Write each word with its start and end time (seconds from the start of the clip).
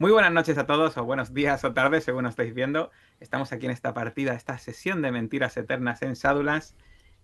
Muy 0.00 0.12
buenas 0.12 0.32
noches 0.32 0.56
a 0.58 0.64
todos, 0.64 0.96
o 0.96 1.04
buenos 1.04 1.34
días 1.34 1.64
o 1.64 1.72
tardes, 1.72 2.04
según 2.04 2.22
nos 2.22 2.30
estáis 2.30 2.54
viendo. 2.54 2.92
Estamos 3.18 3.50
aquí 3.50 3.66
en 3.66 3.72
esta 3.72 3.94
partida, 3.94 4.32
esta 4.32 4.56
sesión 4.56 5.02
de 5.02 5.10
mentiras 5.10 5.56
eternas 5.56 6.02
en 6.02 6.12
Shadowlands. 6.14 6.76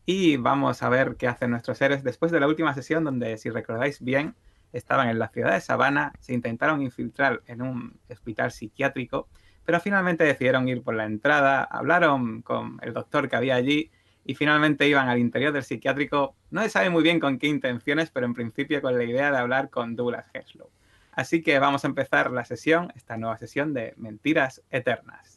Y 0.07 0.39
vamos 0.39 0.83
a 0.83 0.89
ver 0.89 1.15
qué 1.15 1.29
hacen 1.29 1.53
nuestros 1.53 1.81
héroes 1.81 2.03
después 2.03 2.33
de 2.33 2.41
la 2.41 2.49
última 2.49 2.75
sesión, 2.75 3.05
donde, 3.05 3.39
si 3.39 3.49
recordáis 3.49 4.01
bien, 4.01 4.35
estaban 4.73 5.09
en 5.09 5.21
la 5.21 5.29
ciudad 5.29 5.53
de 5.53 5.61
Savannah, 5.61 6.15
se 6.19 6.35
intentaron 6.35 6.83
infiltrar 6.83 7.43
en 7.47 7.63
un 7.63 7.97
hospital 8.11 8.51
psiquiátrico, 8.51 9.29
pero 9.65 9.79
finalmente 9.79 10.25
decidieron 10.25 10.69
ir 10.69 10.83
por 10.83 10.97
la 10.97 11.05
entrada, 11.05 11.63
hablaron 11.63 12.43
con 12.43 12.81
el 12.83 12.93
doctor 12.93 13.29
que 13.29 13.37
había 13.37 13.55
allí 13.55 13.93
y 14.25 14.35
finalmente 14.35 14.89
iban 14.89 15.09
al 15.09 15.21
interior 15.21 15.53
del 15.53 15.63
psiquiátrico. 15.63 16.35
No 16.51 16.61
se 16.63 16.71
sabe 16.71 16.91
muy 16.91 17.05
bien 17.05 17.21
con 17.21 17.39
qué 17.39 17.47
intenciones, 17.47 18.11
pero 18.11 18.27
en 18.27 18.35
principio 18.35 18.83
con 18.83 18.99
la 18.99 19.05
idea 19.05 19.31
de 19.31 19.39
hablar 19.39 19.71
con 19.71 19.95
Douglas 19.95 20.27
Henslow. 20.35 20.69
Así 21.17 21.43
que 21.43 21.59
vamos 21.59 21.85
a 21.85 21.89
empezar 21.89 22.31
la 22.31 22.45
sesión, 22.45 22.93
esta 22.97 23.17
nueva 23.17 23.39
sesión 23.39 23.73
de 23.73 23.95
Mentiras 23.97 24.63
Eternas. 24.71 25.34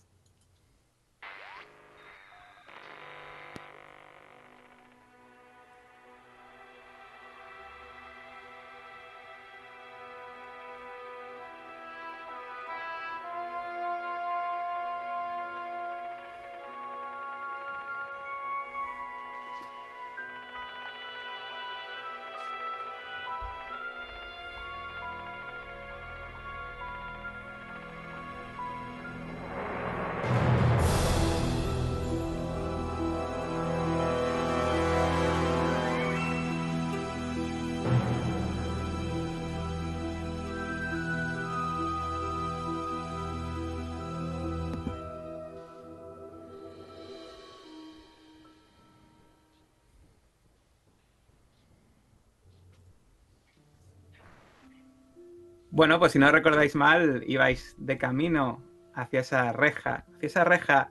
Bueno, 55.77 55.99
pues 55.99 56.13
si 56.13 56.17
no 56.17 56.31
recordáis 56.31 56.75
mal, 56.75 57.23
ibais 57.27 57.75
de 57.77 57.99
camino 57.99 58.63
hacia 58.95 59.19
esa 59.19 59.53
reja, 59.53 60.05
hacia 60.15 60.25
esa 60.25 60.43
reja 60.43 60.89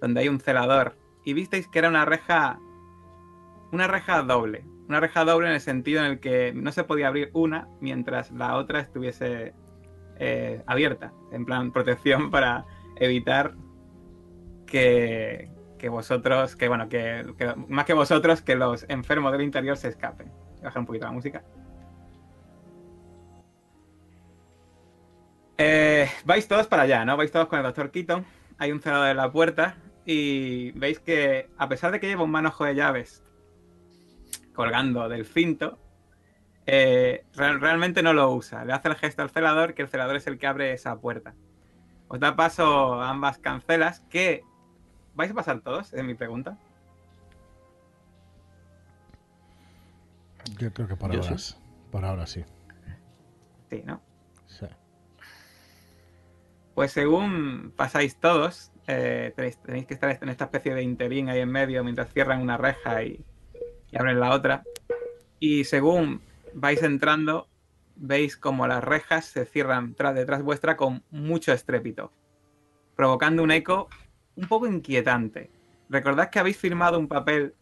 donde 0.00 0.22
hay 0.22 0.28
un 0.28 0.40
celador, 0.40 0.96
y 1.24 1.34
visteis 1.34 1.68
que 1.68 1.78
era 1.78 1.88
una 1.88 2.04
reja, 2.04 2.58
una 3.70 3.86
reja 3.86 4.22
doble, 4.22 4.64
una 4.88 4.98
reja 4.98 5.24
doble 5.24 5.46
en 5.46 5.54
el 5.54 5.60
sentido 5.60 6.00
en 6.00 6.06
el 6.06 6.18
que 6.18 6.52
no 6.52 6.72
se 6.72 6.82
podía 6.82 7.06
abrir 7.06 7.30
una 7.32 7.68
mientras 7.80 8.32
la 8.32 8.56
otra 8.56 8.80
estuviese 8.80 9.54
eh, 10.18 10.64
abierta, 10.66 11.12
en 11.30 11.46
plan 11.46 11.70
protección 11.70 12.28
para 12.32 12.66
evitar 12.96 13.54
que, 14.66 15.48
que 15.78 15.88
vosotros, 15.88 16.56
que 16.56 16.66
bueno, 16.66 16.88
que, 16.88 17.24
que, 17.38 17.54
más 17.68 17.84
que 17.84 17.94
vosotros, 17.94 18.42
que 18.42 18.56
los 18.56 18.84
enfermos 18.88 19.30
del 19.30 19.42
interior 19.42 19.76
se 19.76 19.86
escapen. 19.86 20.32
Baja 20.60 20.80
un 20.80 20.86
poquito 20.86 21.04
la 21.04 21.12
música. 21.12 21.44
Eh, 25.56 26.08
vais 26.24 26.48
todos 26.48 26.66
para 26.66 26.82
allá, 26.82 27.04
¿no? 27.04 27.16
Vais 27.16 27.30
todos 27.30 27.48
con 27.48 27.58
el 27.58 27.64
doctor 27.64 27.90
Keaton. 27.90 28.24
Hay 28.58 28.72
un 28.72 28.80
cerrado 28.80 29.08
en 29.08 29.16
la 29.16 29.30
puerta 29.30 29.76
y 30.04 30.72
veis 30.72 30.98
que, 30.98 31.48
a 31.56 31.68
pesar 31.68 31.92
de 31.92 32.00
que 32.00 32.08
lleva 32.08 32.24
un 32.24 32.30
manojo 32.30 32.64
de 32.64 32.74
llaves 32.74 33.22
colgando 34.52 35.08
del 35.08 35.26
cinto, 35.26 35.78
eh, 36.66 37.24
real, 37.34 37.60
realmente 37.60 38.02
no 38.02 38.12
lo 38.12 38.32
usa. 38.32 38.64
Le 38.64 38.72
hace 38.72 38.88
el 38.88 38.96
gesto 38.96 39.22
al 39.22 39.30
celador, 39.30 39.74
que 39.74 39.82
el 39.82 39.88
celador 39.88 40.16
es 40.16 40.26
el 40.26 40.38
que 40.38 40.46
abre 40.46 40.72
esa 40.72 40.96
puerta. 40.96 41.34
Os 42.08 42.20
da 42.20 42.36
paso 42.36 43.00
a 43.00 43.10
ambas 43.10 43.38
cancelas, 43.38 44.00
que... 44.10 44.44
¿Vais 45.14 45.30
a 45.30 45.34
pasar 45.34 45.60
todos? 45.60 45.92
Es 45.92 46.02
mi 46.02 46.14
pregunta. 46.14 46.58
Yo 50.58 50.72
creo 50.72 50.88
que 50.88 50.96
por, 50.96 51.10
ahora, 51.10 51.38
sí. 51.38 51.54
por 51.90 52.04
ahora 52.04 52.26
sí. 52.26 52.44
Sí, 53.70 53.82
¿no? 53.84 54.00
Pues 56.74 56.90
según 56.90 57.72
pasáis 57.76 58.16
todos, 58.16 58.72
eh, 58.88 59.32
tenéis, 59.36 59.86
que 59.86 59.94
estar 59.94 60.18
en 60.20 60.28
esta 60.28 60.44
especie 60.44 60.74
de 60.74 60.82
interín 60.82 61.28
ahí 61.28 61.38
en 61.38 61.50
medio 61.50 61.84
mientras 61.84 62.12
cierran 62.12 62.42
una 62.42 62.56
reja 62.56 63.02
y, 63.04 63.24
abren 63.96 64.18
la 64.18 64.32
otra. 64.32 64.64
Y 65.38 65.64
según 65.64 66.20
vais 66.52 66.82
entrando, 66.82 67.48
veis 67.94 68.36
como 68.36 68.66
las 68.66 68.82
rejas 68.82 69.26
se 69.26 69.44
cierran 69.44 69.94
tras, 69.94 70.16
detrás 70.16 70.42
vuestra 70.42 70.76
con 70.76 71.04
mucho 71.10 71.52
estrépito, 71.52 72.12
provocando 72.96 73.44
un 73.44 73.52
eco 73.52 73.88
un 74.34 74.48
poco 74.48 74.66
inquietante. 74.66 75.50
Recordad 75.88 76.30
que 76.30 76.40
habéis 76.40 76.56
firmado 76.56 76.98
un 76.98 77.06
papel 77.06 77.54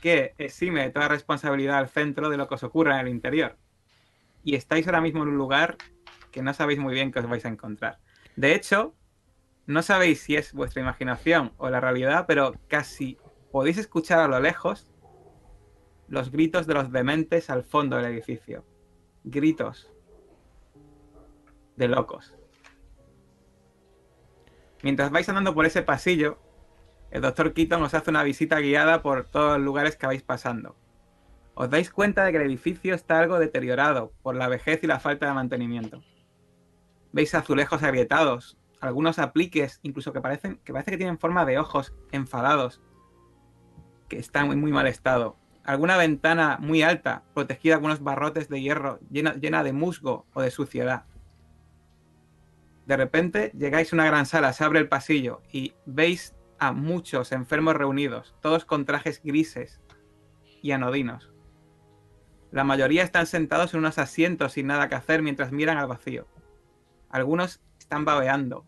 que 0.00 0.34
exime 0.38 0.82
de 0.82 0.90
toda 0.90 1.06
responsabilidad 1.06 1.78
al 1.78 1.88
centro 1.88 2.30
de 2.30 2.36
lo 2.36 2.48
que 2.48 2.56
os 2.56 2.64
ocurra 2.64 2.98
en 2.98 3.06
el 3.06 3.12
interior. 3.12 3.56
Y 4.42 4.56
estáis 4.56 4.86
ahora 4.86 5.00
mismo 5.00 5.22
en 5.22 5.28
un 5.28 5.36
lugar 5.36 5.76
que 6.32 6.42
no 6.42 6.52
sabéis 6.52 6.80
muy 6.80 6.94
bien 6.94 7.12
que 7.12 7.20
os 7.20 7.28
vais 7.28 7.44
a 7.44 7.48
encontrar. 7.48 7.98
De 8.36 8.54
hecho, 8.54 8.94
no 9.66 9.82
sabéis 9.82 10.20
si 10.20 10.36
es 10.36 10.52
vuestra 10.52 10.82
imaginación 10.82 11.52
o 11.56 11.70
la 11.70 11.80
realidad, 11.80 12.24
pero 12.26 12.54
casi 12.68 13.18
podéis 13.52 13.78
escuchar 13.78 14.20
a 14.20 14.28
lo 14.28 14.40
lejos 14.40 14.90
los 16.08 16.30
gritos 16.30 16.66
de 16.66 16.74
los 16.74 16.90
dementes 16.90 17.50
al 17.50 17.62
fondo 17.62 17.96
del 17.96 18.06
edificio. 18.06 18.64
Gritos 19.22 19.92
de 21.76 21.88
locos. 21.88 22.34
Mientras 24.82 25.10
vais 25.10 25.28
andando 25.28 25.54
por 25.54 25.66
ese 25.66 25.82
pasillo, 25.82 26.38
el 27.10 27.22
doctor 27.22 27.52
Keaton 27.52 27.82
os 27.82 27.94
hace 27.94 28.10
una 28.10 28.22
visita 28.22 28.60
guiada 28.60 29.02
por 29.02 29.24
todos 29.24 29.58
los 29.58 29.64
lugares 29.64 29.96
que 29.96 30.06
vais 30.06 30.22
pasando. 30.22 30.76
Os 31.54 31.68
dais 31.68 31.90
cuenta 31.90 32.24
de 32.24 32.32
que 32.32 32.38
el 32.38 32.44
edificio 32.44 32.94
está 32.94 33.18
algo 33.18 33.38
deteriorado 33.38 34.12
por 34.22 34.34
la 34.34 34.48
vejez 34.48 34.80
y 34.82 34.86
la 34.86 35.00
falta 35.00 35.26
de 35.26 35.34
mantenimiento. 35.34 36.02
Veis 37.12 37.34
azulejos 37.34 37.82
agrietados, 37.82 38.56
algunos 38.80 39.18
apliques, 39.18 39.80
incluso 39.82 40.12
que 40.12 40.20
parecen 40.20 40.60
que 40.64 40.72
parece 40.72 40.92
que 40.92 40.96
tienen 40.96 41.18
forma 41.18 41.44
de 41.44 41.58
ojos 41.58 41.94
enfadados, 42.12 42.80
que 44.08 44.18
están 44.18 44.50
en 44.50 44.60
muy 44.60 44.72
mal 44.72 44.86
estado. 44.86 45.36
Alguna 45.64 45.96
ventana 45.96 46.58
muy 46.60 46.82
alta, 46.82 47.22
protegida 47.34 47.76
con 47.76 47.86
unos 47.86 48.02
barrotes 48.02 48.48
de 48.48 48.60
hierro, 48.60 48.98
llena, 49.10 49.34
llena 49.34 49.62
de 49.62 49.72
musgo 49.72 50.26
o 50.32 50.40
de 50.40 50.50
suciedad. 50.50 51.04
De 52.86 52.96
repente 52.96 53.52
llegáis 53.56 53.92
a 53.92 53.96
una 53.96 54.06
gran 54.06 54.26
sala, 54.26 54.52
se 54.52 54.64
abre 54.64 54.80
el 54.80 54.88
pasillo 54.88 55.42
y 55.52 55.74
veis 55.86 56.34
a 56.58 56.72
muchos 56.72 57.32
enfermos 57.32 57.76
reunidos, 57.76 58.34
todos 58.40 58.64
con 58.64 58.84
trajes 58.84 59.20
grises 59.22 59.80
y 60.62 60.72
anodinos. 60.72 61.30
La 62.50 62.64
mayoría 62.64 63.04
están 63.04 63.26
sentados 63.26 63.74
en 63.74 63.80
unos 63.80 63.98
asientos 63.98 64.52
sin 64.52 64.66
nada 64.66 64.88
que 64.88 64.96
hacer 64.96 65.22
mientras 65.22 65.52
miran 65.52 65.78
al 65.78 65.86
vacío. 65.86 66.26
Algunos 67.10 67.60
están 67.78 68.04
babeando, 68.04 68.64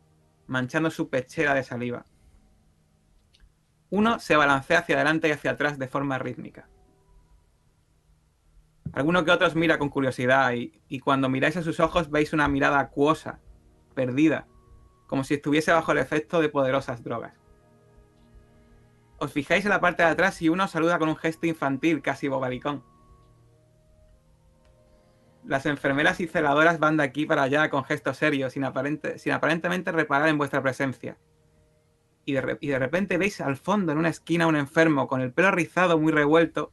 manchando 0.46 0.90
su 0.90 1.08
pechera 1.08 1.54
de 1.54 1.62
saliva. 1.62 2.04
Uno 3.90 4.18
se 4.18 4.36
balancea 4.36 4.80
hacia 4.80 4.96
adelante 4.96 5.28
y 5.28 5.32
hacia 5.32 5.52
atrás 5.52 5.78
de 5.78 5.86
forma 5.86 6.18
rítmica. 6.18 6.68
Alguno 8.92 9.24
que 9.24 9.30
otros 9.30 9.54
mira 9.54 9.78
con 9.78 9.88
curiosidad 9.88 10.52
y, 10.52 10.80
y, 10.88 11.00
cuando 11.00 11.28
miráis 11.28 11.56
a 11.56 11.62
sus 11.62 11.80
ojos 11.80 12.10
veis 12.10 12.32
una 12.32 12.48
mirada 12.48 12.78
acuosa, 12.78 13.38
perdida, 13.94 14.46
como 15.06 15.24
si 15.24 15.34
estuviese 15.34 15.72
bajo 15.72 15.92
el 15.92 15.98
efecto 15.98 16.40
de 16.40 16.48
poderosas 16.48 17.02
drogas. 17.04 17.34
Os 19.18 19.32
fijáis 19.32 19.64
en 19.64 19.70
la 19.70 19.80
parte 19.80 20.02
de 20.02 20.08
atrás 20.08 20.42
y 20.42 20.48
uno 20.48 20.66
saluda 20.66 20.98
con 20.98 21.08
un 21.08 21.16
gesto 21.16 21.46
infantil, 21.46 22.02
casi 22.02 22.28
bobalicón. 22.28 22.82
Las 25.44 25.66
enfermeras 25.66 26.20
y 26.20 26.26
celadoras 26.26 26.78
van 26.78 26.96
de 26.96 27.02
aquí 27.02 27.26
para 27.26 27.42
allá 27.42 27.68
con 27.68 27.84
gestos 27.84 28.16
serios, 28.16 28.52
sin, 28.52 28.64
aparente, 28.64 29.18
sin 29.18 29.32
aparentemente 29.32 29.90
reparar 29.90 30.28
en 30.28 30.38
vuestra 30.38 30.62
presencia. 30.62 31.18
Y 32.24 32.34
de, 32.34 32.78
repente 32.78 33.18
veis 33.18 33.40
al 33.40 33.56
fondo, 33.56 33.90
en 33.90 33.98
una 33.98 34.08
esquina, 34.08 34.46
un 34.46 34.54
enfermo 34.54 35.08
con 35.08 35.20
el 35.20 35.32
pelo 35.32 35.50
rizado 35.50 35.98
muy 35.98 36.12
revuelto, 36.12 36.72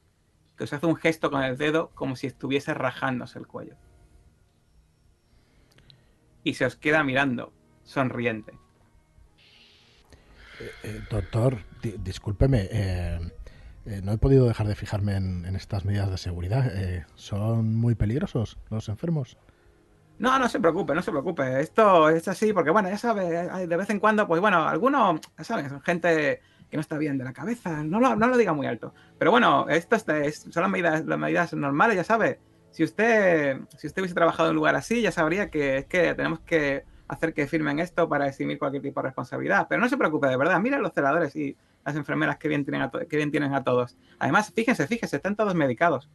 que 0.55 0.65
os 0.65 0.73
hace 0.73 0.85
un 0.85 0.95
gesto 0.95 1.31
con 1.31 1.41
el 1.41 1.57
dedo 1.57 1.89
como 1.95 2.15
si 2.15 2.27
estuviese 2.27 2.73
rajándose 2.75 3.39
el 3.39 3.47
cuello. 3.47 3.75
Y 6.43 6.53
se 6.53 6.65
os 6.65 6.75
queda 6.75 7.03
mirando, 7.03 7.51
sonriente. 7.83 8.53
Eh, 10.59 10.71
eh, 10.83 11.01
doctor, 11.09 11.57
di 11.81 11.95
discúlpeme, 11.97 12.67
eh, 12.69 13.19
eh, 13.89 14.01
no 14.03 14.11
he 14.11 14.17
podido 14.19 14.45
dejar 14.45 14.67
de 14.67 14.75
fijarme 14.75 15.15
en, 15.15 15.55
estas 15.55 15.83
medidas 15.83 16.11
de 16.11 16.17
seguridad. 16.17 16.71
Eh, 16.75 17.05
¿Son 17.15 17.75
muy 17.75 17.95
peligrosos 17.95 18.57
los 18.69 18.87
enfermos? 18.87 19.37
No, 20.19 20.37
no 20.37 20.47
se 20.47 20.59
preocupe, 20.59 20.93
no 20.93 21.01
se 21.01 21.09
preocupe. 21.09 21.59
Esto 21.59 22.09
es 22.09 22.27
así 22.27 22.53
porque, 22.53 22.69
bueno, 22.69 22.89
ya 22.89 22.99
sabe, 22.99 23.49
de 23.67 23.77
vez 23.77 23.89
en 23.89 23.99
cuando, 23.99 24.27
pues 24.27 24.41
bueno, 24.41 24.67
algunos, 24.67 25.19
ya 25.37 25.43
saben, 25.43 25.69
son 25.69 25.81
gente 25.81 26.39
que 26.69 26.77
no 26.77 26.81
está 26.81 26.99
bien 26.99 27.17
de 27.17 27.23
la 27.23 27.33
cabeza. 27.33 27.83
No 27.83 27.99
lo, 27.99 28.15
no 28.15 28.27
lo 28.27 28.37
diga 28.37 28.53
muy 28.53 28.67
alto. 28.67 28.93
Pero 29.17 29.31
bueno, 29.31 29.67
esto 29.69 29.95
es, 29.95 30.45
son 30.51 30.61
las 30.61 30.69
medidas, 30.69 31.05
las 31.05 31.17
medidas 31.17 31.53
normales, 31.53 31.95
ya 31.95 32.03
sabe. 32.03 32.39
Si 32.69 32.83
usted, 32.83 33.59
si 33.75 33.87
usted 33.87 34.03
hubiese 34.03 34.13
trabajado 34.13 34.49
en 34.49 34.51
un 34.51 34.57
lugar 34.57 34.75
así, 34.75 35.01
ya 35.01 35.11
sabría 35.11 35.49
que 35.49 35.77
es 35.79 35.85
que 35.85 36.13
tenemos 36.13 36.41
que 36.41 36.83
hacer 37.07 37.33
que 37.33 37.47
firmen 37.47 37.79
esto 37.79 38.07
para 38.07 38.27
eximir 38.27 38.59
cualquier 38.59 38.83
tipo 38.83 39.01
de 39.01 39.07
responsabilidad. 39.07 39.65
Pero 39.67 39.81
no 39.81 39.89
se 39.89 39.97
preocupe, 39.97 40.27
de 40.27 40.37
verdad, 40.37 40.59
mira 40.59 40.77
los 40.77 40.93
celadores 40.93 41.35
y 41.35 41.57
las 41.89 41.97
enfermeras 41.97 42.37
que 42.37 42.47
bien 42.47 42.63
tienen 42.63 42.83
a, 42.83 42.91
que 42.91 43.17
bien 43.17 43.31
tienen 43.31 43.53
a 43.53 43.63
todos. 43.63 43.97
Además, 44.19 44.51
fíjense, 44.55 44.87
fíjense, 44.87 45.17
están 45.17 45.35
todos 45.35 45.55
medicados. 45.55 46.09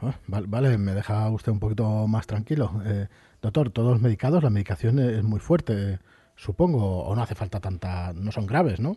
Ah, 0.00 0.14
vale, 0.26 0.76
me 0.76 0.92
deja 0.92 1.28
usted 1.30 1.52
un 1.52 1.60
poquito 1.60 2.06
más 2.06 2.26
tranquilo. 2.26 2.82
Eh, 2.84 3.08
doctor, 3.40 3.70
todos 3.70 4.00
medicados, 4.00 4.42
la 4.42 4.50
medicación 4.50 4.98
es 4.98 5.22
muy 5.22 5.40
fuerte, 5.40 6.00
supongo, 6.36 7.04
o 7.04 7.14
no 7.14 7.22
hace 7.22 7.34
falta 7.34 7.60
tanta, 7.60 8.12
no 8.12 8.32
son 8.32 8.46
graves, 8.46 8.80
¿no? 8.80 8.96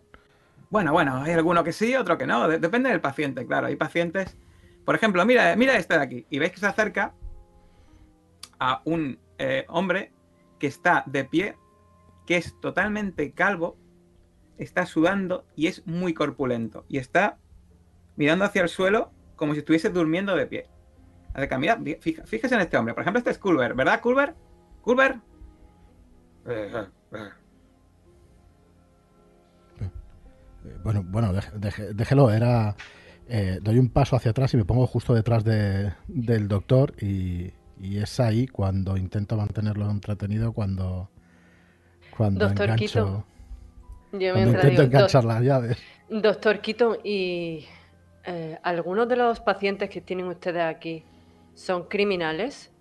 Bueno, 0.70 0.92
bueno, 0.92 1.22
hay 1.22 1.34
alguno 1.34 1.64
que 1.64 1.72
sí, 1.72 1.96
otro 1.96 2.18
que 2.18 2.28
no, 2.28 2.48
depende 2.48 2.90
del 2.90 3.00
paciente, 3.00 3.46
claro. 3.46 3.68
Hay 3.68 3.76
pacientes, 3.76 4.38
por 4.86 4.96
ejemplo, 4.96 5.26
mira, 5.26 5.56
mira 5.56 5.78
este 5.78 5.96
de 5.96 6.04
aquí, 6.04 6.26
y 6.30 6.40
veis 6.40 6.52
que 6.52 6.60
se 6.60 6.68
acerca 6.68 7.14
a 8.60 8.82
un 8.86 9.20
eh, 9.38 9.66
hombre 9.70 10.12
que 10.60 10.68
está 10.68 11.04
de 11.06 11.24
pie, 11.24 11.56
que 12.26 12.38
es 12.38 12.60
totalmente 12.60 13.32
calvo, 13.32 13.78
está 14.58 14.86
sudando 14.86 15.46
y 15.56 15.68
es 15.68 15.86
muy 15.86 16.14
corpulento. 16.14 16.86
Y 16.90 16.98
está 16.98 17.38
mirando 18.16 18.46
hacia 18.46 18.62
el 18.62 18.70
suelo 18.70 19.12
como 19.36 19.54
si 19.54 19.60
estuviese 19.60 19.90
durmiendo 19.90 20.36
de 20.36 20.48
pie. 20.48 20.68
Mira, 21.60 21.80
fíjese 22.00 22.56
en 22.56 22.62
este 22.62 22.78
hombre. 22.78 22.94
Por 22.94 23.02
ejemplo, 23.02 23.20
este 23.20 23.30
es 23.30 23.38
Culver, 23.38 23.76
¿verdad, 23.76 24.02
Culver? 24.02 24.34
¿Culver? 24.82 25.20
Eh, 26.48 26.88
bueno, 30.84 31.04
bueno, 31.06 31.32
déjelo. 31.94 32.32
Era. 32.32 32.76
Eh, 33.30 33.60
doy 33.62 33.78
un 33.78 33.90
paso 33.90 34.16
hacia 34.16 34.32
atrás 34.32 34.54
y 34.54 34.58
me 34.58 34.64
pongo 34.64 34.88
justo 34.88 35.14
detrás 35.14 35.44
del 35.44 36.48
doctor 36.48 36.94
y, 37.04 37.52
y 37.80 37.98
es 37.98 38.20
ahí 38.22 38.48
cuando 38.48 38.96
intento 38.96 39.36
mantenerlo 39.36 39.92
entretenido 39.92 40.54
cuando 40.54 41.10
cuando 42.16 42.48
Doctor 42.48 42.70
engancho, 42.70 43.26
yo 44.12 44.34
me 44.34 44.42
intento 44.42 44.82
enganchar 44.84 45.26
las 45.26 45.42
llaves. 45.42 45.78
Doctor 46.10 46.60
Quito, 46.62 46.98
¿y 47.04 47.66
eh, 48.24 48.58
algunos 48.64 49.08
de 49.08 49.18
los 49.18 49.40
pacientes 49.40 49.90
que 49.90 50.02
tienen 50.02 50.28
ustedes 50.28 50.64
aquí 50.64 51.04
son 51.54 51.88
criminales? 51.88 52.72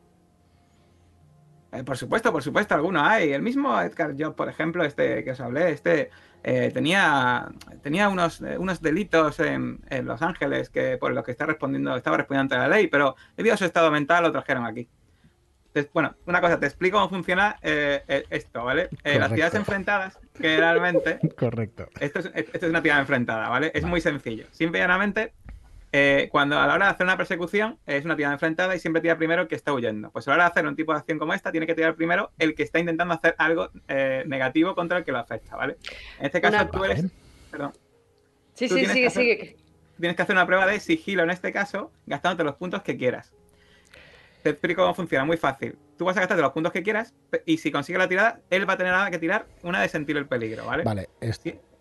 Eh, 1.72 1.84
por 1.84 1.96
supuesto, 1.96 2.32
por 2.32 2.42
supuesto, 2.42 2.74
algunos 2.74 3.02
hay. 3.02 3.32
El 3.32 3.42
mismo 3.42 3.80
Edgar 3.80 4.14
Job, 4.18 4.34
por 4.34 4.48
ejemplo, 4.48 4.84
este 4.84 5.24
que 5.24 5.32
os 5.32 5.40
hablé, 5.40 5.70
este 5.70 6.10
eh, 6.42 6.70
tenía, 6.72 7.48
tenía 7.82 8.08
unos, 8.08 8.40
unos 8.40 8.80
delitos 8.80 9.40
en, 9.40 9.80
Los 10.04 10.22
Ángeles 10.22 10.70
que 10.70 10.96
por 10.96 11.12
los 11.12 11.24
que 11.24 11.32
está 11.32 11.46
respondiendo, 11.46 11.96
estaba 11.96 12.18
respondiendo 12.18 12.54
ante 12.54 12.68
la 12.68 12.76
ley, 12.76 12.86
pero 12.86 13.16
debido 13.36 13.54
a 13.54 13.58
su 13.58 13.64
estado 13.64 13.90
mental 13.90 14.22
lo 14.22 14.32
trajeron 14.32 14.64
aquí. 14.64 14.88
bueno, 15.92 16.14
una 16.26 16.40
cosa, 16.40 16.58
te 16.58 16.66
explico 16.66 16.98
cómo 16.98 17.10
funciona 17.10 17.56
eh, 17.62 18.24
esto, 18.30 18.64
¿vale? 18.64 18.88
las 19.02 19.32
ciudades 19.32 19.54
enfrentadas, 19.54 20.18
generalmente. 20.38 21.18
Correcto. 21.36 21.88
Esto 22.00 22.20
es, 22.20 22.30
esto 22.34 22.66
es 22.66 22.70
una 22.70 22.82
ciudad 22.82 23.00
enfrentada, 23.00 23.48
¿vale? 23.48 23.70
Es 23.74 23.84
muy 23.84 24.00
sencillo. 24.00 24.46
Simplemente 24.50 25.32
eh, 25.92 26.28
cuando 26.30 26.58
a 26.58 26.66
la 26.66 26.74
hora 26.74 26.86
de 26.86 26.92
hacer 26.92 27.06
una 27.06 27.16
persecución 27.16 27.78
es 27.86 28.04
una 28.04 28.16
tirada 28.16 28.34
enfrentada 28.34 28.74
y 28.76 28.78
siempre 28.78 29.00
tira 29.00 29.16
primero 29.16 29.42
el 29.42 29.48
que 29.48 29.54
está 29.54 29.72
huyendo. 29.72 30.10
Pues 30.10 30.26
a 30.26 30.32
la 30.32 30.34
hora 30.34 30.44
de 30.44 30.50
hacer 30.50 30.66
un 30.66 30.76
tipo 30.76 30.92
de 30.92 30.98
acción 30.98 31.18
como 31.18 31.32
esta, 31.32 31.50
tiene 31.50 31.66
que 31.66 31.74
tirar 31.74 31.94
primero 31.94 32.32
el 32.38 32.54
que 32.54 32.64
está 32.64 32.78
intentando 32.78 33.14
hacer 33.14 33.34
algo 33.38 33.70
eh, 33.88 34.24
negativo 34.26 34.74
contra 34.74 34.98
el 34.98 35.04
que 35.04 35.12
lo 35.12 35.18
afecta, 35.18 35.56
¿vale? 35.56 35.76
En 36.18 36.26
este 36.26 36.40
caso 36.40 36.68
tú 36.70 36.84
eres... 36.84 37.04
Perdón. 37.50 37.72
Sí, 38.54 38.68
sí, 38.68 38.86
sigue, 38.86 39.10
sigue. 39.10 39.56
Tienes 39.98 40.16
que 40.16 40.22
hacer 40.22 40.34
una 40.34 40.46
prueba 40.46 40.66
de 40.66 40.80
sigilo 40.80 41.22
en 41.22 41.30
este 41.30 41.52
caso, 41.52 41.90
gastándote 42.06 42.44
los 42.44 42.56
puntos 42.56 42.82
que 42.82 42.96
quieras. 42.96 43.32
Te 44.46 44.50
explico 44.50 44.82
cómo 44.82 44.94
funciona, 44.94 45.24
muy 45.24 45.36
fácil. 45.36 45.76
Tú 45.98 46.04
vas 46.04 46.16
a 46.16 46.20
gastarte 46.20 46.40
los 46.40 46.52
puntos 46.52 46.72
que 46.72 46.80
quieras 46.80 47.12
y 47.46 47.58
si 47.58 47.72
consigues 47.72 47.98
la 47.98 48.06
tirada, 48.06 48.38
él 48.48 48.68
va 48.68 48.74
a 48.74 48.76
tener 48.76 48.92
nada 48.92 49.10
que 49.10 49.18
tirar 49.18 49.44
una 49.64 49.80
de 49.80 49.88
sentir 49.88 50.16
el 50.16 50.26
peligro, 50.26 50.64
¿vale? 50.64 50.84
Vale, 50.84 51.08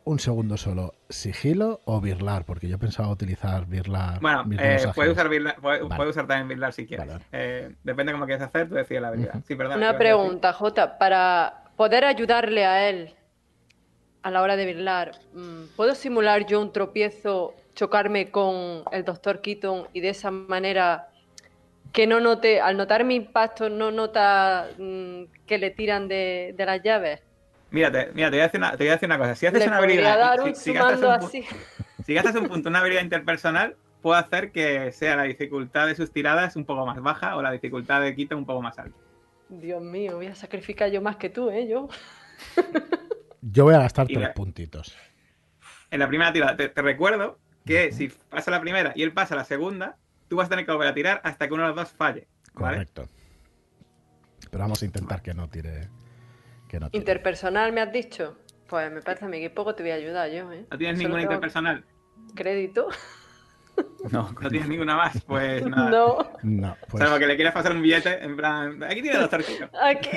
un 0.05 0.17
segundo 0.17 0.57
solo. 0.57 0.95
¿Sigilo 1.07 1.81
o 1.85 2.01
birlar? 2.01 2.43
Porque 2.43 2.67
yo 2.67 2.79
pensaba 2.79 3.09
utilizar 3.09 3.67
birlar. 3.67 4.19
Bueno, 4.19 4.45
eh, 4.57 4.83
puede, 4.95 5.11
usar 5.11 5.29
puede, 5.29 6.09
usar 6.09 6.25
también 6.25 6.47
birlar 6.47 6.73
si 6.73 6.87
quieres. 6.87 7.07
Eh, 7.31 7.71
depende 7.83 8.11
de 8.11 8.13
cómo 8.13 8.25
quieres 8.25 8.43
hacer, 8.43 8.67
tú 8.67 8.73
decides 8.73 9.03
la 9.03 9.09
habilidad. 9.09 9.43
Una 9.75 9.95
pregunta, 9.95 10.51
Jota. 10.51 10.97
Para 10.97 11.65
poder 11.75 12.03
ayudarle 12.03 12.65
a 12.65 12.89
él 12.89 13.13
a 14.23 14.31
la 14.31 14.41
hora 14.41 14.55
de 14.55 14.65
birlar, 14.65 15.11
mm, 15.35 15.75
¿puedo 15.75 15.93
simular 15.93 16.47
yo 16.47 16.59
un 16.59 16.73
tropiezo, 16.73 17.53
chocarme 17.75 18.31
con 18.31 18.85
el 18.91 19.05
doctor 19.05 19.41
Keaton 19.41 19.87
y 19.93 19.99
de 19.99 20.09
esa 20.09 20.31
manera 20.31 21.09
que 21.95 22.07
no 22.07 22.19
note, 22.19 22.59
al 22.59 22.75
notar 22.75 23.05
mi 23.05 23.15
impacto, 23.15 23.69
no 23.69 23.89
nota 23.89 24.67
mm, 24.77 25.23
que 25.47 25.57
le 25.57 25.71
tiran 25.71 26.09
de, 26.09 26.53
de 26.55 26.65
las 26.65 26.83
llaves? 26.83 27.21
Mírate, 27.71 28.11
mira, 28.13 28.29
te 28.29 28.35
voy 28.35 28.41
a 28.41 28.43
decir 28.43 28.59
una, 28.59 28.71
te 28.71 28.77
voy 28.77 28.87
a 28.89 28.91
decir 28.91 29.07
una 29.07 29.17
cosa. 29.17 29.35
Si 29.35 29.45
haces 29.47 29.67
una 29.67 29.77
habilidad. 29.77 30.53
Si, 30.53 32.13
gastas 32.13 32.35
un, 32.35 32.47
punto, 32.47 32.69
una 32.69 32.79
habilidad 32.79 33.01
interpersonal, 33.01 33.77
puedo 34.01 34.17
hacer 34.17 34.51
que 34.51 34.91
sea 34.91 35.15
la 35.15 35.23
dificultad 35.23 35.87
de 35.87 35.95
sus 35.95 36.11
tiradas 36.11 36.57
un 36.57 36.65
poco 36.65 36.85
más 36.85 37.01
baja 37.01 37.37
o 37.37 37.41
la 37.41 37.51
dificultad 37.51 38.01
de 38.01 38.13
quita 38.13 38.35
un 38.35 38.45
poco 38.45 38.61
más 38.61 38.77
alta. 38.77 38.97
Dios 39.47 39.81
mío, 39.81 40.17
voy 40.17 40.27
a 40.27 40.35
sacrificar 40.35 40.91
yo 40.91 41.01
más 41.01 41.15
que 41.15 41.29
tú, 41.29 41.49
¿eh? 41.49 41.65
Yo. 41.67 41.87
yo 43.41 43.63
voy 43.63 43.73
a 43.73 43.79
gastar 43.79 44.05
tres 44.07 44.29
puntitos. 44.35 44.95
En 45.91 45.99
la 45.99 46.09
primera 46.09 46.33
tirada, 46.33 46.57
te, 46.57 46.81
recuerdo 46.81 47.39
que 47.65 47.93
si 47.93 48.09
pasa 48.29 48.51
la 48.51 48.59
primera 48.59 48.91
y 48.95 49.03
él 49.03 49.13
pasa 49.13 49.35
la 49.35 49.45
segunda, 49.45 49.97
tú 50.27 50.35
vas 50.35 50.47
a 50.47 50.49
tener 50.49 50.65
que 50.65 50.71
volver 50.71 50.87
a 50.87 50.93
tirar 50.93 51.21
hasta 51.23 51.47
que 51.47 51.53
uno 51.53 51.63
de 51.63 51.69
los 51.69 51.75
dos 51.75 51.91
falle. 51.93 52.27
Correcto. 52.53 53.07
Pero 54.49 54.63
vamos 54.63 54.81
a 54.81 54.85
intentar 54.85 55.21
que 55.21 55.33
no 55.33 55.49
tire. 55.49 55.89
Interpersonal, 56.91 57.71
me 57.71 57.81
has 57.81 57.91
dicho. 57.91 58.37
Pues 58.67 58.91
me 58.91 59.01
parece 59.01 59.25
a 59.25 59.27
mí 59.27 59.39
que 59.39 59.49
poco 59.49 59.75
te 59.75 59.83
voy 59.83 59.91
a 59.91 59.95
ayudar 59.95 60.29
yo, 60.31 60.51
¿eh? 60.51 60.65
¿No 60.69 60.77
tienes 60.77 60.97
ninguna 60.97 61.21
interpersonal? 61.21 61.83
¿Crédito? 62.33 62.89
No, 64.11 64.31
no 64.41 64.49
tienes 64.49 64.67
ninguna 64.67 64.95
más, 64.95 65.21
pues 65.23 65.65
nada. 65.67 65.89
No. 65.89 66.17
No, 66.43 66.77
pues... 66.89 67.03
Salvo 67.03 67.19
que 67.19 67.27
le 67.27 67.35
quieras 67.35 67.53
pasar 67.53 67.73
un 67.73 67.81
billete, 67.81 68.23
en 68.23 68.35
plan, 68.35 68.83
aquí 68.83 69.01
tiene 69.01 69.19
dos 69.19 69.29
tarjetas. 69.29 69.69
Aquí. 69.81 70.09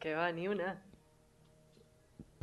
que 0.00 0.14
va, 0.14 0.32
ni 0.32 0.48
una. 0.48 0.82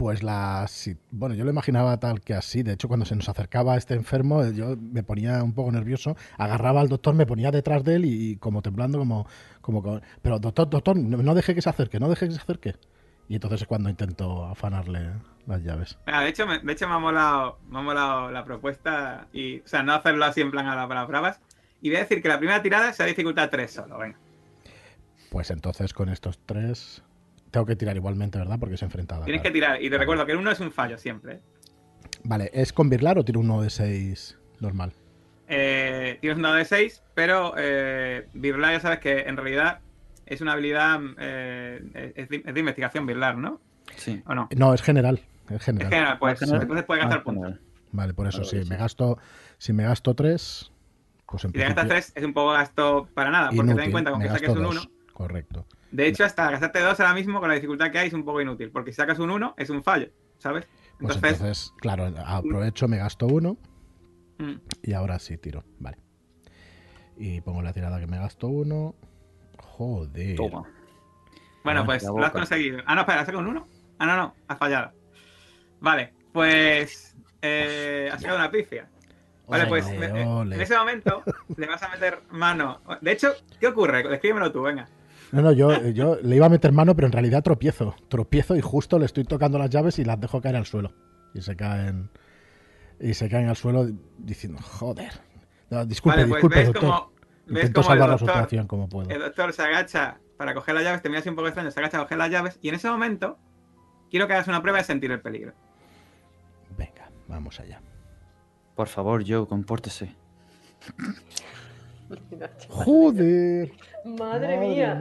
Pues 0.01 0.23
la. 0.23 0.65
bueno, 1.11 1.35
yo 1.35 1.43
lo 1.45 1.51
imaginaba 1.51 1.99
tal 1.99 2.21
que 2.21 2.33
así. 2.33 2.63
De 2.63 2.73
hecho, 2.73 2.87
cuando 2.87 3.05
se 3.05 3.15
nos 3.15 3.29
acercaba 3.29 3.77
este 3.77 3.93
enfermo, 3.93 4.43
yo 4.49 4.75
me 4.75 5.03
ponía 5.03 5.43
un 5.43 5.53
poco 5.53 5.71
nervioso. 5.71 6.17
Agarraba 6.39 6.81
al 6.81 6.89
doctor, 6.89 7.13
me 7.13 7.27
ponía 7.27 7.51
detrás 7.51 7.83
de 7.83 7.97
él 7.97 8.05
y, 8.05 8.37
como 8.37 8.63
temblando, 8.63 8.97
como, 8.97 9.27
como. 9.61 10.01
Pero, 10.23 10.39
doctor, 10.39 10.71
doctor, 10.71 10.97
no, 10.97 11.35
deje 11.35 11.53
que 11.53 11.61
se 11.61 11.69
acerque, 11.69 11.99
no 11.99 12.09
deje 12.09 12.25
que 12.25 12.33
se 12.33 12.41
acerque. 12.41 12.73
Y 13.29 13.35
entonces 13.35 13.61
es 13.61 13.67
cuando 13.67 13.91
intento 13.91 14.43
afanarle 14.43 15.11
las 15.45 15.61
llaves. 15.61 15.99
de 16.07 16.27
hecho, 16.27 16.47
me, 16.47 16.57
de 16.57 16.73
hecho 16.73 16.87
me, 16.87 16.95
ha 16.95 16.99
molado, 16.99 17.59
me 17.69 17.77
ha 17.77 17.81
molado 17.83 18.31
la 18.31 18.43
propuesta. 18.43 19.27
y 19.31 19.59
O 19.59 19.67
sea, 19.67 19.83
no 19.83 19.93
hacerlo 19.93 20.25
así 20.25 20.41
en 20.41 20.49
plan 20.49 20.65
a 20.65 20.75
las 20.75 21.07
bravas. 21.07 21.39
Y 21.79 21.89
voy 21.89 21.97
a 21.97 21.99
decir 21.99 22.23
que 22.23 22.27
la 22.27 22.39
primera 22.39 22.63
tirada 22.63 22.91
se 22.91 23.03
ha 23.03 23.05
dificultad 23.05 23.51
3 23.51 23.71
solo, 23.71 23.99
venga. 23.99 24.17
Pues 25.29 25.51
entonces 25.51 25.93
con 25.93 26.09
estos 26.09 26.39
tres 26.39 27.03
tengo 27.51 27.65
que 27.65 27.75
tirar 27.75 27.95
igualmente, 27.95 28.39
¿verdad? 28.39 28.57
Porque 28.59 28.75
es 28.75 28.81
enfrentada. 28.81 29.25
Tienes 29.25 29.41
que 29.41 29.51
tirar. 29.51 29.81
Y 29.81 29.89
te 29.89 29.97
recuerdo 29.97 30.25
que 30.25 30.31
el 30.31 30.37
1 30.37 30.51
es 30.51 30.59
un 30.61 30.71
fallo 30.71 30.97
siempre. 30.97 31.33
¿eh? 31.33 31.41
Vale, 32.23 32.49
¿es 32.53 32.73
con 32.73 32.89
Birlar 32.89 33.19
o 33.19 33.25
tiro 33.25 33.41
uno 33.41 33.61
de 33.61 33.69
6 33.69 34.37
normal? 34.59 34.93
Eh, 35.47 36.17
tienes 36.21 36.39
uno 36.39 36.53
de 36.53 36.63
6, 36.63 37.03
pero 37.13 37.53
eh, 37.57 38.27
Birlar 38.33 38.73
ya 38.73 38.79
sabes 38.79 38.99
que 38.99 39.19
en 39.21 39.35
realidad 39.35 39.79
es 40.25 40.39
una 40.39 40.53
habilidad 40.53 40.99
eh, 41.19 42.13
es, 42.15 42.29
de, 42.29 42.59
investigación 42.59 43.05
Birlar, 43.05 43.37
¿no? 43.37 43.59
Sí. 43.97 44.23
¿O 44.25 44.33
no? 44.33 44.47
No, 44.55 44.73
es 44.73 44.81
general. 44.81 45.19
Es 45.49 45.63
general. 45.63 45.87
Es 45.87 45.93
general, 45.93 46.19
pues 46.19 46.41
entonces 46.41 46.85
puedes 46.85 47.03
gastar 47.03 47.19
ah, 47.19 47.23
puntos. 47.23 47.55
Vale, 47.91 48.13
por 48.13 48.27
eso 48.27 48.45
sí, 48.45 48.61
me 48.69 48.77
gasto, 48.77 49.17
si 49.57 49.73
me 49.73 49.83
gasto 49.83 50.13
3, 50.13 50.71
pues 51.25 51.43
en 51.43 51.51
Si 51.51 51.57
te 51.57 51.63
gastas 51.65 51.87
3 51.87 52.13
es 52.15 52.23
un 52.23 52.33
poco 52.33 52.51
gasto 52.51 53.09
para 53.13 53.29
nada, 53.29 53.49
porque 53.53 53.73
ten 53.73 53.83
en 53.83 53.91
cuenta 53.91 54.11
con 54.11 54.21
que 54.21 54.29
saques 54.29 54.49
un 54.49 54.65
1. 54.65 54.81
Correcto. 55.11 55.65
De 55.91 56.07
hecho, 56.07 56.23
hasta 56.23 56.49
gastarte 56.49 56.79
dos 56.79 56.99
ahora 56.99 57.13
mismo 57.13 57.39
con 57.39 57.49
la 57.49 57.55
dificultad 57.55 57.91
que 57.91 57.99
hay 57.99 58.07
es 58.07 58.13
un 58.13 58.23
poco 58.23 58.41
inútil, 58.41 58.71
porque 58.71 58.91
si 58.91 58.97
sacas 58.97 59.19
un 59.19 59.29
1 59.29 59.55
es 59.57 59.69
un 59.69 59.83
fallo, 59.83 60.09
¿sabes? 60.37 60.67
Pues 60.99 61.15
entonces, 61.15 61.73
claro, 61.77 62.13
aprovecho, 62.25 62.87
me 62.87 62.97
gasto 62.97 63.27
uno 63.27 63.57
mm. 64.37 64.53
y 64.83 64.93
ahora 64.93 65.19
sí 65.19 65.37
tiro, 65.37 65.63
vale. 65.79 65.97
Y 67.17 67.41
pongo 67.41 67.61
la 67.61 67.73
tirada 67.73 67.99
que 67.99 68.07
me 68.07 68.17
gasto 68.17 68.47
uno. 68.47 68.95
Joder. 69.57 70.35
Toma. 70.37 70.63
Bueno, 71.63 71.85
pues 71.85 72.03
lo 72.03 72.23
has 72.23 72.31
conseguido. 72.31 72.79
Ah, 72.85 72.95
no, 72.95 73.01
espera, 73.01 73.21
¿has 73.21 73.25
sacado 73.25 73.43
un 73.43 73.49
1? 73.49 73.67
Ah, 73.99 74.05
no, 74.05 74.15
no, 74.15 74.35
has 74.47 74.57
fallado. 74.57 74.91
Vale, 75.81 76.13
pues 76.31 77.15
eh, 77.41 78.09
has 78.11 78.21
sacado 78.21 78.39
una 78.39 78.49
pifia. 78.49 78.87
Vale, 79.47 79.63
Ole, 79.63 79.69
pues 79.69 79.85
ole. 79.87 80.55
en 80.55 80.61
ese 80.61 80.77
momento 80.77 81.23
le 81.57 81.67
vas 81.67 81.83
a 81.83 81.89
meter 81.89 82.21
mano. 82.29 82.81
De 83.01 83.11
hecho, 83.11 83.33
¿qué 83.59 83.67
ocurre? 83.67 84.07
Descríbemelo 84.07 84.51
tú, 84.51 84.61
venga. 84.61 84.87
No, 85.31 85.41
no, 85.41 85.51
yo, 85.53 85.87
yo 85.89 86.17
le 86.21 86.35
iba 86.35 86.45
a 86.45 86.49
meter 86.49 86.71
mano, 86.71 86.95
pero 86.95 87.07
en 87.07 87.13
realidad 87.13 87.41
tropiezo. 87.43 87.95
Tropiezo 88.09 88.55
y 88.55 88.61
justo 88.61 88.99
le 88.99 89.05
estoy 89.05 89.23
tocando 89.23 89.57
las 89.57 89.69
llaves 89.69 89.97
y 89.99 90.03
las 90.03 90.19
dejo 90.19 90.41
caer 90.41 90.55
al 90.57 90.65
suelo. 90.65 90.93
Y 91.33 91.41
se 91.41 91.55
caen. 91.55 92.09
Y 92.99 93.13
se 93.13 93.29
caen 93.29 93.47
al 93.47 93.55
suelo 93.55 93.87
diciendo, 94.17 94.59
joder. 94.61 95.13
No, 95.69 95.85
disculpe, 95.85 96.17
Vale, 96.17 96.27
pues 96.27 96.41
disculpe, 96.41 96.55
ves 96.57 96.65
doctor. 96.67 96.81
como, 96.89 97.11
ves 97.47 97.63
Intento 97.63 97.83
salvar 97.83 98.09
la 98.09 98.15
doctor, 98.17 98.29
situación 98.29 98.67
como 98.67 98.89
puedo. 98.89 99.09
el 99.09 99.19
doctor 99.21 99.53
se 99.53 99.61
agacha 99.63 100.19
para 100.37 100.53
coger 100.53 100.75
las 100.75 100.83
llaves, 100.83 101.01
te 101.01 101.07
mira 101.09 101.19
así 101.21 101.29
un 101.29 101.35
poco 101.35 101.47
extraño, 101.47 101.71
se 101.71 101.79
agacha 101.79 101.97
a 101.97 102.01
coger 102.03 102.17
las 102.17 102.29
llaves 102.29 102.59
y 102.61 102.69
en 102.69 102.75
ese 102.75 102.89
momento 102.89 103.39
quiero 104.09 104.27
que 104.27 104.33
hagas 104.33 104.47
una 104.49 104.61
prueba 104.61 104.79
de 104.79 104.83
sentir 104.83 105.11
el 105.11 105.21
peligro. 105.21 105.53
Venga, 106.77 107.09
vamos 107.27 107.59
allá. 107.59 107.81
Por 108.75 108.87
favor, 108.89 109.23
Joe, 109.25 109.47
compórtese. 109.47 110.13
Joder. 112.69 113.71
Madre, 114.05 114.57
mía. 114.57 114.99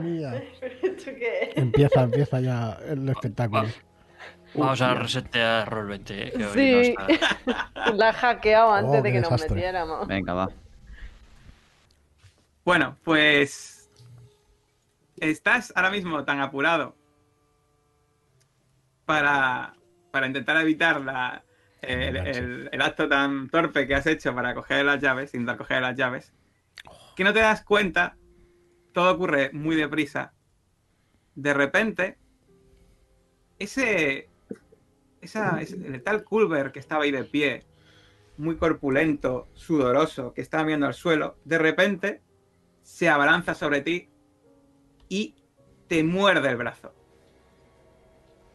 ¿Pero 0.59 0.73
esto 0.83 1.11
qué 1.17 1.39
es? 1.51 1.57
Empieza, 1.57 2.03
empieza 2.03 2.39
ya 2.39 2.77
el 2.87 3.07
espectáculo. 3.09 3.67
Vamos 4.53 4.81
a 4.81 4.93
resetear 4.95 5.69
Roll 5.69 5.87
20. 5.87 6.27
eh, 6.27 6.31
Sí. 6.53 6.95
no 6.97 7.07
está- 7.07 7.71
La 7.93 8.09
ha 8.09 8.13
hackeado 8.13 8.73
antes 8.73 8.99
Oh, 8.99 9.01
de 9.01 9.09
qué 9.11 9.21
que 9.21 9.21
nos 9.21 9.41
metiéramos. 9.41 10.07
Venga, 10.07 10.33
va. 10.33 10.49
Bueno, 12.65 12.97
pues 13.03 13.89
estás 15.17 15.71
ahora 15.75 15.89
mismo 15.89 16.23
tan 16.25 16.41
apurado 16.41 16.95
para, 19.05 19.73
para 20.11 20.27
intentar 20.27 20.57
evitar 20.57 21.01
la, 21.01 21.43
el, 21.81 22.17
el- 22.17 22.69
el 22.71 22.81
acto 22.81 23.07
tan 23.07 23.49
torpe 23.49 23.87
que 23.87 23.95
has 23.95 24.05
hecho 24.05 24.33
para 24.35 24.53
coger 24.53 24.85
las 24.85 25.01
llaves, 25.01 25.33
intentar 25.33 25.57
coger 25.57 25.81
las 25.81 25.95
llaves, 25.95 26.33
que 27.15 27.23
no 27.23 27.33
te 27.33 27.39
das 27.39 27.63
cuenta, 27.63 28.15
todo 28.93 29.11
ocurre 29.13 29.51
muy 29.53 29.75
deprisa. 29.75 30.33
De 31.35 31.53
repente, 31.53 32.17
ese, 33.59 34.29
esa, 35.21 35.61
ese- 35.61 35.75
el 35.75 36.03
tal 36.03 36.23
Culver 36.23 36.71
que 36.71 36.79
estaba 36.79 37.03
ahí 37.03 37.11
de 37.11 37.23
pie, 37.23 37.63
muy 38.37 38.57
corpulento, 38.57 39.47
sudoroso, 39.53 40.33
que 40.33 40.41
estaba 40.41 40.63
viendo 40.63 40.87
al 40.87 40.93
suelo, 40.93 41.37
de 41.45 41.57
repente 41.57 42.21
se 42.81 43.09
abalanza 43.09 43.53
sobre 43.53 43.81
ti 43.81 44.09
y 45.09 45.35
te 45.87 46.03
muerde 46.03 46.49
el 46.49 46.57
brazo. 46.57 46.93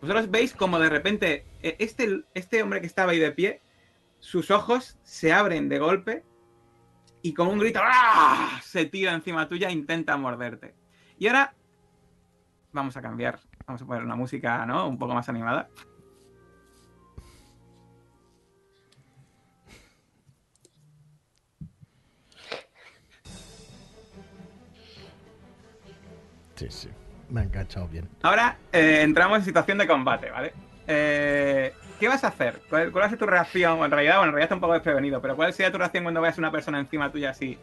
Vosotros 0.01 0.31
veis 0.31 0.53
como 0.55 0.79
de 0.79 0.89
repente 0.89 1.47
eh, 1.63 1.77
este, 1.79 2.25
este 2.35 2.63
hombre 2.63 2.81
que 2.81 2.87
estaba 2.87 3.13
ahí 3.13 3.19
de 3.19 3.33
pie, 3.33 3.61
sus 4.19 4.51
ojos 4.51 4.99
se 5.03 5.33
abren 5.33 5.69
de 5.69 5.79
golpe 5.79 6.25
y 7.27 7.35
con 7.35 7.49
un 7.49 7.59
grito 7.59 7.81
¡ah! 7.83 8.61
se 8.63 8.85
tira 8.87 9.13
encima 9.13 9.49
tuya 9.49 9.69
e 9.69 9.73
intenta 9.73 10.17
morderte. 10.17 10.77
Y 11.19 11.27
ahora 11.27 11.53
vamos 12.73 12.97
a 12.97 13.03
cambiar, 13.03 13.41
vamos 13.67 13.83
a 13.83 13.87
poner 13.87 14.05
una 14.05 14.15
música 14.15 14.65
¿no? 14.65 14.89
un 14.89 14.97
poco 14.97 15.13
más 15.13 15.29
animada. 15.29 15.69
Sí, 26.55 26.67
sí. 26.71 26.89
Me 27.29 27.41
ha 27.41 27.43
enganchado 27.43 27.89
bien. 27.89 28.09
Ahora 28.23 28.57
eh, 28.73 29.01
entramos 29.03 29.39
en 29.39 29.45
situación 29.45 29.79
de 29.79 29.89
combate, 29.89 30.31
¿vale? 30.31 30.53
Eh, 30.87 31.73
¿Qué 31.99 32.09
vas 32.09 32.25
a 32.25 32.29
hacer? 32.29 32.61
¿Cuál, 32.69 32.93
cuál 32.93 33.03
va 33.03 33.07
a 33.07 33.11
ser 33.11 33.19
tu 33.19 33.27
reacción? 33.27 33.79
En 33.83 33.91
realidad, 33.91 34.19
bueno, 34.19 34.31
en 34.31 34.35
realidad 34.35 34.45
está 34.45 34.55
un 34.55 34.61
poco 34.61 34.75
desprevenido, 34.75 35.21
pero 35.21 35.35
¿cuál 35.35 35.53
sería 35.53 35.73
tu 35.73 35.79
reacción 35.79 36.05
cuando 36.05 36.21
veas 36.21 36.39
una 36.39 36.51
persona 36.51 36.79
encima 36.79 37.11
tuya 37.11 37.31
así? 37.31 37.59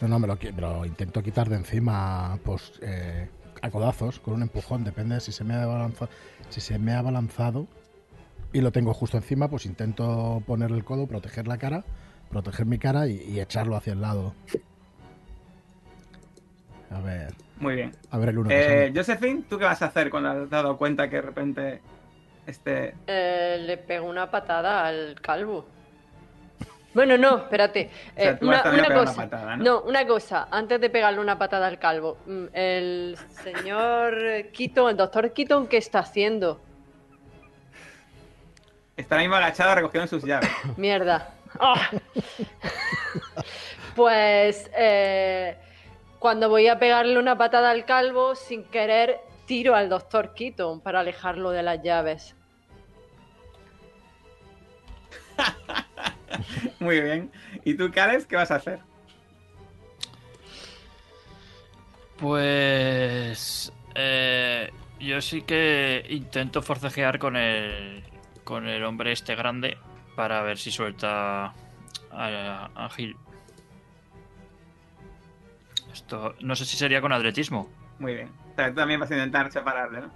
No, 0.00 0.08
no, 0.08 0.18
me 0.18 0.26
lo, 0.26 0.36
me 0.36 0.60
lo 0.60 0.84
intento 0.84 1.22
quitar 1.22 1.48
de 1.48 1.56
encima, 1.56 2.38
pues, 2.44 2.72
eh, 2.82 3.28
a 3.60 3.70
codazos, 3.70 4.18
con 4.18 4.34
un 4.34 4.42
empujón. 4.42 4.82
Depende 4.82 5.14
de 5.14 5.20
si 5.20 5.30
se 5.30 5.44
me 5.44 5.54
ha 5.54 5.62
abalanzado. 5.62 6.10
Si 6.50 6.60
se 6.60 6.78
me 6.78 6.92
ha 6.92 6.98
abalanzado 6.98 7.68
y 8.52 8.60
lo 8.60 8.72
tengo 8.72 8.92
justo 8.92 9.16
encima, 9.16 9.48
pues 9.48 9.64
intento 9.64 10.42
poner 10.44 10.72
el 10.72 10.84
codo, 10.84 11.06
proteger 11.06 11.46
la 11.46 11.56
cara, 11.56 11.84
proteger 12.30 12.66
mi 12.66 12.78
cara 12.78 13.06
y 13.06 13.38
echarlo 13.38 13.76
hacia 13.76 13.92
el 13.92 14.00
lado. 14.00 14.34
A 16.90 17.00
ver, 17.00 17.32
Muy 17.62 17.76
bien. 17.76 17.92
a 18.10 18.18
ver 18.18 18.30
el 18.30 18.38
uno 18.38 18.50
Eh. 18.50 18.92
Josephine, 18.94 19.44
¿tú 19.48 19.56
qué 19.56 19.64
vas 19.64 19.80
a 19.82 19.86
hacer 19.86 20.10
cuando 20.10 20.30
has 20.30 20.50
dado 20.50 20.76
cuenta 20.76 21.08
que 21.08 21.16
de 21.16 21.22
repente 21.22 21.80
este... 22.44 22.94
Eh, 23.06 23.58
le 23.60 23.76
pego 23.76 24.06
una 24.08 24.28
patada 24.30 24.84
al 24.84 25.16
calvo. 25.20 25.64
Bueno, 26.92 27.16
no, 27.16 27.38
espérate. 27.38 27.88
O 28.16 28.20
sea, 28.20 28.30
Eh, 28.32 28.36
tú 28.40 28.48
una, 28.48 28.62
cosa. 28.62 28.98
una 29.00 29.14
patada, 29.14 29.56
¿no? 29.56 29.64
¿no? 29.64 29.82
una 29.82 30.06
cosa. 30.06 30.48
Antes 30.50 30.80
de 30.80 30.90
pegarle 30.90 31.20
una 31.20 31.38
patada 31.38 31.68
al 31.68 31.78
calvo, 31.78 32.18
mm, 32.26 32.44
el 32.52 33.16
señor 33.44 34.16
Keaton, 34.52 34.90
el 34.90 34.96
doctor 34.96 35.32
Keaton, 35.32 35.68
¿qué 35.68 35.76
está 35.76 36.00
haciendo? 36.00 36.60
Está 38.96 39.14
ahora 39.14 39.22
mismo 39.22 39.36
agachado 39.36 39.74
recogiendo 39.76 40.08
sus 40.08 40.24
llaves. 40.24 40.50
Mierda. 40.76 41.30
¡Ah! 41.60 41.90
Pues 43.94 44.70
eh, 44.74 45.56
cuando 46.22 46.48
voy 46.48 46.68
a 46.68 46.78
pegarle 46.78 47.18
una 47.18 47.36
patada 47.36 47.70
al 47.72 47.84
calvo, 47.84 48.36
sin 48.36 48.62
querer 48.62 49.18
tiro 49.44 49.74
al 49.74 49.88
doctor 49.88 50.34
Keaton 50.34 50.80
para 50.80 51.00
alejarlo 51.00 51.50
de 51.50 51.64
las 51.64 51.82
llaves. 51.82 52.36
Muy 56.78 57.00
bien. 57.00 57.32
¿Y 57.64 57.74
tú, 57.74 57.90
Kales, 57.90 58.24
qué 58.24 58.36
vas 58.36 58.52
a 58.52 58.54
hacer? 58.54 58.78
Pues. 62.18 63.72
eh, 63.96 64.70
yo 65.00 65.20
sí 65.20 65.42
que 65.42 66.06
intento 66.08 66.62
forcejear 66.62 67.18
con 67.18 67.36
el. 67.36 68.04
Con 68.44 68.68
el 68.68 68.84
hombre 68.84 69.10
este 69.10 69.34
grande. 69.34 69.76
Para 70.14 70.42
ver 70.42 70.56
si 70.56 70.70
suelta. 70.70 71.52
A, 72.12 72.70
a 72.76 72.90
Gil. 72.90 73.16
Esto. 75.92 76.34
No 76.40 76.56
sé 76.56 76.64
si 76.64 76.76
sería 76.76 77.00
con 77.00 77.12
atletismo. 77.12 77.68
Muy 77.98 78.14
bien. 78.14 78.30
O 78.52 78.54
sea, 78.54 78.68
tú 78.68 78.74
también 78.76 79.00
vas 79.00 79.10
a 79.10 79.14
intentar 79.14 79.50
separarle, 79.52 80.00
¿no? 80.02 80.10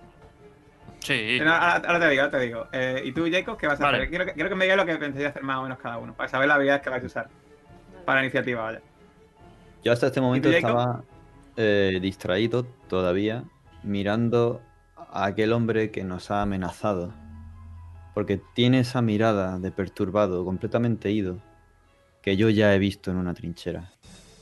Sí. 1.00 1.36
Pero 1.38 1.52
ahora, 1.52 1.74
ahora 1.86 2.00
te 2.00 2.08
digo, 2.10 2.22
ahora 2.22 2.38
te 2.38 2.44
digo. 2.44 2.66
Eh, 2.72 3.02
¿Y 3.04 3.12
tú, 3.12 3.28
Jacob, 3.30 3.56
qué 3.56 3.66
vas 3.66 3.80
a 3.80 3.84
Vale. 3.84 3.98
hacer? 3.98 4.08
Quiero 4.08 4.26
que, 4.26 4.32
quiero 4.32 4.48
que 4.48 4.54
me 4.56 4.64
digáis 4.64 4.80
lo 4.80 4.86
que 4.86 4.96
pensáis 4.96 5.26
hacer 5.26 5.42
más 5.42 5.58
o 5.58 5.62
menos 5.62 5.78
cada 5.78 5.98
uno, 5.98 6.14
para 6.14 6.28
saber 6.28 6.48
las 6.48 6.56
habilidades 6.56 6.82
que 6.82 6.90
vais 6.90 7.02
a 7.02 7.06
usar. 7.06 7.28
Para 8.04 8.20
la 8.20 8.26
iniciativa, 8.26 8.62
vaya. 8.62 8.80
Yo 9.84 9.92
hasta 9.92 10.08
este 10.08 10.20
momento 10.20 10.48
estaba 10.50 11.04
eh, 11.56 11.98
distraído 12.02 12.64
todavía, 12.88 13.44
mirando 13.84 14.60
a 14.96 15.26
aquel 15.26 15.52
hombre 15.52 15.90
que 15.90 16.02
nos 16.02 16.30
ha 16.30 16.42
amenazado. 16.42 17.12
Porque 18.12 18.40
tiene 18.54 18.80
esa 18.80 19.02
mirada 19.02 19.58
de 19.58 19.70
perturbado, 19.70 20.44
completamente 20.44 21.10
ido, 21.10 21.38
que 22.22 22.36
yo 22.36 22.48
ya 22.48 22.74
he 22.74 22.78
visto 22.78 23.10
en 23.10 23.18
una 23.18 23.34
trinchera. 23.34 23.92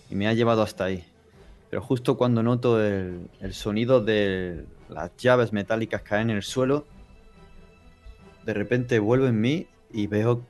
Y 0.08 0.14
me 0.14 0.28
ha 0.28 0.32
llevado 0.32 0.62
hasta 0.62 0.84
ahí. 0.84 1.04
Pero 1.74 1.82
justo 1.82 2.16
cuando 2.16 2.40
noto 2.40 2.80
el, 2.80 3.28
el 3.40 3.52
sonido 3.52 4.00
de 4.00 4.64
las 4.88 5.10
llaves 5.16 5.52
metálicas 5.52 6.02
caer 6.02 6.22
en 6.22 6.30
el 6.30 6.44
suelo, 6.44 6.86
de 8.46 8.54
repente 8.54 9.00
vuelvo 9.00 9.26
en 9.26 9.40
mí 9.40 9.66
y 9.92 10.06
veo 10.06 10.44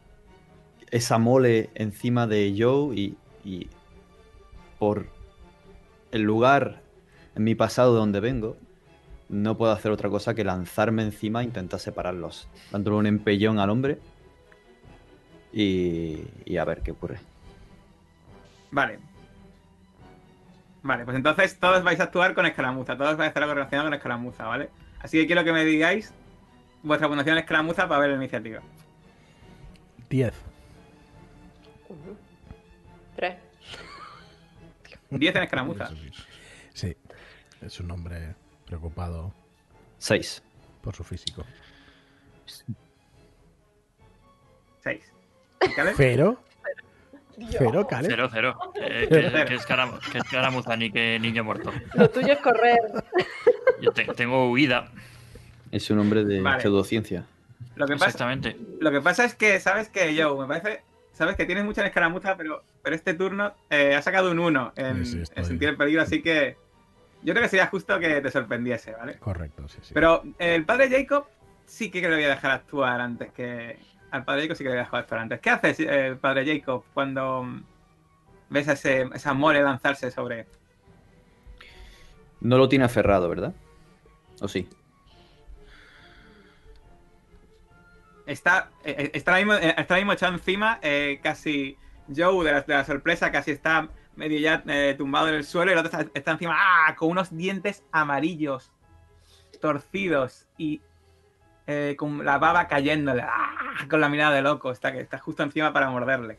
esa 0.90 1.16
mole 1.16 1.70
encima 1.76 2.26
de 2.26 2.54
Joe 2.58 2.94
y, 2.94 3.16
y 3.42 3.68
por 4.78 5.06
el 6.12 6.20
lugar 6.20 6.82
en 7.34 7.44
mi 7.44 7.54
pasado 7.54 7.94
de 7.94 8.00
donde 8.00 8.20
vengo, 8.20 8.58
no 9.30 9.56
puedo 9.56 9.72
hacer 9.72 9.92
otra 9.92 10.10
cosa 10.10 10.34
que 10.34 10.44
lanzarme 10.44 11.04
encima 11.04 11.40
e 11.40 11.44
intentar 11.44 11.80
separarlos, 11.80 12.48
dándole 12.70 12.98
un 12.98 13.06
empellón 13.06 13.60
al 13.60 13.70
hombre 13.70 13.98
y, 15.54 16.18
y 16.44 16.58
a 16.58 16.66
ver 16.66 16.82
qué 16.82 16.90
ocurre. 16.90 17.18
Vale. 18.70 19.13
Vale, 20.84 21.04
pues 21.06 21.16
entonces 21.16 21.58
todos 21.58 21.82
vais 21.82 21.98
a 21.98 22.04
actuar 22.04 22.34
con 22.34 22.44
escaramuza. 22.44 22.94
Todos 22.94 23.16
vais 23.16 23.28
a 23.28 23.30
hacer 23.30 23.42
algo 23.42 23.54
relacionado 23.54 23.88
con 23.88 23.94
escaramuza, 23.94 24.44
¿vale? 24.44 24.68
Así 25.00 25.18
que 25.18 25.26
quiero 25.26 25.42
que 25.42 25.52
me 25.52 25.64
digáis 25.64 26.12
vuestra 26.82 27.08
puntuación 27.08 27.38
en 27.38 27.42
escaramuza 27.42 27.88
para 27.88 28.00
ver 28.02 28.10
la 28.10 28.16
iniciativa. 28.16 28.60
10. 30.10 30.34
Ujú. 31.88 32.16
Tres. 33.16 33.36
10 35.10 35.36
en 35.36 35.42
escaramuza. 35.42 35.90
Sí, 36.74 36.94
es 37.62 37.80
un 37.80 37.90
hombre 37.90 38.34
preocupado 38.66 39.32
6. 39.98 40.42
por 40.82 40.94
su 40.94 41.02
físico. 41.02 41.46
6. 44.82 45.12
¿Vale? 45.78 45.92
Pero, 45.96 46.42
pero, 47.58 47.86
Cale, 47.86 48.08
Cero, 48.08 48.28
cero. 48.32 48.58
Eh, 48.76 49.06
Cero. 49.08 49.30
que, 49.34 49.44
que 49.46 49.54
es 49.54 49.66
caram- 49.66 49.98
que 50.12 50.18
es 50.18 50.24
caramuza 50.24 50.76
ni 50.76 50.90
que 50.90 51.18
niño 51.20 51.44
muerto. 51.44 51.72
Lo 51.94 52.08
tuyo 52.10 52.32
es 52.32 52.38
correr. 52.40 52.78
Yo 53.80 53.92
te- 53.92 54.04
tengo 54.14 54.50
huida. 54.50 54.88
Es 55.70 55.90
un 55.90 55.98
hombre 55.98 56.24
de 56.24 56.40
Vale. 56.40 56.60
pseudociencia. 56.62 57.24
Lo 57.76 57.86
que, 57.86 57.94
pasa, 57.94 58.06
Exactamente. 58.06 58.56
lo 58.80 58.90
que 58.92 59.00
pasa 59.00 59.24
es 59.24 59.34
que, 59.34 59.58
¿sabes 59.58 59.88
qué, 59.88 60.14
Joe? 60.16 60.38
Me 60.40 60.46
parece 60.46 60.82
sabes 61.12 61.36
que 61.36 61.44
tienes 61.46 61.64
mucha 61.64 61.84
escaramuza, 61.86 62.36
pero, 62.36 62.62
pero 62.82 62.94
este 62.96 63.14
turno 63.14 63.52
eh, 63.70 63.94
ha 63.94 64.02
sacado 64.02 64.30
un 64.30 64.38
1 64.38 64.72
en, 64.76 65.04
Sí, 65.06 65.12
sí, 65.12 65.16
en 65.18 65.22
estoy- 65.22 65.44
sentir 65.44 65.68
el 65.70 65.76
peligro, 65.76 66.02
así 66.02 66.22
que 66.22 66.56
yo 67.22 67.32
creo 67.32 67.42
que 67.44 67.48
sería 67.48 67.66
justo 67.68 67.98
que 67.98 68.20
te 68.20 68.30
sorprendiese, 68.30 68.92
¿vale? 68.92 69.14
Correcto, 69.18 69.66
sí, 69.68 69.78
sí. 69.82 69.94
Pero 69.94 70.22
el 70.38 70.64
padre 70.64 70.88
Jacob 70.90 71.24
sí 71.66 71.90
que 71.90 72.00
le 72.02 72.14
voy 72.14 72.24
a 72.24 72.28
dejar 72.30 72.50
actuar 72.52 73.00
antes 73.00 73.32
que. 73.32 73.78
Al 74.14 74.24
padre 74.24 74.42
Jacob 74.42 74.56
sí 74.56 74.62
que 74.62 74.70
le 74.70 74.76
voy 74.76 74.80
a 74.80 74.84
dejar 74.84 75.00
actuar 75.00 75.20
antes. 75.22 75.40
¿Qué 75.40 75.50
haces, 75.50 75.80
eh, 75.80 76.16
padre 76.20 76.46
Jacob, 76.46 76.84
cuando 76.94 77.44
ves 78.48 78.68
a 78.68 78.74
ese, 78.74 79.08
esa 79.12 79.34
mole 79.34 79.60
lanzarse 79.60 80.08
sobre. 80.12 80.46
No 82.40 82.56
lo 82.56 82.68
tiene 82.68 82.84
aferrado, 82.84 83.28
¿verdad? 83.28 83.52
¿O 84.40 84.46
sí? 84.46 84.68
Está, 88.24 88.70
eh, 88.84 88.94
eh, 88.96 89.10
está, 89.14 89.32
ahora 89.32 89.44
mismo, 89.44 89.54
eh, 89.54 89.74
está 89.76 89.94
ahora 89.94 90.04
mismo 90.04 90.12
echado 90.12 90.32
encima, 90.34 90.78
eh, 90.80 91.18
casi. 91.20 91.76
Joe, 92.14 92.44
de 92.44 92.52
la, 92.52 92.60
de 92.60 92.74
la 92.74 92.84
sorpresa, 92.84 93.32
casi 93.32 93.50
está 93.50 93.88
medio 94.14 94.38
ya 94.38 94.62
eh, 94.68 94.94
tumbado 94.96 95.26
en 95.28 95.34
el 95.34 95.44
suelo 95.44 95.72
y 95.72 95.74
el 95.74 95.78
otro 95.78 95.90
está, 95.90 96.08
está 96.14 96.30
encima, 96.30 96.54
¡ah! 96.56 96.94
con 96.94 97.08
unos 97.08 97.36
dientes 97.36 97.82
amarillos, 97.90 98.70
torcidos 99.60 100.46
y 100.56 100.82
eh, 101.66 101.94
con 101.96 102.24
la 102.24 102.38
baba 102.38 102.66
cayéndole, 102.66 103.22
¡ah! 103.22 103.86
con 103.88 104.00
la 104.00 104.08
mirada 104.08 104.34
de 104.34 104.42
loco, 104.42 104.70
está, 104.70 104.92
que 104.92 105.00
está 105.00 105.18
justo 105.18 105.42
encima 105.42 105.72
para 105.72 105.90
morderle. 105.90 106.38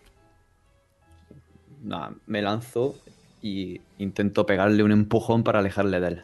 Nada, 1.81 2.13
me 2.25 2.41
lanzo 2.41 2.95
y 3.41 3.81
intento 3.97 4.45
pegarle 4.45 4.83
un 4.83 4.91
empujón 4.91 5.43
para 5.43 5.59
alejarle 5.59 5.99
de 5.99 6.07
él. 6.07 6.21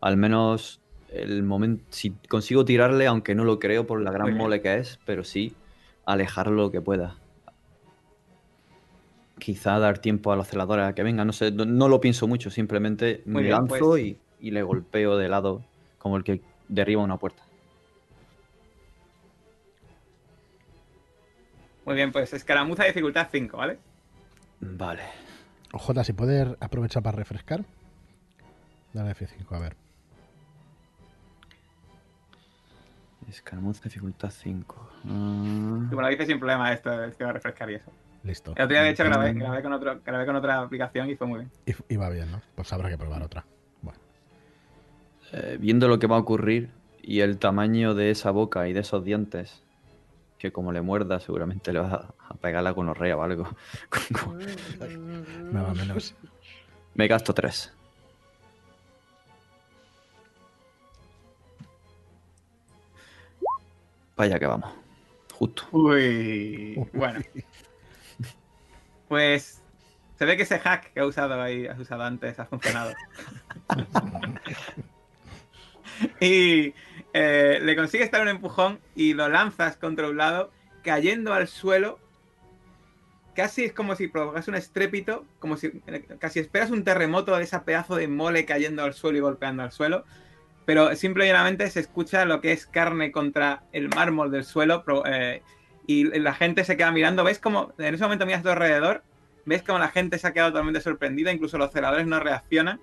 Al 0.00 0.16
menos 0.16 0.80
el 1.10 1.42
momento. 1.42 1.84
Si 1.90 2.10
consigo 2.28 2.64
tirarle, 2.64 3.06
aunque 3.06 3.34
no 3.34 3.44
lo 3.44 3.58
creo 3.58 3.86
por 3.86 4.00
la 4.02 4.10
gran 4.10 4.36
mole 4.36 4.60
que 4.60 4.76
es, 4.76 4.98
pero 5.06 5.24
sí 5.24 5.54
alejarlo 6.04 6.64
lo 6.64 6.70
que 6.70 6.80
pueda. 6.80 7.16
Quizá 9.38 9.78
dar 9.78 9.98
tiempo 9.98 10.32
a 10.32 10.36
los 10.36 10.48
celadores 10.48 10.86
a 10.86 10.94
que 10.94 11.02
vengan, 11.02 11.26
no 11.26 11.32
sé, 11.32 11.50
no, 11.50 11.64
no 11.64 11.88
lo 11.88 12.00
pienso 12.00 12.26
mucho, 12.26 12.50
simplemente 12.50 13.22
Muy 13.26 13.34
me 13.34 13.42
bien, 13.42 13.52
lanzo 13.52 13.90
pues. 13.90 14.04
y, 14.04 14.18
y 14.40 14.50
le 14.50 14.62
golpeo 14.62 15.16
de 15.16 15.28
lado 15.28 15.62
como 15.98 16.16
el 16.16 16.24
que 16.24 16.40
derriba 16.68 17.02
una 17.02 17.16
puerta. 17.16 17.42
Muy 21.84 21.94
bien, 21.94 22.12
pues 22.12 22.32
escaramuza 22.32 22.84
dificultad 22.84 23.28
5, 23.30 23.56
¿vale? 23.58 23.78
Vale. 24.60 25.02
Jota, 25.72 26.04
si 26.04 26.12
puedes 26.12 26.48
aprovechar 26.60 27.02
para 27.02 27.16
refrescar. 27.16 27.64
Dale 28.92 29.10
F5, 29.14 29.52
a 29.54 29.58
ver. 29.58 29.76
Escaramuza, 33.28 33.80
dificultad 33.84 34.30
5. 34.30 34.90
Y 35.04 35.08
me 35.08 36.02
lo 36.02 36.08
dice 36.08 36.26
sin 36.26 36.38
problema 36.38 36.72
esto, 36.72 37.04
es 37.04 37.16
que 37.16 37.24
va 37.24 37.30
a 37.30 37.32
refrescar 37.34 37.70
y 37.70 37.74
eso. 37.74 37.90
Listo. 38.22 38.52
El 38.56 38.64
otro 38.64 38.74
día, 38.74 38.82
de 38.84 38.90
hecho, 38.90 39.04
grabé, 39.04 39.32
Mm, 39.34 39.38
grabé, 39.38 39.62
con 39.62 39.72
otro, 39.72 40.00
grabé 40.04 40.26
con 40.26 40.36
otra 40.36 40.60
aplicación 40.60 41.10
y 41.10 41.16
fue 41.16 41.26
muy 41.26 41.38
bien. 41.40 41.50
y- 41.66 41.94
y 41.94 41.96
va 41.96 42.08
bien, 42.10 42.30
¿no? 42.30 42.40
Pues 42.54 42.72
habrá 42.72 42.88
que 42.88 42.96
probar 42.98 43.22
otra. 43.22 43.44
Bueno, 43.82 43.98
Eh, 45.32 45.56
viendo 45.58 45.88
lo 45.88 45.98
que 45.98 46.06
va 46.06 46.16
a 46.16 46.20
ocurrir 46.20 46.70
y 47.02 47.20
el 47.20 47.38
tamaño 47.38 47.94
de 47.94 48.10
esa 48.10 48.30
boca 48.30 48.68
y 48.68 48.72
de 48.72 48.80
esos 48.80 49.02
dientes, 49.04 49.63
que 50.38 50.52
como 50.52 50.72
le 50.72 50.82
muerda 50.82 51.20
seguramente 51.20 51.72
le 51.72 51.80
va 51.80 52.14
a 52.18 52.34
pegar 52.34 52.62
la 52.62 52.70
gonorrea 52.70 53.16
o 53.16 53.22
algo. 53.22 53.48
nada 55.52 55.74
menos. 55.74 56.14
Me 56.94 57.08
gasto 57.08 57.32
tres. 57.32 57.72
Vaya 64.16 64.38
que 64.38 64.46
vamos. 64.46 64.70
Justo. 65.32 65.64
Uy, 65.72 66.76
bueno. 66.92 67.20
Pues 69.08 69.64
se 70.16 70.24
ve 70.24 70.36
que 70.36 70.44
ese 70.44 70.58
hack 70.58 70.92
que 70.92 71.00
ha 71.00 71.06
usado 71.06 71.40
ahí, 71.40 71.66
has 71.66 71.78
usado 71.78 72.04
antes, 72.04 72.38
ha 72.38 72.46
funcionado. 72.46 72.92
y 76.20 76.72
eh, 77.16 77.60
le 77.62 77.76
consigues 77.76 78.10
dar 78.10 78.22
un 78.22 78.28
empujón 78.28 78.80
y 78.96 79.14
lo 79.14 79.28
lanzas 79.28 79.76
contra 79.76 80.08
un 80.08 80.16
lado, 80.16 80.50
cayendo 80.82 81.32
al 81.32 81.46
suelo. 81.46 82.00
Casi 83.36 83.64
es 83.64 83.72
como 83.72 83.94
si 83.94 84.08
provocase 84.08 84.50
un 84.50 84.56
estrépito, 84.56 85.24
como 85.38 85.56
si 85.56 85.80
eh, 85.86 86.04
casi 86.18 86.40
esperas 86.40 86.70
un 86.70 86.82
terremoto 86.82 87.36
de 87.36 87.44
ese 87.44 87.58
pedazo 87.60 87.94
de 87.94 88.08
mole 88.08 88.44
cayendo 88.44 88.82
al 88.82 88.94
suelo 88.94 89.18
y 89.18 89.20
golpeando 89.20 89.62
al 89.62 89.70
suelo. 89.70 90.04
Pero 90.66 90.96
simple 90.96 91.24
y 91.24 91.28
llanamente 91.28 91.70
se 91.70 91.80
escucha 91.80 92.24
lo 92.24 92.40
que 92.40 92.50
es 92.50 92.66
carne 92.66 93.12
contra 93.12 93.62
el 93.72 93.88
mármol 93.90 94.32
del 94.32 94.44
suelo 94.44 94.82
eh, 95.06 95.42
y 95.86 96.04
la 96.18 96.34
gente 96.34 96.64
se 96.64 96.76
queda 96.76 96.90
mirando. 96.90 97.22
¿Ves 97.22 97.38
como 97.38 97.74
en 97.78 97.94
ese 97.94 98.02
momento 98.02 98.26
miras 98.26 98.40
a 98.40 98.44
tu 98.44 98.50
alrededor? 98.50 99.04
¿Ves 99.44 99.62
como 99.62 99.78
la 99.78 99.88
gente 99.88 100.18
se 100.18 100.26
ha 100.26 100.32
quedado 100.32 100.50
totalmente 100.50 100.80
sorprendida? 100.80 101.30
Incluso 101.30 101.58
los 101.58 101.70
celadores 101.70 102.08
no 102.08 102.18
reaccionan. 102.18 102.80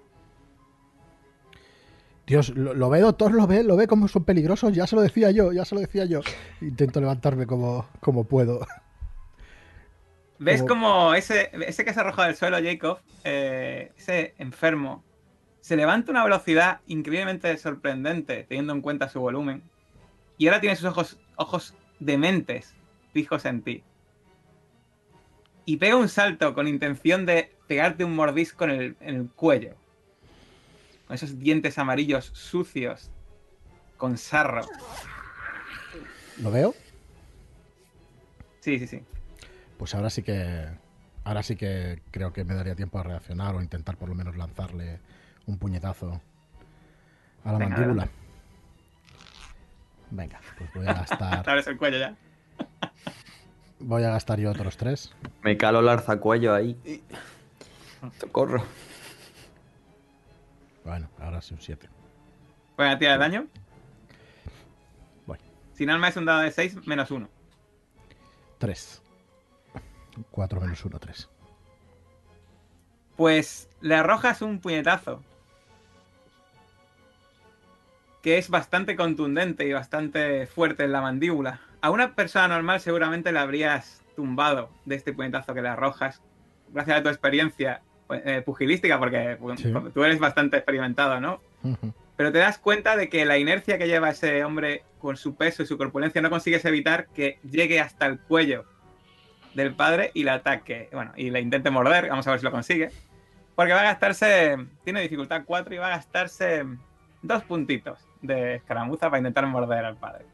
Dios, 2.27 2.49
lo, 2.49 2.73
lo 2.73 2.89
ve, 2.89 2.99
doctor, 2.99 3.33
lo 3.33 3.47
ve, 3.47 3.63
lo 3.63 3.75
ve 3.75 3.87
como 3.87 4.07
son 4.07 4.23
peligrosos. 4.23 4.73
Ya 4.73 4.87
se 4.87 4.95
lo 4.95 5.01
decía 5.01 5.31
yo, 5.31 5.51
ya 5.51 5.65
se 5.65 5.75
lo 5.75 5.81
decía 5.81 6.05
yo. 6.05 6.21
Intento 6.61 7.01
levantarme 7.01 7.45
como, 7.45 7.87
como 7.99 8.23
puedo. 8.23 8.65
¿Ves 10.39 10.63
Como- 10.63 11.13
ese, 11.13 11.51
ese 11.67 11.85
que 11.85 11.93
se 11.93 11.99
ha 11.99 12.03
arrojado 12.03 12.27
del 12.27 12.35
suelo, 12.35 12.57
Jacob, 12.63 12.97
eh, 13.23 13.91
ese 13.95 14.33
enfermo, 14.39 15.03
se 15.59 15.75
levanta 15.75 16.09
a 16.11 16.13
una 16.13 16.23
velocidad 16.23 16.79
increíblemente 16.87 17.55
sorprendente, 17.57 18.45
teniendo 18.49 18.73
en 18.73 18.81
cuenta 18.81 19.07
su 19.07 19.19
volumen, 19.19 19.61
y 20.39 20.47
ahora 20.47 20.59
tiene 20.59 20.75
sus 20.75 20.85
ojos, 20.87 21.19
ojos 21.35 21.75
dementes 21.99 22.73
fijos 23.13 23.45
en 23.45 23.61
ti. 23.61 23.83
Y 25.65 25.77
pega 25.77 25.95
un 25.95 26.09
salto 26.09 26.55
con 26.55 26.67
intención 26.67 27.27
de 27.27 27.51
pegarte 27.67 28.03
un 28.03 28.15
mordisco 28.15 28.63
en 28.63 28.69
el, 28.71 28.95
en 28.99 29.15
el 29.15 29.29
cuello. 29.29 29.75
Con 31.11 31.15
esos 31.15 31.37
dientes 31.39 31.77
amarillos 31.77 32.31
sucios, 32.33 33.11
con 33.97 34.17
sarro. 34.17 34.61
¿Lo 36.41 36.51
veo? 36.51 36.73
Sí, 38.61 38.79
sí, 38.79 38.87
sí. 38.87 39.03
Pues 39.77 39.93
ahora 39.93 40.09
sí 40.09 40.23
que. 40.23 40.69
Ahora 41.25 41.43
sí 41.43 41.57
que 41.57 42.01
creo 42.11 42.31
que 42.31 42.45
me 42.45 42.53
daría 42.55 42.75
tiempo 42.77 42.97
a 42.97 43.03
reaccionar 43.03 43.53
o 43.55 43.61
intentar 43.61 43.97
por 43.97 44.07
lo 44.07 44.15
menos 44.15 44.37
lanzarle 44.37 45.01
un 45.47 45.57
puñetazo 45.57 46.21
a 47.43 47.51
la 47.51 47.57
Venga, 47.59 47.75
mandíbula. 47.75 48.03
adelante. 48.03 48.15
Venga, 50.11 50.39
pues 50.57 50.73
voy 50.73 50.87
a 50.87 50.93
gastar. 50.93 51.43
Te 51.43 51.49
abres 51.49 51.67
el 51.67 51.75
cuello 51.77 51.97
ya. 51.97 52.15
Voy 53.81 54.03
a 54.05 54.11
gastar 54.11 54.39
yo 54.39 54.49
otros 54.49 54.77
tres. 54.77 55.11
Me 55.43 55.57
calo 55.57 55.81
el 55.81 55.89
arzacuello 55.89 56.53
ahí. 56.55 56.79
y- 56.85 57.01
Socorro. 58.17 58.63
Bueno, 60.83 61.09
ahora 61.19 61.41
sí 61.41 61.53
un 61.53 61.61
7. 61.61 61.89
Voy 62.77 62.87
a 62.87 62.97
tirar 62.97 63.13
el 63.15 63.19
daño. 63.19 63.47
Voy. 65.25 65.37
Si 65.73 65.85
no 65.85 65.97
me 65.99 66.07
es 66.07 66.17
un 66.17 66.25
dado 66.25 66.41
de 66.41 66.51
6, 66.51 66.87
menos 66.87 67.11
1. 67.11 67.29
3. 68.57 69.01
4 70.31 70.61
menos 70.61 70.85
1, 70.85 70.99
3. 70.99 71.29
Pues 73.15 73.69
le 73.81 73.95
arrojas 73.95 74.41
un 74.41 74.59
puñetazo. 74.59 75.23
Que 78.21 78.37
es 78.37 78.49
bastante 78.49 78.95
contundente 78.95 79.65
y 79.67 79.73
bastante 79.73 80.45
fuerte 80.47 80.83
en 80.83 80.91
la 80.91 81.01
mandíbula. 81.01 81.59
A 81.81 81.89
una 81.89 82.15
persona 82.15 82.47
normal 82.47 82.79
seguramente 82.79 83.31
le 83.31 83.39
habrías 83.39 84.03
tumbado 84.15 84.69
de 84.85 84.95
este 84.95 85.13
puñetazo 85.13 85.53
que 85.53 85.61
le 85.61 85.69
arrojas. 85.69 86.21
Gracias 86.69 86.99
a 86.99 87.03
tu 87.03 87.09
experiencia 87.09 87.81
eh, 88.13 88.41
pugilística, 88.45 88.97
porque 88.99 89.37
pues, 89.39 89.59
Sí. 89.59 89.73
tú 89.93 90.03
eres 90.03 90.19
bastante 90.19 90.57
experimentado, 90.57 91.19
¿no? 91.19 91.41
Pero 92.17 92.31
te 92.31 92.37
das 92.39 92.57
cuenta 92.59 92.95
de 92.95 93.09
que 93.09 93.25
la 93.25 93.37
inercia 93.37 93.77
que 93.77 93.87
lleva 93.87 94.09
ese 94.09 94.43
hombre 94.43 94.83
con 94.99 95.17
su 95.17 95.35
peso 95.35 95.63
y 95.63 95.65
su 95.65 95.77
corpulencia 95.77 96.21
no 96.21 96.29
consigues 96.29 96.63
evitar 96.65 97.07
que 97.07 97.39
llegue 97.49 97.79
hasta 97.79 98.05
el 98.05 98.19
cuello 98.19 98.65
del 99.55 99.73
padre 99.73 100.11
y 100.13 100.23
le 100.23 100.31
ataque. 100.31 100.89
Bueno, 100.93 101.11
y 101.15 101.29
le 101.29 101.41
intente 101.41 101.69
morder. 101.71 102.09
Vamos 102.09 102.27
a 102.27 102.31
ver 102.31 102.39
si 102.39 102.45
lo 102.45 102.51
consigue. 102.51 102.89
Porque 103.55 103.73
va 103.73 103.81
a 103.81 103.85
gastarse. 103.85 104.57
Tiene 104.83 105.01
dificultad 105.01 105.41
4 105.45 105.73
y 105.73 105.77
va 105.77 105.87
a 105.87 105.97
gastarse 105.97 106.63
dos 107.21 107.43
puntitos 107.43 107.99
de 108.21 108.55
escaramuza 108.55 109.07
para 109.09 109.17
intentar 109.17 109.45
morder 109.47 109.83
al 109.85 109.97
padre. 109.97 110.25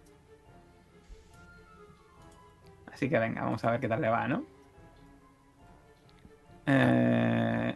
Así 2.91 3.09
que 3.09 3.19
venga, 3.19 3.43
vamos 3.43 3.63
a 3.63 3.71
ver 3.71 3.79
qué 3.79 3.87
tal 3.87 4.01
le 4.01 4.09
va, 4.09 4.27
¿no? 4.27 4.43
Eh, 6.67 7.75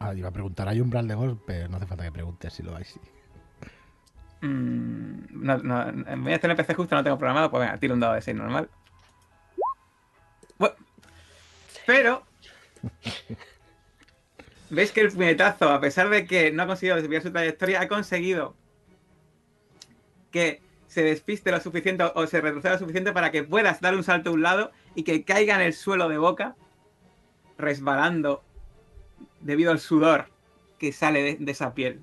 Ah, 0.00 0.14
iba 0.14 0.28
a 0.28 0.32
preguntar, 0.32 0.68
¿hay 0.68 0.80
umbral 0.80 1.08
de 1.08 1.14
golpe? 1.14 1.68
No 1.68 1.76
hace 1.76 1.86
falta 1.86 2.04
que 2.04 2.12
preguntes 2.12 2.52
si 2.52 2.62
lo 2.62 2.76
hay. 2.76 2.84
Sí. 2.84 3.00
Mm, 4.40 5.44
no, 5.44 5.58
no, 5.58 5.88
en 5.88 6.24
vez 6.24 6.34
de 6.34 6.38
tener 6.38 6.56
PC 6.56 6.74
justo 6.74 6.94
no 6.94 7.02
tengo 7.02 7.18
programado, 7.18 7.50
pues 7.50 7.62
venga, 7.62 7.78
tiro 7.78 7.94
un 7.94 8.00
dado 8.00 8.14
de 8.14 8.22
6 8.22 8.36
normal. 8.36 8.70
Pero. 11.88 12.22
¿Veis 14.70 14.92
que 14.92 15.00
el 15.00 15.10
puñetazo, 15.10 15.70
a 15.70 15.80
pesar 15.80 16.10
de 16.10 16.26
que 16.26 16.52
no 16.52 16.62
ha 16.62 16.66
conseguido 16.66 16.96
desviar 16.96 17.22
su 17.22 17.32
trayectoria, 17.32 17.80
ha 17.80 17.88
conseguido 17.88 18.54
que 20.30 20.60
se 20.86 21.02
despiste 21.02 21.50
lo 21.50 21.58
suficiente 21.60 22.04
o 22.14 22.26
se 22.26 22.42
retroceda 22.42 22.74
lo 22.74 22.78
suficiente 22.78 23.12
para 23.12 23.30
que 23.30 23.42
puedas 23.42 23.80
dar 23.80 23.96
un 23.96 24.04
salto 24.04 24.28
a 24.28 24.32
un 24.34 24.42
lado 24.42 24.70
y 24.94 25.04
que 25.04 25.24
caiga 25.24 25.54
en 25.54 25.62
el 25.62 25.72
suelo 25.72 26.10
de 26.10 26.18
boca, 26.18 26.56
resbalando 27.58 28.42
debido 29.40 29.70
al 29.70 29.80
sudor 29.80 30.26
que 30.78 30.92
sale 30.92 31.36
de, 31.36 31.50
esa 31.50 31.74
piel. 31.74 32.00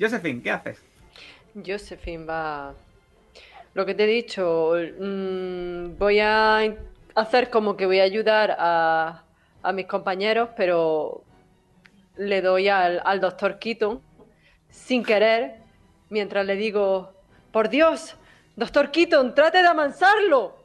Josephine, 0.00 0.42
¿qué 0.42 0.50
haces? 0.50 0.82
Josephine 1.54 2.24
va. 2.24 2.74
Lo 3.74 3.84
que 3.84 3.94
te 3.94 4.04
he 4.04 4.06
dicho, 4.06 4.74
mm, 4.98 5.98
voy 5.98 6.20
a 6.20 6.60
hacer 7.14 7.50
como 7.50 7.76
que 7.76 7.86
voy 7.86 8.00
a 8.00 8.04
ayudar 8.04 8.56
a, 8.58 9.24
a 9.62 9.72
mis 9.72 9.86
compañeros, 9.86 10.50
pero 10.56 11.24
le 12.16 12.42
doy 12.42 12.68
al, 12.68 13.02
al 13.04 13.20
doctor 13.20 13.58
Keaton 13.58 14.00
sin 14.70 15.02
querer, 15.02 15.56
mientras 16.10 16.46
le 16.46 16.56
digo: 16.56 17.12
Por 17.50 17.68
Dios, 17.68 18.16
doctor 18.56 18.90
Keaton, 18.90 19.34
trate 19.34 19.62
de 19.62 19.68
amansarlo. 19.68 20.61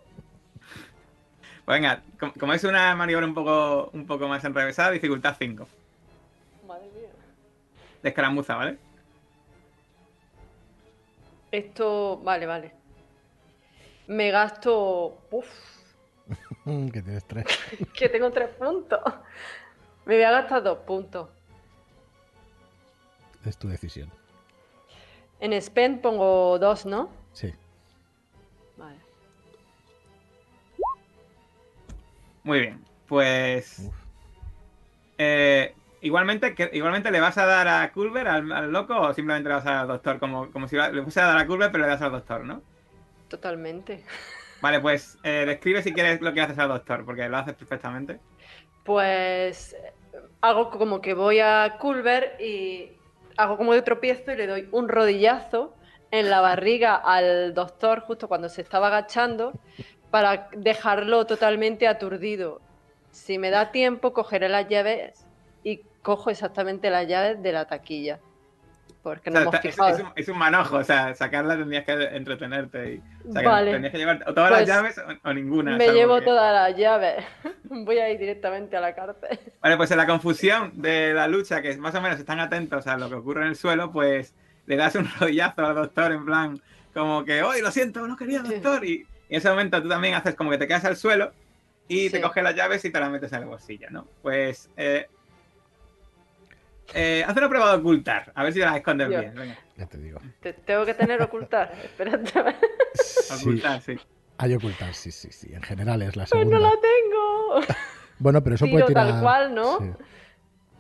Pues 1.68 1.82
venga, 1.82 2.02
com- 2.18 2.32
como 2.40 2.54
es 2.54 2.64
una 2.64 2.96
maniobra 2.96 3.26
un 3.26 3.34
poco, 3.34 3.90
un 3.92 4.06
poco 4.08 4.26
más 4.30 4.42
enrevesada, 4.46 4.90
dificultad 4.92 5.36
5. 5.38 5.68
Madre 6.66 6.86
mía. 6.96 7.10
De 8.02 8.08
escaramuza, 8.08 8.56
¿vale? 8.56 8.78
Esto, 11.52 12.22
vale, 12.24 12.46
vale. 12.46 12.72
Me 14.08 14.32
gasto. 14.32 15.18
Uf, 15.30 15.46
que 16.94 17.02
tienes 17.02 17.26
tres. 17.26 17.46
que 17.94 18.08
tengo 18.08 18.32
tres 18.32 18.48
puntos. 18.52 19.02
Me 20.06 20.16
voy 20.16 20.24
a 20.24 20.32
gastar 20.32 20.64
dos 20.64 20.78
puntos. 20.80 21.28
Es 23.46 23.58
tu 23.58 23.68
decisión. 23.68 24.10
En 25.42 25.62
spend 25.62 26.00
pongo 26.00 26.58
dos, 26.60 26.86
¿no? 26.86 27.10
Sí. 27.34 27.54
Muy 32.48 32.62
bien. 32.62 32.86
Pues. 33.10 33.90
Eh, 35.18 35.76
igualmente, 36.00 36.56
que, 36.56 36.70
igualmente 36.72 37.12
le 37.12 37.20
vas 37.20 37.38
a 37.38 37.46
dar 37.46 37.68
a 37.68 37.92
Culver, 37.92 38.26
al, 38.26 38.50
al 38.54 38.72
loco, 38.72 38.98
o 38.98 39.14
simplemente 39.14 39.50
le 39.50 39.56
vas 39.56 39.66
a 39.66 39.72
dar 39.72 39.80
al 39.82 39.88
doctor, 39.90 40.18
como, 40.18 40.50
como 40.54 40.66
si 40.70 40.78
va- 40.78 40.88
le 40.90 41.04
fuese 41.04 41.20
a 41.20 41.26
dar 41.26 41.38
a 41.40 41.46
Culver, 41.46 41.70
pero 41.74 41.84
le 41.84 41.90
das 41.90 42.02
al 42.02 42.14
doctor, 42.14 42.46
¿no? 42.46 42.62
Totalmente. 43.28 44.06
Vale, 44.62 44.80
pues 44.80 45.20
eh, 45.24 45.44
describe 45.46 45.84
si 45.84 45.92
quieres 45.92 46.22
lo 46.22 46.34
que 46.34 46.40
haces 46.40 46.58
al 46.58 46.70
doctor, 46.70 47.04
porque 47.04 47.28
lo 47.28 47.36
haces 47.36 47.56
perfectamente. 47.56 48.22
Pues 48.86 49.76
hago 50.40 50.70
como 50.72 51.02
que 51.02 51.14
voy 51.16 51.42
a 51.42 51.76
Culver 51.82 52.38
y 52.40 52.92
hago 53.36 53.58
como 53.58 53.74
de 53.74 53.82
tropiezo 53.82 54.32
y 54.32 54.38
le 54.38 54.48
doy 54.48 54.70
un 54.72 54.88
rodillazo 54.88 55.76
en 56.12 56.30
la 56.30 56.40
barriga 56.40 56.96
al 56.96 57.54
doctor 57.54 58.00
justo 58.00 58.30
cuando 58.30 58.48
se 58.48 58.62
estaba 58.62 58.88
agachando 58.88 59.52
para 60.12 60.50
dejarlo 60.56 61.26
totalmente 61.26 61.88
aturdido. 61.88 62.62
Si 63.12 63.38
me 63.38 63.50
da 63.50 63.72
tiempo, 63.72 64.14
cogeré 64.14 64.50
las 64.50 64.68
llaves 64.68 65.26
y 65.64 65.82
cojo 66.02 66.30
exactamente 66.30 66.90
las 66.90 67.08
llaves 67.08 67.42
de 67.42 67.52
la 67.52 67.66
taquilla. 67.66 68.20
Porque 69.04 69.30
O 69.30 69.34
no 69.34 69.40
sea, 69.40 69.44
hemos 69.44 69.66
está- 69.66 69.90
es, 69.92 70.00
un, 70.02 70.12
es 70.16 70.28
un 70.28 70.38
manojo, 70.38 70.78
o 70.78 70.84
sea, 70.84 71.16
sacarla 71.16 71.56
tendrías 71.56 71.86
que 71.86 71.94
entretenerte. 71.94 72.96
Y, 72.96 73.28
o 73.30 73.32
sea, 73.32 73.42
que 73.42 73.48
Vale. 73.48 73.72
tendrías 73.72 73.92
que 73.94 73.98
llevar 74.00 74.24
o 74.28 74.34
todas 74.34 74.50
Pues, 74.50 74.68
las 74.68 74.68
llaves 74.68 74.98
o, 74.98 75.30
o 75.30 75.34
ninguna. 75.34 75.78
Me 75.78 75.92
llevo 75.92 76.22
todas 76.22 76.54
las 76.54 76.78
llaves. 76.78 77.24
Voy 77.64 77.98
a 78.00 78.10
ir 78.10 78.20
directamente 78.20 78.76
a 78.76 78.82
la 78.82 78.94
cárcel. 78.96 79.40
Vale, 79.62 79.78
pues 79.78 79.92
en 79.92 79.98
la 79.98 80.08
confusión 80.08 80.72
de 80.82 81.14
la 81.14 81.28
lucha, 81.28 81.62
que 81.62 81.78
más 81.78 81.96
o 81.96 82.02
menos 82.02 82.20
están 82.20 82.40
atentos 82.40 82.86
a 82.88 82.98
lo 82.98 83.08
que 83.08 83.16
ocurre 83.16 83.44
en 83.44 83.48
el 83.50 83.56
suelo, 83.56 83.92
pues 83.92 84.34
le 84.66 84.76
das 84.76 84.96
un 84.96 85.08
rodillazo 85.20 85.66
al 85.66 85.76
doctor 85.76 86.12
en 86.12 86.26
plan, 86.26 86.62
como 86.94 87.24
que, 87.24 87.44
¡Oye, 87.44 87.62
lo 87.62 87.72
siento, 87.72 88.06
no 88.08 88.18
quería, 88.18 88.40
doctor! 88.42 88.84
Y, 88.84 89.06
y 89.30 89.34
en 89.34 89.38
ese 89.40 89.50
momento 89.50 89.82
tú 89.82 89.90
también 89.90 90.14
haces 90.14 90.36
como 90.36 90.50
que 90.52 90.58
te 90.58 90.68
quedas 90.68 90.86
al 90.86 90.96
suelo 90.98 91.32
y 91.88 92.10
te 92.10 92.20
coges 92.22 92.44
las 92.44 92.56
llaves 92.56 92.84
y 92.86 92.90
te 92.92 93.00
las 93.00 93.10
metes 93.10 93.32
en 93.34 93.40
el 93.44 93.46
bolsillo, 93.46 93.88
¿no? 93.90 94.08
Pues, 94.22 94.70
eh, 94.78 95.08
eh, 96.94 97.24
haz 97.28 97.36
una 97.36 97.50
prueba 97.50 97.72
de 97.72 97.78
ocultar, 97.80 98.32
a 98.34 98.44
ver 98.44 98.54
si 98.54 98.60
las 98.60 98.76
escondes 98.78 99.10
Dios. 99.10 99.22
bien. 99.22 99.36
Venga, 99.36 99.58
Ya 99.76 99.86
te 99.88 99.98
digo. 99.98 100.20
Te- 100.40 100.54
tengo 100.54 100.86
que 100.86 100.94
tener 100.94 101.22
ocultar. 101.22 101.74
Espérate. 101.84 102.32
Sí. 102.94 103.34
ocultar, 103.42 103.82
sí. 103.82 103.98
Hay 104.38 104.54
ocultar, 104.54 104.94
sí, 104.94 105.12
sí, 105.12 105.30
sí. 105.32 105.54
En 105.54 105.62
general 105.64 106.02
es 106.02 106.16
la 106.16 106.26
Pues 106.26 106.46
no 106.46 106.52
segunda. 106.58 106.60
la 106.60 106.72
tengo. 106.82 107.76
Bueno, 108.20 108.42
pero 108.44 108.56
eso 108.56 108.66
Tiro 108.66 108.78
puede 108.78 108.88
tirar. 108.88 109.08
tal 109.12 109.22
cual, 109.22 109.54
¿no? 109.54 109.78
Sí. 109.78 109.92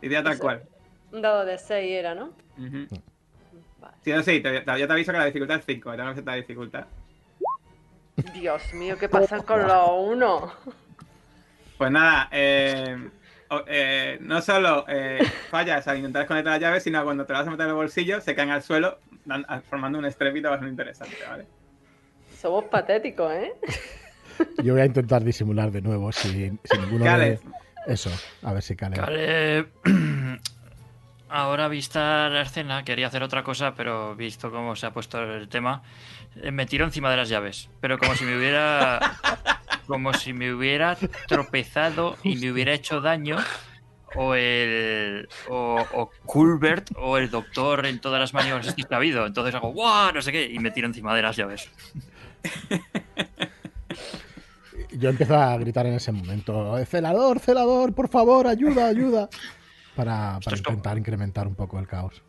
Idea 0.02 0.24
tal 0.24 0.40
cual. 0.40 0.64
Un 1.12 1.22
dado 1.22 1.46
de 1.46 1.60
6 1.60 1.92
era, 2.00 2.16
¿no? 2.16 2.32
Vale. 2.58 3.96
Sí, 4.04 4.12
no, 4.12 4.24
sí, 4.24 4.40
te- 4.40 4.62
te- 4.62 4.80
ya 4.80 4.88
te 4.88 4.92
aviso 4.94 5.12
que 5.12 5.20
la 5.20 5.26
dificultad 5.26 5.58
es 5.60 5.66
5, 5.68 5.92
tengo 5.92 6.04
que 6.06 6.12
aceptar 6.14 6.34
la 6.34 6.42
dificultad. 6.42 6.86
Dios 8.34 8.74
mío, 8.74 8.98
¿qué 8.98 9.10
pasa 9.10 9.42
con 9.44 9.68
los 9.68 9.90
uno? 9.96 10.52
Pues 11.78 11.92
nada, 11.92 12.28
eh, 12.32 12.98
eh, 13.68 14.18
no 14.22 14.42
solo 14.42 14.86
eh, 14.88 15.20
fallas 15.52 15.88
al 15.88 15.98
intentar 15.98 16.22
desconectar 16.24 16.54
las 16.54 16.62
llaves, 16.62 16.84
sino 16.84 17.04
cuando 17.04 17.26
te 17.26 17.34
las 17.34 17.42
vas 17.42 17.48
a 17.48 17.52
meter 17.52 17.66
en 17.66 17.70
el 17.70 17.76
bolsillo, 17.76 18.20
se 18.22 18.34
caen 18.36 18.50
al 18.50 18.64
suelo, 18.64 19.00
dan- 19.26 19.46
formando 19.70 20.00
un 20.00 20.06
estrépito 20.06 20.50
bastante 20.50 20.72
interesante, 20.72 21.18
¿vale? 21.28 21.46
Somos 22.36 22.66
patéticos, 22.66 23.32
¿eh? 23.34 23.54
Yo 24.64 24.74
voy 24.74 24.82
a 24.82 24.86
intentar 24.86 25.24
disimular 25.24 25.72
de 25.72 25.82
nuevo 25.82 26.12
sin, 26.12 26.60
sin 26.64 26.82
ninguno 26.82 27.06
de. 27.18 27.40
Eso, 27.86 28.12
a 28.44 28.54
ver 28.54 28.62
si 28.64 28.76
Cale. 28.76 29.00
Vale. 29.00 29.68
Ahora 31.30 31.68
vista 31.68 32.30
la 32.30 32.42
escena, 32.42 32.84
quería 32.84 33.08
hacer 33.08 33.22
otra 33.22 33.44
cosa, 33.44 33.74
pero 33.76 34.16
visto 34.16 34.50
cómo 34.50 34.76
se 34.76 34.86
ha 34.86 34.92
puesto 34.92 35.22
el 35.22 35.50
tema, 35.50 35.84
me 36.52 36.66
tiro 36.66 36.86
encima 36.86 37.10
de 37.12 37.18
las 37.18 37.30
llaves. 37.30 37.70
Pero 37.82 37.98
como 37.98 38.16
si 38.16 38.26
me 38.26 38.38
hubiera. 38.38 39.00
Como 39.88 40.14
si 40.14 40.34
me 40.34 40.52
hubiera 40.54 40.98
tropezado 41.30 42.18
y 42.22 42.36
me 42.36 42.52
hubiera 42.52 42.74
hecho 42.74 43.00
daño. 43.00 43.38
O 44.16 44.36
el. 44.36 45.30
O, 45.48 45.78
o 45.94 46.10
Culbert 46.26 46.90
o 46.98 47.18
el 47.18 47.30
doctor 47.30 47.86
en 47.86 48.02
todas 48.02 48.20
las 48.20 48.34
maniobras 48.34 48.74
que 48.74 48.84
ha 48.90 48.98
habido. 48.98 49.26
Entonces 49.26 49.56
hago 49.56 49.72
¡guau! 49.72 50.12
No 50.14 50.22
sé 50.22 50.34
qué. 50.34 50.46
Y 50.52 50.60
me 50.60 50.72
tiro 50.72 50.88
encima 50.88 51.16
de 51.16 51.22
las 51.22 51.38
llaves. 51.38 51.70
Yo 54.92 55.10
empiezo 55.10 55.36
a 55.38 55.58
gritar 55.58 55.86
en 55.86 55.94
ese 55.94 56.12
momento: 56.12 56.76
celador, 56.86 57.40
celador, 57.40 57.94
por 57.94 58.10
favor, 58.10 58.48
ayuda, 58.48 58.88
ayuda. 58.88 59.30
Para, 59.96 60.40
para 60.44 60.58
como- 60.58 60.70
intentar 60.76 60.98
incrementar 60.98 61.48
un 61.48 61.56
poco 61.56 61.80
el 61.80 61.88
caos. 61.88 62.24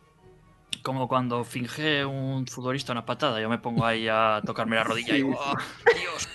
Como 0.81 1.07
cuando 1.07 1.43
finge 1.43 2.05
un 2.05 2.47
futbolista 2.47 2.91
una 2.91 3.05
patada. 3.05 3.41
Yo 3.41 3.49
me 3.49 3.57
pongo 3.57 3.85
ahí 3.85 4.07
a 4.09 4.41
tocarme 4.45 4.75
la 4.75 4.83
rodilla 4.83 5.15
y 5.15 5.21
¡guau! 5.21 5.55
Dios. 5.99 6.29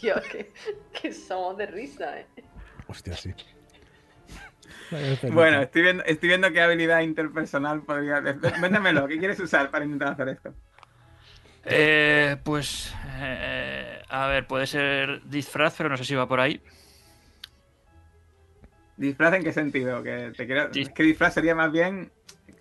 Dios, 0.00 0.20
que, 0.32 0.52
que 0.92 1.12
somos 1.12 1.56
de 1.58 1.66
risa, 1.66 2.18
¿eh? 2.20 2.26
Hostia, 2.86 3.16
sí. 3.16 3.34
Bueno, 5.30 5.62
estoy 5.62 5.82
viendo, 5.82 6.02
estoy 6.04 6.28
viendo 6.30 6.50
qué 6.52 6.60
habilidad 6.60 7.00
interpersonal 7.00 7.82
podría... 7.82 8.20
Véndemelo, 8.20 9.06
¿qué 9.06 9.18
quieres 9.18 9.38
usar 9.38 9.70
para 9.70 9.84
intentar 9.84 10.12
hacer 10.12 10.28
esto? 10.28 10.54
Eh, 11.64 12.36
pues, 12.42 12.94
eh, 13.18 14.02
a 14.08 14.26
ver, 14.26 14.46
puede 14.46 14.66
ser 14.66 15.22
disfraz, 15.26 15.74
pero 15.76 15.88
no 15.88 15.96
sé 15.96 16.04
si 16.04 16.14
va 16.14 16.26
por 16.26 16.40
ahí. 16.40 16.60
¿Disfraz 19.00 19.32
en 19.32 19.42
qué 19.44 19.52
sentido? 19.52 20.02
Que 20.02 20.30
te 20.36 20.46
quiero... 20.46 20.70
Dis- 20.70 20.88
Es 20.88 20.90
que 20.90 21.02
disfraz 21.04 21.32
sería 21.32 21.54
más 21.54 21.72
bien 21.72 22.12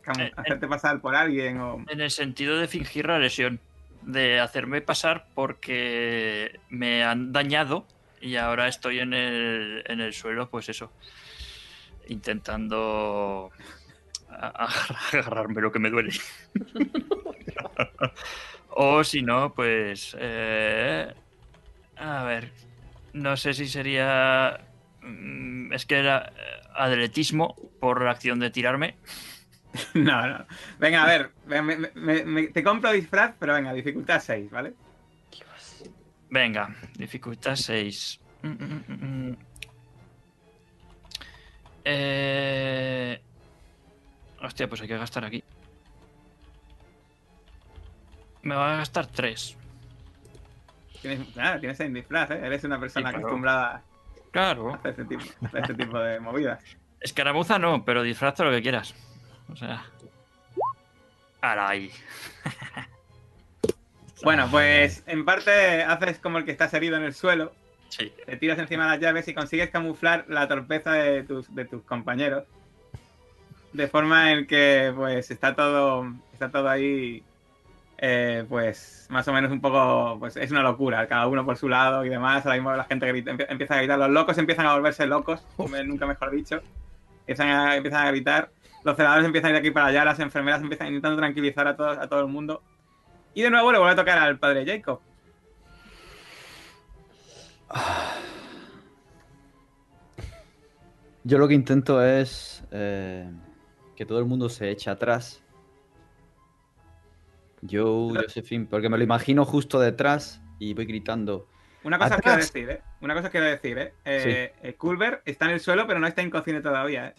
como 0.05 0.21
Eh, 0.21 0.31
hacerte 0.37 0.67
pasar 0.67 1.01
por 1.01 1.13
alguien 1.13 1.59
o... 1.59 1.83
En 1.89 1.99
el 1.99 2.09
sentido 2.11 2.57
de 2.57 2.67
fingir 2.69 3.07
la 3.07 3.19
lesión, 3.19 3.59
de 4.03 4.39
hacerme 4.39 4.79
pasar 4.81 5.27
porque 5.35 6.57
me 6.69 7.03
han 7.03 7.33
dañado 7.33 7.85
y 8.21 8.37
ahora 8.37 8.69
estoy 8.69 8.99
en 8.99 9.13
el, 9.13 9.83
en 9.85 9.99
el 9.99 10.13
suelo, 10.13 10.49
pues 10.49 10.69
eso, 10.69 10.93
intentando 12.07 13.51
agarrarme 14.29 15.59
lo 15.61 15.73
que 15.73 15.79
me 15.79 15.89
duele. 15.89 16.13
o 18.69 19.03
si 19.03 19.21
no, 19.21 19.53
pues... 19.53 20.15
eh, 20.17 21.13
a 21.97 22.23
ver, 22.23 22.49
no 23.11 23.35
sé 23.35 23.53
si 23.53 23.67
sería... 23.67 24.61
mm, 25.01 25.73
Es 25.73 25.85
que 25.85 25.99
era 25.99 26.31
eh, 26.35 26.61
atletismo 26.75 27.55
por 27.79 28.01
la 28.03 28.11
acción 28.11 28.39
de 28.39 28.49
tirarme. 28.49 28.97
No, 29.93 30.27
no. 30.27 30.45
Venga, 30.79 31.03
a 31.03 31.07
ver, 31.07 31.31
me- 31.45 31.61
me- 31.61 31.91
me- 31.93 32.23
me- 32.25 32.47
te 32.47 32.63
compro 32.63 32.91
disfraz, 32.91 33.35
pero 33.39 33.53
venga, 33.53 33.71
dificultad 33.71 34.19
6, 34.19 34.49
¿vale? 34.49 34.73
Dios. 35.31 35.83
Venga, 36.31 36.75
dificultad 36.97 37.55
6. 37.55 38.19
Eh... 41.85 43.21
Hostia, 44.41 44.67
pues 44.67 44.81
hay 44.81 44.87
que 44.87 44.97
gastar 44.97 45.25
aquí. 45.25 45.43
Me 48.41 48.55
va 48.55 48.73
a 48.73 48.77
gastar 48.77 49.07
3. 49.07 49.55
Tienes, 51.01 51.35
nada, 51.35 51.59
tienes 51.59 51.79
en 51.81 51.93
disfraz, 51.93 52.31
¿eh? 52.31 52.39
Eres 52.43 52.63
una 52.63 52.79
persona 52.79 53.09
Sí, 53.11 53.15
acostumbrada 53.17 53.83
Claro. 54.31 54.73
hacer 54.75 54.91
este 54.91 55.05
tipo, 55.05 55.23
este 55.53 55.73
tipo 55.73 55.99
de 55.99 56.19
movidas. 56.19 56.63
Escaramuza 56.99 57.57
no, 57.59 57.83
pero 57.85 58.03
disfraza 58.03 58.43
lo 58.43 58.51
que 58.51 58.61
quieras. 58.61 58.93
O 59.51 59.55
sea. 59.55 59.85
Ahí. 61.41 61.91
Bueno, 64.21 64.49
pues 64.51 65.01
en 65.07 65.23
parte 65.23 65.81
haces 65.83 66.19
como 66.19 66.39
el 66.39 66.43
que 66.45 66.51
estás 66.51 66.73
herido 66.73 66.97
en 66.97 67.03
el 67.03 67.13
suelo, 67.13 67.53
Sí. 67.87 68.11
te 68.25 68.35
tiras 68.35 68.59
encima 68.59 68.83
de 68.83 68.89
las 68.91 68.99
llaves 68.99 69.27
y 69.29 69.33
consigues 69.33 69.69
camuflar 69.69 70.25
la 70.27 70.45
torpeza 70.47 70.91
de 70.91 71.23
tus, 71.23 71.55
de 71.55 71.63
tus 71.65 71.83
compañeros. 71.83 72.43
De 73.71 73.87
forma 73.87 74.31
en 74.33 74.45
que 74.45 74.91
pues 74.95 75.31
está 75.31 75.55
todo. 75.55 76.13
Está 76.33 76.51
todo 76.51 76.67
ahí. 76.69 77.23
Eh, 78.01 78.45
pues 78.47 79.07
más 79.09 79.27
o 79.27 79.33
menos 79.33 79.51
un 79.51 79.61
poco. 79.61 80.17
Pues 80.19 80.37
es 80.37 80.51
una 80.51 80.63
locura, 80.63 81.07
cada 81.07 81.27
uno 81.27 81.45
por 81.45 81.57
su 81.57 81.67
lado 81.69 82.05
y 82.05 82.09
demás. 82.09 82.45
Ahora 82.45 82.55
mismo 82.57 82.73
la 82.75 82.85
gente 82.85 83.05
grita- 83.07 83.31
empie- 83.31 83.47
empieza 83.49 83.75
a 83.75 83.77
gritar. 83.77 83.99
Los 83.99 84.09
locos 84.09 84.37
empiezan 84.37 84.65
a 84.65 84.73
volverse 84.73 85.05
locos, 85.05 85.45
nunca 85.85 86.05
mejor 86.05 86.31
dicho. 86.31 86.61
Empiezan 87.21 87.49
a, 87.49 87.75
empiezan 87.75 88.05
a 88.07 88.11
gritar. 88.11 88.49
Los 88.83 88.95
celadores 88.95 89.25
empiezan 89.25 89.47
a 89.47 89.49
ir 89.49 89.53
de 89.55 89.59
aquí 89.67 89.71
para 89.71 89.87
allá, 89.87 90.05
las 90.05 90.19
enfermeras 90.19 90.61
empiezan 90.61 90.87
intentando 90.87 91.17
tranquilizar 91.17 91.67
a 91.67 91.75
todos, 91.75 91.97
a 91.97 92.07
todo 92.07 92.21
el 92.21 92.27
mundo. 92.27 92.63
Y 93.33 93.41
de 93.41 93.49
nuevo 93.51 93.71
le 93.71 93.77
vuelve 93.77 93.93
a 93.93 93.95
tocar 93.97 94.17
al 94.17 94.39
padre 94.39 94.65
Jacob. 94.65 95.01
Yo 101.23 101.37
lo 101.37 101.47
que 101.47 101.53
intento 101.53 102.03
es 102.03 102.63
eh, 102.71 103.29
que 103.95 104.05
todo 104.05 104.19
el 104.19 104.25
mundo 104.25 104.49
se 104.49 104.69
eche 104.71 104.89
atrás. 104.89 105.41
Yo, 107.61 108.09
Josephine, 108.13 108.65
porque 108.69 108.89
me 108.89 108.97
lo 108.97 109.03
imagino 109.03 109.45
justo 109.45 109.79
detrás 109.79 110.41
y 110.59 110.73
voy 110.73 110.85
gritando. 110.85 111.47
Una 111.83 111.97
cosa 111.97 112.15
os 112.15 112.21
quiero 112.21 112.37
decir, 112.37 112.69
¿eh? 112.69 112.81
Una 113.01 113.13
cosa 113.13 113.27
os 113.27 113.31
quiero 113.31 113.45
decir, 113.45 113.77
¿eh? 113.77 113.93
eh 114.05 114.53
eh, 114.61 114.73
Culver 114.73 115.21
está 115.25 115.45
en 115.45 115.51
el 115.51 115.59
suelo, 115.59 115.87
pero 115.87 115.99
no 115.99 116.07
está 116.07 116.21
inconsciente 116.21 116.61
todavía, 116.61 117.07
¿eh? 117.07 117.13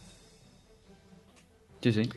Sí, 1.83 1.93
sí. 1.93 2.11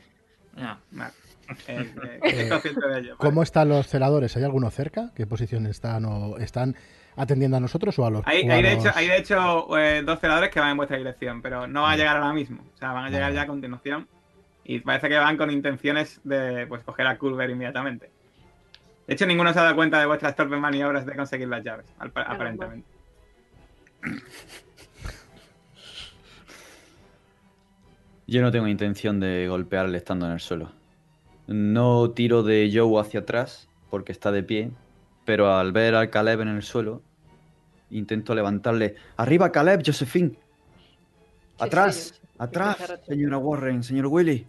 Vale. 0.91 1.12
Eh, 1.67 1.93
eh, 2.23 2.23
de 2.23 2.49
ello. 2.49 2.77
vale. 2.79 3.15
¿Cómo 3.17 3.43
están 3.43 3.67
los 3.67 3.88
celadores? 3.88 4.36
¿Hay 4.38 4.43
alguno 4.43 4.71
cerca? 4.71 5.12
¿Qué 5.13 5.27
posición 5.27 5.67
están? 5.67 6.05
O 6.05 6.38
¿Están 6.38 6.75
atendiendo 7.17 7.57
a 7.57 7.59
nosotros 7.59 7.99
o 7.99 8.05
a 8.05 8.09
los 8.09 8.25
Hay, 8.25 8.49
hay 8.49 8.63
de 8.63 8.75
los- 8.75 8.86
hecho, 8.86 8.95
hay 8.95 9.07
de 9.07 9.17
hecho 9.17 9.77
eh, 9.77 10.03
dos 10.03 10.19
celadores 10.19 10.49
que 10.49 10.62
van 10.62 10.71
en 10.71 10.77
vuestra 10.77 10.97
dirección, 10.97 11.41
pero 11.41 11.67
no 11.67 11.81
va 11.81 11.88
a 11.88 11.89
Vale. 11.91 12.01
llegar 12.01 12.17
ahora 12.17 12.33
mismo. 12.33 12.63
O 12.73 12.77
sea, 12.77 12.93
van 12.93 13.05
a 13.05 13.09
llegar 13.09 13.23
Vale. 13.23 13.36
ya 13.36 13.41
a 13.41 13.47
continuación. 13.47 14.07
Y 14.63 14.79
parece 14.79 15.09
que 15.09 15.17
van 15.17 15.36
con 15.36 15.51
intenciones 15.51 16.21
de 16.23 16.65
pues 16.67 16.81
coger 16.83 17.07
a 17.07 17.17
Culver 17.17 17.49
inmediatamente. 17.49 18.09
De 19.08 19.13
hecho, 19.13 19.26
ninguno 19.26 19.52
se 19.52 19.60
ha 19.60 19.63
dado 19.63 19.76
cuenta 19.76 20.00
de 20.00 20.06
vuestras 20.06 20.36
torpes 20.36 20.60
maniobras 20.60 21.06
de 21.06 21.16
conseguir 21.16 21.48
las 21.48 21.63
llaves, 21.63 21.86
aparentemente. 22.00 22.88
Yo 28.28 28.42
no 28.42 28.52
tengo 28.52 28.68
intención 28.68 29.20
de 29.20 29.48
golpearle 29.50 29.98
estando 29.98 30.26
en 30.26 30.32
el 30.32 30.39
suelo. 30.39 30.72
No 31.48 32.12
tiro 32.12 32.44
de 32.44 32.72
Joe 32.74 33.02
hacia 33.02 33.20
atrás 33.22 33.68
porque 33.89 34.13
está 34.13 34.32
de 34.32 34.44
pie, 34.44 34.72
pero 35.26 35.54
al 35.54 35.74
ver 35.74 35.96
al 35.96 36.10
Caleb 36.10 36.42
en 36.42 36.48
el 36.48 36.63
suelo, 36.63 37.02
intento 37.89 38.34
levantarle. 38.34 38.96
¡Arriba, 39.18 39.52
Caleb, 39.52 39.84
Josephine! 39.86 40.39
¡Atrás! 41.60 42.22
¡Atrás, 42.38 42.78
señora 43.06 43.38
Warren, 43.38 43.84
señor 43.84 44.08
Willy! 44.08 44.48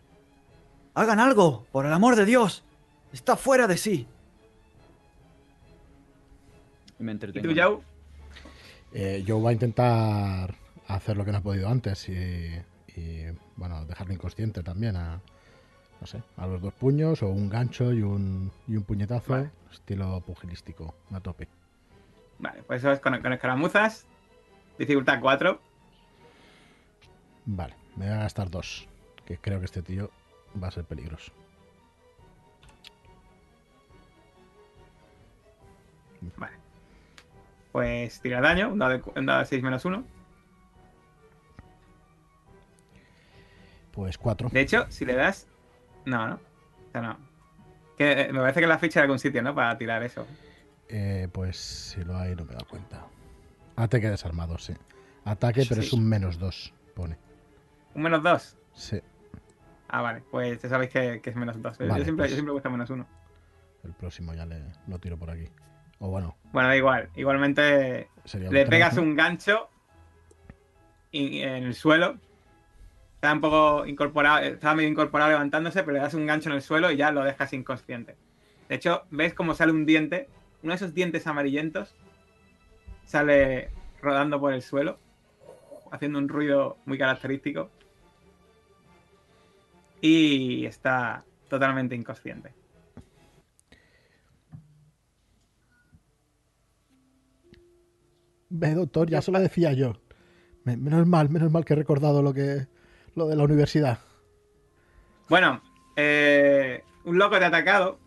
¡Hagan 0.94 1.18
algo! 1.18 1.66
¡Por 1.72 1.86
el 1.86 1.92
amor 1.92 2.14
de 2.16 2.24
Dios! 2.24 2.64
¡Está 3.12 3.36
fuera 3.36 3.66
de 3.66 3.76
sí! 3.76 4.06
Y 6.98 7.02
me 7.02 7.12
¿Y 7.12 7.14
entretengo. 7.14 7.48
tú, 7.48 7.54
Joe? 7.60 7.80
Eh, 8.92 9.22
yo 9.26 9.38
voy 9.38 9.50
a 9.50 9.52
intentar 9.52 10.54
hacer 10.86 11.16
lo 11.16 11.24
que 11.24 11.32
no 11.32 11.38
he 11.38 11.42
podido 11.42 11.68
antes 11.68 12.08
y, 12.08 12.12
y, 12.96 13.24
bueno, 13.56 13.84
dejarlo 13.86 14.12
inconsciente 14.14 14.62
también 14.62 14.96
a, 14.96 15.20
no 16.00 16.06
sé, 16.06 16.22
a 16.36 16.46
los 16.46 16.60
dos 16.62 16.72
puños 16.74 17.22
o 17.22 17.28
un 17.28 17.48
gancho 17.48 17.92
y 17.92 18.02
un, 18.02 18.52
y 18.68 18.76
un 18.76 18.84
puñetazo 18.84 19.32
Vale. 19.32 19.50
estilo 19.72 20.20
pugilístico 20.20 20.94
a 21.12 21.20
tope. 21.20 21.48
Vale, 22.38 22.62
pues 22.64 22.82
eso 22.82 22.92
es 22.92 23.00
con, 23.00 23.20
con 23.20 23.32
escaramuzas. 23.32 24.06
Dificultad 24.78 25.20
4. 25.20 25.60
Vale, 27.46 27.74
me 27.96 28.06
voy 28.06 28.14
a 28.14 28.18
gastar 28.20 28.50
dos, 28.50 28.88
que 29.24 29.38
creo 29.38 29.58
que 29.58 29.66
este 29.66 29.82
tío 29.82 30.10
va 30.62 30.68
a 30.68 30.70
ser 30.70 30.84
peligroso. 30.84 31.32
Vale. 36.36 36.56
Pues 37.74 38.20
tira 38.20 38.40
daño, 38.40 38.68
un 38.72 38.78
dado 38.78 38.92
de, 38.92 39.02
un 39.16 39.26
dado 39.26 39.40
de 39.40 39.46
6 39.46 39.60
menos 39.64 39.84
1. 39.84 40.04
Pues 43.90 44.16
cuatro. 44.16 44.48
De 44.48 44.60
hecho, 44.60 44.86
si 44.90 45.04
le 45.04 45.14
das. 45.14 45.48
No, 46.04 46.28
no. 46.28 46.34
O 46.36 46.90
sea, 46.92 47.00
no. 47.00 47.18
Que, 47.98 48.12
eh, 48.12 48.32
me 48.32 48.38
parece 48.38 48.60
que 48.60 48.68
la 48.68 48.78
ficha 48.78 49.00
de 49.00 49.04
algún 49.04 49.18
sitio, 49.18 49.42
¿no? 49.42 49.56
Para 49.56 49.76
tirar 49.76 50.04
eso. 50.04 50.24
Eh, 50.88 51.26
pues 51.32 51.56
si 51.56 52.04
lo 52.04 52.16
hay 52.16 52.36
no 52.36 52.44
me 52.44 52.52
he 52.52 52.54
dado 52.54 52.68
cuenta. 52.68 53.06
Ataque 53.74 54.08
desarmado, 54.08 54.56
sí. 54.58 54.74
Ataque, 55.24 55.64
pero 55.68 55.80
Sí. 55.82 55.88
es 55.88 55.92
un 55.94 56.08
menos 56.08 56.38
dos, 56.38 56.72
pone. 56.94 57.18
Un 57.96 58.02
menos 58.02 58.22
2. 58.22 58.56
Sí, 58.74 59.00
Ah, 59.88 60.00
vale. 60.00 60.22
Pues 60.30 60.62
ya 60.62 60.68
sabéis 60.68 60.90
que, 60.92 61.20
que 61.20 61.30
es 61.30 61.34
menos 61.36 61.60
2. 61.60 61.78
Vale, 61.78 61.88
yo, 61.98 62.04
siempre, 62.04 62.14
pues- 62.28 62.30
yo 62.38 62.44
siempre 62.44 62.70
menos 62.70 62.88
1. 62.90 63.04
el 63.82 63.92
próximo 63.94 64.32
ya 64.32 64.46
le, 64.46 64.62
lo 64.86 64.98
tiro 65.00 65.16
por 65.18 65.30
aquí. 65.30 65.48
O 65.98 66.08
bueno, 66.08 66.36
Bueno, 66.52 66.68
da 66.68 66.76
igual. 66.76 67.08
Igualmente 67.16 68.08
sería 68.24 68.50
le 68.50 68.66
pegas 68.66 68.96
un 68.98 69.14
gancho 69.16 69.68
y- 71.10 71.40
en 71.40 71.64
el 71.64 71.74
suelo. 71.74 72.18
Está 73.16 73.32
un 73.32 73.40
poco 73.40 73.86
incorporado, 73.86 74.40
estaba 74.44 74.74
medio 74.74 74.88
incorporado 74.90 75.30
levantándose, 75.30 75.82
pero 75.82 75.94
le 75.94 76.00
das 76.00 76.14
un 76.14 76.26
gancho 76.26 76.50
en 76.50 76.56
el 76.56 76.62
suelo 76.62 76.90
y 76.90 76.96
ya 76.96 77.10
lo 77.10 77.24
dejas 77.24 77.52
inconsciente. 77.54 78.16
De 78.68 78.74
hecho, 78.74 79.04
ves 79.10 79.32
cómo 79.34 79.54
sale 79.54 79.72
un 79.72 79.86
diente, 79.86 80.28
uno 80.62 80.72
de 80.72 80.76
esos 80.76 80.94
dientes 80.94 81.26
amarillentos, 81.26 81.94
sale 83.06 83.70
rodando 84.02 84.38
por 84.40 84.52
el 84.52 84.62
suelo, 84.62 84.98
haciendo 85.90 86.18
un 86.18 86.28
ruido 86.28 86.76
muy 86.84 86.98
característico. 86.98 87.70
Y 90.00 90.66
está 90.66 91.24
totalmente 91.48 91.94
inconsciente. 91.94 92.52
Ve, 98.56 98.72
doctor, 98.74 99.10
ya 99.10 99.20
se 99.20 99.32
lo 99.32 99.40
decía 99.40 99.72
yo. 99.72 99.94
Me- 100.62 100.76
menos 100.76 101.06
mal, 101.08 101.28
menos 101.28 101.50
mal 101.50 101.64
que 101.64 101.72
he 101.72 101.76
recordado 101.76 102.22
lo 102.22 102.32
que 102.32 102.68
lo 103.16 103.26
de 103.26 103.34
la 103.34 103.42
universidad. 103.42 103.98
Bueno, 105.28 105.60
eh, 105.96 106.84
un 107.04 107.18
loco 107.18 107.36
te 107.38 107.44
ha 107.44 107.48
atacado. 107.48 107.98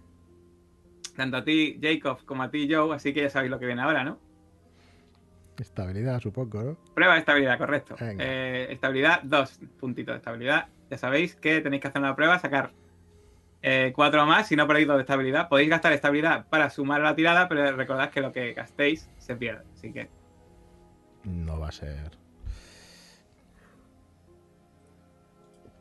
Tanto 1.18 1.36
a 1.38 1.44
ti, 1.44 1.78
Jacob, 1.82 2.24
como 2.26 2.44
a 2.44 2.50
ti, 2.50 2.68
Joe, 2.72 2.96
así 2.96 3.14
que 3.14 3.24
ya 3.24 3.30
sabéis 3.30 3.52
lo 3.52 3.60
que 3.60 3.66
viene 3.66 3.82
ahora, 3.82 4.06
¿no? 4.06 4.20
Estabilidad, 5.60 6.22
supongo, 6.22 6.64
¿no? 6.64 6.78
Prueba 6.94 7.16
de 7.16 7.20
estabilidad, 7.20 7.58
correcto. 7.58 7.96
Eh, 8.00 8.68
estabilidad, 8.70 9.22
dos 9.24 9.60
puntitos 9.80 10.14
de 10.14 10.18
estabilidad. 10.20 10.68
Ya 10.90 10.98
sabéis 10.98 11.36
que 11.36 11.60
tenéis 11.60 11.82
que 11.82 11.90
hacer 11.90 12.02
una 12.02 12.16
prueba, 12.16 12.40
sacar 12.40 12.72
eh, 13.64 13.92
cuatro 13.94 14.26
más 14.26 14.48
si 14.48 14.56
no 14.56 14.66
perdéis 14.68 14.88
dos 14.88 14.98
de 14.98 15.02
estabilidad. 15.02 15.50
Podéis 15.50 15.70
gastar 15.72 15.92
estabilidad 15.92 16.48
para 16.48 16.70
sumar 16.70 17.02
a 17.02 17.06
la 17.06 17.16
tirada, 17.16 17.50
pero 17.50 17.76
recordad 17.76 18.12
que 18.12 18.22
lo 18.22 18.32
que 18.32 18.54
gastéis 18.54 19.10
se 19.18 19.36
pierde. 19.36 19.64
Así 19.74 19.92
que 19.92 20.10
No 21.28 21.60
va 21.60 21.68
a 21.68 21.72
ser. 21.72 22.12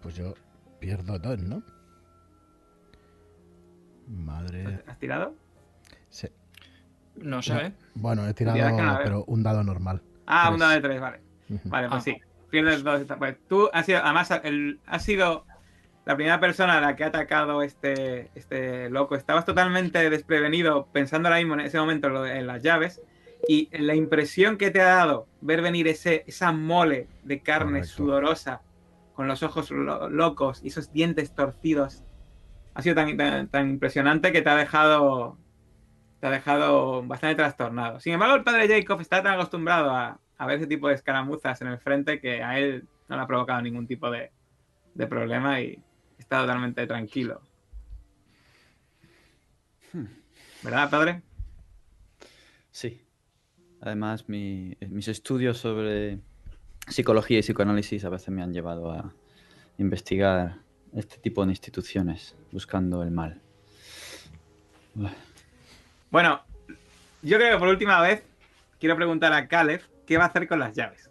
Pues 0.02 0.16
yo 0.16 0.34
pierdo 0.80 1.18
dos, 1.18 1.38
¿no? 1.40 1.62
Madre. 4.08 4.82
¿has 4.86 4.98
tirado? 4.98 5.34
Sí. 6.10 6.28
No 7.16 7.42
sé. 7.42 7.54
No. 7.54 7.60
¿eh? 7.60 7.72
Bueno, 7.94 8.26
he 8.26 8.34
tirado, 8.34 8.98
pero 9.02 9.24
un 9.24 9.42
dado 9.42 9.62
normal. 9.64 10.02
Ah, 10.26 10.44
Tres. 10.46 10.54
un 10.54 10.58
dado 10.60 10.72
de 10.72 10.80
tres, 10.80 11.00
vale. 11.00 11.20
Vale, 11.64 11.88
pues 11.88 12.00
Ah. 12.00 12.04
sí. 12.04 12.16
Pierdes 12.50 12.82
dos. 12.84 13.02
Pues 13.18 13.36
tú 13.48 13.68
has 13.72 13.86
sido, 13.86 14.00
además, 14.02 14.30
el, 14.44 14.80
has 14.86 15.02
sido 15.02 15.44
la 16.04 16.14
primera 16.16 16.38
persona 16.40 16.78
a 16.78 16.80
la 16.80 16.94
que 16.96 17.04
ha 17.04 17.08
atacado 17.08 17.62
este, 17.62 18.30
este 18.34 18.88
loco. 18.90 19.16
Estabas 19.16 19.44
totalmente 19.44 20.08
desprevenido 20.10 20.86
pensando 20.92 21.28
ahora 21.28 21.38
mismo 21.38 21.54
en 21.54 21.60
ese 21.60 21.78
momento 21.78 22.06
en 22.08 22.12
lo 22.14 22.22
de- 22.22 22.38
en 22.38 22.46
las 22.46 22.62
llaves. 22.62 23.00
Y 23.48 23.68
la 23.78 23.94
impresión 23.94 24.56
que 24.58 24.70
te 24.70 24.80
ha 24.80 24.86
dado 24.96 25.28
ver 25.40 25.62
venir 25.62 25.86
ese, 25.88 26.24
esa 26.26 26.52
mole 26.52 27.08
de 27.22 27.40
carne 27.42 27.80
Correcto. 27.80 27.88
sudorosa, 27.88 28.62
con 29.12 29.28
los 29.28 29.42
ojos 29.42 29.70
lo- 29.70 30.08
locos 30.10 30.62
y 30.62 30.68
esos 30.68 30.92
dientes 30.92 31.32
torcidos, 31.32 32.02
ha 32.74 32.82
sido 32.82 32.94
tan, 32.94 33.16
tan, 33.16 33.48
tan 33.48 33.70
impresionante 33.70 34.32
que 34.32 34.42
te 34.42 34.50
ha 34.50 34.56
dejado. 34.56 35.38
Te 36.20 36.26
ha 36.26 36.30
dejado 36.30 37.02
bastante 37.02 37.36
trastornado. 37.36 38.00
Sin 38.00 38.14
embargo, 38.14 38.36
el 38.36 38.42
padre 38.44 38.68
Jacob 38.68 39.00
está 39.00 39.22
tan 39.22 39.34
acostumbrado 39.34 39.90
a, 39.90 40.18
a 40.38 40.46
ver 40.46 40.56
ese 40.58 40.66
tipo 40.66 40.88
de 40.88 40.94
escaramuzas 40.94 41.60
en 41.60 41.68
el 41.68 41.78
frente 41.78 42.20
que 42.20 42.42
a 42.42 42.58
él 42.58 42.88
no 43.08 43.16
le 43.16 43.22
ha 43.22 43.26
provocado 43.26 43.60
ningún 43.62 43.86
tipo 43.86 44.10
de, 44.10 44.32
de 44.94 45.06
problema 45.06 45.60
y 45.60 45.78
está 46.18 46.40
totalmente 46.40 46.86
tranquilo. 46.86 47.42
¿Verdad, 50.62 50.90
padre? 50.90 51.22
Sí. 52.70 53.05
Además, 53.80 54.28
mi- 54.28 54.76
mis 54.88 55.08
estudios 55.08 55.58
sobre 55.58 56.18
psicología 56.88 57.38
y 57.38 57.42
psicoanálisis 57.42 58.04
a 58.04 58.08
veces 58.08 58.28
me 58.30 58.42
han 58.42 58.52
llevado 58.52 58.90
a 58.92 59.12
investigar 59.78 60.56
este 60.94 61.18
tipo 61.18 61.44
de 61.44 61.52
instituciones 61.52 62.34
buscando 62.52 63.02
el 63.02 63.10
mal. 63.10 63.40
Bueno, 64.94 65.16
Bueno, 66.10 66.40
yo 67.22 67.36
creo 67.36 67.52
que 67.52 67.58
por 67.58 67.68
última 67.68 68.00
vez 68.00 68.22
quiero 68.80 68.96
preguntar 68.96 69.32
a 69.32 69.46
Caleb 69.48 69.82
qué 70.06 70.16
va 70.16 70.24
a 70.24 70.28
hacer 70.28 70.48
con 70.48 70.58
las 70.60 70.74
llaves. 70.74 71.10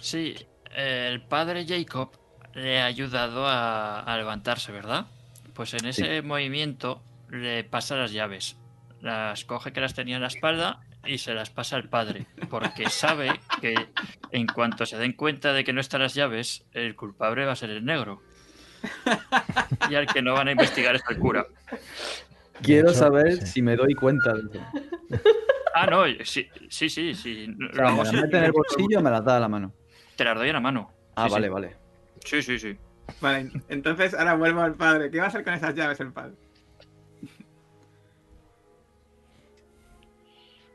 Sí, 0.00 0.34
el 0.76 1.22
padre 1.22 1.64
Jacob 1.66 2.10
le 2.54 2.80
ha 2.80 2.86
ayudado 2.86 3.46
a, 3.46 4.00
a 4.00 4.16
levantarse, 4.18 4.72
¿verdad? 4.72 5.06
Pues 5.54 5.72
en 5.74 5.86
ese 5.86 6.20
movimiento 6.22 7.02
le 7.30 7.64
pasa 7.64 7.96
las 7.96 8.12
llaves. 8.12 8.56
Las 9.00 9.44
coge 9.44 9.72
que 9.72 9.80
las 9.80 9.94
tenía 9.94 10.16
en 10.16 10.22
la 10.22 10.28
espalda 10.28 10.80
y 11.06 11.18
se 11.18 11.34
las 11.34 11.50
pasa 11.50 11.76
al 11.76 11.88
padre, 11.88 12.26
porque 12.50 12.88
sabe 12.90 13.40
que 13.60 13.74
en 14.32 14.46
cuanto 14.46 14.86
se 14.86 14.96
den 14.98 15.12
cuenta 15.12 15.52
de 15.52 15.64
que 15.64 15.72
no 15.72 15.80
están 15.80 16.00
las 16.02 16.14
llaves, 16.14 16.64
el 16.72 16.94
culpable 16.96 17.44
va 17.44 17.52
a 17.52 17.56
ser 17.56 17.70
el 17.70 17.84
negro. 17.84 18.22
Y 19.90 19.94
al 19.94 20.06
que 20.06 20.22
no 20.22 20.34
van 20.34 20.48
a 20.48 20.52
investigar 20.52 20.94
es 20.94 21.02
el 21.10 21.18
cura. 21.18 21.46
Quiero 22.62 22.90
hecho, 22.90 22.98
saber 22.98 23.32
sí. 23.38 23.46
si 23.46 23.62
me 23.62 23.76
doy 23.76 23.94
cuenta 23.94 24.32
de 24.32 24.40
eso. 24.40 24.64
Ah, 25.74 25.86
no, 25.86 26.04
sí, 26.24 26.48
sí, 26.70 26.88
sí. 26.88 27.14
sí. 27.14 27.54
O 27.70 27.74
sea, 27.74 27.90
me 27.90 28.04
sin- 28.06 28.20
mete 28.22 28.38
en 28.38 28.44
el 28.44 28.52
bolsillo 28.52 28.98
o 28.98 29.02
me 29.02 29.10
las 29.10 29.24
da 29.24 29.36
a 29.36 29.40
la 29.40 29.48
mano. 29.48 29.74
Te 30.16 30.24
las 30.24 30.36
doy 30.36 30.48
a 30.48 30.52
la 30.54 30.60
mano. 30.60 30.90
Ah, 31.16 31.26
Sí, 31.26 31.32
vale, 31.32 31.46
sí. 31.48 31.52
vale. 31.52 31.76
Sí, 32.24 32.42
sí, 32.42 32.58
sí. 32.58 32.76
Vale, 33.20 33.50
entonces 33.68 34.14
ahora 34.14 34.34
vuelvo 34.34 34.62
al 34.62 34.74
padre. 34.74 35.10
¿Qué 35.10 35.18
va 35.18 35.26
a 35.26 35.28
hacer 35.28 35.44
con 35.44 35.54
esas 35.54 35.74
llaves 35.74 36.00
el 36.00 36.12
padre? 36.12 36.34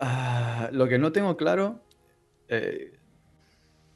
Ah, 0.04 0.70
lo 0.72 0.88
que 0.88 0.98
no 0.98 1.12
tengo 1.12 1.38
claro. 1.38 1.80
eh, 2.48 2.98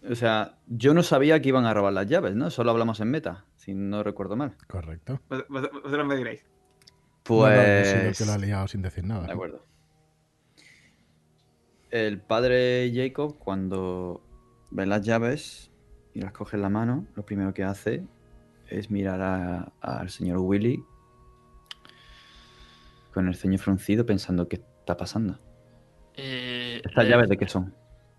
o 0.08 0.14
sea, 0.16 0.60
yo 0.68 0.94
no 0.94 1.02
sabía 1.02 1.42
que 1.42 1.50
iban 1.50 1.66
a 1.66 1.74
robar 1.74 1.92
las 1.94 2.06
llaves, 2.08 2.36
¿no? 2.36 2.52
Solo 2.52 2.70
hablamos 2.70 3.00
en 3.00 3.10
meta, 3.10 3.46
si 3.56 3.74
no 3.74 4.04
recuerdo 4.04 4.36
mal. 4.36 4.56
Correcto. 4.68 5.20
Vos- 5.30 5.46
vos- 5.50 5.70
Vosotros 5.72 6.06
me 6.06 6.16
diréis. 6.16 6.46
No, 7.28 7.40
no, 7.40 7.48
yo 7.48 7.48
Pues. 7.48 8.18
que 8.20 8.26
lo 8.26 8.34
ha 8.34 8.38
liado 8.38 8.68
sin 8.68 8.84
decir 8.84 9.04
nada. 9.04 9.26
De 9.26 9.34
acuerdo. 9.34 9.66
El 11.90 12.20
padre 12.22 12.92
Jacob, 12.94 13.38
cuando 13.40 14.22
ve 14.70 14.86
las 14.86 15.02
llaves 15.02 15.72
y 16.14 16.22
las 16.22 16.32
coge 16.34 16.56
en 16.58 16.62
la 16.62 16.70
mano, 16.70 17.08
lo 17.16 17.26
primero 17.26 17.54
que 17.54 17.64
hace 17.64 18.06
es 18.70 18.92
mirar 18.92 19.72
al 19.82 20.10
señor 20.12 20.38
Willy 20.40 20.84
con 23.14 23.28
el 23.28 23.36
ceño 23.36 23.58
fruncido 23.58 24.06
pensando 24.06 24.48
qué 24.48 24.58
está 24.58 24.98
pasando. 24.98 25.40
Eh, 26.18 26.82
¿Estas 26.84 27.04
le- 27.04 27.10
llaves 27.10 27.30
de 27.30 27.38
qué 27.38 27.48
son? 27.48 27.74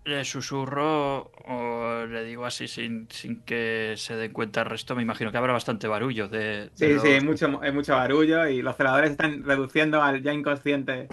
Le 0.05 0.23
susurro 0.23 1.31
o 1.47 2.05
le 2.05 2.23
digo 2.23 2.45
así 2.45 2.67
sin, 2.69 3.09
sin 3.11 3.41
que 3.43 3.95
se 3.97 4.15
den 4.15 4.31
cuenta 4.31 4.61
el 4.61 4.67
resto. 4.67 4.95
Me 4.95 5.01
imagino 5.01 5.31
que 5.31 5.37
habrá 5.37 5.51
bastante 5.53 5.87
barullo 5.87 6.29
de. 6.29 6.69
de 6.69 6.71
Sí, 6.75 6.89
los- 6.93 7.01
sí, 7.01 7.07
hay 7.09 7.21
mucho, 7.21 7.59
hay 7.61 7.71
mucho 7.73 7.93
barullo 7.93 8.47
y 8.47 8.61
los 8.61 8.75
celadores 8.77 9.11
están 9.11 9.43
reduciendo 9.43 10.01
al 10.01 10.21
ya 10.23 10.31
inconsciente. 10.33 11.09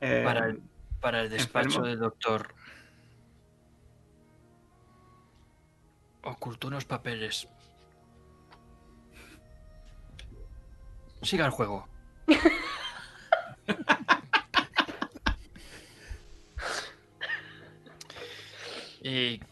eh, 0.00 0.22
Para 0.24 0.46
el, 0.48 0.60
para 1.00 1.22
el 1.22 1.30
despacho 1.30 1.68
enfermo. 1.68 1.86
del 1.86 1.98
doctor. 2.00 2.54
Ocultó 6.24 6.66
unos 6.68 6.84
papeles. 6.84 7.48
Siga 11.22 11.46
el 11.46 11.52
juego. 11.52 11.88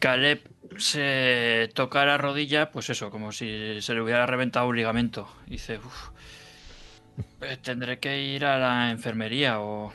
Caleb 0.05 0.47
se 0.77 1.67
toca 1.73 2.05
la 2.05 2.17
rodilla, 2.19 2.69
pues 2.71 2.91
eso, 2.91 3.09
como 3.09 3.31
si 3.31 3.81
se 3.81 3.95
le 3.95 4.01
hubiera 4.01 4.27
reventado 4.27 4.67
un 4.67 4.75
ligamento. 4.75 5.27
Y 5.47 5.51
dice, 5.53 5.79
uff, 5.79 6.09
tendré 7.63 7.97
que 7.99 8.21
ir 8.21 8.45
a 8.45 8.59
la 8.59 8.91
enfermería 8.91 9.59
o 9.61 9.91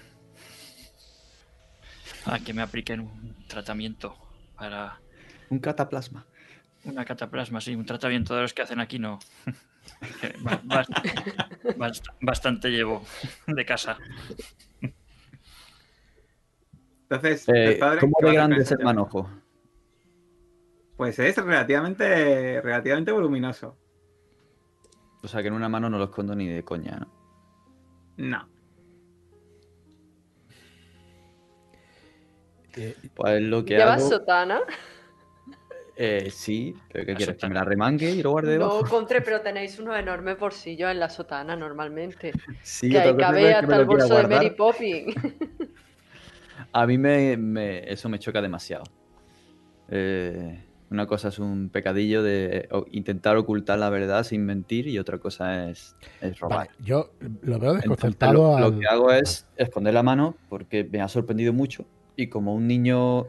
a 2.27 2.39
que 2.41 2.53
me 2.53 2.63
apliquen 2.63 3.01
un 3.01 3.37
tratamiento 3.47 4.17
para 4.57 4.99
Un 5.49 5.61
cataplasma. 5.61 6.27
una 6.83 7.05
cataplasma, 7.05 7.61
sí, 7.61 7.77
un 7.77 7.87
tratamiento 7.87 8.35
de 8.35 8.43
los 8.43 8.53
que 8.53 8.63
hacen 8.63 8.81
aquí 8.81 8.99
no. 8.99 9.21
Que 10.21 10.35
ba- 10.41 10.61
bast- 10.65 11.77
bast- 11.77 12.13
Bastante 12.21 12.69
llevo 12.71 13.05
de 13.47 13.65
casa. 13.65 13.97
Entonces, 17.09 17.45
Eh. 17.49 17.79
¿Cómo 18.01 18.17
¿qué 18.19 18.27
va 18.27 18.31
de 18.31 18.37
grande 18.37 18.63
es 18.63 18.73
el 18.73 18.81
manojo? 18.81 19.31
Pues 21.01 21.19
es 21.19 21.35
relativamente, 21.39 22.61
relativamente 22.61 23.11
voluminoso. 23.11 23.75
O 25.23 25.29
sea 25.29 25.41
que 25.41 25.49
en 25.49 25.55
una 25.55 25.67
mano 25.67 25.89
no 25.89 25.97
lo 25.97 26.05
escondo 26.05 26.35
ni 26.35 26.47
de 26.47 26.63
coña, 26.63 26.99
¿no? 26.99 27.09
No. 28.19 28.49
Eh, 32.77 32.95
Pues 33.15 33.41
lo 33.41 33.65
que 33.65 33.79
¿Llevas 33.79 34.01
hago... 34.03 34.11
sotana? 34.11 34.61
Eh, 35.97 36.29
sí, 36.31 36.75
pero 36.93 37.07
¿qué 37.07 37.13
La 37.13 37.17
quieres? 37.17 37.37
¿Que 37.39 37.47
me 37.47 37.55
sotana. 37.55 37.61
la 37.61 37.65
remangue 37.65 38.11
y 38.11 38.23
lo 38.23 38.33
guarde 38.33 38.51
debajo? 38.53 38.83
No, 38.83 38.89
Contre, 38.91 39.23
pero 39.23 39.41
tenéis 39.41 39.79
unos 39.79 39.99
enormes 39.99 40.39
bolsillos 40.39 40.91
en 40.91 41.01
la 41.01 41.09
sotana 41.09 41.57
normalmente. 41.57 42.33
Sí, 42.63 42.91
que 42.91 42.99
ahí 42.99 43.17
cabe 43.17 43.55
hasta 43.55 43.75
el 43.77 43.87
bolso 43.87 44.15
de. 44.19 44.29
Mary 44.29 44.51
Poppins. 44.51 45.15
A 46.75 46.87
mí 46.87 46.99
me, 46.99 47.39
me- 47.39 47.91
eso 47.91 48.11
me 48.11 48.19
choca 48.19 48.43
demasiado. 48.43 48.85
Eh, 49.89 50.67
una 50.91 51.07
cosa 51.07 51.29
es 51.29 51.39
un 51.39 51.69
pecadillo 51.71 52.23
de 52.23 52.69
intentar 52.91 53.37
ocultar 53.37 53.79
la 53.79 53.91
verdad 53.91 54.25
sin 54.25 54.45
mentir 54.45 54.89
y 54.89 54.99
otra 54.99 55.19
cosa 55.19 55.71
es, 55.71 55.95
es 56.21 56.39
robar. 56.41 56.69
vale, 56.69 56.71
yo 56.85 57.11
lo 57.43 57.59
veo 57.59 57.75
desconcertado 57.75 58.33
lo, 58.33 58.59
lo 58.59 58.67
al- 58.67 58.79
que 58.81 58.87
hago 58.87 59.13
es 59.13 59.47
esconder 59.57 59.95
la 59.95 60.03
mano 60.03 60.37
porque 60.49 60.85
me 60.85 61.01
ha 61.01 61.09
sorprendido 61.09 61.53
mucho 61.53 61.85
y 62.17 62.27
como 62.29 62.55
un 62.55 62.67
niño 62.67 63.29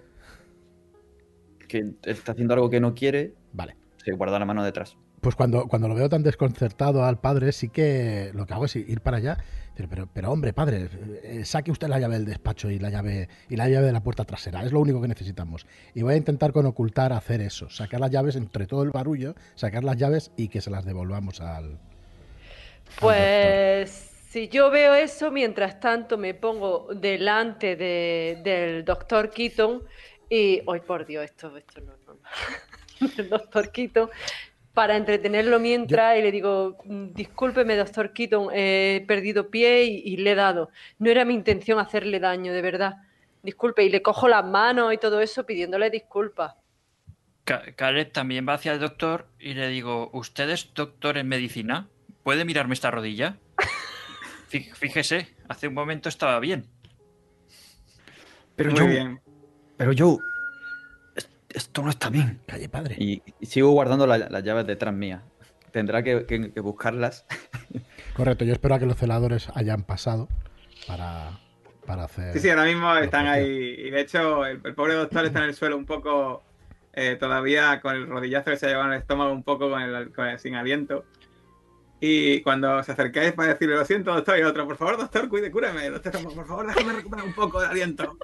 que 1.68 1.94
está 2.04 2.34
haciendo 2.34 2.54
algo 2.54 2.70
que 2.70 2.80
no 2.80 2.94
quiere, 2.94 3.34
Vale. 3.54 3.76
se 4.04 4.12
guarda 4.12 4.40
la 4.40 4.46
mano 4.46 4.64
detrás. 4.64 4.98
Pues 5.22 5.36
cuando, 5.36 5.68
cuando 5.68 5.88
lo 5.88 5.94
veo 5.96 6.10
tan 6.10 6.24
desconcertado 6.24 7.06
al 7.06 7.20
padre, 7.20 7.52
sí 7.52 7.70
que 7.70 8.32
lo 8.34 8.46
que 8.48 8.54
hago 8.54 8.66
es 8.66 8.76
ir 8.76 9.02
para 9.02 9.18
allá. 9.18 9.38
Pero, 9.76 10.08
pero 10.12 10.32
hombre, 10.32 10.52
padre, 10.54 10.90
eh, 11.24 11.46
saque 11.46 11.72
usted 11.72 11.88
la 11.88 12.00
llave 12.00 12.16
del 12.16 12.26
despacho 12.26 12.70
y 12.70 12.78
la 12.78 12.90
llave 12.90 13.30
y 13.50 13.56
la 13.56 13.70
llave 13.70 13.86
de 13.88 13.92
la 13.94 14.02
puerta 14.04 14.26
trasera. 14.26 14.64
Es 14.64 14.72
lo 14.72 14.80
único 14.80 15.02
que 15.02 15.08
necesitamos. 15.08 15.66
Y 15.96 16.02
voy 16.02 16.16
a 16.16 16.18
intentar 16.18 16.52
con 16.52 16.66
ocultar 16.66 17.14
hacer 17.14 17.42
eso. 17.42 17.70
Sacar 17.70 18.00
las 18.00 18.12
llaves 18.12 18.36
entre 18.36 18.68
todo 18.68 18.84
el 18.84 18.90
barullo, 18.92 19.34
sacar 19.56 19.84
las 19.84 19.98
llaves 19.98 20.32
y 20.38 20.50
que 20.50 20.60
se 20.62 20.70
las 20.70 20.86
devolvamos 20.86 21.40
al. 21.40 21.66
al 21.66 21.80
Pues 23.00 23.90
si 24.30 24.50
yo 24.50 24.70
veo 24.72 24.94
eso, 24.96 25.32
mientras 25.32 25.80
tanto 25.80 26.18
me 26.18 26.34
pongo 26.34 26.90
delante 26.96 27.76
de- 27.76 28.40
del 28.44 28.86
doctor 28.86 29.30
Keaton 29.30 29.84
y, 30.30 30.62
hoy 30.66 30.80
por 30.82 31.06
Dios, 31.06 31.26
esto, 31.26 31.56
esto 31.58 31.82
no 31.82 31.94
es 31.94 32.06
normal. 32.06 32.32
El 33.18 33.30
doctor 33.30 33.72
Keaton, 33.72 34.10
para 34.74 34.96
entretenerlo 34.96 35.60
mientras 35.60 36.18
y 36.18 36.22
le 36.22 36.32
digo, 36.32 36.78
"Mm, 36.86 37.14
discúlpeme, 37.14 37.76
doctor 37.76 38.14
Keaton, 38.14 38.50
he 38.54 39.04
perdido 39.08 39.50
pie 39.50 39.84
y, 39.84 39.98
y 40.06 40.18
le 40.18 40.32
he 40.32 40.36
dado. 40.36 40.70
No 41.00 41.10
era 41.10 41.26
mi 41.26 41.34
intención 41.34 41.80
hacerle 41.80 42.20
daño, 42.20 42.54
de 42.54 42.62
verdad. 42.62 42.96
Disculpe, 43.44 43.84
y 43.84 43.90
le 43.90 44.02
cojo 44.02 44.28
las 44.28 44.46
manos 44.46 44.94
y 44.94 44.98
todo 44.98 45.20
eso 45.20 45.46
pidiéndole 45.46 45.90
disculpas. 45.90 46.56
Ca- 47.44 47.74
Caleb 47.76 48.12
también 48.12 48.48
va 48.48 48.54
hacia 48.54 48.72
el 48.74 48.80
doctor 48.80 49.28
y 49.40 49.56
le 49.56 49.68
digo, 49.70 50.10
¿usted 50.14 50.50
es 50.50 50.74
doctor 50.74 51.18
en 51.18 51.28
medicina? 51.28 51.90
¿Puede 52.24 52.46
mirarme 52.46 52.76
esta 52.76 52.92
rodilla? 52.92 53.38
Fí- 54.52 54.72
Fíjese, 54.74 55.28
hace 55.50 55.68
un 55.68 55.74
momento 55.74 56.08
estaba 56.08 56.40
bien. 56.40 56.68
Pero 58.56 58.72
Muy 58.72 58.88
bien. 58.88 59.20
pero 59.78 59.92
yo, 59.92 60.20
esto 61.56 61.82
no 61.84 61.90
está 61.90 62.10
bien. 62.10 62.40
Calle, 62.46 62.70
padre. 62.70 62.96
Y, 63.00 63.22
y 63.40 63.46
sigo 63.46 63.72
guardando 63.72 64.06
la- 64.08 64.18
las 64.18 64.44
llaves 64.44 64.66
detrás 64.68 64.94
mía. 64.94 65.24
Tendrá 65.72 66.04
que, 66.04 66.26
que- 66.26 66.52
que 66.52 66.60
buscarlas. 66.60 67.26
Correcto, 68.16 68.44
yo 68.46 68.54
espero 68.54 68.76
a 68.76 68.80
que 68.80 68.86
los 68.86 68.98
celadores 68.98 69.50
hayan 69.56 69.84
pasado 69.84 70.28
para, 70.88 71.40
para 71.86 72.04
hacer. 72.06 72.34
Sí, 72.34 72.40
sí, 72.40 72.50
ahora 72.50 72.66
mismo 72.66 72.94
están 72.98 73.28
ahí. 73.28 73.76
Y 73.78 73.90
de 73.90 74.02
hecho, 74.02 74.46
el, 74.46 74.60
el 74.64 74.76
pobre 74.76 74.96
doctor 74.96 75.26
está 75.26 75.40
en 75.40 75.46
el 75.46 75.56
suelo 75.56 75.78
un 75.78 75.86
poco 75.86 76.44
eh, 76.94 77.16
todavía 77.20 77.80
con 77.80 77.96
el 77.96 78.08
rodillazo 78.08 78.52
que 78.52 78.58
se 78.58 78.66
ha 78.66 78.70
llevado 78.70 78.88
en 78.90 78.94
el 78.96 79.00
estómago, 79.00 79.32
un 79.32 79.44
poco 79.44 79.70
con 79.70 79.82
el, 79.82 80.12
con 80.12 80.28
el- 80.28 80.40
sin 80.40 80.56
aliento. 80.56 81.06
Y 82.04 82.42
cuando 82.42 82.82
se 82.84 82.94
acercáis 82.94 83.32
para 83.34 83.54
decirle, 83.54 83.76
lo 83.76 83.86
siento, 83.86 84.12
doctor, 84.12 84.40
y 84.40 84.42
otro, 84.42 84.66
por 84.66 84.76
favor, 84.76 84.98
doctor, 84.98 85.30
cuide, 85.30 85.52
cúreme, 85.52 85.88
doctor, 85.92 86.12
por 86.34 86.48
favor, 86.48 86.66
déjame 86.66 86.94
recuperar 86.94 87.24
un 87.26 87.34
poco 87.34 87.62
de 87.62 87.68
aliento. 87.68 88.18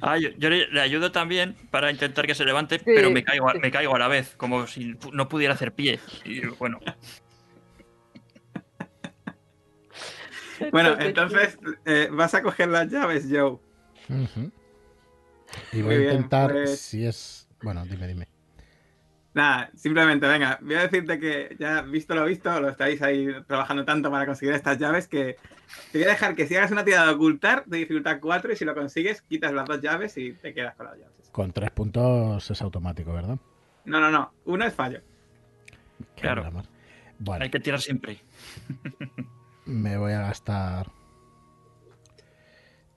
Ah, 0.00 0.18
yo, 0.18 0.30
yo 0.36 0.50
le, 0.50 0.66
le 0.66 0.80
ayudo 0.80 1.12
también 1.12 1.54
para 1.70 1.92
intentar 1.92 2.26
que 2.26 2.34
se 2.34 2.44
levante, 2.44 2.80
pero 2.84 3.08
me 3.12 3.22
caigo, 3.22 3.48
a- 3.48 3.52
sí. 3.52 3.58
me 3.60 3.70
caigo 3.70 3.94
a 3.94 4.00
la 4.00 4.08
vez, 4.08 4.34
como 4.36 4.66
si 4.66 4.96
no 5.12 5.28
pudiera 5.28 5.54
hacer 5.54 5.72
pie. 5.72 6.00
Y 6.24 6.44
bueno, 6.58 6.80
Bueno, 10.72 10.96
entonces, 11.00 11.56
eh, 11.86 12.08
vas 12.12 12.34
a 12.34 12.42
coger 12.42 12.68
las 12.68 12.90
llaves, 12.90 13.26
Joe. 13.30 13.58
Y 15.72 15.76
Muy 15.78 15.82
voy 15.82 15.94
a 15.94 15.98
bien, 15.98 16.12
intentar, 16.14 16.52
pues- 16.52 16.80
si 16.80 17.06
es. 17.06 17.48
Bueno, 17.62 17.84
dime, 17.86 18.06
dime. 18.08 18.26
Nada, 19.32 19.70
simplemente, 19.76 20.26
venga, 20.26 20.58
voy 20.60 20.74
a 20.74 20.82
decirte 20.82 21.20
que 21.20 21.56
ya 21.58 21.82
visto 21.82 22.14
lo 22.16 22.24
visto, 22.24 22.60
lo 22.60 22.68
estáis 22.68 23.00
ahí 23.00 23.28
trabajando 23.46 23.84
tanto 23.84 24.10
para 24.10 24.26
conseguir 24.26 24.54
estas 24.54 24.78
llaves 24.78 25.06
que 25.06 25.36
te 25.92 25.98
voy 25.98 26.06
a 26.06 26.10
dejar 26.10 26.34
que 26.34 26.46
si 26.48 26.56
hagas 26.56 26.72
una 26.72 26.84
tirada 26.84 27.06
de 27.06 27.14
ocultar 27.14 27.64
de 27.66 27.78
dificultad 27.78 28.18
4 28.20 28.52
y 28.52 28.56
si 28.56 28.64
lo 28.64 28.74
consigues, 28.74 29.22
quitas 29.22 29.52
las 29.52 29.66
dos 29.66 29.80
llaves 29.80 30.16
y 30.16 30.32
te 30.32 30.52
quedas 30.52 30.74
con 30.74 30.86
las 30.86 30.96
llaves. 30.96 31.30
Con 31.30 31.52
tres 31.52 31.70
puntos 31.70 32.50
es 32.50 32.62
automático, 32.62 33.12
¿verdad? 33.12 33.38
No, 33.84 34.00
no, 34.00 34.10
no. 34.10 34.32
Uno 34.46 34.66
es 34.66 34.74
fallo. 34.74 35.00
Claro. 36.16 36.50
Bueno, 37.18 37.44
Hay 37.44 37.50
que 37.50 37.60
tirar 37.60 37.80
siempre. 37.80 38.18
me 39.66 39.96
voy 39.96 40.12
a 40.12 40.20
gastar 40.22 40.90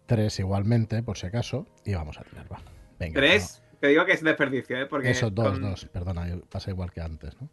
tres 0.05 0.39
igualmente, 0.39 1.03
por 1.03 1.17
si 1.17 1.27
acaso, 1.27 1.67
y 1.85 1.93
vamos 1.93 2.19
a 2.19 2.23
tirar, 2.23 2.51
va. 2.51 2.59
Venga. 2.99 3.19
Tres, 3.19 3.62
te 3.83 3.89
digo 3.89 4.05
que 4.05 4.13
es 4.13 4.23
desperdicio, 4.23 4.77
¿eh? 4.77 4.85
Porque 4.85 5.09
Eso, 5.11 5.29
dos, 5.29 5.51
con- 5.59 5.61
dos, 5.61 5.83
perdona, 5.91 6.25
yo- 6.29 6.39
pasa 6.45 6.71
igual 6.71 6.89
que 6.93 7.01
antes, 7.01 7.35
¿no? 7.41 7.49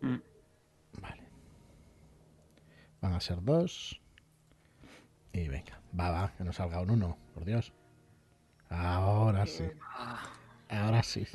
Mm. 0.00 0.22
Vale. 1.02 1.22
Van 3.02 3.12
a 3.12 3.20
ser 3.20 3.42
dos. 3.42 4.00
Y 5.34 5.48
venga, 5.48 5.78
va, 6.00 6.10
va, 6.10 6.32
que 6.34 6.44
no 6.44 6.52
salga 6.54 6.80
un 6.80 6.92
uno, 6.92 7.18
por 7.34 7.44
Dios. 7.44 7.74
Ahora 8.70 9.44
sí. 9.44 9.64
Ahora 10.70 11.02
sí. 11.02 11.26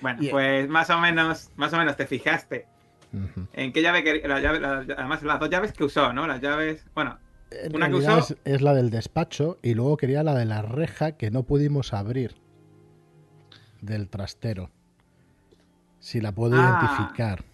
Bueno, 0.00 0.20
pues 0.30 0.68
más 0.68 0.88
o 0.90 1.00
menos, 1.00 1.50
más 1.56 1.72
o 1.72 1.76
menos 1.78 1.96
te 1.96 2.06
fijaste 2.06 2.68
en 3.52 3.72
qué 3.72 3.82
llave 3.82 4.04
quería, 4.04 4.28
la 4.28 4.38
llave, 4.38 4.60
la- 4.60 4.84
además 4.96 5.24
las 5.24 5.40
dos 5.40 5.50
llaves 5.50 5.72
que 5.72 5.82
usó, 5.82 6.12
¿no? 6.12 6.28
Las 6.28 6.40
llaves, 6.40 6.86
bueno, 6.94 7.18
En 7.50 7.74
Una 7.74 7.88
que 7.88 7.94
usó- 7.96 8.18
es, 8.18 8.36
es 8.44 8.62
la 8.62 8.74
del 8.74 8.90
despacho 8.90 9.58
y 9.60 9.74
luego 9.74 9.96
quería 9.96 10.22
la 10.22 10.34
de 10.36 10.44
la 10.44 10.62
reja 10.62 11.12
que 11.16 11.32
no 11.32 11.42
pudimos 11.42 11.92
abrir 11.92 12.36
del 13.84 14.08
trastero. 14.08 14.70
Si 16.00 16.20
la 16.20 16.32
puedo 16.32 16.56
Ah. 16.56 16.78
identificar. 16.80 17.44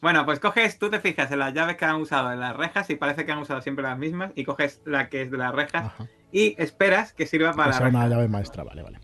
Bueno, 0.00 0.24
pues 0.24 0.40
coges, 0.40 0.78
tú 0.78 0.90
te 0.90 0.98
fijas 0.98 1.30
en 1.30 1.38
las 1.38 1.54
llaves 1.54 1.76
que 1.76 1.84
han 1.84 1.96
usado 1.96 2.32
en 2.32 2.40
las 2.40 2.56
rejas 2.56 2.90
y 2.90 2.96
parece 2.96 3.24
que 3.24 3.30
han 3.32 3.38
usado 3.38 3.60
siempre 3.62 3.84
las 3.84 3.96
mismas 3.96 4.32
y 4.34 4.44
coges 4.44 4.80
la 4.84 5.08
que 5.08 5.22
es 5.22 5.30
de 5.30 5.38
las 5.38 5.54
rejas 5.54 5.84
Ajá. 5.86 6.06
y 6.32 6.60
esperas 6.60 7.12
que 7.12 7.24
sirva 7.26 7.52
para 7.52 7.70
Esa 7.70 7.80
la 7.82 7.88
es 7.88 7.94
una 7.94 8.08
llave 8.08 8.26
maestra, 8.28 8.64
vale, 8.64 8.82
vale. 8.82 8.98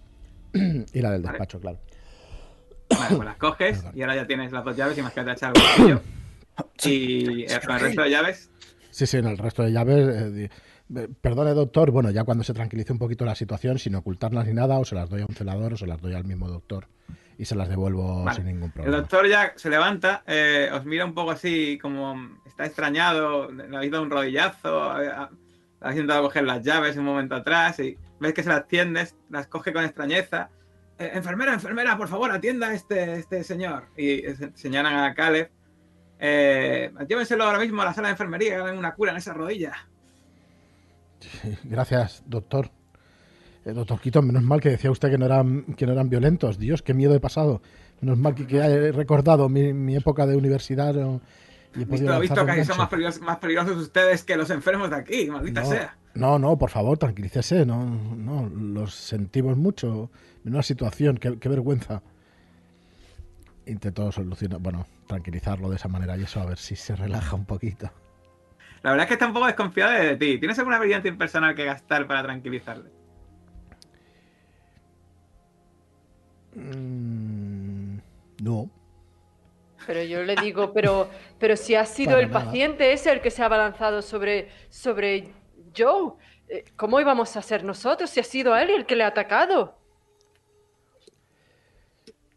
y 0.92 1.00
la 1.00 1.12
del 1.12 1.22
Vale. 1.22 1.38
despacho, 1.38 1.60
claro. 1.60 1.78
Vale, 2.90 3.16
pues 3.16 3.26
las 3.28 3.36
coges 3.36 3.76
Perdón. 3.78 3.92
y 3.96 4.00
ahora 4.02 4.16
ya 4.16 4.26
tienes 4.26 4.50
las 4.50 4.64
dos 4.64 4.76
llaves 4.76 4.98
y 4.98 5.02
más 5.02 5.12
que 5.12 5.22
te 5.22 5.30
echar 5.32 5.52
el 5.54 5.62
bolsillo. 5.62 6.02
Y 6.84 7.44
el 7.44 7.52
el 7.52 7.60
resto 7.80 8.02
de 8.02 8.10
llaves, 8.10 8.50
Sí, 8.90 9.06
sí, 9.06 9.18
en 9.18 9.26
el 9.26 9.38
resto 9.38 9.62
de 9.62 9.70
llaves. 9.70 10.08
eh, 10.08 10.50
perdone, 11.20 11.54
doctor. 11.54 11.90
Bueno, 11.90 12.10
ya 12.10 12.24
cuando 12.24 12.44
se 12.44 12.54
tranquilice 12.54 12.92
un 12.92 12.98
poquito 12.98 13.24
la 13.24 13.34
situación, 13.34 13.78
sin 13.78 13.94
ocultarlas 13.94 14.46
ni 14.46 14.54
nada, 14.54 14.78
o 14.78 14.84
se 14.84 14.94
las 14.94 15.08
doy 15.10 15.22
a 15.22 15.26
un 15.26 15.34
celador 15.34 15.74
o 15.74 15.76
se 15.76 15.86
las 15.86 16.00
doy 16.00 16.14
al 16.14 16.24
mismo 16.24 16.48
doctor 16.48 16.86
y 17.36 17.44
se 17.44 17.54
las 17.54 17.68
devuelvo 17.68 18.24
Vale. 18.24 18.36
sin 18.36 18.46
ningún 18.46 18.64
el 18.64 18.72
problema. 18.72 18.96
doctor 18.96 19.28
ya 19.28 19.52
se 19.54 19.70
levanta, 19.70 20.24
eh, 20.26 20.70
os 20.72 20.84
mira 20.84 21.04
un 21.04 21.14
poco 21.14 21.30
así 21.30 21.78
como 21.80 22.16
está 22.46 22.66
extrañado, 22.66 23.50
le 23.52 23.76
habéis 23.76 23.92
dado 23.92 24.02
un 24.02 24.10
rodillazo, 24.10 25.00
eh, 25.00 25.06
ha- 25.08 25.30
habéis 25.80 26.00
intentado 26.00 26.22
coger 26.24 26.42
las 26.44 26.64
llaves 26.64 26.96
un 26.96 27.04
momento 27.04 27.36
atrás 27.36 27.78
y 27.78 27.96
ves 28.18 28.34
que 28.34 28.42
se 28.42 28.48
las 28.48 28.66
tiendes, 28.66 29.14
las 29.30 29.46
coge 29.46 29.72
con 29.72 29.84
extrañeza. 29.84 30.50
Eh, 30.98 31.12
enfermera, 31.14 31.54
enfermera, 31.54 31.96
por 31.96 32.08
favor, 32.08 32.32
atienda 32.32 32.70
a 32.70 32.74
este, 32.74 33.20
este 33.20 33.44
señor. 33.44 33.84
Y 33.96 34.26
eh, 34.26 34.34
se- 34.34 34.50
señalan 34.56 34.96
a 34.96 35.14
Caleb. 35.14 35.48
Eh, 36.18 36.90
llévenselo 37.08 37.44
ahora 37.44 37.60
mismo 37.60 37.80
a 37.82 37.84
la 37.84 37.94
sala 37.94 38.08
de 38.08 38.12
enfermería, 38.12 38.48
que 38.56 38.62
hagan 38.62 38.78
una 38.78 38.94
cura 38.94 39.12
en 39.12 39.18
esa 39.18 39.32
rodilla. 39.32 39.88
Gracias, 41.64 42.22
doctor. 42.26 42.70
Eh, 43.64 43.72
doctor 43.72 44.00
Quito, 44.00 44.22
menos 44.22 44.42
mal 44.42 44.60
que 44.60 44.70
decía 44.70 44.90
usted 44.90 45.10
que 45.10 45.18
no 45.18 45.26
eran, 45.26 45.64
que 45.76 45.86
no 45.86 45.92
eran 45.92 46.08
violentos. 46.08 46.58
Dios, 46.58 46.82
qué 46.82 46.94
miedo 46.94 47.14
he 47.14 47.20
pasado. 47.20 47.60
Menos 48.00 48.18
mal 48.18 48.34
que, 48.34 48.46
que 48.46 48.58
he 48.58 48.92
recordado 48.92 49.48
mi, 49.48 49.72
mi 49.72 49.96
época 49.96 50.26
de 50.26 50.36
universidad 50.36 50.94
y 51.74 51.82
he 51.82 51.86
podido 51.86 52.18
Visto, 52.20 52.34
visto 52.34 52.46
que 52.46 52.64
son 52.64 52.78
más 52.78 52.88
peligrosos, 52.88 53.22
más 53.22 53.38
peligrosos 53.38 53.76
ustedes 53.76 54.22
que 54.22 54.36
los 54.36 54.50
enfermos 54.50 54.90
de 54.90 54.96
aquí, 54.96 55.30
maldita 55.30 55.62
no, 55.62 55.66
sea. 55.68 55.96
No, 56.14 56.38
no, 56.38 56.56
por 56.56 56.70
favor, 56.70 56.96
tranquilícese. 56.98 57.66
No, 57.66 57.84
no, 57.84 58.48
los 58.48 58.94
sentimos 58.94 59.56
mucho. 59.56 60.10
En 60.44 60.54
una 60.54 60.62
situación, 60.62 61.18
qué, 61.18 61.38
qué 61.38 61.48
vergüenza. 61.48 62.02
Intento 63.66 64.10
solucionar, 64.12 64.60
bueno, 64.60 64.86
tranquilizarlo 65.06 65.68
de 65.68 65.76
esa 65.76 65.88
manera 65.88 66.16
y 66.16 66.22
eso 66.22 66.40
a 66.40 66.46
ver 66.46 66.58
si 66.58 66.74
se 66.74 66.96
relaja 66.96 67.36
un 67.36 67.44
poquito. 67.44 67.90
La 68.82 68.90
verdad 68.90 69.04
es 69.04 69.08
que 69.08 69.14
está 69.14 69.26
un 69.26 69.32
poco 69.32 69.46
desconfiado 69.46 69.92
de 69.92 70.16
ti. 70.16 70.38
¿Tienes 70.38 70.58
alguna 70.58 70.78
brillante 70.78 71.08
impersonal 71.08 71.54
que 71.54 71.64
gastar 71.64 72.06
para 72.06 72.22
tranquilizarle? 72.22 72.90
Mm, 76.54 77.98
no. 78.42 78.70
Pero 79.86 80.02
yo 80.02 80.22
le 80.22 80.36
digo, 80.36 80.72
pero, 80.72 81.08
pero 81.38 81.56
si 81.56 81.74
ha 81.74 81.84
sido 81.86 82.12
Para 82.12 82.22
el 82.22 82.30
nada. 82.30 82.44
paciente 82.44 82.92
ese 82.92 83.10
el 83.10 83.20
que 83.20 83.30
se 83.30 83.42
ha 83.42 83.46
abalanzado 83.46 84.02
sobre, 84.02 84.50
sobre 84.68 85.32
Joe, 85.76 86.12
eh, 86.48 86.64
¿cómo 86.76 87.00
íbamos 87.00 87.36
a 87.36 87.42
ser 87.42 87.64
nosotros 87.64 88.10
si 88.10 88.20
ha 88.20 88.24
sido 88.24 88.56
él 88.56 88.70
el 88.70 88.86
que 88.86 88.96
le 88.96 89.04
ha 89.04 89.08
atacado? 89.08 89.77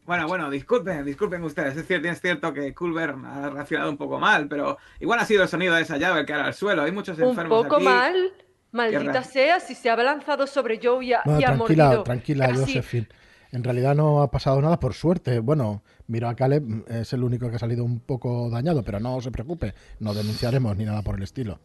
Bueno, 0.06 0.28
bueno, 0.28 0.50
disculpen, 0.50 1.06
disculpen 1.06 1.44
ustedes. 1.44 1.78
Es 1.78 1.86
cierto, 1.88 2.08
es 2.10 2.20
cierto 2.20 2.54
que 2.54 2.74
Culver 2.74 3.16
ha 3.24 3.50
reaccionado 3.50 3.90
un 3.92 3.98
poco 3.98 4.20
mal, 4.20 4.48
pero 4.48 4.78
igual 5.00 5.20
ha 5.20 5.26
sido 5.26 5.44
el 5.44 5.50
sonido 5.50 5.76
de 5.76 5.84
esa 5.84 5.98
llave 5.98 6.26
que 6.26 6.34
era 6.34 6.46
al 6.46 6.54
suelo. 6.54 6.82
Hay 6.84 6.92
muchos 6.92 7.18
Un 7.20 7.30
enfermos 7.30 7.64
poco 7.64 7.76
aquí. 7.78 7.86
mal. 7.86 8.34
Maldita 8.74 9.24
sea 9.24 9.60
si 9.60 9.76
se 9.76 9.90
ha 9.90 9.94
abalanzado 9.94 10.48
sobre 10.48 10.80
Joe 10.82 11.04
y 11.06 11.14
ha, 11.14 11.22
No, 11.26 11.40
y 11.40 11.44
ha 11.44 11.48
tranquila, 11.54 11.86
mordido. 11.86 12.04
tranquila, 12.04 12.48
casi- 12.48 12.60
Josephine. 12.62 13.08
En 13.52 13.64
realidad 13.66 13.96
no 13.96 14.22
ha 14.22 14.32
pasado 14.32 14.62
nada 14.62 14.80
por 14.80 14.94
suerte. 14.94 15.40
Bueno, 15.40 15.84
miro 16.08 16.30
a 16.30 16.36
Caleb, 16.36 16.86
es 16.88 17.12
el 17.12 17.22
único 17.24 17.50
que 17.50 17.58
ha 17.58 17.60
salido 17.60 17.84
un 17.84 18.00
poco 18.00 18.50
dañado, 18.50 18.82
pero 18.82 19.00
no 19.02 19.20
se 19.20 19.30
preocupe, 19.30 19.74
no 20.00 20.14
denunciaremos 20.14 20.76
ni 20.78 20.86
nada 20.86 21.02
por 21.02 21.16
el 21.18 21.24
estilo. 21.24 21.60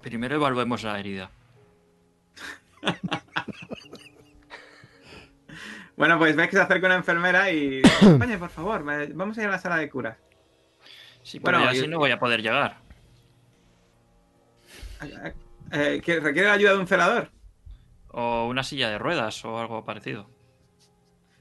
Primero 0.00 0.36
evaluemos 0.36 0.82
la 0.82 0.98
herida. 0.98 1.30
Bueno, 5.98 6.16
pues 6.16 6.34
ves 6.36 6.48
que 6.48 6.56
se 6.56 6.62
acerca 6.62 6.86
una 6.86 6.94
enfermera 6.94 7.50
y. 7.50 7.82
Acompañe, 8.00 8.38
por 8.38 8.50
favor, 8.50 8.82
vamos 9.14 9.36
a 9.36 9.42
ir 9.42 9.48
a 9.48 9.50
la 9.50 9.58
sala 9.58 9.76
de 9.76 9.90
curas. 9.90 10.16
Sí, 11.22 11.40
pero 11.40 11.58
Bueno, 11.58 11.70
así 11.70 11.86
no 11.88 11.98
voy 11.98 12.10
a 12.12 12.18
poder 12.18 12.40
llegar. 12.40 12.78
Eh, 15.72 16.00
¿que 16.02 16.20
¿Requiere 16.20 16.48
la 16.48 16.54
ayuda 16.54 16.72
de 16.72 16.78
un 16.78 16.86
celador? 16.86 17.30
O 18.10 18.46
una 18.48 18.62
silla 18.62 18.88
de 18.88 18.98
ruedas 18.98 19.44
o 19.44 19.58
algo 19.58 19.84
parecido. 19.84 20.30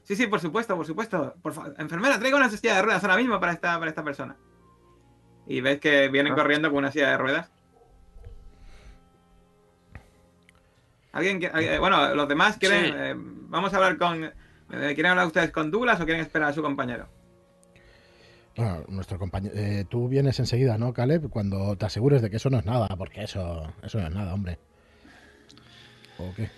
Sí, 0.04 0.16
sí, 0.16 0.28
por 0.28 0.40
supuesto, 0.40 0.76
por 0.76 0.86
supuesto. 0.86 1.36
Por 1.42 1.54
fa- 1.54 1.72
enfermera, 1.78 2.18
traiga 2.20 2.38
una 2.38 2.50
silla 2.50 2.76
de 2.76 2.82
ruedas 2.82 3.04
ahora 3.04 3.18
mismo 3.18 3.40
para 3.40 3.54
esta, 3.54 3.78
para 3.80 3.90
esta 3.90 4.04
persona. 4.04 4.36
Y 5.46 5.62
ves 5.62 5.80
que 5.80 6.10
vienen 6.10 6.34
Ah. 6.34 6.36
corriendo 6.36 6.70
con 6.70 6.80
una 6.80 6.92
silla 6.92 7.12
de 7.12 7.18
ruedas. 7.18 7.52
¿Alguien 11.14 11.40
que, 11.40 11.48
alguien- 11.48 11.80
bueno, 11.80 12.14
los 12.16 12.28
demás 12.28 12.58
quieren. 12.58 12.86
Sí. 12.86 12.92
eh, 12.96 13.14
vamos 13.18 13.74
a 13.74 13.78
hablar 13.78 13.98
con. 13.98 14.32
Eh, 14.72 14.94
¿Quieren 14.94 15.12
hablar 15.12 15.28
ustedes 15.28 15.52
con 15.52 15.72
Douglas 15.72 16.00
o 16.02 16.06
quieren 16.06 16.22
esperar 16.22 16.50
a 16.50 16.54
su 16.54 16.62
compañero? 16.62 17.08
Bueno, 18.56 18.84
nuestro 18.88 19.20
compañero, 19.20 19.56
eh, 19.56 19.86
tú 19.88 20.08
vienes 20.08 20.40
enseguida, 20.40 20.80
¿no, 20.80 20.92
Caleb? 20.92 21.30
Cuando 21.30 21.76
te 21.76 21.86
asegures 21.86 22.24
de 22.24 22.32
que 22.32 22.38
eso 22.38 22.50
no 22.50 22.58
es 22.58 22.66
nada, 22.66 22.88
porque 22.98 23.24
eso, 23.24 23.72
eso 23.84 24.00
no 24.00 24.08
es 24.08 24.14
nada, 24.14 24.34
hombre. 24.34 24.58
¿O 26.18 26.34
qué? 26.36 26.50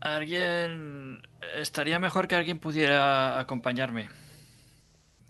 Alguien... 0.00 1.22
Estaría 1.56 1.98
mejor 1.98 2.28
que 2.28 2.34
alguien 2.34 2.58
pudiera 2.58 3.38
acompañarme. 3.38 4.08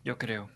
Yo 0.04 0.18
creo. 0.18 0.50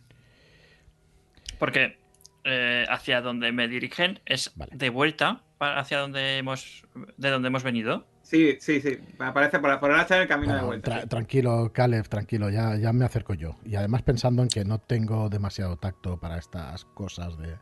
Porque 1.58 1.98
eh, 2.44 2.84
hacia 2.88 3.20
donde 3.20 3.52
me 3.52 3.68
dirigen 3.68 4.20
es 4.26 4.52
Vale. 4.56 4.72
de 4.74 4.90
vuelta 4.90 5.42
hacia 5.60 5.98
donde 5.98 6.38
hemos... 6.38 6.84
de 7.16 7.30
donde 7.30 7.48
hemos 7.48 7.62
venido. 7.62 8.06
Sí, 8.28 8.56
sí, 8.60 8.80
sí. 8.80 8.98
Aparece 9.20 9.60
por, 9.60 9.78
por 9.78 9.92
el 9.92 10.00
hacha 10.00 10.16
en 10.16 10.22
el 10.22 10.28
camino 10.28 10.52
de 10.56 10.62
vuelta. 10.62 10.90
tra- 10.96 11.02
sí. 11.02 11.08
tranquilo, 11.08 11.70
Caleb, 11.72 12.08
tranquilo, 12.08 12.50
ya, 12.50 12.74
ya 12.76 12.92
me 12.92 13.04
acerco 13.04 13.34
yo. 13.34 13.56
Y 13.64 13.76
además 13.76 14.02
pensando 14.02 14.42
en 14.42 14.48
que 14.48 14.64
no 14.64 14.80
tengo 14.80 15.28
demasiado 15.28 15.76
tacto 15.76 16.18
para 16.18 16.36
estas 16.36 16.84
cosas 16.86 17.38
de. 17.38 17.56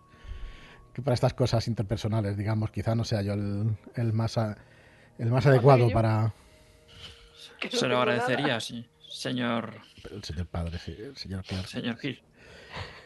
que 0.94 1.02
para 1.02 1.12
estas 1.12 1.34
cosas 1.34 1.68
interpersonales, 1.68 2.38
digamos, 2.38 2.70
quizá 2.70 2.94
no 2.94 3.04
sea 3.04 3.20
yo 3.20 3.34
el, 3.34 3.76
el 3.94 4.12
más 4.14 4.38
a- 4.38 4.56
el 5.18 5.30
más 5.30 5.44
adecuado 5.46 5.90
para 5.90 6.32
Se 7.70 7.86
lo 7.86 7.98
agradecería, 7.98 8.58
sí. 8.58 8.88
Señor... 9.10 9.74
el 10.10 10.24
señor 10.24 10.46
padre, 10.46 10.78
sí, 10.78 10.96
el 10.98 11.16
señor 11.16 11.44
Clark. 11.44 11.66
Señor 11.68 11.98
Gil. 11.98 12.22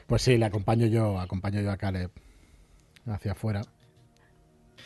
Pues 0.07 0.23
sí, 0.23 0.39
le 0.39 0.45
acompaño 0.47 0.87
yo, 0.87 1.19
acompaño 1.21 1.61
yo 1.61 1.71
a 1.73 1.77
Caleb 1.77 2.11
hacia 3.07 3.33
afuera, 3.33 3.63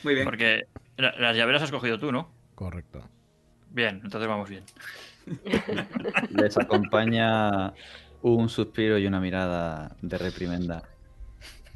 Muy 0.03 0.15
bien. 0.15 0.25
Porque 0.25 0.63
la- 0.97 1.15
las 1.19 1.37
llaves 1.37 1.53
las 1.53 1.63
has 1.65 1.71
cogido 1.71 1.99
tú, 1.99 2.11
¿no? 2.11 2.33
Correcto. 2.63 3.03
Bien, 3.71 4.01
entonces 4.05 4.29
vamos 4.29 4.49
bien. 4.49 4.65
Les 6.31 6.57
acompaña 6.57 7.73
un 8.23 8.49
suspiro 8.49 8.99
y 8.99 9.07
una 9.07 9.19
mirada 9.21 9.97
de 10.01 10.19
reprimenda, 10.19 10.83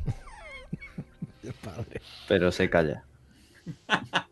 padre. 1.65 2.01
pero 2.29 2.53
se 2.53 2.71
calla. 2.71 3.05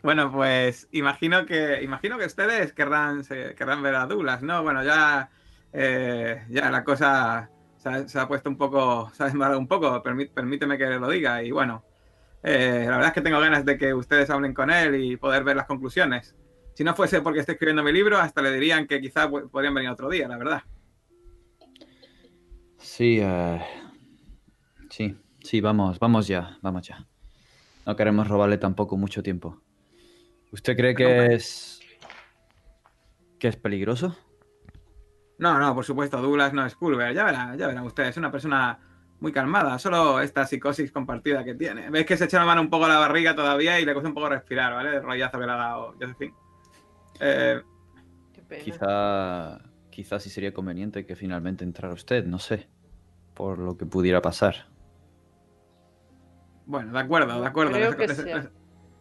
Bueno, 0.00 0.30
pues 0.30 0.86
imagino 0.92 1.44
que 1.44 1.82
imagino 1.82 2.18
que 2.18 2.24
ustedes 2.26 2.72
querrán, 2.72 3.24
se- 3.24 3.54
querrán 3.56 3.82
ver 3.82 3.96
a 3.96 4.06
Douglas, 4.06 4.42
¿no? 4.42 4.62
Bueno, 4.62 4.84
ya, 4.84 5.28
eh, 5.72 6.46
ya 6.48 6.70
la 6.70 6.84
cosa 6.84 7.50
se 7.78 7.88
ha, 7.88 8.08
se 8.08 8.18
ha 8.20 8.28
puesto 8.28 8.48
un 8.48 8.56
poco, 8.56 9.10
se 9.12 9.24
ha 9.24 9.26
desmadrado 9.26 9.58
un 9.58 9.66
poco, 9.66 10.00
permí- 10.02 10.30
permíteme 10.32 10.78
que 10.78 10.86
lo 10.86 11.10
diga. 11.10 11.42
Y 11.42 11.50
bueno, 11.50 11.82
eh, 12.42 12.84
la 12.84 12.92
verdad 12.92 13.08
es 13.08 13.12
que 13.12 13.20
tengo 13.20 13.40
ganas 13.40 13.64
de 13.64 13.76
que 13.76 13.94
ustedes 13.94 14.30
hablen 14.30 14.54
con 14.54 14.70
él 14.70 14.94
y 14.94 15.16
poder 15.16 15.44
ver 15.44 15.56
las 15.56 15.66
conclusiones. 15.66 16.34
Si 16.74 16.84
no 16.84 16.94
fuese 16.94 17.20
porque 17.20 17.40
estoy 17.40 17.54
escribiendo 17.54 17.82
mi 17.82 17.92
libro, 17.92 18.18
hasta 18.18 18.40
le 18.40 18.52
dirían 18.52 18.86
que 18.86 19.00
quizá 19.00 19.28
podrían 19.28 19.74
venir 19.74 19.90
otro 19.90 20.08
día, 20.08 20.28
la 20.28 20.38
verdad. 20.38 20.62
Sí, 22.78 23.18
eh, 23.20 23.60
sí, 24.88 25.16
sí, 25.40 25.60
vamos, 25.60 25.98
vamos 25.98 26.28
ya, 26.28 26.56
vamos 26.62 26.86
ya. 26.86 27.04
No 27.84 27.96
queremos 27.96 28.28
robarle 28.28 28.58
tampoco 28.58 28.96
mucho 28.96 29.22
tiempo. 29.22 29.60
¿Usted 30.52 30.76
cree 30.76 30.94
que 30.94 31.34
es 31.34 31.80
que 33.38 33.48
es 33.48 33.56
peligroso? 33.56 34.16
No, 35.38 35.58
no, 35.58 35.74
por 35.74 35.84
supuesto, 35.84 36.20
Douglas 36.20 36.52
no 36.52 36.66
es 36.66 36.74
Culver. 36.74 37.14
Ya 37.14 37.24
verán, 37.24 37.56
ya 37.56 37.66
verán 37.66 37.84
ustedes, 37.84 38.10
es 38.10 38.16
una 38.16 38.30
persona 38.30 38.78
muy 39.20 39.32
calmada, 39.32 39.78
solo 39.78 40.20
esta 40.20 40.46
psicosis 40.46 40.92
compartida 40.92 41.42
que 41.44 41.54
tiene. 41.54 41.90
Veis 41.90 42.06
que 42.06 42.16
se 42.16 42.24
echa 42.26 42.38
la 42.38 42.44
mano 42.44 42.60
un 42.60 42.70
poco 42.70 42.84
a 42.84 42.88
la 42.88 42.98
barriga 42.98 43.34
todavía 43.34 43.80
y 43.80 43.84
le 43.84 43.92
cuesta 43.92 44.08
un 44.08 44.14
poco 44.14 44.28
respirar, 44.28 44.72
¿vale? 44.74 44.96
El 44.96 45.02
rollazo 45.02 45.38
que 45.40 45.46
le 45.46 45.52
ha 45.52 45.56
dado 45.56 45.94
Josephine. 46.00 46.34
Eh. 47.20 47.60
Quizá, 48.64 49.58
quizá 49.90 50.18
sí 50.20 50.30
sería 50.30 50.52
conveniente 50.54 51.04
que 51.04 51.16
finalmente 51.16 51.64
entrara 51.64 51.92
usted, 51.92 52.24
no 52.24 52.38
sé, 52.38 52.68
por 53.34 53.58
lo 53.58 53.76
que 53.76 53.84
pudiera 53.86 54.22
pasar. 54.22 54.66
bueno, 56.64 56.92
de 56.92 56.98
acuerdo, 56.98 57.40
de 57.40 57.46
acuerdo. 57.46 57.72
Creo 57.72 57.90
les, 57.90 57.96
que 57.96 58.06
les- 58.08 58.16
sea. 58.16 58.36
les- 58.36 58.50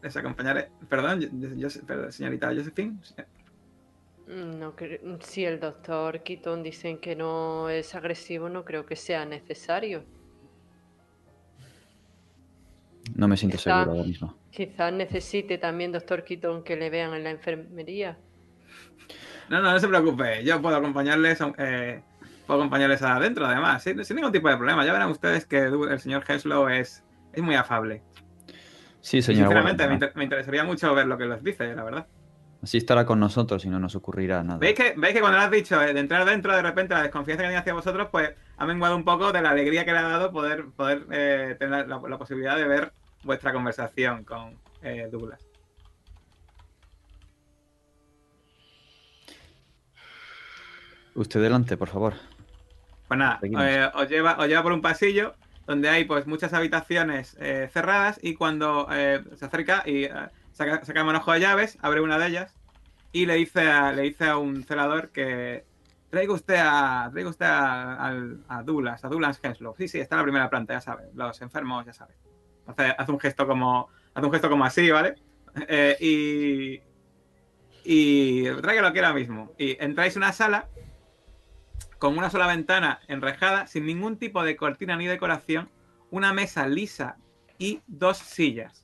les 0.01 0.17
acompañaré. 0.17 0.71
Perdón, 0.89 1.19
yo- 1.21 1.29
yo- 1.55 1.85
perdón, 1.85 2.11
señorita 2.11 2.47
Josephine. 2.55 2.97
Mm, 4.27 4.59
No 4.59 4.75
cre- 4.75 5.21
si 5.21 5.45
el 5.45 5.59
doctor 5.59 6.21
Keaton 6.23 6.61
dicen 6.63 6.99
que 6.99 7.15
no 7.15 7.69
es 7.69 7.95
agresivo, 7.95 8.49
no 8.49 8.65
creo 8.65 8.85
que 8.85 8.95
sea 8.95 9.25
necesario. 9.25 10.03
No 13.15 13.27
me 13.27 13.37
siento 13.37 13.57
Está- 13.57 13.79
seguro 13.83 13.91
ahora 13.97 14.03
mismo. 14.07 14.37
Quizás 14.51 14.91
necesite 14.91 15.57
también, 15.57 15.91
doctor 15.91 16.23
Keaton, 16.23 16.63
que 16.63 16.75
le 16.75 16.89
vean 16.89 17.13
en 17.13 17.23
la 17.23 17.29
enfermería. 17.29 18.17
No, 19.49 19.61
no, 19.61 19.71
no 19.71 19.79
se 19.79 19.87
preocupe. 19.87 20.43
Yo 20.43 20.61
puedo 20.61 20.75
acompañarles, 20.75 21.39
eh, 21.57 22.01
puedo 22.45 22.59
acompañarles 22.59 23.01
adentro, 23.01 23.45
además, 23.45 23.81
sin, 23.83 24.03
sin 24.03 24.17
ningún 24.17 24.31
tipo 24.33 24.49
de 24.49 24.57
problema. 24.57 24.85
Ya 24.85 24.91
verán 24.91 25.09
ustedes 25.09 25.45
que 25.45 25.59
el 25.59 25.99
señor 25.99 26.23
Henslow 26.27 26.67
es, 26.67 27.03
es 27.31 27.41
muy 27.41 27.55
afable. 27.55 28.01
Sí, 28.99 29.17
Y 29.19 29.21
señor. 29.21 29.43
sinceramente, 29.43 29.87
me, 29.87 29.93
inter- 29.93 30.11
me 30.15 30.23
interesaría 30.25 30.63
mucho 30.65 30.93
ver 30.93 31.05
lo 31.07 31.17
que 31.17 31.25
les 31.25 31.41
dice, 31.43 31.73
la 31.73 31.83
verdad. 31.83 32.07
Así 32.61 32.77
estará 32.77 33.05
con 33.05 33.19
nosotros 33.19 33.63
y 33.65 33.69
no 33.69 33.79
nos 33.79 33.95
ocurrirá 33.95 34.43
nada. 34.43 34.57
¿Veis 34.57 34.75
que, 34.75 34.93
¿Veis 34.97 35.13
que 35.13 35.19
cuando 35.19 35.37
le 35.37 35.45
has 35.45 35.51
dicho 35.51 35.81
eh, 35.81 35.93
de 35.93 35.99
entrar 35.99 36.25
dentro, 36.25 36.55
de 36.55 36.61
repente 36.61 36.93
la 36.93 37.03
desconfianza 37.03 37.43
que 37.43 37.47
tenía 37.47 37.59
hacia 37.59 37.73
vosotros, 37.73 38.07
pues 38.11 38.31
ha 38.57 38.65
menguado 38.65 38.95
un 38.95 39.05
poco 39.05 39.31
de 39.31 39.41
la 39.41 39.51
alegría 39.51 39.85
que 39.85 39.91
le 39.91 39.99
ha 39.99 40.03
dado 40.03 40.31
poder, 40.31 40.65
poder 40.75 41.05
eh, 41.11 41.55
tener 41.59 41.87
la, 41.87 41.99
la 41.99 42.17
posibilidad 42.17 42.57
de 42.57 42.67
ver 42.67 42.93
vuestra 43.23 43.53
conversación 43.53 44.23
con 44.23 44.57
eh, 44.81 45.07
Douglas? 45.11 45.39
Usted 51.13 51.41
delante, 51.41 51.77
por 51.77 51.89
favor. 51.89 52.13
Pues 53.07 53.19
nada, 53.19 53.39
os, 53.95 54.09
lleva, 54.09 54.37
os 54.37 54.47
lleva 54.47 54.63
por 54.63 54.71
un 54.73 54.81
pasillo 54.81 55.35
donde 55.65 55.89
hay 55.89 56.05
pues 56.05 56.27
muchas 56.27 56.53
habitaciones 56.53 57.37
cerradas 57.71 58.19
y 58.21 58.35
cuando 58.35 58.87
se 58.89 59.45
acerca 59.45 59.83
y 59.85 60.07
saca, 60.57 60.83
saca 60.83 60.99
el 60.99 61.05
manojo 61.05 61.31
de 61.31 61.39
llaves, 61.39 61.77
abre 61.81 62.01
una 62.01 62.17
de 62.17 62.27
ellas 62.27 62.55
y 63.11 63.25
le 63.25 63.35
dice 63.35 63.61
a, 63.61 63.91
le 63.93 64.01
dice 64.03 64.25
a 64.25 64.37
un 64.37 64.63
celador 64.63 65.09
que 65.11 65.65
traiga 66.09 66.33
usted 66.33 66.55
a 66.59 67.09
traiga 67.11 67.29
usted 67.29 67.45
a, 67.45 67.95
al- 67.95 68.43
a 68.47 68.63
Douglas, 68.63 69.03
a 69.05 69.09
Douglas 69.09 69.39
Henslow. 69.43 69.75
Sí, 69.77 69.87
sí, 69.87 69.99
está 69.99 70.15
en 70.15 70.19
la 70.19 70.23
primera 70.23 70.49
planta, 70.49 70.73
ya 70.73 70.81
sabe. 70.81 71.09
Los 71.13 71.41
enfermos, 71.41 71.85
ya 71.85 71.93
sabe. 71.93 72.15
Hace, 72.65 72.95
hace 72.97 73.11
un 73.11 73.19
gesto 73.19 73.47
como 73.47 73.89
hace 74.13 74.25
un 74.25 74.31
gesto 74.31 74.49
como 74.49 74.65
así, 74.65 74.89
¿vale? 74.91 75.15
Eh, 75.67 75.97
y 75.99 76.81
y 77.83 78.43
tráigalo 78.61 78.87
aquí 78.89 78.99
ahora 78.99 79.13
mismo. 79.13 79.53
Y 79.57 79.81
entráis 79.83 80.15
en 80.15 80.23
una 80.23 80.33
sala 80.33 80.67
con 81.97 82.17
una 82.17 82.29
sola 82.29 82.45
ventana 82.47 82.99
enrejada, 83.07 83.65
sin 83.67 83.85
ningún 83.85 84.17
tipo 84.17 84.43
de 84.43 84.55
cortina 84.55 84.95
ni 84.97 85.07
decoración, 85.07 85.69
una 86.11 86.31
mesa 86.33 86.67
lisa 86.67 87.17
y 87.57 87.81
dos 87.87 88.17
sillas. 88.17 88.83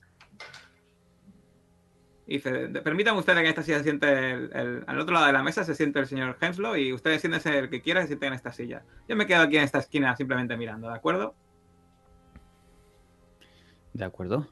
Y 2.26 2.34
dice, 2.34 2.68
"De- 2.68 2.80
permitan 2.80 3.16
ustedes 3.16 3.36
que 3.38 3.44
en 3.44 3.50
esta 3.50 3.62
silla 3.62 3.78
se 3.78 3.84
siente 3.84 4.30
el, 4.32 4.50
el- 4.54 4.84
al 4.86 4.98
otro 4.98 5.12
lado 5.14 5.26
de 5.26 5.32
la 5.32 5.42
mesa 5.42 5.62
se 5.64 5.74
siente 5.74 5.98
el 6.00 6.06
señor 6.06 6.36
Henslow 6.40 6.74
y 6.76 6.92
ustedes 6.92 7.20
siéntense 7.20 7.58
el 7.58 7.68
que 7.68 7.82
quiera 7.82 8.00
se 8.00 8.06
sienten 8.08 8.28
en 8.28 8.32
esta 8.34 8.52
silla. 8.52 8.82
Yo 9.08 9.14
me 9.16 9.26
quedo 9.26 9.42
aquí 9.42 9.56
en 9.58 9.64
esta 9.64 9.78
esquina 9.78 10.16
simplemente 10.16 10.56
mirando, 10.56 10.88
¿de 10.88 10.94
acuerdo? 10.94 11.34
¿De 13.92 14.04
acuerdo? 14.04 14.48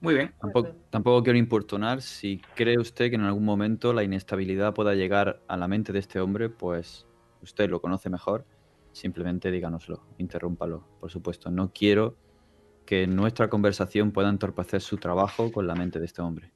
Muy 0.00 0.14
bien. 0.14 0.32
Tampoco, 0.40 0.70
tampoco 0.90 1.22
quiero 1.24 1.38
importunar. 1.38 2.02
Si 2.02 2.40
cree 2.54 2.78
usted 2.78 3.08
que 3.10 3.16
en 3.16 3.22
algún 3.22 3.44
momento 3.44 3.92
la 3.92 4.04
inestabilidad 4.04 4.72
pueda 4.74 4.94
llegar 4.94 5.40
a 5.48 5.56
la 5.56 5.66
mente 5.66 5.92
de 5.92 5.98
este 5.98 6.20
hombre, 6.20 6.48
pues 6.48 7.06
usted 7.42 7.68
lo 7.68 7.80
conoce 7.80 8.08
mejor. 8.08 8.44
Simplemente 8.92 9.50
díganoslo, 9.50 10.04
interrúmpalo, 10.18 10.84
por 11.00 11.10
supuesto. 11.10 11.50
No 11.50 11.72
quiero 11.72 12.16
que 12.88 13.06
nuestra 13.06 13.50
conversación 13.50 14.12
pueda 14.12 14.30
entorpecer 14.30 14.80
su 14.80 14.96
trabajo 14.96 15.52
con 15.52 15.66
la 15.66 15.74
mente 15.74 15.98
de 15.98 16.06
este 16.06 16.22
hombre. 16.22 16.50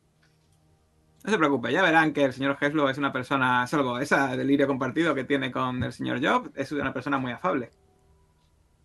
No 1.24 1.30
se 1.30 1.36
preocupe, 1.36 1.70
ya 1.70 1.82
verán 1.82 2.14
que 2.14 2.24
el 2.24 2.32
señor 2.32 2.56
Henslow 2.58 2.88
es 2.88 2.96
una 2.96 3.12
persona, 3.12 3.66
salvo 3.66 3.98
esa 3.98 4.34
delirio 4.34 4.66
compartido 4.66 5.14
que 5.14 5.24
tiene 5.24 5.52
con 5.52 5.82
el 5.82 5.92
señor 5.92 6.24
Job, 6.24 6.50
es 6.54 6.72
una 6.72 6.94
persona 6.94 7.18
muy 7.18 7.32
afable. 7.32 7.70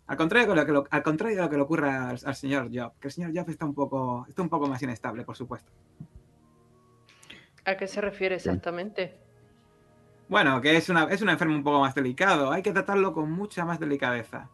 Al 0.08 0.18
contrario, 0.18 0.50
de 0.50 0.56
lo 0.56 0.66
que, 0.66 0.72
lo- 0.74 0.88
al 0.91 1.04
contrario 1.04 1.38
de 1.38 1.43
lo 1.43 1.50
que 1.50 1.56
le 1.56 1.62
ocurre 1.62 1.89
al, 1.89 2.20
al 2.22 2.36
señor 2.36 2.70
Job, 2.70 2.91
que 3.00 3.08
el 3.08 3.14
señor 3.14 3.32
Job 3.34 3.50
está 3.50 3.64
un 3.66 3.74
poco, 3.74 4.26
está 4.28 4.41
un 4.41 4.50
poco 4.50 4.68
más 4.68 4.84
inestable, 4.84 5.24
por 5.24 5.38
supuesto. 5.38 5.72
¿A 7.64 7.78
qué 7.78 7.88
se 7.88 8.02
refiere 8.02 8.36
exactamente? 8.36 9.22
Bueno, 10.28 10.60
que 10.60 10.76
es, 10.76 10.89
una, 10.89 11.06
es 11.06 11.22
un 11.22 11.30
enfermo 11.30 11.56
un 11.56 11.64
poco 11.64 11.80
más 11.80 11.95
delicado, 11.95 12.52
hay 12.52 12.62
que 12.62 12.74
tratarlo 12.74 13.14
con 13.14 13.32
mucha 13.32 13.64
más 13.64 13.80
delicadeza. 13.80 14.50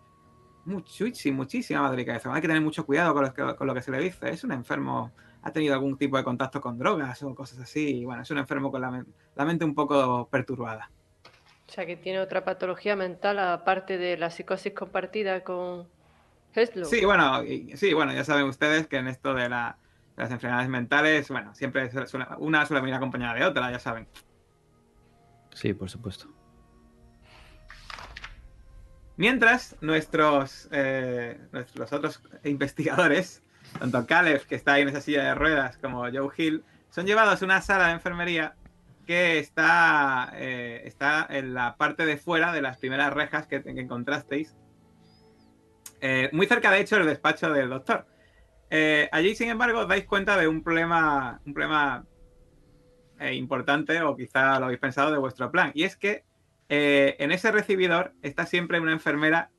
Muchísima, 0.65 1.37
muchísima 1.37 1.81
más 1.81 1.91
delicadeza. 1.91 2.33
Hay 2.33 2.41
que 2.41 2.47
tener 2.47 2.61
mucho 2.63 2.85
cuidado 2.85 3.13
con 3.13 3.23
lo, 3.23 3.33
que, 3.33 3.55
con 3.55 3.67
lo 3.67 3.73
que 3.73 3.81
se 3.81 3.91
le 3.91 3.99
dice. 3.99 4.29
Es 4.29 4.43
un 4.43 4.51
enfermo, 4.53 5.11
ha 5.41 5.51
tenido 5.51 5.73
algún 5.73 5.97
tipo 5.97 6.15
de 6.17 6.23
contacto 6.23 6.61
con 6.61 6.77
drogas 6.77 7.21
o 7.23 7.35
cosas 7.35 7.59
así. 7.59 7.99
y 8.01 8.05
bueno, 8.05 8.21
es 8.21 8.31
un 8.31 8.37
enfermo 8.37 8.71
con 8.71 8.81
la, 8.81 9.05
la 9.35 9.45
mente 9.45 9.65
un 9.65 9.75
poco 9.75 10.27
perturbada. 10.29 10.89
O 11.67 11.71
sea, 11.71 11.85
que 11.85 11.95
tiene 11.97 12.19
otra 12.19 12.45
patología 12.45 12.95
mental 12.95 13.39
aparte 13.39 13.97
de 13.97 14.17
la 14.17 14.29
psicosis 14.29 14.73
compartida 14.73 15.43
con 15.43 15.87
Heslow. 16.53 16.85
Sí, 16.85 17.03
bueno, 17.03 17.43
y- 17.43 17.75
sí, 17.77 17.93
bueno, 17.93 18.13
ya 18.13 18.23
saben 18.23 18.45
ustedes 18.45 18.87
que 18.87 18.97
en 18.97 19.07
esto 19.07 19.33
de, 19.33 19.49
la- 19.49 19.77
de 20.15 20.23
las 20.23 20.31
enfermedades 20.31 20.69
mentales, 20.69 21.27
bueno, 21.29 21.55
siempre 21.55 21.89
suele- 22.07 22.27
una 22.37 22.65
suele 22.65 22.81
venir 22.81 22.95
acompañada 22.95 23.33
de 23.33 23.43
otra, 23.45 23.71
ya 23.71 23.79
saben. 23.79 24.07
Sí, 25.53 25.73
por 25.73 25.89
supuesto. 25.89 26.27
Mientras, 29.15 29.75
nuestros, 29.81 30.67
eh, 30.71 31.39
nuestros 31.51 31.93
otros 31.93 32.21
investigadores, 32.43 33.43
tanto 33.79 34.05
Caleb, 34.07 34.45
que 34.45 34.55
está 34.55 34.73
ahí 34.73 34.81
en 34.81 34.89
esa 34.89 35.01
silla 35.01 35.23
de 35.23 35.35
ruedas, 35.35 35.77
como 35.77 36.01
Joe 36.11 36.29
Hill, 36.35 36.63
son 36.89 37.05
llevados 37.05 37.41
a 37.41 37.45
una 37.45 37.61
sala 37.61 37.87
de 37.87 37.93
enfermería 37.93 38.55
que 39.05 39.39
está, 39.39 40.31
eh, 40.35 40.81
está 40.85 41.27
en 41.29 41.53
la 41.53 41.75
parte 41.75 42.05
de 42.05 42.17
fuera 42.17 42.53
de 42.53 42.61
las 42.61 42.77
primeras 42.77 43.13
rejas 43.13 43.47
que, 43.47 43.61
encontrasteis. 43.65 44.55
Eh, 46.01 46.29
muy 46.33 46.47
cerca, 46.47 46.71
de 46.71 46.81
hecho, 46.81 46.97
del 46.97 47.07
despacho 47.07 47.49
del 47.51 47.69
doctor. 47.69 48.05
Eh, 48.69 49.09
allí, 49.11 49.35
sin 49.35 49.49
embargo, 49.49 49.81
os 49.81 49.87
dais 49.87 50.05
cuenta 50.05 50.37
de 50.37 50.47
un 50.47 50.63
problema, 50.63 51.41
un 51.45 51.53
problema 51.53 52.05
importante, 53.31 54.01
o 54.01 54.17
quizá 54.17 54.59
lo 54.59 54.65
habéis 54.65 54.79
pensado, 54.79 55.11
de 55.11 55.17
vuestro 55.17 55.49
plan. 55.49 55.71
Y 55.73 55.83
es 55.83 55.95
que 55.95 56.25
eh, 56.69 57.15
en 57.19 57.31
ese 57.31 57.51
recibidor 57.51 58.13
está 58.21 58.45
siempre 58.45 58.79
una 58.79 58.91
enfermera 58.93 59.49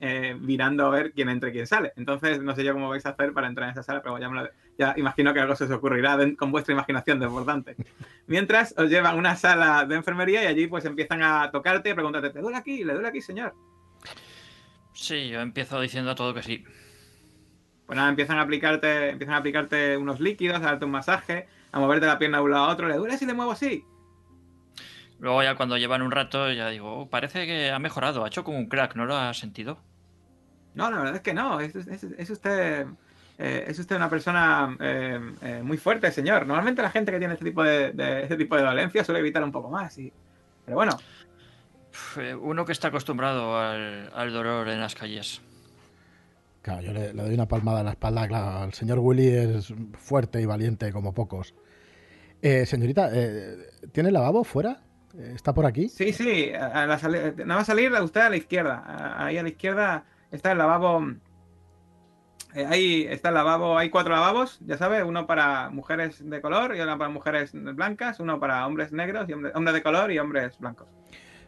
eh, 0.00 0.34
mirando 0.40 0.86
a 0.86 0.90
ver 0.90 1.12
quién 1.12 1.28
entra 1.28 1.50
y 1.50 1.52
quién 1.52 1.66
sale. 1.66 1.92
Entonces, 1.96 2.40
no 2.40 2.54
sé 2.54 2.64
yo 2.64 2.72
cómo 2.72 2.88
vais 2.88 3.04
a 3.04 3.10
hacer 3.10 3.32
para 3.32 3.48
entrar 3.48 3.68
en 3.68 3.72
esa 3.72 3.82
sala, 3.82 4.02
pero 4.02 4.18
ya, 4.18 4.28
me 4.30 4.42
lo- 4.42 4.48
ya 4.78 4.94
imagino 4.96 5.34
que 5.34 5.40
algo 5.40 5.54
se 5.56 5.64
os 5.64 5.70
ocurrirá 5.70 6.16
con 6.38 6.50
vuestra 6.52 6.72
imaginación 6.72 7.20
desbordante. 7.20 7.76
Mientras 8.26 8.74
os 8.78 8.88
llevan 8.88 9.14
a 9.14 9.18
una 9.18 9.36
sala 9.36 9.84
de 9.84 9.94
enfermería 9.94 10.42
y 10.42 10.46
allí 10.46 10.66
pues 10.66 10.84
empiezan 10.86 11.22
a 11.22 11.50
tocarte 11.50 11.90
y 11.90 11.92
a 11.92 11.94
preguntarte, 11.94 12.30
¿te 12.30 12.40
duele 12.40 12.56
aquí? 12.56 12.82
¿Le 12.82 12.94
duele 12.94 13.08
aquí, 13.08 13.20
señor? 13.20 13.54
Sí, 14.94 15.28
yo 15.28 15.40
empiezo 15.40 15.80
diciendo 15.80 16.14
todo 16.14 16.32
que 16.34 16.42
sí. 16.42 16.64
Pues 17.86 17.96
nada, 17.96 18.08
empiezan 18.08 18.38
a 18.38 18.42
aplicarte, 18.42 19.10
empiezan 19.10 19.34
a 19.34 19.38
aplicarte 19.38 19.96
unos 19.98 20.18
líquidos, 20.20 20.56
a 20.58 20.60
darte 20.60 20.86
un 20.86 20.90
masaje, 20.92 21.46
a 21.72 21.78
moverte 21.80 22.06
la 22.06 22.18
pierna 22.18 22.38
de 22.38 22.44
un 22.44 22.50
lado 22.52 22.64
a 22.64 22.72
otro. 22.72 22.88
¿Le 22.88 22.96
duele 22.96 23.18
si 23.18 23.26
le 23.26 23.34
muevo 23.34 23.52
así? 23.52 23.84
Luego 25.24 25.42
ya 25.42 25.54
cuando 25.56 25.78
llevan 25.78 26.02
un 26.02 26.10
rato 26.10 26.52
ya 26.52 26.68
digo, 26.68 27.00
"Oh, 27.00 27.06
parece 27.08 27.46
que 27.46 27.70
ha 27.70 27.78
mejorado, 27.78 28.24
ha 28.24 28.28
hecho 28.28 28.44
como 28.44 28.58
un 28.58 28.66
crack, 28.66 28.94
¿no 28.94 29.06
lo 29.06 29.16
has 29.16 29.38
sentido? 29.38 29.78
No, 30.74 30.90
la 30.90 30.98
verdad 30.98 31.16
es 31.16 31.22
que 31.22 31.32
no. 31.32 31.60
Es, 31.60 31.74
es- 31.74 32.02
es 32.04 32.30
usted 32.30 32.86
Eh, 33.36 33.64
es 33.66 33.76
usted 33.80 33.96
una 33.96 34.08
persona 34.08 34.76
eh, 34.78 35.18
eh, 35.42 35.60
muy 35.64 35.76
fuerte, 35.76 36.12
señor. 36.12 36.46
Normalmente 36.46 36.82
la 36.82 36.90
gente 36.90 37.10
que 37.10 37.18
tiene 37.18 37.34
este 37.34 37.44
tipo 37.46 37.64
de, 37.64 37.90
de- 37.92 38.22
este 38.22 38.36
tipo 38.36 38.54
de 38.54 38.62
dolencia 38.62 39.02
suele 39.02 39.18
evitar 39.18 39.42
un 39.42 39.50
poco 39.50 39.70
más. 39.70 39.98
y- 39.98 40.12
Pero 40.64 40.76
bueno, 40.76 40.96
eh, 42.18 42.34
Uno 42.34 42.64
que 42.64 42.70
está 42.72 42.88
acostumbrado 42.88 43.58
al, 43.58 44.08
al 44.14 44.32
dolor 44.32 44.68
en 44.68 44.78
las 44.78 44.94
calles. 44.94 45.40
Claro, 46.62 46.82
yo 46.82 46.92
le, 46.92 47.12
le 47.12 47.22
doy 47.24 47.34
una 47.34 47.48
palmada 47.48 47.80
en 47.80 47.86
la 47.86 47.92
espalda. 47.92 48.28
Claro, 48.28 48.64
el 48.66 48.72
señor 48.74 48.98
Willy 49.00 49.26
es 49.28 49.72
fuerte 49.98 50.40
y 50.40 50.46
valiente 50.46 50.92
como 50.92 51.12
pocos. 51.12 51.54
Eh, 52.40 52.66
señorita, 52.66 53.10
eh, 53.12 53.56
¿tiene 53.90 54.12
lavabo 54.12 54.44
fuera? 54.44 54.80
¿Está 55.18 55.52
por 55.54 55.64
aquí? 55.66 55.88
sí, 55.88 56.12
sí. 56.12 56.52
a 56.52 56.86
la 56.86 56.96
nada 56.96 57.56
más 57.56 57.66
salir 57.66 57.92
usted 57.92 58.20
a 58.20 58.30
la 58.30 58.36
izquierda. 58.36 59.16
Ahí 59.24 59.38
a 59.38 59.42
la 59.42 59.48
izquierda 59.48 60.04
está 60.30 60.52
el 60.52 60.58
lavabo. 60.58 61.12
eh, 62.54 62.66
ahí 62.66 63.06
está 63.08 63.28
el 63.28 63.34
lavabo. 63.36 63.78
Hay 63.78 63.90
cuatro 63.90 64.12
lavabos, 64.14 64.58
ya 64.66 64.76
sabe. 64.76 65.02
Uno 65.04 65.26
para 65.26 65.70
mujeres 65.70 66.28
de 66.28 66.40
color 66.40 66.74
y 66.76 66.80
uno 66.80 66.98
para 66.98 67.10
mujeres 67.10 67.50
blancas. 67.52 68.18
Uno 68.20 68.40
para 68.40 68.66
hombres 68.66 68.92
negros 68.92 69.28
y 69.28 69.32
hombres, 69.34 69.54
hombres 69.54 69.74
de 69.74 69.82
color 69.82 70.10
y 70.12 70.18
hombres 70.18 70.58
blancos. 70.58 70.88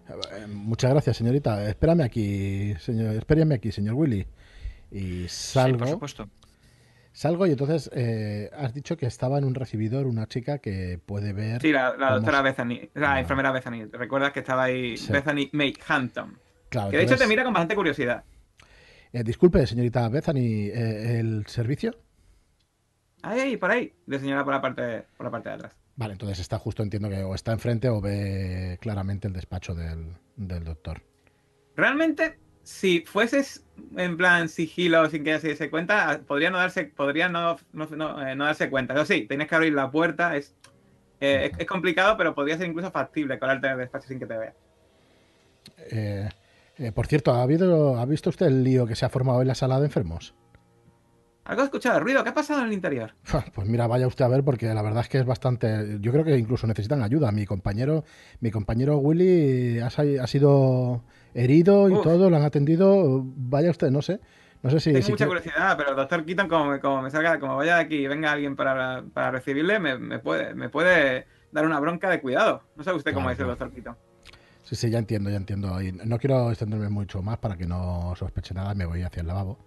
Eh, 0.08 0.46
muchas 0.48 0.92
gracias, 0.92 1.16
señorita. 1.16 1.68
Espérame 1.68 2.02
aquí, 2.02 2.74
señor. 2.78 3.16
Espérame 3.16 3.52
aquí, 3.54 3.72
señor 3.72 3.94
Willy. 3.94 4.26
Y 4.92 5.22
Sí, 5.22 5.28
salgo. 5.28 5.78
por 5.78 5.88
supuesto. 5.88 6.28
Salgo 7.16 7.46
y 7.46 7.50
entonces 7.52 7.90
eh, 7.94 8.50
has 8.54 8.74
dicho 8.74 8.96
que 8.98 9.06
estaba 9.06 9.38
en 9.38 9.44
un 9.44 9.54
recibidor 9.54 10.06
una 10.06 10.26
chica 10.26 10.58
que 10.58 11.00
puede 11.04 11.32
ver. 11.32 11.62
Sí, 11.62 11.72
la, 11.72 11.96
la 11.96 12.12
doctora 12.16 12.42
Bethany, 12.42 12.90
la 12.94 13.14
Ah. 13.14 13.20
enfermera 13.20 13.50
Bethany. 13.52 13.86
¿Recuerdas 13.90 14.32
que 14.32 14.40
estaba 14.40 14.64
ahí 14.64 14.96
Sí. 14.96 15.10
Bethany 15.12 15.48
May 15.52 15.74
Hampton? 15.88 16.38
Claro, 16.68 16.90
Que 16.90 16.98
de 16.98 17.04
hecho 17.04 17.16
te 17.16 17.26
mira 17.26 17.42
con 17.44 17.54
bastante 17.54 17.74
curiosidad. 17.74 18.24
eh, 19.12 19.22
disculpe, 19.24 19.66
señorita 19.66 20.08
Bethany, 20.10 20.68
eh, 20.68 21.20
¿el 21.20 21.46
servicio? 21.46 21.96
Ahí, 23.22 23.40
ahí, 23.40 23.56
por 23.56 23.70
ahí. 23.70 23.92
De 24.06 24.18
señora 24.18 24.44
por 24.44 24.52
la 24.52 24.60
parte, 24.60 25.04
por 25.16 25.24
la 25.24 25.30
parte 25.30 25.48
de 25.48 25.54
atrás. 25.54 25.76
Vale, 25.96 26.12
entonces 26.12 26.38
está 26.40 26.58
justo, 26.58 26.82
entiendo 26.82 27.08
que 27.08 27.22
o 27.22 27.34
está 27.34 27.52
enfrente 27.52 27.88
o 27.88 28.00
ve 28.02 28.76
claramente 28.82 29.26
el 29.26 29.32
despacho 29.32 29.74
del, 29.74 30.12
del 30.36 30.62
doctor. 30.64 31.00
Realmente, 31.74 32.38
si 32.66 33.02
fueses 33.06 33.64
en 33.96 34.16
plan 34.16 34.48
sigilo 34.48 35.08
sin 35.08 35.22
que 35.22 35.38
se 35.38 35.50
diese 35.50 35.70
cuenta, 35.70 36.20
podría 36.26 36.50
no 36.50 36.58
darse, 36.58 36.86
podría 36.86 37.28
no, 37.28 37.56
no, 37.72 37.86
no, 37.86 38.26
eh, 38.26 38.34
no 38.34 38.44
darse 38.44 38.68
cuenta. 38.68 38.92
Pero 38.92 39.06
sí, 39.06 39.24
tienes 39.28 39.46
que 39.46 39.54
abrir 39.54 39.72
la 39.72 39.88
puerta. 39.88 40.34
Es, 40.34 40.56
eh, 41.20 41.50
es, 41.52 41.60
es 41.60 41.66
complicado, 41.66 42.16
pero 42.16 42.34
podría 42.34 42.58
ser 42.58 42.66
incluso 42.66 42.90
factible 42.90 43.38
colarte 43.38 43.68
en 43.68 43.74
el 43.74 43.78
despacho 43.78 44.08
sin 44.08 44.18
que 44.18 44.26
te 44.26 44.36
vea. 44.36 44.54
Eh, 45.92 46.28
eh, 46.78 46.90
por 46.90 47.06
cierto, 47.06 47.32
¿ha, 47.34 47.42
habido, 47.42 48.00
¿ha 48.00 48.04
visto 48.04 48.30
usted 48.30 48.46
el 48.46 48.64
lío 48.64 48.84
que 48.84 48.96
se 48.96 49.06
ha 49.06 49.10
formado 49.10 49.42
en 49.42 49.46
la 49.46 49.54
sala 49.54 49.78
de 49.78 49.86
enfermos? 49.86 50.34
¿Algo 51.44 51.62
has 51.62 51.66
escuchado? 51.66 52.00
¿Ruido? 52.00 52.24
¿Qué 52.24 52.30
ha 52.30 52.34
pasado 52.34 52.62
en 52.62 52.66
el 52.66 52.72
interior? 52.72 53.14
Pues 53.54 53.68
mira, 53.68 53.86
vaya 53.86 54.08
usted 54.08 54.24
a 54.24 54.28
ver 54.28 54.42
porque 54.42 54.66
la 54.74 54.82
verdad 54.82 55.02
es 55.02 55.08
que 55.08 55.18
es 55.18 55.24
bastante. 55.24 55.98
Yo 56.00 56.10
creo 56.10 56.24
que 56.24 56.36
incluso 56.36 56.66
necesitan 56.66 57.04
ayuda. 57.04 57.30
Mi 57.30 57.46
compañero, 57.46 58.02
mi 58.40 58.50
compañero 58.50 58.98
Willy 58.98 59.78
ha 59.78 60.26
sido 60.26 61.04
herido 61.36 61.88
y 61.88 61.92
Uf. 61.92 62.02
todo, 62.02 62.30
lo 62.30 62.36
han 62.36 62.42
atendido. 62.44 63.22
Vaya 63.24 63.70
usted, 63.70 63.90
no 63.90 64.02
sé, 64.02 64.20
no 64.62 64.70
sé 64.70 64.80
si. 64.80 64.92
Tengo 64.92 65.04
si 65.06 65.12
mucha 65.12 65.26
quiere- 65.26 65.40
curiosidad, 65.40 65.76
pero 65.76 65.90
el 65.90 65.96
doctor 65.96 66.24
Keaton, 66.24 66.48
como, 66.48 66.64
me- 66.72 66.80
como 66.80 67.02
me 67.02 67.10
salga, 67.10 67.38
como 67.38 67.56
vaya 67.56 67.76
de 67.76 67.82
aquí 67.82 67.96
y 67.96 68.06
venga 68.06 68.32
alguien 68.32 68.56
para, 68.56 69.04
para 69.12 69.30
recibirle, 69.30 69.78
me, 69.78 69.98
me 69.98 70.18
puede, 70.18 70.54
me 70.54 70.68
puede 70.68 71.26
dar 71.52 71.64
una 71.66 71.78
bronca 71.80 72.10
de 72.10 72.20
cuidado. 72.20 72.62
No 72.76 72.82
sabe 72.82 72.96
usted 72.98 73.14
cómo 73.14 73.30
es 73.30 73.38
el 73.38 73.46
doctor 73.46 73.70
Keaton. 73.72 73.96
Sí, 74.64 74.74
sí, 74.74 74.90
ya 74.90 74.98
entiendo, 74.98 75.30
ya 75.30 75.36
entiendo. 75.36 75.80
Y 75.80 75.92
no 75.92 76.18
quiero 76.18 76.50
extenderme 76.50 76.88
mucho 76.88 77.22
más 77.22 77.38
para 77.38 77.56
que 77.56 77.66
no 77.66 78.14
sospeche 78.16 78.52
nada, 78.52 78.74
me 78.74 78.84
voy 78.84 79.02
hacia 79.02 79.20
el 79.20 79.28
lavabo. 79.28 79.58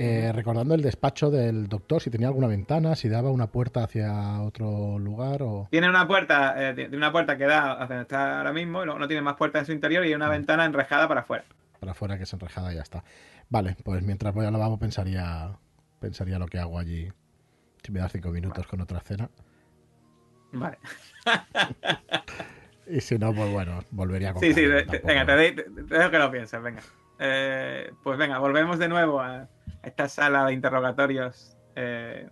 Eh, 0.00 0.32
recordando 0.32 0.74
el 0.74 0.82
despacho 0.82 1.30
del 1.30 1.66
doctor, 1.68 2.00
si 2.00 2.08
tenía 2.10 2.28
alguna 2.28 2.46
ventana, 2.46 2.94
si 2.94 3.08
daba 3.08 3.30
una 3.32 3.48
puerta 3.48 3.82
hacia 3.82 4.40
otro 4.42 4.98
lugar 4.98 5.42
o... 5.42 5.66
Tiene 5.70 5.88
una 5.88 6.06
puerta, 6.06 6.54
eh, 6.70 6.88
una 6.92 7.10
puerta 7.10 7.36
que 7.36 7.44
da 7.46 7.72
hacia 7.72 7.86
donde 7.96 8.02
está 8.02 8.38
ahora 8.38 8.52
mismo, 8.52 8.82
y 8.82 8.84
luego 8.84 9.00
no 9.00 9.08
tiene 9.08 9.22
más 9.22 9.34
puertas 9.36 9.60
en 9.62 9.66
su 9.66 9.72
interior 9.72 10.06
y 10.06 10.14
una 10.14 10.28
ventana 10.28 10.64
enrejada 10.64 11.08
para 11.08 11.22
afuera. 11.22 11.44
para 11.80 11.92
afuera 11.92 12.16
que 12.16 12.22
es 12.22 12.32
enrejada 12.32 12.72
y 12.72 12.76
ya 12.76 12.82
está. 12.82 13.02
Vale, 13.50 13.76
pues 13.82 14.02
mientras 14.04 14.32
voy 14.34 14.46
al 14.46 14.52
lavabo 14.52 14.78
pensaría 14.78 15.58
pensaría 16.00 16.38
lo 16.38 16.46
que 16.46 16.58
hago 16.60 16.78
allí. 16.78 17.10
Si 17.82 17.90
me 17.90 17.98
das 18.00 18.12
cinco 18.12 18.30
minutos 18.30 18.66
con 18.68 18.80
otra 18.80 19.00
cena. 19.00 19.28
Vale. 20.52 20.78
Y 22.90 23.00
si 23.02 23.18
no, 23.18 23.34
pues 23.34 23.52
bueno, 23.52 23.80
volvería 23.90 24.32
con 24.32 24.40
Sí, 24.42 24.54
sí, 24.54 24.62
tampoco- 24.86 25.06
venga, 25.08 25.26
te- 25.26 25.52
te 25.52 25.94
dejo 25.98 26.10
que 26.10 26.18
lo 26.18 26.30
pienses, 26.30 26.62
venga. 26.62 26.80
Eh, 27.18 27.92
pues 28.02 28.16
venga, 28.16 28.38
volvemos 28.38 28.78
de 28.78 28.88
nuevo 28.88 29.20
a, 29.20 29.48
esta 29.82 30.08
sala 30.08 30.46
de 30.46 30.52
interrogatorios 30.52 31.56
eh, 31.74 32.28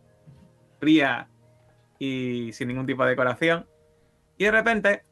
fría 0.78 1.28
y 1.98 2.52
sin 2.52 2.68
ningún 2.68 2.86
tipo 2.86 3.02
de 3.04 3.10
decoración. 3.10 3.66
Y 4.38 4.44
de 4.44 4.50
repente 4.50 5.04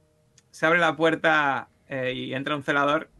se 0.51 0.67
abre 0.67 0.79
la 0.79 0.97
puerta 0.97 1.69
eh, 1.89 2.13
y 2.15 2.35
entra 2.35 2.57
un 2.57 2.63
celador 2.63 3.11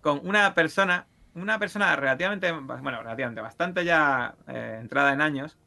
con 0.00 0.20
una 0.26 0.54
persona, 0.54 1.06
una 1.34 1.58
persona 1.58 1.94
relativamente, 1.94 2.50
bueno, 2.50 3.02
relativamente, 3.02 3.40
bastante 3.40 3.84
ya 3.84 4.34
entrada 4.46 5.12
en 5.12 5.20
años. 5.20 5.58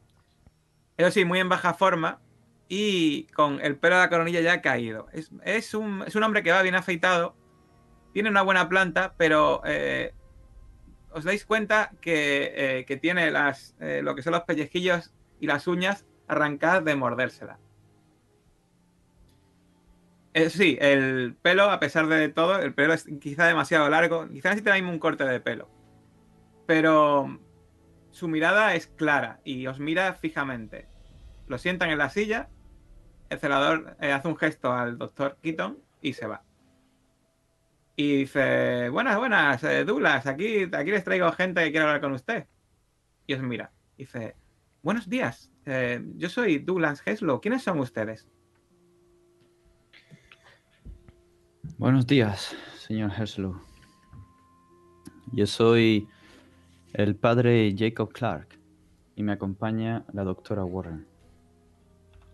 Eso 0.96 1.10
sí, 1.10 1.24
muy 1.24 1.40
en 1.40 1.48
baja 1.48 1.74
forma 1.74 2.20
y 2.68 3.24
con 3.28 3.60
el 3.60 3.76
pelo 3.76 3.96
de 3.96 4.02
la 4.02 4.10
coronilla 4.10 4.40
ya 4.40 4.60
caído. 4.60 5.06
Es, 5.12 5.74
un, 5.74 6.02
es 6.06 6.14
un 6.16 6.22
hombre 6.22 6.42
que 6.42 6.52
va 6.52 6.62
bien 6.62 6.74
afeitado, 6.74 7.36
tiene 8.12 8.28
una 8.28 8.42
buena 8.42 8.68
planta, 8.68 9.14
pero 9.16 9.62
os 11.16 11.24
dais 11.24 11.46
cuenta 11.46 11.92
que, 12.02 12.84
eh, 12.86 12.96
tiene 12.98 13.30
las, 13.30 13.74
eh, 13.80 14.02
lo 14.02 14.14
que 14.14 14.22
son 14.22 14.34
los 14.34 14.42
pellejillos 14.42 15.14
y 15.40 15.46
las 15.46 15.66
uñas 15.66 16.04
arrancadas 16.28 16.84
de 16.84 16.94
mordérsela. 16.94 17.58
Eh, 20.34 20.50
sí, 20.50 20.76
el 20.78 21.34
pelo, 21.40 21.70
a 21.70 21.80
pesar 21.80 22.06
de 22.08 22.28
todo, 22.28 22.58
el 22.58 22.74
pelo 22.74 22.92
es 22.92 23.06
quizá 23.18 23.46
demasiado 23.46 23.88
largo. 23.88 24.28
Quizá 24.28 24.54
mismo 24.54 24.90
un 24.90 24.98
corte 24.98 25.24
de 25.24 25.40
pelo. 25.40 25.70
Pero 26.66 27.40
su 28.10 28.28
mirada 28.28 28.74
es 28.74 28.86
clara 28.86 29.40
y 29.42 29.66
os 29.68 29.80
mira 29.80 30.12
fijamente. 30.12 30.86
Lo 31.46 31.56
sientan 31.56 31.88
en 31.88 31.96
la 31.96 32.10
silla. 32.10 32.50
El 33.30 33.38
celador 33.38 33.96
hace 34.00 34.28
un 34.28 34.36
gesto 34.36 34.70
al 34.70 34.98
doctor 34.98 35.38
Keaton 35.40 35.78
y 36.02 36.12
se 36.12 36.26
va. 36.26 36.45
Y 37.98 38.18
dice, 38.18 38.90
buenas, 38.90 39.16
buenas, 39.16 39.64
eh, 39.64 39.82
Douglas, 39.84 40.26
aquí, 40.26 40.64
aquí 40.70 40.90
les 40.90 41.02
traigo 41.02 41.32
gente 41.32 41.64
que 41.64 41.70
quiere 41.70 41.86
hablar 41.86 42.02
con 42.02 42.12
usted. 42.12 42.46
Y 43.26 43.32
os 43.32 43.40
mira. 43.40 43.72
Dice, 43.96 44.36
buenos 44.82 45.08
días, 45.08 45.50
eh, 45.64 46.04
yo 46.16 46.28
soy 46.28 46.58
Douglas 46.58 47.02
Heslow. 47.06 47.40
¿Quiénes 47.40 47.62
son 47.62 47.80
ustedes? 47.80 48.28
Buenos 51.78 52.06
días, 52.06 52.54
señor 52.76 53.12
Herslow. 53.16 53.58
Yo 55.32 55.46
soy 55.46 56.06
el 56.92 57.16
padre 57.16 57.74
Jacob 57.76 58.12
Clark 58.12 58.58
y 59.14 59.22
me 59.22 59.32
acompaña 59.32 60.04
la 60.12 60.22
doctora 60.24 60.64
Warren. 60.64 61.06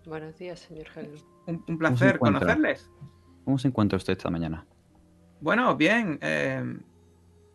Buenos 0.06 0.36
días, 0.38 0.58
señor 0.58 0.86
Hello. 0.96 1.14
Un, 1.46 1.64
un 1.68 1.78
placer 1.78 2.18
conocerles. 2.18 2.90
¿Cómo 3.44 3.58
se 3.58 3.68
encuentra 3.68 3.96
usted 3.96 4.14
esta 4.14 4.28
mañana? 4.28 4.66
Bueno, 5.42 5.76
bien, 5.76 6.20
eh, 6.22 6.78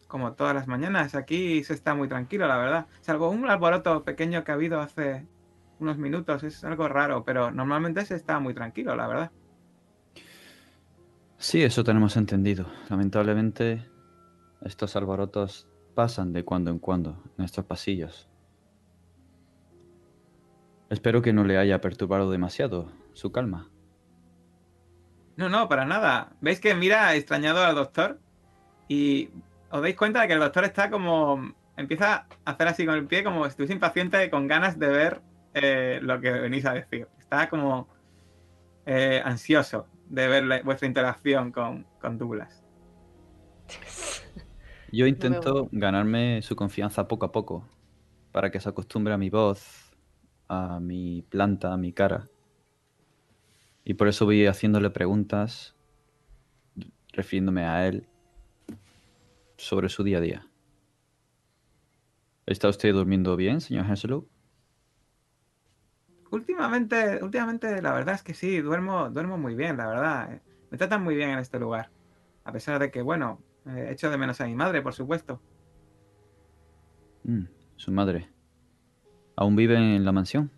como 0.10 0.34
todas 0.34 0.54
las 0.54 0.68
mañanas, 0.68 1.16
aquí 1.16 1.64
se 1.64 1.74
está 1.74 1.96
muy 1.96 2.10
tranquilo, 2.10 2.46
la 2.46 2.58
verdad. 2.58 2.88
Salvo 3.00 3.30
un 3.30 3.50
alboroto 3.50 4.04
pequeño 4.04 4.44
que 4.44 4.52
ha 4.52 4.56
habido 4.56 4.82
hace 4.82 5.26
unos 5.80 5.98
minutos, 5.98 6.44
es 6.44 6.66
algo 6.66 6.90
raro, 6.90 7.24
pero 7.24 7.50
normalmente 7.50 8.04
se 8.04 8.16
está 8.16 8.42
muy 8.42 8.54
tranquilo, 8.54 8.94
la 8.94 9.08
verdad. 9.08 9.32
Sí, 11.38 11.64
eso 11.64 11.86
tenemos 11.86 12.18
entendido. 12.18 12.68
Lamentablemente, 12.90 13.86
estos 14.64 14.98
alborotos 14.98 15.66
pasan 15.96 16.34
de 16.34 16.44
cuando 16.44 16.72
en 16.72 16.80
cuando 16.80 17.24
en 17.38 17.46
estos 17.46 17.64
pasillos. 17.64 18.28
Espero 20.90 21.22
que 21.22 21.32
no 21.32 21.46
le 21.46 21.58
haya 21.58 21.80
perturbado 21.80 22.30
demasiado 22.32 22.92
su 23.14 23.32
calma. 23.32 23.70
No, 25.38 25.50
no, 25.50 25.68
para 25.70 25.86
nada. 25.86 26.30
¿Veis 26.42 26.60
que 26.60 26.74
mira 26.76 27.16
extrañado 27.16 27.64
al 27.64 27.76
doctor? 27.76 28.20
Y 28.88 29.30
os 29.70 29.82
dais 29.82 29.96
cuenta 29.96 30.22
de 30.22 30.28
que 30.28 30.34
el 30.34 30.40
doctor 30.40 30.66
está 30.66 30.90
como. 30.90 31.54
Empieza 31.78 32.28
a 32.46 32.52
hacer 32.52 32.68
así 32.68 32.86
con 32.86 32.96
el 32.96 33.06
pie, 33.08 33.24
como 33.24 33.44
si 33.46 33.50
estuviese 33.50 33.74
impaciente, 33.74 34.30
con 34.32 34.48
ganas 34.48 34.80
de 34.80 34.88
ver 34.88 35.22
eh, 35.54 36.00
lo 36.02 36.20
que 36.20 36.32
venís 36.32 36.66
a 36.66 36.74
decir. 36.74 37.08
Está 37.20 37.50
como 37.50 37.88
eh, 38.86 39.22
ansioso 39.24 39.88
de 40.10 40.28
ver 40.28 40.44
la- 40.46 40.62
vuestra 40.64 40.88
interacción 40.88 41.52
con, 41.52 41.86
con 42.02 42.18
Douglas. 42.18 42.64
Yo 44.92 45.06
intento 45.06 45.70
ganarme 45.72 46.42
su 46.42 46.56
confianza 46.56 47.08
poco 47.08 47.26
a 47.26 47.32
poco, 47.32 47.68
para 48.32 48.50
que 48.52 48.60
se 48.60 48.70
acostumbre 48.70 49.14
a 49.14 49.18
mi 49.18 49.30
voz, 49.30 49.92
a 50.48 50.80
mi 50.80 51.24
planta, 51.24 51.74
a 51.74 51.78
mi 51.78 51.94
cara. 51.94 52.28
Y 53.90 53.94
por 53.94 54.10
eso 54.10 54.26
voy 54.26 54.46
haciéndole 54.48 54.90
preguntas, 54.90 55.74
refiriéndome 57.14 57.64
a 57.64 57.88
él, 57.88 58.06
sobre 59.56 59.88
su 59.88 60.04
día 60.04 60.18
a 60.18 60.20
día. 60.20 60.48
¿Está 62.46 62.68
usted 62.68 62.92
durmiendo 62.92 63.38
bien, 63.38 63.62
señor 63.62 63.86
Henslow? 63.86 64.28
últimamente, 66.32 67.24
últimamente 67.24 67.82
la 67.82 67.94
verdad 67.94 68.16
es 68.16 68.24
que 68.24 68.34
sí, 68.34 68.60
duermo, 68.60 69.10
duermo 69.10 69.38
muy 69.38 69.56
bien, 69.56 69.78
la 69.78 69.88
verdad. 69.88 70.42
Me 70.70 70.78
tratan 70.78 71.02
muy 71.02 71.16
bien 71.16 71.30
en 71.30 71.40
este 71.40 71.58
lugar. 71.58 71.90
A 72.44 72.52
pesar 72.52 72.80
de 72.80 72.92
que, 72.92 73.02
bueno, 73.02 73.42
eh, 73.68 73.88
echo 73.92 74.10
de 74.10 74.18
menos 74.18 74.42
a 74.42 74.48
mi 74.48 74.56
madre, 74.56 74.82
por 74.82 74.96
supuesto. 74.96 75.40
Mm, 77.24 77.46
su 77.78 77.94
madre. 77.94 78.28
¿Aún 79.38 79.56
vive 79.56 79.78
en 79.78 80.04
la 80.04 80.12
mansión? 80.12 80.52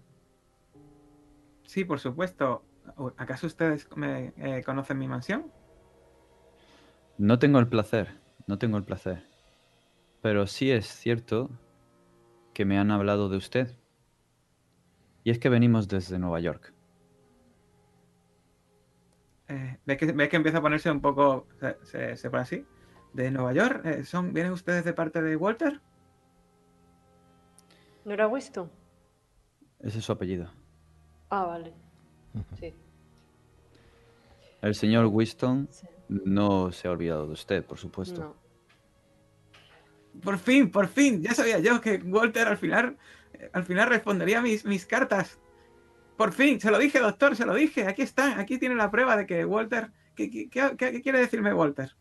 Sí, 1.68 1.86
por 1.86 2.00
supuesto. 2.00 2.64
¿Acaso 3.18 3.48
ustedes 3.48 3.88
me 3.96 4.34
eh, 4.38 4.64
conocen 4.64 4.98
mi 4.98 5.08
mansión? 5.08 5.52
No 7.18 7.40
tengo 7.40 7.60
el 7.60 7.68
placer, 7.68 8.20
no 8.48 8.58
tengo 8.58 8.78
el 8.78 8.84
placer. 8.84 9.26
Pero 10.22 10.48
sí 10.48 10.72
es 10.72 10.86
cierto 10.86 11.50
que 12.54 12.66
me 12.66 12.78
han 12.78 12.92
hablado 12.92 13.30
de 13.30 13.38
usted. 13.38 13.78
Y 15.24 15.32
es 15.32 15.40
que 15.40 15.50
venimos 15.50 15.88
desde 15.88 16.20
Nueva 16.20 16.40
York. 16.40 16.74
Eh, 19.48 19.78
¿Ve 19.86 19.98
que, 19.98 20.06
ve 20.12 20.30
que 20.30 20.36
empieza 20.36 20.60
a 20.60 20.62
ponerse 20.62 20.92
un 20.92 21.02
poco, 21.02 21.48
se, 21.60 21.78
se, 21.84 22.16
se 22.18 22.30
pone 22.30 22.44
así? 22.44 22.66
¿De 23.14 23.32
Nueva 23.32 23.54
York? 23.54 23.86
Eh, 23.86 24.04
¿son, 24.04 24.34
¿Vienen 24.34 24.52
ustedes 24.52 24.84
de 24.86 24.94
parte 24.94 25.22
de 25.22 25.36
Walter? 25.36 25.82
¿No 28.06 28.14
era 28.14 28.28
Winston? 28.28 28.70
Ese 29.80 30.00
es 30.00 30.06
su 30.06 30.12
apellido. 30.12 30.52
Ah, 31.30 31.46
vale. 31.46 31.74
Sí. 32.60 32.76
El 34.62 34.76
señor 34.76 35.06
Winston 35.08 35.68
sí. 35.72 35.88
no 36.08 36.72
se 36.72 36.88
ha 36.88 36.92
olvidado 36.92 37.28
de 37.28 37.34
usted, 37.34 37.64
por 37.66 37.78
supuesto. 37.78 38.22
No. 38.22 38.36
Por 40.22 40.38
fin, 40.38 40.70
por 40.70 40.88
fin, 40.88 41.22
ya 41.22 41.34
sabía 41.34 41.60
yo 41.60 41.80
que 41.80 41.98
Walter 41.98 42.48
al 42.48 42.58
final, 42.58 42.98
eh, 43.34 43.50
al 43.54 43.64
final 43.64 43.88
respondería 43.90 44.42
mis, 44.42 44.66
mis 44.66 44.86
cartas. 44.86 45.40
Por 46.18 46.34
fin, 46.34 46.60
se 46.60 46.72
lo 46.72 46.78
dije, 46.78 47.00
doctor, 47.00 47.36
se 47.36 47.46
lo 47.46 47.54
dije. 47.56 47.88
Aquí 47.88 48.02
está, 48.02 48.38
aquí 48.40 48.58
tiene 48.58 48.76
la 48.76 48.92
prueba 48.92 49.16
de 49.16 49.26
que 49.26 49.46
Walter... 49.46 49.92
¿Qué, 50.16 50.30
qué, 50.30 50.50
qué- 50.50 50.76
qué 50.78 51.02
quiere 51.02 51.20
decirme 51.20 51.54
Walter? 51.54 51.96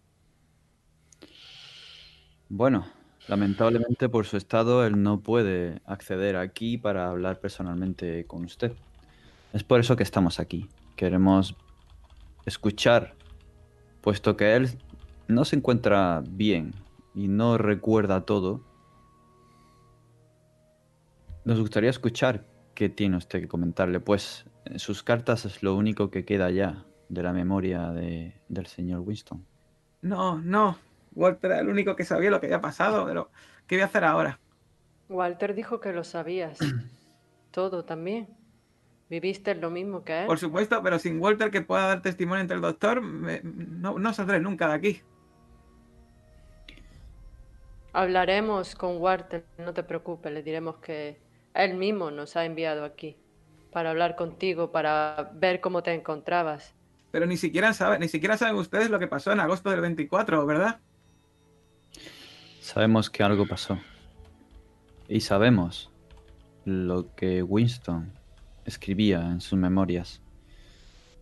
Bueno, 2.49 2.87
lamentablemente 3.29 4.09
por 4.09 4.27
su 4.27 4.37
estado 4.37 4.85
él 4.85 5.01
no 5.03 5.21
puede 5.21 5.81
acceder 5.85 6.35
aquí 6.37 6.79
para 6.79 7.09
hablar 7.11 7.39
personalmente 7.41 8.25
con 8.27 8.45
usted. 8.45 8.73
Es 9.53 9.63
por 9.63 9.79
eso 9.79 9.95
que 9.95 10.03
estamos 10.03 10.41
aquí. 10.41 10.69
Queremos 10.97 11.55
escuchar, 12.49 13.15
puesto 14.01 14.37
que 14.37 14.55
él 14.57 14.71
no 15.29 15.45
se 15.45 15.57
encuentra 15.57 16.23
bien 16.29 16.73
y 17.15 17.29
no 17.29 17.59
recuerda 17.59 18.25
todo. 18.25 18.63
Nos 21.45 21.61
gustaría 21.61 21.91
escuchar 21.91 22.45
qué 22.75 22.89
tiene 22.89 23.17
usted 23.17 23.41
que 23.41 23.49
comentarle, 23.49 24.01
pues 24.01 24.45
en 24.65 24.79
sus 24.79 25.03
cartas 25.03 25.45
es 25.45 25.63
lo 25.63 25.75
único 25.75 26.11
que 26.11 26.25
queda 26.25 26.51
ya 26.51 26.85
de 27.09 27.23
la 27.23 27.33
memoria 27.33 27.91
de- 27.93 28.35
del 28.49 28.67
señor 28.67 29.01
Winston. 29.01 29.45
No, 30.03 30.39
no. 30.41 30.77
Walter 31.15 31.51
era 31.51 31.61
el 31.61 31.69
único 31.69 31.97
que 31.97 32.05
sabía 32.05 32.31
lo 32.31 32.41
que 32.41 32.47
había 32.47 32.61
pasado, 32.61 33.07
pero 33.07 33.31
¿qué 33.67 33.77
voy 33.77 33.83
a 33.83 33.87
hacer 33.87 34.05
ahora? 34.05 34.39
Walter 35.09 35.55
dijo 35.55 35.81
que 35.81 35.93
lo 35.93 36.05
sabías. 36.05 36.59
Todo 37.51 37.85
también. 37.85 38.29
Viviste 39.11 39.55
lo 39.55 39.71
mismo 39.71 40.05
que 40.05 40.21
él. 40.21 40.27
Por 40.27 40.39
supuesto, 40.39 40.83
pero 40.83 40.99
sin 40.99 41.19
Walter 41.21 41.51
que 41.51 41.63
pueda 41.63 41.87
dar 41.87 42.03
testimonio 42.03 42.43
entre 42.43 42.57
el 42.57 42.63
doctor, 42.63 43.01
me- 43.01 43.41
no, 43.43 43.99
no 43.99 44.13
saldré 44.13 44.39
nunca 44.41 44.69
de 44.69 44.75
aquí. 44.75 45.03
Hablaremos 47.93 48.75
con 48.75 48.99
Walter, 48.99 49.45
no 49.59 49.73
te 49.73 49.83
preocupes, 49.83 50.31
le 50.33 50.43
diremos 50.43 50.77
que 50.77 51.19
él 51.55 51.75
mismo 51.75 52.11
nos 52.11 52.37
ha 52.37 52.45
enviado 52.45 52.85
aquí 52.85 53.17
para 53.73 53.91
hablar 53.91 54.15
contigo, 54.15 54.71
para 54.71 55.31
ver 55.35 55.61
cómo 55.61 55.83
te 55.83 55.93
encontrabas. 55.95 56.75
Pero 57.11 57.25
ni 57.27 57.37
siquiera 57.39 57.73
saben, 57.73 58.01
ni 58.01 58.09
siquiera 58.09 58.37
saben 58.37 58.57
ustedes 58.57 58.91
lo 58.91 58.99
que 58.99 59.07
pasó 59.07 59.33
en 59.33 59.41
agosto 59.41 59.71
del 59.71 59.81
24, 59.81 60.45
¿verdad? 60.47 60.81
Sabemos 62.61 63.09
que 63.09 63.23
algo 63.23 63.47
pasó. 63.47 63.79
Y 65.09 65.21
sabemos 65.21 65.91
lo 66.67 67.15
que 67.15 67.43
Winston 67.43 68.13
escribía 68.69 69.27
en 69.27 69.41
sus 69.41 69.59
memorias. 69.59 70.23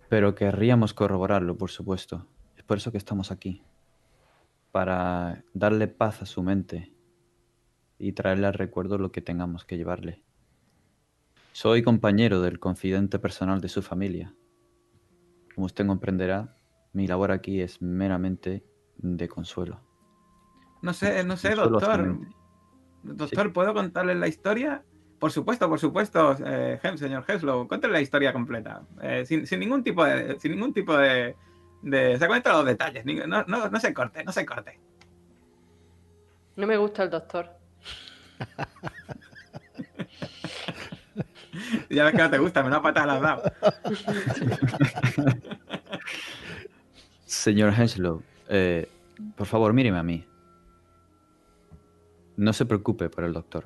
Pero 0.09 0.35
querríamos 0.35 0.93
corroborarlo, 0.95 1.57
por 1.57 1.71
supuesto. 1.71 2.27
Es 2.57 2.65
por 2.65 2.77
eso 2.77 2.93
que 2.93 2.99
estamos 2.99 3.31
aquí. 3.31 3.63
Para 4.73 5.45
darle 5.55 5.89
paz 5.89 6.23
a 6.23 6.27
su 6.27 6.43
mente 6.43 6.93
y 7.99 8.13
traerle 8.13 8.47
al 8.47 8.55
recuerdo 8.55 8.99
lo 8.99 9.11
que 9.11 9.23
tengamos 9.23 9.65
que 9.65 9.77
llevarle. 9.77 10.23
Soy 11.53 11.83
compañero 11.83 12.43
del 12.43 12.59
confidente 12.59 13.19
personal 13.19 13.61
de 13.61 13.69
su 13.69 13.81
familia. 13.81 14.35
Como 15.55 15.67
usted 15.67 15.87
comprenderá, 15.87 16.59
mi 16.93 17.07
labor 17.07 17.31
aquí 17.31 17.63
es 17.63 17.81
meramente 17.81 18.67
de 18.99 19.29
consuelo. 19.29 19.81
No 20.83 20.93
sé, 20.93 21.25
no 21.25 21.37
sé, 21.37 21.55
Consuelo 21.55 21.71
doctor. 21.71 22.19
Doctor, 23.03 23.53
¿puedo 23.53 23.73
contarles 23.73 24.17
la 24.17 24.29
historia? 24.29 24.85
Por 25.19 25.33
supuesto, 25.33 25.69
por 25.69 25.79
supuesto, 25.81 26.37
eh, 26.45 26.79
Hem- 26.83 26.97
señor 26.99 27.25
Henslow, 27.27 27.67
cuéntale 27.67 27.93
la 27.95 28.01
historia 28.01 28.33
completa. 28.33 28.83
Eh, 29.03 29.25
sin, 29.27 29.47
sin 29.47 29.61
ningún 29.61 29.83
tipo 29.83 30.05
de. 30.05 30.39
Sin 30.41 30.53
ningún 30.53 30.73
tipo 30.75 30.97
de. 30.97 31.35
de 31.83 32.15
o 32.15 32.19
sea, 32.19 32.29
cuenta 32.29 32.53
los 32.53 32.67
detalles. 32.67 33.05
ni- 33.05 33.15
No, 33.15 33.45
no, 33.47 33.69
no 33.71 33.81
se 33.81 33.95
corte, 33.95 34.23
no 34.25 34.33
se 34.33 34.45
corte. 34.45 34.79
No 36.57 36.67
me 36.67 36.77
gusta 36.77 37.03
el 37.05 37.11
doctor. 37.11 37.51
Ya 41.89 42.05
ves 42.05 42.13
que 42.15 42.19
no 42.23 42.31
te 42.31 42.39
gusta, 42.39 42.61
me 42.63 42.69
una 42.69 42.83
patada 42.83 43.07
la 43.07 43.15
has 43.15 43.21
dado. 43.23 43.43
Señor 47.25 47.73
Henslow, 47.73 48.23
eh, 48.49 48.89
por 49.37 49.47
favor, 49.47 49.73
míreme 49.73 49.99
a 49.99 50.03
mí. 50.03 50.25
No 52.37 52.53
se 52.53 52.67
preocupe 52.67 53.09
por 53.09 53.25
el 53.25 53.33
doctor. 53.33 53.65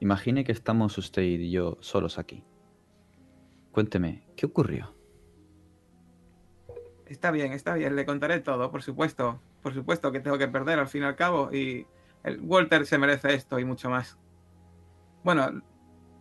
Imagine 0.00 0.44
que 0.44 0.52
estamos 0.52 0.96
usted 0.98 1.22
y 1.22 1.50
yo 1.50 1.76
solos 1.80 2.18
aquí. 2.18 2.42
Cuénteme, 3.70 4.26
¿qué 4.36 4.46
ocurrió? 4.46 4.94
Está 7.06 7.30
bien, 7.30 7.52
está 7.52 7.74
bien, 7.74 7.96
le 7.96 8.06
contaré 8.06 8.40
todo, 8.40 8.70
por 8.70 8.82
supuesto. 8.82 9.40
Por 9.62 9.74
supuesto 9.74 10.10
que 10.10 10.20
tengo 10.20 10.38
que 10.38 10.48
perder 10.48 10.78
al 10.78 10.88
fin 10.88 11.02
y 11.02 11.04
al 11.04 11.16
cabo. 11.16 11.52
Y 11.52 11.86
el 12.24 12.40
Walter 12.40 12.86
se 12.86 12.98
merece 12.98 13.34
esto 13.34 13.58
y 13.58 13.64
mucho 13.64 13.90
más. 13.90 14.18
Bueno, 15.22 15.62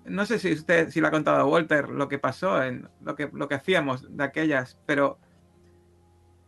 no 0.06 0.26
sé 0.26 0.40
si 0.40 0.52
usted, 0.52 0.90
si 0.90 1.00
le 1.00 1.08
ha 1.08 1.12
contado 1.12 1.38
a 1.38 1.46
Walter 1.46 1.90
lo 1.90 2.08
que 2.08 2.20
pasó, 2.20 2.62
en 2.62 2.90
lo 3.02 3.16
que, 3.16 3.30
lo 3.32 3.48
que 3.48 3.56
hacíamos 3.56 4.16
de 4.16 4.24
aquellas, 4.24 4.78
pero 4.86 5.20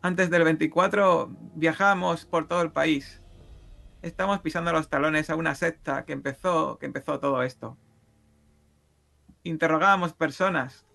antes 0.01 0.29
del 0.29 0.43
24 0.43 1.29
viajábamos 1.55 2.25
por 2.25 2.47
todo 2.47 2.61
el 2.61 2.71
país. 2.71 3.20
Estamos 4.01 4.39
pisando 4.39 4.71
los 4.71 4.89
talones 4.89 5.29
a 5.29 5.35
una 5.35 5.53
secta 5.53 6.05
que 6.05 6.13
empezó, 6.13 6.79
que 6.79 6.87
empezó 6.87 7.19
todo 7.19 7.43
esto. 7.43 7.77
Interrogábamos 9.43 10.13
personas, 10.13 10.85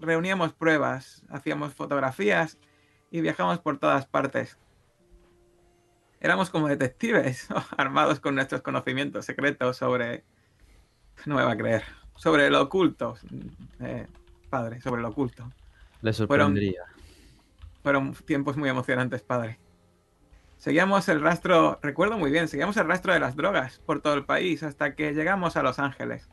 reuníamos 0.00 0.52
pruebas, 0.52 1.22
hacíamos 1.28 1.74
fotografías 1.74 2.58
y 3.10 3.20
viajamos 3.20 3.60
por 3.60 3.78
todas 3.78 4.06
partes. 4.06 4.58
Éramos 6.20 6.50
como 6.50 6.68
detectives, 6.68 7.48
armados 7.76 8.18
con 8.18 8.34
nuestros 8.34 8.62
conocimientos 8.62 9.24
secretos 9.24 9.76
sobre... 9.76 10.24
No 11.26 11.36
me 11.36 11.44
va 11.44 11.52
a 11.52 11.56
creer. 11.56 11.84
Sobre 12.16 12.50
lo 12.50 12.62
oculto, 12.62 13.16
eh, 13.80 14.06
padre, 14.48 14.80
sobre 14.80 15.02
lo 15.02 15.08
oculto. 15.08 15.52
Le 16.02 16.12
sorprendería. 16.12 16.82
Fueron 17.82 18.12
tiempos 18.12 18.56
muy 18.56 18.68
emocionantes, 18.68 19.22
padre. 19.22 19.58
Seguíamos 20.60 21.08
el 21.08 21.22
rastro, 21.22 21.78
recuerdo 21.82 22.18
muy 22.18 22.30
bien, 22.30 22.46
seguíamos 22.46 22.76
el 22.76 22.86
rastro 22.86 23.14
de 23.14 23.18
las 23.18 23.34
drogas 23.34 23.78
por 23.78 24.02
todo 24.02 24.12
el 24.12 24.26
país 24.26 24.62
hasta 24.62 24.94
que 24.94 25.14
llegamos 25.14 25.56
a 25.56 25.62
Los 25.62 25.78
Ángeles. 25.78 26.28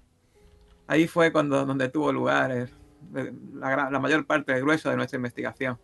Ahí 0.85 1.07
fue 1.07 1.31
cuando 1.31 1.65
donde 1.65 1.87
tuvo 1.87 2.11
lugar 2.11 2.67
la 3.13 3.99
mayor 4.01 4.25
parte 4.27 4.51
del 4.51 4.63
grueso 4.63 4.89
de 4.89 4.97
nuestra 4.97 5.15
investigación. 5.15 5.79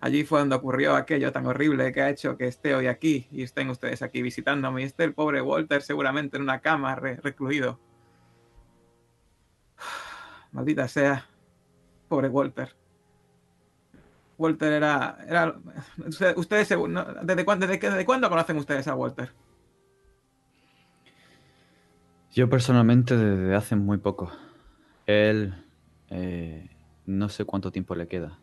Allí 0.00 0.24
fue 0.24 0.40
donde 0.40 0.56
ocurrió 0.56 0.96
aquello 0.96 1.30
tan 1.30 1.46
horrible 1.46 1.92
que 1.92 2.02
ha 2.02 2.10
hecho 2.10 2.36
que 2.36 2.48
esté 2.48 2.74
hoy 2.74 2.88
aquí 2.88 3.28
y 3.30 3.44
estén 3.44 3.70
ustedes 3.70 4.02
aquí 4.02 4.20
visitándome 4.20 4.82
y 4.82 4.86
esté 4.86 5.04
el 5.04 5.14
pobre 5.14 5.40
Walter 5.40 5.80
seguramente 5.82 6.38
en 6.38 6.42
una 6.42 6.60
cama 6.60 6.96
re- 6.96 7.20
recluido. 7.22 7.78
Maldita 10.50 10.88
sea. 10.88 11.24
Pobre 12.08 12.28
Walter. 12.28 12.74
Walter 14.40 14.72
era. 14.72 15.18
era 15.28 15.54
usted- 16.06 16.36
ustedes, 16.38 16.70
no, 16.70 17.04
¿desde, 17.22 17.44
cuándo, 17.44 17.66
desde, 17.66 17.90
desde 17.90 18.04
cuándo 18.06 18.30
conocen 18.30 18.56
ustedes 18.56 18.88
a 18.88 18.94
Walter? 18.94 19.30
Yo 22.32 22.48
personalmente 22.48 23.16
desde 23.16 23.54
hace 23.54 23.76
muy 23.76 23.98
poco. 23.98 24.32
Él 25.04 25.54
eh, 26.08 26.70
no 27.04 27.28
sé 27.28 27.44
cuánto 27.44 27.70
tiempo 27.70 27.94
le 27.94 28.08
queda. 28.08 28.38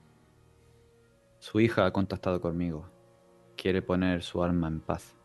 Su 1.39 1.60
hija 1.60 1.86
ha 1.86 1.91
contactado 1.91 2.41
conmigo. 2.41 2.89
Quiere 3.56 3.82
poner 3.82 4.22
su 4.22 4.43
alma 4.43 4.68
en 4.68 4.82
paz. 4.82 5.16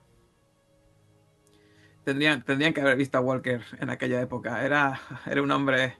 Tendrían, 2.04 2.42
tendrían 2.44 2.72
que 2.72 2.80
haber 2.80 2.96
visto 2.96 3.18
a 3.18 3.20
Walker 3.20 3.60
en 3.78 3.90
aquella 3.90 4.20
época. 4.22 4.64
Era, 4.64 4.98
era 5.26 5.42
un 5.42 5.50
hombre 5.50 5.96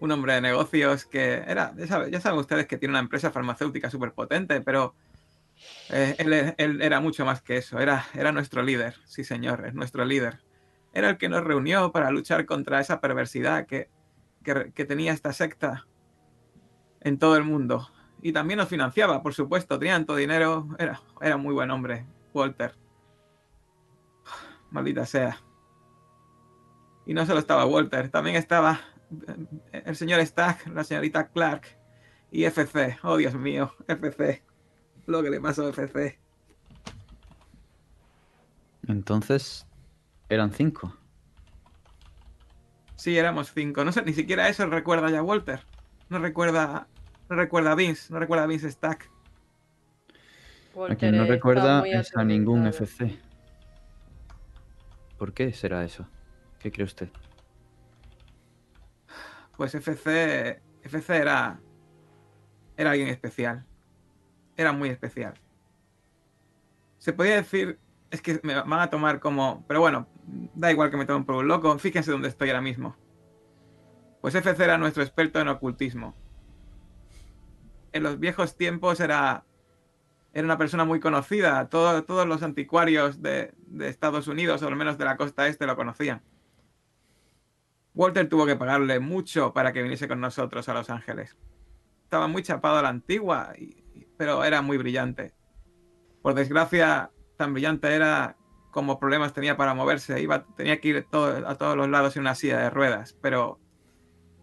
un 0.00 0.10
hombre 0.10 0.34
de 0.34 0.40
negocios 0.40 1.04
que 1.06 1.42
era, 1.46 1.74
ya 1.76 1.86
saben, 1.86 2.10
ya 2.10 2.20
saben 2.20 2.38
ustedes 2.38 2.66
que 2.66 2.76
tiene 2.76 2.92
una 2.92 3.00
empresa 3.00 3.30
farmacéutica 3.30 3.90
súper 3.90 4.12
potente, 4.12 4.60
pero 4.60 4.94
eh, 5.90 6.54
él, 6.58 6.82
era 6.82 7.00
mucho 7.00 7.24
más 7.24 7.42
que 7.42 7.56
eso, 7.56 7.78
era, 7.78 8.06
era 8.14 8.32
nuestro 8.32 8.62
líder, 8.62 8.96
sí 9.04 9.24
señor, 9.24 9.66
es 9.66 9.74
nuestro 9.74 10.04
líder. 10.04 10.40
Era 10.92 11.10
el 11.10 11.18
que 11.18 11.28
nos 11.28 11.42
reunió 11.42 11.92
para 11.92 12.10
luchar 12.10 12.46
contra 12.46 12.80
esa 12.80 13.00
perversidad 13.00 13.66
que, 13.66 13.88
que, 14.44 14.84
tenía 14.84 15.12
esta 15.12 15.32
secta 15.32 15.86
en 17.00 17.18
todo 17.18 17.36
el 17.36 17.44
mundo. 17.44 17.90
Y 18.22 18.32
también 18.32 18.58
nos 18.58 18.68
financiaba, 18.68 19.22
por 19.22 19.34
supuesto, 19.34 19.78
tenía 19.78 19.94
tanto 19.94 20.16
dinero, 20.16 20.68
era, 20.78 21.00
era 21.20 21.36
muy 21.36 21.52
buen 21.52 21.70
hombre, 21.70 22.06
Walter. 22.32 22.74
Maldita 24.70 25.04
sea. 25.04 25.40
Y 27.06 27.12
no 27.12 27.26
solo 27.26 27.40
estaba 27.40 27.66
Walter, 27.66 28.08
también 28.08 28.36
estaba 28.36 28.80
el 29.72 29.96
señor 29.96 30.24
Stack, 30.24 30.66
la 30.68 30.84
señorita 30.84 31.28
Clark 31.28 31.66
y 32.30 32.44
FC. 32.44 32.98
Oh, 33.02 33.16
Dios 33.16 33.34
mío, 33.34 33.74
FC. 33.88 34.42
Lo 35.06 35.22
que 35.22 35.30
le 35.30 35.40
pasó 35.40 35.66
a 35.66 35.70
FC. 35.70 36.18
Entonces, 38.88 39.66
eran 40.28 40.52
cinco. 40.52 40.96
Sí, 42.96 43.18
éramos 43.18 43.52
cinco. 43.52 43.84
No 43.84 43.92
sé, 43.92 44.02
ni 44.02 44.12
siquiera 44.12 44.48
eso 44.48 44.66
recuerda 44.66 45.10
ya 45.10 45.22
Walter. 45.22 45.60
No 46.08 46.18
recuerda, 46.18 46.86
no 47.28 47.36
recuerda 47.36 47.72
a 47.72 47.74
Vince, 47.74 48.12
no 48.12 48.18
recuerda 48.18 48.44
a 48.44 48.46
Vince 48.46 48.70
Stack. 48.70 49.10
A 50.74 50.78
Walter 50.78 50.96
quien 50.96 51.16
no 51.16 51.24
recuerda 51.24 51.86
es 51.86 52.16
a 52.16 52.24
ningún. 52.24 52.66
FC. 52.66 53.18
¿Por 55.18 55.32
qué 55.32 55.52
será 55.52 55.84
eso? 55.84 56.06
¿Qué 56.58 56.72
cree 56.72 56.84
usted? 56.84 57.08
Pues 59.56 59.74
FC, 59.74 60.60
FC 60.82 61.16
era, 61.16 61.60
era 62.76 62.90
alguien 62.90 63.08
especial. 63.08 63.64
Era 64.56 64.72
muy 64.72 64.88
especial. 64.88 65.34
Se 66.98 67.12
podía 67.12 67.36
decir, 67.36 67.78
es 68.10 68.20
que 68.22 68.40
me 68.42 68.54
van 68.54 68.80
a 68.80 68.90
tomar 68.90 69.20
como, 69.20 69.64
pero 69.68 69.80
bueno, 69.80 70.08
da 70.54 70.70
igual 70.70 70.90
que 70.90 70.96
me 70.96 71.06
tomen 71.06 71.24
por 71.24 71.36
un 71.36 71.48
loco. 71.48 71.78
Fíjense 71.78 72.10
dónde 72.10 72.28
estoy 72.28 72.48
ahora 72.50 72.62
mismo. 72.62 72.96
Pues 74.20 74.34
FC 74.34 74.64
era 74.64 74.78
nuestro 74.78 75.02
experto 75.02 75.40
en 75.40 75.48
ocultismo. 75.48 76.14
En 77.92 78.02
los 78.02 78.18
viejos 78.18 78.56
tiempos 78.56 78.98
era, 79.00 79.44
era 80.32 80.44
una 80.44 80.58
persona 80.58 80.84
muy 80.84 80.98
conocida. 80.98 81.68
Todo- 81.68 82.02
todos 82.04 82.26
los 82.26 82.42
anticuarios 82.42 83.22
de, 83.22 83.52
de 83.66 83.88
Estados 83.88 84.26
Unidos, 84.26 84.62
o 84.62 84.68
al 84.68 84.76
menos 84.76 84.98
de 84.98 85.04
la 85.04 85.16
costa 85.16 85.46
este, 85.46 85.66
lo 85.66 85.76
conocían. 85.76 86.22
Walter 87.94 88.28
tuvo 88.28 88.46
que 88.46 88.56
pagarle 88.56 88.98
mucho 89.00 89.52
para 89.52 89.72
que 89.72 89.82
viniese 89.82 90.08
con 90.08 90.20
nosotros 90.20 90.68
a 90.68 90.74
Los 90.74 90.90
Ángeles. 90.90 91.36
Estaba 92.04 92.26
muy 92.28 92.42
chapado 92.42 92.78
a 92.78 92.82
la 92.82 92.88
antigua, 92.88 93.52
y- 93.56 94.06
pero 94.16 94.44
era 94.44 94.62
muy 94.62 94.76
brillante. 94.78 95.34
Por 96.22 96.34
desgracia, 96.34 97.10
tan 97.36 97.52
brillante 97.52 97.92
era 97.94 98.36
como 98.70 98.98
problemas 98.98 99.32
tenía 99.32 99.56
para 99.56 99.74
moverse. 99.74 100.20
Iba, 100.20 100.44
tenía 100.56 100.80
que 100.80 100.88
ir 100.88 101.06
todo- 101.10 101.46
a 101.46 101.56
todos 101.56 101.76
los 101.76 101.88
lados 101.88 102.16
en 102.16 102.22
una 102.22 102.34
silla 102.34 102.58
de 102.58 102.70
ruedas, 102.70 103.16
pero 103.20 103.60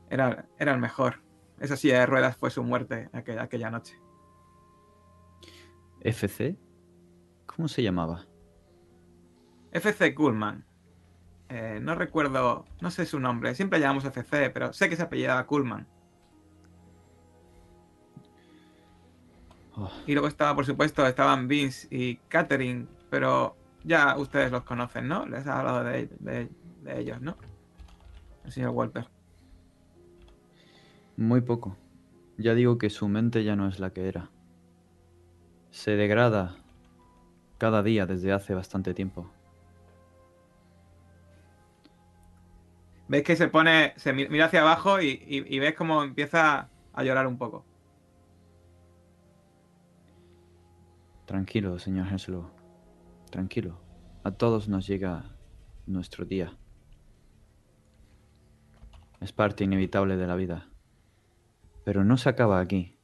era, 0.10 0.48
era 0.58 0.74
el 0.74 0.80
mejor. 0.80 1.22
Esa 1.60 1.76
silla 1.76 2.00
de 2.00 2.06
ruedas 2.06 2.38
fue 2.38 2.50
su 2.50 2.64
muerte 2.64 3.10
aquella, 3.14 3.44
aquella 3.44 3.70
noche. 3.70 4.00
¿FC? 6.02 6.58
¿Cómo 7.46 7.68
se 7.68 7.84
llamaba? 7.84 8.26
FC 9.72 10.16
Kuhlman. 10.16 10.66
Eh, 11.54 11.80
no 11.82 11.96
recuerdo, 11.96 12.64
no 12.80 12.92
sé 12.92 13.06
su 13.06 13.20
nombre. 13.20 13.54
Siempre 13.56 13.80
llamamos 13.82 14.06
FC, 14.06 14.50
pero 14.52 14.72
sé 14.72 14.88
que 14.90 14.96
se 14.96 15.02
apellidaba 15.04 15.46
Kuhlman. 15.46 15.86
Oh, 19.76 19.92
Y 20.08 20.14
luego 20.14 20.28
estaba, 20.28 20.56
por 20.56 20.66
supuesto, 20.66 21.06
estaban 21.06 21.48
Vince 21.50 21.88
y 21.92 22.16
Catherine, 22.30 22.88
pero 23.10 23.56
ya 23.84 24.18
ustedes 24.18 24.52
los 24.52 24.64
conocen, 24.64 25.08
¿no? 25.08 25.26
Les 25.26 25.46
ha 25.48 25.60
hablado 25.60 25.84
de, 25.84 26.08
de- 26.20 26.50
de 26.84 27.00
ellos, 27.00 27.22
¿no? 27.22 27.36
El 28.46 28.52
señor 28.52 28.72
Walter. 28.72 29.08
muy 31.18 31.42
poco. 31.42 31.78
Ya 32.38 32.56
digo 32.56 32.78
que 32.80 32.90
su 32.90 33.08
mente 33.08 33.44
ya 33.44 33.56
no 33.56 33.68
es 33.68 33.80
la 33.80 33.92
que 33.92 34.08
era. 34.08 34.32
Se 35.70 35.92
degrada 35.92 36.56
cada 37.60 37.84
día 37.84 38.08
desde 38.08 38.32
hace 38.32 38.56
bastante 38.56 38.94
tiempo. 38.96 39.32
Ves 43.12 43.24
que 43.24 43.36
se 43.36 43.50
pone, 43.50 43.94
se 43.98 44.14
mi- 44.14 44.30
mira 44.30 44.46
hacia 44.46 44.62
abajo 44.62 45.02
y, 45.02 45.08
y- 45.10 45.56
y 45.56 45.60
ves 45.60 45.76
cómo 45.76 46.02
empieza 46.02 46.70
a 46.94 47.04
llorar 47.04 47.28
un 47.28 47.38
poco. 47.38 47.66
Tranquilo, 51.26 51.78
señor 51.78 52.08
Henslow. 52.08 52.50
Tranquilo. 53.30 53.82
A 54.24 54.32
todos 54.32 54.70
nos 54.70 54.88
llega 54.88 55.36
nuestro 55.88 56.24
día. 56.24 56.58
Es 59.20 59.34
parte 59.34 59.66
inevitable 59.66 60.16
de 60.16 60.28
la 60.28 60.36
vida. 60.38 60.70
Pero 61.84 62.06
no 62.06 62.16
se 62.16 62.30
acaba 62.30 62.62
aquí. 62.62 62.98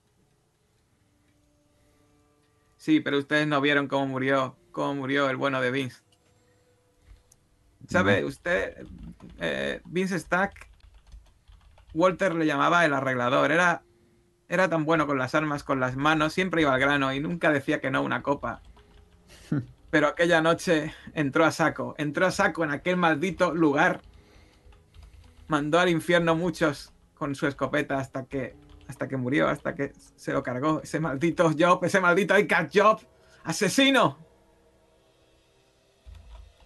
Sí, 2.78 3.02
pero 3.02 3.18
ustedes 3.18 3.46
no 3.46 3.60
vieron 3.60 3.90
cómo 3.90 4.08
murió, 4.08 4.56
cómo 4.72 4.96
murió 4.96 5.30
el 5.30 5.36
bueno 5.36 5.60
de 5.60 5.72
Vince. 5.72 6.02
¿Sabe? 7.88 8.26
Usted, 8.26 8.86
eh, 9.40 9.82
Vince 9.86 10.20
Stack, 10.20 10.70
Walter 11.94 12.36
le 12.36 12.46
llamaba 12.46 12.86
el 12.86 12.94
arreglador. 12.94 13.52
Era, 13.52 13.84
era 14.50 14.70
tan 14.70 14.86
bueno 14.86 15.08
con 15.08 15.18
las 15.18 15.36
armas, 15.36 15.64
con 15.64 15.80
las 15.80 15.96
manos, 15.96 16.34
siempre 16.34 16.62
iba 16.62 16.74
al 16.74 16.80
grano 16.80 17.14
y 17.14 17.20
nunca 17.20 17.52
decía 17.52 17.80
que 17.80 17.90
no 17.90 18.02
una 18.02 18.22
copa. 18.22 18.62
Pero 19.90 20.08
aquella 20.08 20.42
noche 20.42 20.94
entró 21.14 21.46
a 21.46 21.52
saco, 21.52 21.96
entró 21.98 22.26
a 22.26 22.32
saco 22.32 22.64
en 22.64 22.72
aquel 22.72 22.98
maldito 22.98 23.54
lugar. 23.54 24.02
Mandó 25.48 25.80
al 25.80 25.90
infierno 25.90 26.36
muchos 26.36 26.94
con 27.14 27.36
su 27.36 27.48
escopeta 27.48 27.98
hasta 27.98 28.26
que, 28.26 28.56
hasta 28.88 29.08
que 29.08 29.16
murió, 29.16 29.48
hasta 29.48 29.76
que 29.76 29.94
se 30.18 30.34
lo 30.34 30.44
cargó. 30.44 30.82
Ese 30.84 31.00
maldito 31.00 31.52
Job, 31.58 31.84
ese 31.86 32.02
maldito 32.02 32.38
Icat 32.38 32.70
Job, 32.74 33.00
asesino. 33.46 34.27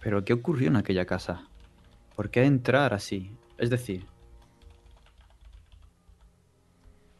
Pero 0.02 0.24
¿qué 0.24 0.32
ocurrió 0.32 0.68
en 0.68 0.76
aquella 0.76 1.06
casa? 1.06 1.48
¿Por 2.16 2.30
qué 2.30 2.44
entrar 2.44 2.92
así? 2.92 3.36
Es 3.56 3.70
decir... 3.70 4.06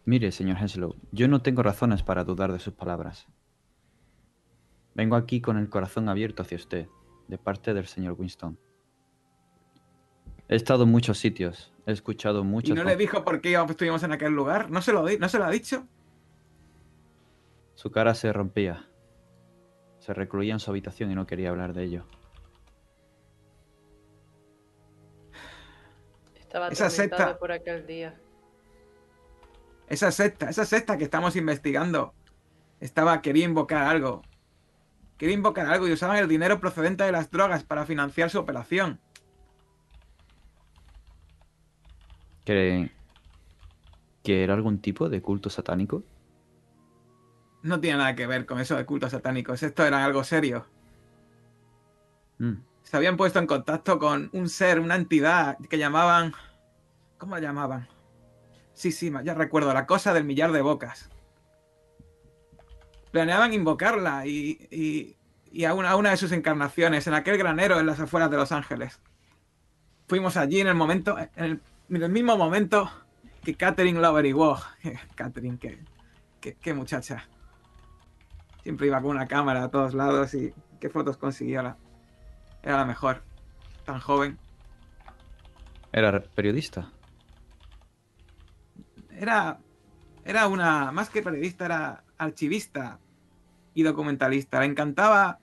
Mire, 0.04 0.32
señor 0.32 0.58
Henslow, 0.58 0.96
yo 1.12 1.28
no 1.28 1.42
tengo 1.42 1.62
razones 1.62 2.02
para 2.02 2.24
dudar 2.24 2.52
de 2.52 2.58
sus 2.58 2.74
palabras. 2.74 3.28
Vengo 4.94 5.14
aquí 5.14 5.40
con 5.40 5.56
el 5.58 5.68
corazón 5.68 6.08
abierto 6.08 6.42
hacia 6.42 6.56
usted, 6.56 6.88
de 7.28 7.38
parte 7.38 7.72
del 7.72 7.86
señor 7.86 8.16
Winston. 8.18 8.58
He 10.48 10.56
estado 10.56 10.82
en 10.82 10.90
muchos 10.90 11.18
sitios, 11.18 11.72
he 11.86 11.92
escuchado 11.92 12.40
¿Y 12.40 12.44
muchos... 12.44 12.76
no 12.76 12.82
le 12.82 12.96
dijo 12.96 13.24
por 13.24 13.40
qué 13.40 13.54
estuvimos 13.54 14.02
en 14.02 14.12
aquel 14.12 14.32
lugar? 14.32 14.70
¿No 14.70 14.82
se 14.82 14.92
lo, 14.92 15.06
¿no 15.08 15.28
se 15.28 15.38
lo 15.38 15.44
ha 15.44 15.50
dicho? 15.50 15.86
Su 17.74 17.92
cara 17.92 18.14
se 18.14 18.32
rompía. 18.32 18.88
Se 20.00 20.12
recluía 20.12 20.52
en 20.52 20.60
su 20.60 20.72
habitación 20.72 21.12
y 21.12 21.14
no 21.14 21.28
quería 21.28 21.50
hablar 21.50 21.74
de 21.74 21.84
ello. 21.84 22.06
Estaba 26.52 26.68
Esa 26.68 26.90
secta. 26.90 27.38
por 27.38 27.50
aquel 27.50 27.86
día. 27.86 28.14
Esa 29.88 30.10
secta, 30.10 30.50
esa 30.50 30.66
secta 30.66 30.98
que 30.98 31.04
estamos 31.04 31.34
investigando, 31.34 32.12
estaba, 32.78 33.22
quería 33.22 33.46
invocar 33.46 33.84
algo. 33.84 34.20
Quería 35.16 35.34
invocar 35.34 35.66
algo 35.66 35.88
y 35.88 35.92
usaban 35.92 36.18
el 36.18 36.28
dinero 36.28 36.60
procedente 36.60 37.04
de 37.04 37.12
las 37.12 37.30
drogas 37.30 37.64
para 37.64 37.86
financiar 37.86 38.28
su 38.28 38.38
operación. 38.38 39.00
¿Cree 42.44 42.92
que 44.22 44.44
era 44.44 44.52
algún 44.52 44.78
tipo 44.78 45.08
de 45.08 45.22
culto 45.22 45.48
satánico? 45.48 46.04
No 47.62 47.80
tiene 47.80 47.96
nada 47.96 48.14
que 48.14 48.26
ver 48.26 48.44
con 48.44 48.60
eso 48.60 48.76
de 48.76 48.84
cultos 48.84 49.12
satánicos. 49.12 49.62
Esto 49.62 49.86
era 49.86 50.04
algo 50.04 50.22
serio. 50.22 50.66
Mm, 52.36 52.56
Se 52.84 52.96
habían 52.96 53.16
puesto 53.16 53.38
en 53.38 53.46
contacto 53.46 53.98
con 53.98 54.30
un 54.32 54.48
ser, 54.48 54.80
una 54.80 54.96
entidad 54.96 55.56
que 55.68 55.78
llamaban... 55.78 56.34
¿Cómo 57.18 57.36
la 57.36 57.40
llamaban? 57.40 57.88
Sí, 58.74 58.90
sí, 58.92 59.12
ya 59.22 59.34
recuerdo, 59.34 59.72
la 59.72 59.86
cosa 59.86 60.12
del 60.12 60.24
millar 60.24 60.52
de 60.52 60.60
bocas. 60.60 61.08
Planeaban 63.12 63.52
invocarla 63.52 64.26
y, 64.26 64.66
y, 64.70 65.16
y 65.52 65.64
a, 65.64 65.74
una, 65.74 66.10
de 66.10 66.16
sus 66.16 66.32
encarnaciones 66.32 67.06
en 67.06 67.14
aquel 67.14 67.38
granero 67.38 67.78
en 67.78 67.86
las 67.86 68.00
afueras 68.00 68.30
de 68.30 68.38
Los 68.38 68.52
Ángeles. 68.52 69.00
Fuimos 70.08 70.36
allí 70.36 70.60
en 70.60 70.66
el 70.66 70.74
momento, 70.74 71.16
en 71.18 71.44
el, 71.44 71.60
en 71.90 72.02
el 72.02 72.10
mismo 72.10 72.36
momento 72.36 72.90
que 73.44 73.54
Catherine 73.54 74.00
lo 74.00 74.08
averiguó. 74.08 74.58
Catherine, 75.14 75.58
qué, 75.58 75.78
qué, 76.40 76.54
qué 76.54 76.74
muchacha. 76.74 77.28
Siempre 78.62 78.86
iba 78.86 79.00
con 79.00 79.10
una 79.10 79.26
cámara 79.26 79.64
a 79.64 79.70
todos 79.70 79.94
lados 79.94 80.34
y 80.34 80.54
qué 80.80 80.88
fotos 80.88 81.16
consiguió. 81.16 81.62
La, 81.62 81.76
era 82.62 82.78
la 82.78 82.84
mejor. 82.84 83.22
Tan 83.84 84.00
joven. 84.00 84.38
Era 85.92 86.20
periodista. 86.20 86.90
era, 89.10 89.58
era 90.24 90.48
una, 90.48 90.90
más 90.90 91.10
que 91.10 91.22
periodista, 91.22 91.66
era 91.66 92.04
archivista 92.18 92.98
y 93.74 93.82
documentalista. 93.82 94.60
Le 94.60 94.66
encantaba, 94.66 95.38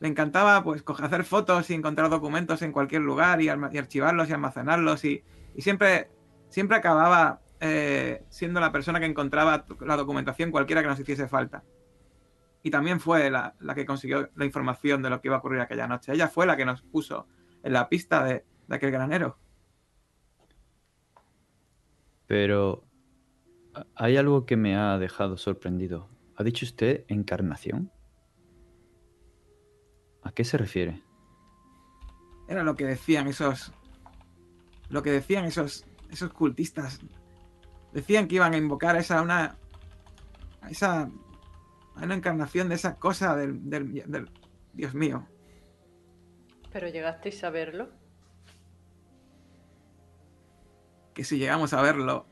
le 0.00 0.08
encantaba 0.08 0.62
pues 0.64 0.82
hacer 1.02 1.24
fotos 1.24 1.70
y 1.70 1.74
encontrar 1.74 2.10
documentos 2.10 2.62
en 2.62 2.72
cualquier 2.72 3.02
lugar 3.02 3.40
y, 3.40 3.48
archivarlos 3.48 4.28
y 4.28 4.32
almacenarlos 4.32 5.04
y, 5.04 5.22
siempre, 5.58 6.10
siempre 6.48 6.76
acababa 6.76 7.40
eh, 7.60 8.24
siendo 8.28 8.60
la 8.60 8.72
persona 8.72 9.00
que 9.00 9.06
encontraba 9.06 9.64
la 9.80 9.96
documentación 9.96 10.50
cualquiera 10.50 10.82
que 10.82 10.88
nos 10.88 11.00
hiciese 11.00 11.28
falta. 11.28 11.62
Y 12.62 12.70
también 12.70 13.00
fue 13.00 13.30
la, 13.30 13.54
que 13.74 13.86
consiguió 13.86 14.30
la 14.34 14.44
información 14.44 15.02
de 15.02 15.10
lo 15.10 15.20
que 15.20 15.28
iba 15.28 15.36
a 15.36 15.38
ocurrir 15.38 15.60
aquella 15.60 15.86
noche. 15.86 16.12
Ella 16.12 16.28
fue 16.28 16.46
la 16.46 16.56
que 16.56 16.64
nos 16.64 16.82
puso 16.82 17.26
en 17.62 17.72
la 17.72 17.88
pista 17.88 18.24
de, 18.24 18.44
de 18.66 18.74
aquel 18.74 18.90
granero. 18.90 19.38
Pero 22.26 22.84
hay 23.94 24.16
algo 24.16 24.46
que 24.46 24.56
me 24.56 24.76
ha 24.76 24.98
dejado 24.98 25.36
sorprendido. 25.36 26.08
¿Ha 26.36 26.42
dicho 26.42 26.66
usted 26.66 27.04
encarnación? 27.08 27.92
¿A 30.22 30.32
qué 30.32 30.44
se 30.44 30.58
refiere? 30.58 31.02
Era 32.48 32.62
lo 32.62 32.74
que 32.74 32.84
decían 32.84 33.28
esos. 33.28 33.72
Lo 34.88 35.02
que 35.02 35.10
decían 35.10 35.44
esos. 35.44 35.84
esos 36.10 36.32
cultistas. 36.32 37.00
Decían 37.92 38.28
que 38.28 38.36
iban 38.36 38.54
a 38.54 38.56
invocar 38.56 38.96
esa 38.96 39.22
una. 39.22 39.56
esa. 40.68 41.10
Una 42.04 42.14
encarnación 42.14 42.68
de 42.68 42.74
esa 42.74 42.96
cosa 42.96 43.34
del, 43.36 43.68
del 43.68 44.30
Dios 44.72 44.94
mío. 44.94 45.26
¿Pero 46.72 46.88
llegasteis 46.88 47.42
a 47.42 47.50
verlo? 47.50 47.88
Que 51.14 51.24
si 51.24 51.38
llegamos 51.38 51.72
a 51.72 51.80
verlo, 51.80 52.26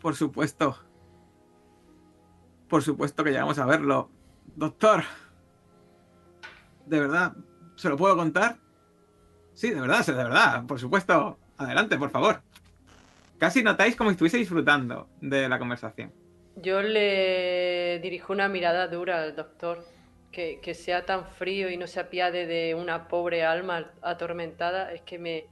por 0.00 0.16
supuesto. 0.16 0.78
Por 2.68 2.82
supuesto 2.82 3.24
que 3.24 3.30
llegamos 3.30 3.58
a 3.58 3.66
verlo. 3.66 4.10
Doctor. 4.56 5.04
De 6.86 7.00
verdad. 7.00 7.36
¿Se 7.76 7.88
lo 7.88 7.96
puedo 7.96 8.16
contar? 8.16 8.58
Sí, 9.54 9.70
de 9.70 9.80
verdad, 9.80 10.04
de 10.06 10.12
verdad. 10.12 10.66
Por 10.66 10.78
supuesto. 10.78 11.38
Adelante, 11.56 11.98
por 11.98 12.10
favor. 12.10 12.42
Casi 13.38 13.62
notáis 13.62 13.96
como 13.96 14.10
si 14.10 14.14
estuviese 14.14 14.38
disfrutando 14.38 15.08
de 15.20 15.48
la 15.48 15.58
conversación. 15.58 16.12
Yo 16.56 16.82
le 16.82 18.00
dirijo 18.00 18.32
una 18.32 18.48
mirada 18.48 18.88
dura 18.88 19.22
al 19.22 19.36
doctor. 19.36 19.84
Que, 20.32 20.60
que 20.60 20.74
sea 20.74 21.04
tan 21.04 21.26
frío 21.26 21.70
y 21.70 21.76
no 21.76 21.88
se 21.88 21.98
apiade 21.98 22.46
de 22.46 22.76
una 22.76 23.08
pobre 23.08 23.42
alma 23.42 23.90
atormentada 24.00 24.92
es 24.92 25.00
que 25.00 25.18
me, 25.18 25.48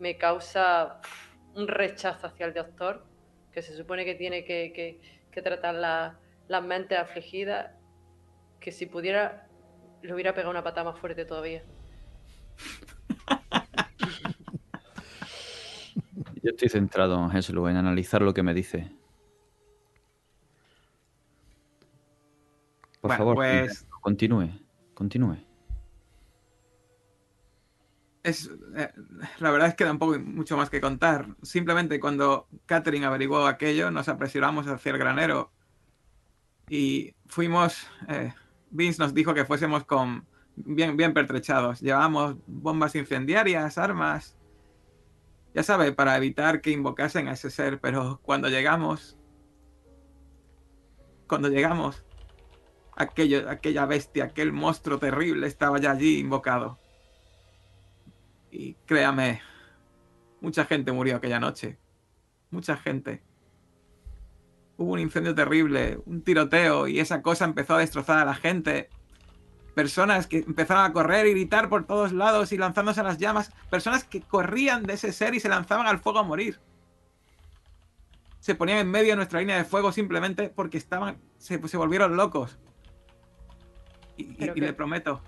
me 0.00 0.16
causa 0.16 1.00
un 1.54 1.68
rechazo 1.68 2.26
hacia 2.26 2.46
el 2.46 2.52
doctor 2.52 3.04
que 3.52 3.62
se 3.62 3.76
supone 3.76 4.04
que 4.04 4.14
tiene 4.14 4.44
que, 4.44 5.00
tratar 5.42 5.74
las 5.74 6.64
mentes 6.64 6.98
afligidas, 6.98 7.70
que 8.60 8.72
si 8.72 8.86
pudiera 8.86 9.46
le 10.02 10.14
hubiera 10.14 10.34
pegado 10.34 10.50
una 10.50 10.64
patada 10.64 10.90
más 10.90 11.00
fuerte 11.00 11.26
todavía. 11.26 11.62
Yo 16.42 16.50
estoy 16.50 16.70
centrado, 16.70 17.30
en 17.30 17.76
analizar 17.76 18.22
lo 18.22 18.32
que 18.32 18.42
me 18.42 18.54
dice. 18.54 18.90
Por 23.00 23.16
favor, 23.16 23.36
pues... 23.36 23.86
continúe, 24.00 24.50
continúe 24.94 25.50
es, 28.22 28.50
eh, 28.76 28.92
la 29.38 29.50
verdad 29.50 29.68
es 29.68 29.74
que 29.74 29.84
tampoco 29.84 30.14
hay 30.14 30.20
mucho 30.20 30.56
más 30.56 30.70
que 30.70 30.80
contar. 30.80 31.26
Simplemente 31.42 32.00
cuando 32.00 32.48
Catherine 32.66 33.06
averiguó 33.06 33.46
aquello, 33.46 33.90
nos 33.90 34.08
apresuramos 34.08 34.66
hacia 34.66 34.92
el 34.92 34.98
granero 34.98 35.50
y 36.68 37.14
fuimos. 37.26 37.86
Eh, 38.08 38.32
Vince 38.70 39.02
nos 39.02 39.14
dijo 39.14 39.34
que 39.34 39.44
fuésemos 39.44 39.84
con 39.84 40.26
bien, 40.56 40.96
bien 40.96 41.14
pertrechados. 41.14 41.80
Llevábamos 41.80 42.36
bombas 42.46 42.94
incendiarias, 42.94 43.78
armas. 43.78 44.36
Ya 45.54 45.62
sabe, 45.64 45.92
para 45.92 46.16
evitar 46.16 46.60
que 46.60 46.70
invocasen 46.70 47.26
a 47.26 47.32
ese 47.32 47.50
ser, 47.50 47.80
pero 47.80 48.20
cuando 48.22 48.48
llegamos. 48.48 49.16
Cuando 51.26 51.48
llegamos, 51.48 52.04
aquello, 53.00 53.48
aquella 53.48 53.86
bestia, 53.86 54.24
aquel 54.24 54.52
monstruo 54.52 54.98
terrible 54.98 55.46
estaba 55.46 55.78
ya 55.78 55.92
allí 55.92 56.18
invocado. 56.18 56.78
Y 58.50 58.74
créame, 58.86 59.40
mucha 60.40 60.64
gente 60.64 60.92
murió 60.92 61.16
aquella 61.16 61.40
noche. 61.40 61.78
Mucha 62.50 62.76
gente. 62.76 63.22
Hubo 64.76 64.92
un 64.92 64.98
incendio 64.98 65.34
terrible, 65.34 66.00
un 66.06 66.22
tiroteo 66.22 66.88
y 66.88 67.00
esa 67.00 67.22
cosa 67.22 67.44
empezó 67.44 67.74
a 67.74 67.78
destrozar 67.78 68.18
a 68.18 68.24
la 68.24 68.34
gente. 68.34 68.88
Personas 69.74 70.26
que 70.26 70.38
empezaron 70.38 70.84
a 70.84 70.92
correr 70.92 71.26
y 71.26 71.30
gritar 71.30 71.68
por 71.68 71.86
todos 71.86 72.12
lados 72.12 72.52
y 72.52 72.58
lanzándose 72.58 73.00
a 73.00 73.04
las 73.04 73.18
llamas. 73.18 73.52
Personas 73.70 74.04
que 74.04 74.20
corrían 74.20 74.82
de 74.82 74.94
ese 74.94 75.12
ser 75.12 75.34
y 75.34 75.40
se 75.40 75.48
lanzaban 75.48 75.86
al 75.86 76.00
fuego 76.00 76.18
a 76.18 76.24
morir. 76.24 76.60
Se 78.40 78.54
ponían 78.54 78.78
en 78.78 78.90
medio 78.90 79.10
de 79.10 79.16
nuestra 79.16 79.40
línea 79.40 79.56
de 79.56 79.64
fuego 79.64 79.92
simplemente 79.92 80.48
porque 80.48 80.78
estaban. 80.78 81.18
se, 81.38 81.58
volvieron 81.58 82.16
locos. 82.16 82.58
Y, 84.38 84.60
le 84.60 84.72
prometo. 84.72 85.20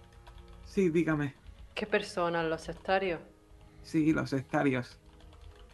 Sí, 0.64 0.88
dígame. 0.88 1.34
¿Qué 1.74 1.86
personas? 1.86 2.45
¿Los 2.47 2.62
sectarios? 2.62 3.20
Sí, 3.82 4.12
los 4.12 4.30
sectarios. 4.30 4.99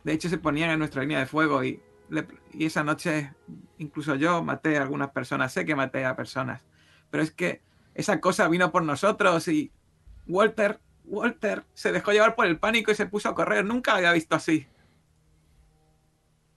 De 0.05 0.13
hecho, 0.13 0.29
se 0.29 0.39
ponían 0.39 0.71
en 0.71 0.79
nuestra 0.79 1.03
línea 1.03 1.19
de 1.19 1.27
fuego 1.27 1.63
y, 1.65 1.83
y 2.53 2.67
esa 2.67 2.85
noche 2.85 3.33
incluso 3.79 4.15
yo 4.15 4.43
maté 4.43 4.77
a 4.79 4.83
algunas 4.83 5.11
personas. 5.11 5.53
Sé 5.53 5.65
que 5.65 5.75
maté 5.75 6.05
a 6.05 6.17
personas. 6.17 6.63
Pero 7.11 7.23
es 7.23 7.31
que 7.31 7.63
esa 7.95 8.21
cosa 8.21 8.49
vino 8.49 8.71
por 8.71 8.83
nosotros 8.83 9.49
y 9.49 9.73
Walter, 10.27 10.81
Walter 11.05 11.65
se 11.75 11.93
dejó 11.93 12.13
llevar 12.13 12.37
por 12.37 12.47
el 12.47 12.59
pánico 12.59 12.91
y 12.91 12.95
se 12.95 13.07
puso 13.07 13.29
a 13.29 13.35
correr. 13.35 13.65
Nunca 13.65 13.97
había 13.97 14.13
visto 14.13 14.37
así. 14.37 14.67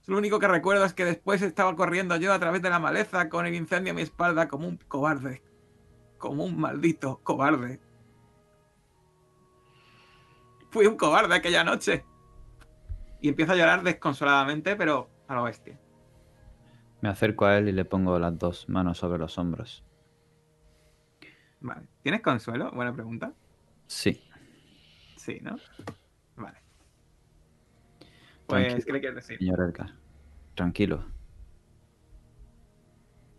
Lo 0.06 0.18
único 0.18 0.38
que 0.38 0.48
recuerdo 0.48 0.84
es 0.84 0.94
que 0.94 1.04
después 1.04 1.42
estaba 1.42 1.74
corriendo 1.76 2.16
yo 2.16 2.32
a 2.32 2.38
través 2.38 2.60
de 2.60 2.70
la 2.70 2.80
maleza 2.80 3.28
con 3.28 3.46
el 3.46 3.54
incendio 3.54 3.92
a 3.92 3.96
mi 3.96 4.02
espalda 4.02 4.48
como 4.48 4.66
un 4.66 4.76
cobarde. 4.76 5.42
Como 6.22 6.44
un 6.44 6.56
maldito 6.56 7.18
cobarde. 7.24 7.80
Fui 10.70 10.86
un 10.86 10.96
cobarde 10.96 11.34
aquella 11.34 11.64
noche. 11.64 12.04
Y 13.20 13.28
empieza 13.28 13.54
a 13.54 13.56
llorar 13.56 13.82
desconsoladamente, 13.82 14.76
pero 14.76 15.10
a 15.26 15.34
lo 15.34 15.42
bestia. 15.42 15.80
Me 17.00 17.08
acerco 17.08 17.44
a 17.44 17.58
él 17.58 17.68
y 17.68 17.72
le 17.72 17.84
pongo 17.84 18.20
las 18.20 18.38
dos 18.38 18.68
manos 18.68 18.98
sobre 18.98 19.18
los 19.18 19.36
hombros. 19.36 19.84
Vale. 21.58 21.88
¿Tienes 22.02 22.20
consuelo? 22.20 22.70
Buena 22.70 22.94
pregunta. 22.94 23.32
Sí. 23.88 24.22
Sí, 25.16 25.40
¿no? 25.42 25.56
Vale. 26.36 26.58
Pues, 28.46 28.84
¿qué 28.84 28.92
le 28.92 29.00
quieres 29.00 29.16
decir? 29.16 29.38
Señor 29.38 29.60
Edgar, 29.60 29.92
tranquilo. 30.54 31.04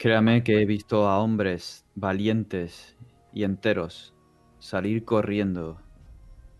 Créame 0.03 0.43
que 0.43 0.61
he 0.61 0.65
visto 0.65 1.07
a 1.07 1.19
hombres 1.19 1.85
valientes 1.95 2.97
y 3.31 3.45
enteros 3.45 4.13
salir 4.59 5.05
corriendo, 5.05 5.79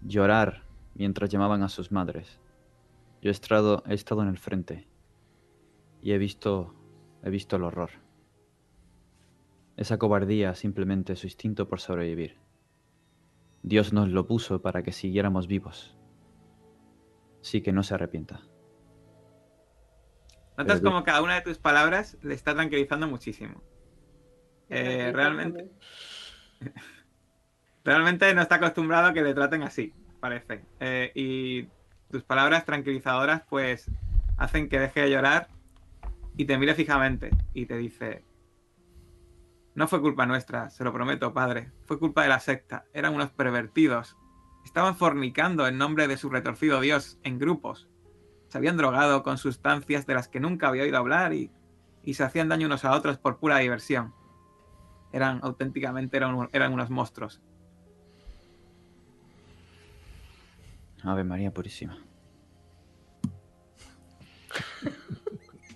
llorar 0.01 0.63
mientras 0.95 1.29
llamaban 1.29 1.61
a 1.61 1.67
sus 1.67 1.91
madres. 1.91 2.39
Yo 3.21 3.29
he 3.29 3.31
estado, 3.31 3.83
he 3.85 3.95
estado 3.95 4.21
en 4.21 4.29
el 4.29 4.37
frente 4.37 4.87
y 6.01 6.13
he 6.13 6.17
visto, 6.17 6.73
he 7.21 7.29
visto 7.29 7.57
el 7.57 7.65
horror. 7.65 7.89
Esa 9.75 9.97
cobardía 9.97 10.55
simplemente 10.55 11.17
su 11.17 11.27
instinto 11.27 11.67
por 11.67 11.81
sobrevivir. 11.81 12.37
Dios 13.61 13.91
nos 13.91 14.07
lo 14.07 14.25
puso 14.25 14.61
para 14.61 14.83
que 14.83 14.93
siguiéramos 14.93 15.47
vivos. 15.47 15.97
Sí 17.41 17.61
que 17.61 17.73
no 17.73 17.83
se 17.83 17.95
arrepienta. 17.95 18.52
Notas 20.57 20.81
como 20.81 21.03
cada 21.03 21.21
una 21.21 21.35
de 21.35 21.41
tus 21.41 21.57
palabras 21.57 22.17
le 22.21 22.33
está 22.33 22.53
tranquilizando 22.53 23.07
muchísimo. 23.07 23.61
Eh, 24.69 25.11
realmente. 25.13 25.69
realmente 27.83 28.33
no 28.33 28.41
está 28.41 28.55
acostumbrado 28.55 29.07
a 29.07 29.13
que 29.13 29.21
le 29.21 29.33
traten 29.33 29.63
así 29.63 29.93
parece. 30.23 30.63
Eh, 30.79 31.11
y 31.15 31.67
tus 32.09 32.23
palabras 32.23 32.63
tranquilizadoras, 32.63 33.41
pues, 33.49 33.91
hacen 34.37 34.69
que 34.69 34.79
deje 34.79 35.01
de 35.01 35.11
llorar 35.11 35.49
y 36.37 36.45
te 36.45 36.57
mire 36.57 36.75
fijamente 36.75 37.31
y 37.53 37.65
te 37.65 37.75
dice: 37.75 38.23
No 39.75 39.89
fue 39.89 39.99
culpa 39.99 40.25
nuestra, 40.25 40.69
se 40.69 40.85
lo 40.85 40.93
prometo, 40.93 41.33
padre. 41.33 41.71
Fue 41.83 41.99
culpa 41.99 42.23
de 42.23 42.29
la 42.29 42.39
secta. 42.39 42.85
Eran 42.93 43.15
unos 43.15 43.31
pervertidos. 43.31 44.15
Estaban 44.63 44.95
fornicando 44.95 45.67
en 45.67 45.77
nombre 45.77 46.07
de 46.07 46.15
su 46.15 46.29
retorcido 46.29 46.79
Dios 46.79 47.19
en 47.23 47.37
grupos. 47.37 47.89
Se 48.53 48.59
habían 48.59 48.77
drogado 48.77 49.23
con 49.23 49.39
sustancias 49.39 50.05
de 50.05 50.13
las 50.13 50.27
que 50.27 50.39
nunca 50.39 50.67
había 50.67 50.83
oído 50.83 50.99
hablar 50.99 51.33
y, 51.33 51.49
y 52.03 52.13
se 52.13 52.23
hacían 52.23 52.49
daño 52.49 52.67
unos 52.67 52.85
a 52.85 52.91
otros 52.91 53.17
por 53.17 53.39
pura 53.39 53.57
diversión. 53.57 54.13
Eran 55.11 55.39
auténticamente 55.41 56.17
eran, 56.17 56.49
eran 56.51 56.71
unos 56.71 56.91
monstruos. 56.91 57.41
Ave 61.01 61.23
María 61.23 61.51
Purísima. 61.51 61.97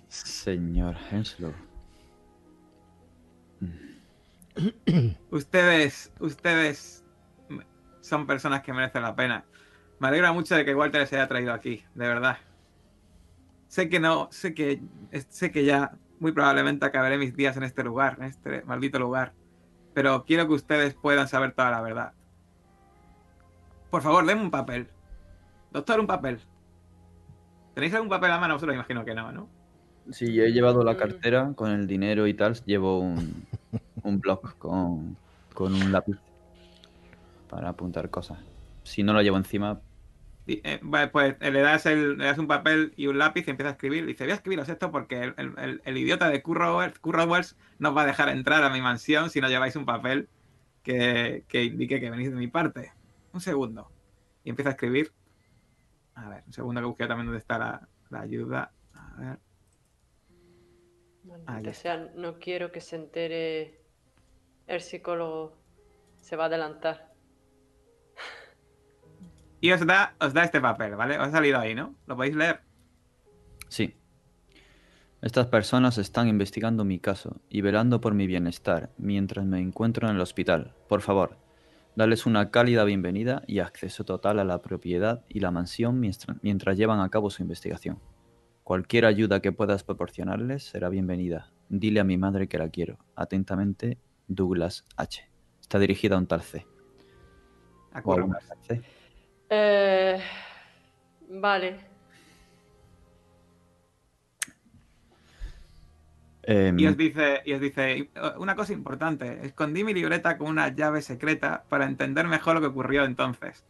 Señor 0.08 0.94
Henslow. 1.10 1.54
Ustedes, 5.32 6.12
ustedes 6.20 7.04
son 8.02 8.28
personas 8.28 8.62
que 8.62 8.72
merecen 8.72 9.02
la 9.02 9.16
pena. 9.16 9.44
Me 9.98 10.06
alegra 10.06 10.32
mucho 10.32 10.54
de 10.54 10.64
que 10.64 10.76
Walter 10.76 11.04
se 11.08 11.16
haya 11.16 11.26
traído 11.26 11.52
aquí, 11.52 11.84
de 11.96 12.06
verdad. 12.06 12.38
Sé 13.68 13.88
que 13.88 14.00
no, 14.00 14.28
sé 14.30 14.54
que, 14.54 14.80
sé 15.28 15.50
que 15.52 15.64
ya 15.64 15.92
muy 16.20 16.32
probablemente 16.32 16.84
acabaré 16.86 17.18
mis 17.18 17.36
días 17.36 17.56
en 17.56 17.62
este 17.62 17.84
lugar, 17.84 18.16
en 18.18 18.24
este 18.24 18.62
maldito 18.64 18.98
lugar. 18.98 19.32
Pero 19.94 20.24
quiero 20.24 20.46
que 20.46 20.54
ustedes 20.54 20.94
puedan 20.94 21.28
saber 21.28 21.52
toda 21.52 21.70
la 21.70 21.80
verdad. 21.80 22.12
Por 23.90 24.02
favor, 24.02 24.24
denme 24.26 24.42
un 24.42 24.50
papel. 24.50 24.88
Doctor, 25.72 26.00
un 26.00 26.06
papel. 26.06 26.40
¿Tenéis 27.74 27.94
algún 27.94 28.08
papel 28.08 28.30
a 28.30 28.38
mano? 28.38 28.54
Vosotros 28.54 28.74
imagino 28.74 29.04
que 29.04 29.14
no, 29.14 29.32
¿no? 29.32 29.48
Sí, 30.10 30.32
yo 30.32 30.42
he 30.44 30.52
llevado 30.52 30.82
la 30.82 30.94
Mm. 30.94 30.96
cartera 30.96 31.52
con 31.54 31.70
el 31.70 31.86
dinero 31.86 32.26
y 32.26 32.34
tal. 32.34 32.54
Llevo 32.64 33.00
un, 33.00 33.46
un 34.02 34.18
blog 34.20 34.56
con, 34.58 35.16
con 35.54 35.74
un 35.74 35.92
lápiz 35.92 36.16
para 37.48 37.70
apuntar 37.70 38.10
cosas. 38.10 38.38
Si 38.82 39.02
no 39.02 39.12
lo 39.12 39.22
llevo 39.22 39.36
encima, 39.36 39.80
eh, 40.64 40.80
pues 41.12 41.36
eh, 41.40 41.50
le 41.50 41.60
das, 41.60 41.86
el, 41.86 42.18
le 42.18 42.24
das 42.26 42.38
un 42.38 42.46
papel 42.46 42.92
y 42.96 43.06
un 43.06 43.18
lápiz 43.18 43.46
y 43.46 43.50
empieza 43.50 43.70
a 43.70 43.72
escribir. 43.72 44.06
Dice, 44.06 44.24
voy 44.24 44.32
a 44.32 44.34
escribiros 44.36 44.68
esto 44.68 44.90
porque 44.90 45.22
el, 45.22 45.34
el- 45.36 45.54
el- 45.58 45.82
el 45.84 45.98
idiota 45.98 46.28
de 46.30 46.42
Currowers, 46.42 47.56
no 47.78 47.94
va 47.94 48.02
a 48.02 48.06
dejar 48.06 48.28
entrar 48.30 48.62
a 48.64 48.70
mi 48.70 48.80
mansión 48.80 49.30
si 49.30 49.40
no 49.40 49.48
lleváis 49.48 49.76
un 49.76 49.86
papel 49.86 50.28
que, 50.82 51.44
que 51.48 51.64
indique 51.64 52.00
que 52.00 52.10
venís 52.10 52.30
de 52.30 52.36
mi 52.36 52.48
parte. 52.48 52.92
Un 53.32 53.40
segundo. 53.40 53.90
Y 54.44 54.50
empieza 54.50 54.70
a 54.70 54.72
escribir. 54.72 55.12
A 56.14 56.28
ver, 56.28 56.44
un 56.46 56.52
segundo 56.52 56.80
que 56.80 56.86
busque 56.86 57.06
también 57.06 57.26
dónde 57.26 57.38
está 57.38 57.58
la, 57.58 57.88
la 58.10 58.20
ayuda. 58.20 58.72
A 58.94 59.14
ver. 59.20 59.38
Maldita 61.24 61.72
sea, 61.74 61.96
no 62.14 62.38
quiero 62.38 62.72
que 62.72 62.80
se 62.80 62.96
entere 62.96 63.80
el 64.66 64.80
psicólogo. 64.80 65.56
Se 66.16 66.36
va 66.36 66.44
a 66.44 66.46
adelantar. 66.46 67.07
Y 69.60 69.72
os 69.72 69.84
da, 69.86 70.14
os 70.20 70.32
da 70.32 70.44
este 70.44 70.60
papel, 70.60 70.94
¿vale? 70.94 71.18
Os 71.18 71.28
ha 71.28 71.30
salido 71.32 71.58
ahí, 71.58 71.74
¿no? 71.74 71.94
¿Lo 72.06 72.16
podéis 72.16 72.36
leer? 72.36 72.60
sí. 73.68 73.94
Estas 75.20 75.48
personas 75.48 75.98
están 75.98 76.28
investigando 76.28 76.84
mi 76.84 77.00
caso 77.00 77.40
y 77.50 77.60
velando 77.60 78.00
por 78.00 78.14
mi 78.14 78.28
bienestar 78.28 78.90
mientras 78.98 79.44
me 79.44 79.58
encuentro 79.58 80.08
en 80.08 80.14
el 80.14 80.20
hospital. 80.20 80.74
Por 80.88 81.00
favor, 81.00 81.36
dales 81.96 82.24
una 82.24 82.52
cálida 82.52 82.84
bienvenida 82.84 83.42
y 83.48 83.58
acceso 83.58 84.04
total 84.04 84.38
a 84.38 84.44
la 84.44 84.62
propiedad 84.62 85.24
y 85.28 85.40
la 85.40 85.50
mansión 85.50 85.98
mientras, 85.98 86.36
mientras 86.40 86.76
llevan 86.76 87.00
a 87.00 87.08
cabo 87.08 87.30
su 87.30 87.42
investigación. 87.42 87.98
Cualquier 88.62 89.06
ayuda 89.06 89.40
que 89.40 89.50
puedas 89.50 89.82
proporcionarles 89.82 90.62
será 90.62 90.88
bienvenida. 90.88 91.50
Dile 91.68 91.98
a 91.98 92.04
mi 92.04 92.16
madre 92.16 92.46
que 92.46 92.58
la 92.58 92.68
quiero. 92.68 92.98
Atentamente, 93.16 93.98
Douglas 94.28 94.84
H. 94.96 95.28
Está 95.60 95.80
dirigida 95.80 96.14
a 96.14 96.18
un 96.18 96.28
tal 96.28 96.42
C. 96.42 96.64
A 97.92 98.02
Eh, 99.50 100.20
vale. 101.28 101.88
Em, 106.42 106.78
Y 106.78 106.86
os 106.86 106.96
dice, 106.96 107.42
y 107.44 107.52
os 107.52 107.60
dice 107.60 108.08
una 108.38 108.56
cosa 108.56 108.72
importante, 108.72 109.40
escondí 109.44 109.84
mi 109.84 109.92
libreta 109.92 110.38
con 110.38 110.48
una 110.48 110.68
llave 110.74 111.02
secreta 111.02 111.64
para 111.68 111.84
entender 111.84 112.26
mejor 112.26 112.54
lo 112.54 112.60
que 112.62 112.68
ocurrió 112.68 113.04
entonces. 113.04 113.64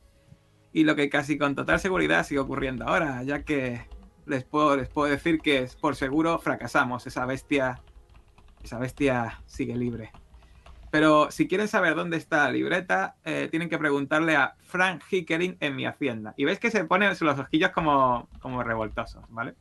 Y 0.72 0.84
lo 0.84 0.94
que 0.94 1.08
casi 1.08 1.38
con 1.38 1.56
total 1.56 1.80
seguridad 1.80 2.24
sigue 2.24 2.40
ocurriendo 2.40 2.84
ahora, 2.86 3.22
ya 3.24 3.42
que 3.42 3.80
les 4.26 4.44
puedo, 4.44 4.76
les 4.76 4.88
puedo 4.88 5.10
decir 5.10 5.40
que 5.40 5.58
es 5.58 5.74
por 5.74 5.96
seguro 5.96 6.38
fracasamos. 6.38 7.06
Esa 7.06 7.26
bestia. 7.26 7.80
Esa 8.62 8.78
bestia 8.78 9.40
sigue 9.46 9.74
libre. 9.76 10.12
Pero 10.90 11.30
si 11.30 11.46
quieren 11.46 11.68
saber 11.68 11.94
dónde 11.94 12.16
está 12.16 12.44
la 12.44 12.52
libreta, 12.52 13.16
eh, 13.24 13.48
tienen 13.50 13.68
que 13.68 13.78
preguntarle 13.78 14.36
a 14.36 14.54
Frank 14.62 15.02
Hickering 15.10 15.56
en 15.60 15.76
mi 15.76 15.84
hacienda. 15.84 16.32
Y 16.36 16.44
veis 16.44 16.58
que 16.58 16.70
se 16.70 16.84
ponen 16.84 17.10
los 17.20 17.38
ojillos 17.38 17.70
como, 17.70 18.28
como 18.40 18.62
revoltosos, 18.62 19.22
¿vale? 19.28 19.54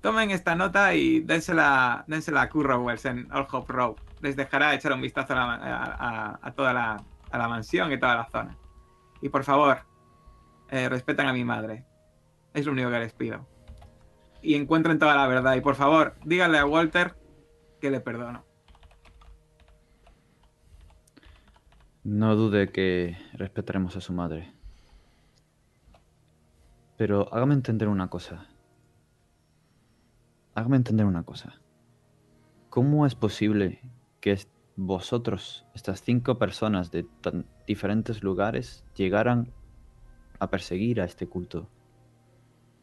Tomen 0.00 0.30
esta 0.30 0.54
nota 0.54 0.94
y 0.94 1.20
dénsela, 1.20 2.04
dénsela 2.06 2.42
a 2.42 2.48
Currowers 2.48 3.04
en 3.04 3.30
All 3.32 3.46
Hope 3.50 3.72
Road. 3.72 3.96
Les 4.22 4.36
dejará 4.36 4.74
echar 4.74 4.92
un 4.92 5.00
vistazo 5.02 5.34
a, 5.34 5.36
la- 5.36 6.38
a- 6.40 6.52
toda 6.52 6.72
la, 6.72 7.02
a 7.30 7.38
la 7.38 7.48
mansión 7.48 7.92
y 7.92 7.98
toda 7.98 8.14
la 8.14 8.28
zona. 8.30 8.56
Y 9.20 9.28
por 9.28 9.44
favor, 9.44 9.80
eh, 10.70 10.88
respeten 10.88 11.26
a 11.26 11.32
mi 11.32 11.44
madre. 11.44 11.84
Es 12.54 12.64
lo 12.64 12.72
único 12.72 12.90
que 12.90 12.98
les 12.98 13.12
pido. 13.12 13.46
Y 14.40 14.54
encuentren 14.54 14.98
toda 14.98 15.14
la 15.16 15.26
verdad. 15.26 15.54
Y 15.56 15.60
por 15.60 15.74
favor, 15.74 16.14
díganle 16.24 16.58
a 16.58 16.64
Walter 16.64 17.16
que 17.80 17.90
le 17.90 18.00
perdono. 18.00 18.44
No 22.02 22.34
dude 22.34 22.72
que 22.72 23.18
respetaremos 23.34 23.94
a 23.96 24.00
su 24.00 24.14
madre. 24.14 24.54
Pero 26.96 27.32
hágame 27.32 27.52
entender 27.52 27.88
una 27.88 28.08
cosa. 28.08 28.46
Hágame 30.54 30.76
entender 30.76 31.04
una 31.04 31.24
cosa. 31.24 31.60
¿Cómo 32.70 33.04
es 33.04 33.14
posible 33.14 33.82
que 34.20 34.38
vosotros, 34.76 35.66
estas 35.74 36.00
cinco 36.02 36.38
personas 36.38 36.90
de 36.90 37.02
tan 37.02 37.44
diferentes 37.66 38.22
lugares, 38.22 38.82
llegaran 38.94 39.52
a 40.38 40.48
perseguir 40.48 41.02
a 41.02 41.04
este 41.04 41.26
culto? 41.26 41.68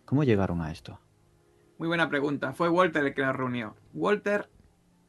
¿Cómo 0.05 0.23
llegaron 0.23 0.61
a 0.61 0.71
esto? 0.71 0.99
Muy 1.79 1.87
buena 1.87 2.07
pregunta. 2.07 2.53
Fue 2.53 2.69
Walter 2.69 3.03
el 3.03 3.15
que 3.15 3.23
nos 3.23 3.35
reunió. 3.35 3.75
Walter 3.93 4.49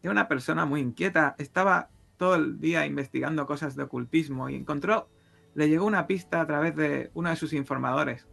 era 0.03 0.13
una 0.13 0.29
persona 0.29 0.65
muy 0.65 0.81
inquieta. 0.81 1.35
Estaba 1.39 1.91
todo 2.19 2.35
el 2.35 2.61
día 2.61 2.85
investigando 2.85 3.47
cosas 3.47 3.77
de 3.77 3.85
ocultismo 3.85 4.51
y 4.51 4.57
encontró, 4.57 5.09
le 5.55 5.69
llegó 5.69 5.87
una 5.87 6.07
pista 6.07 6.41
a 6.41 6.47
través 6.47 6.77
de 6.77 7.11
uno 7.15 7.31
de 7.31 7.37
sus 7.37 7.53
informadores. 7.53 8.27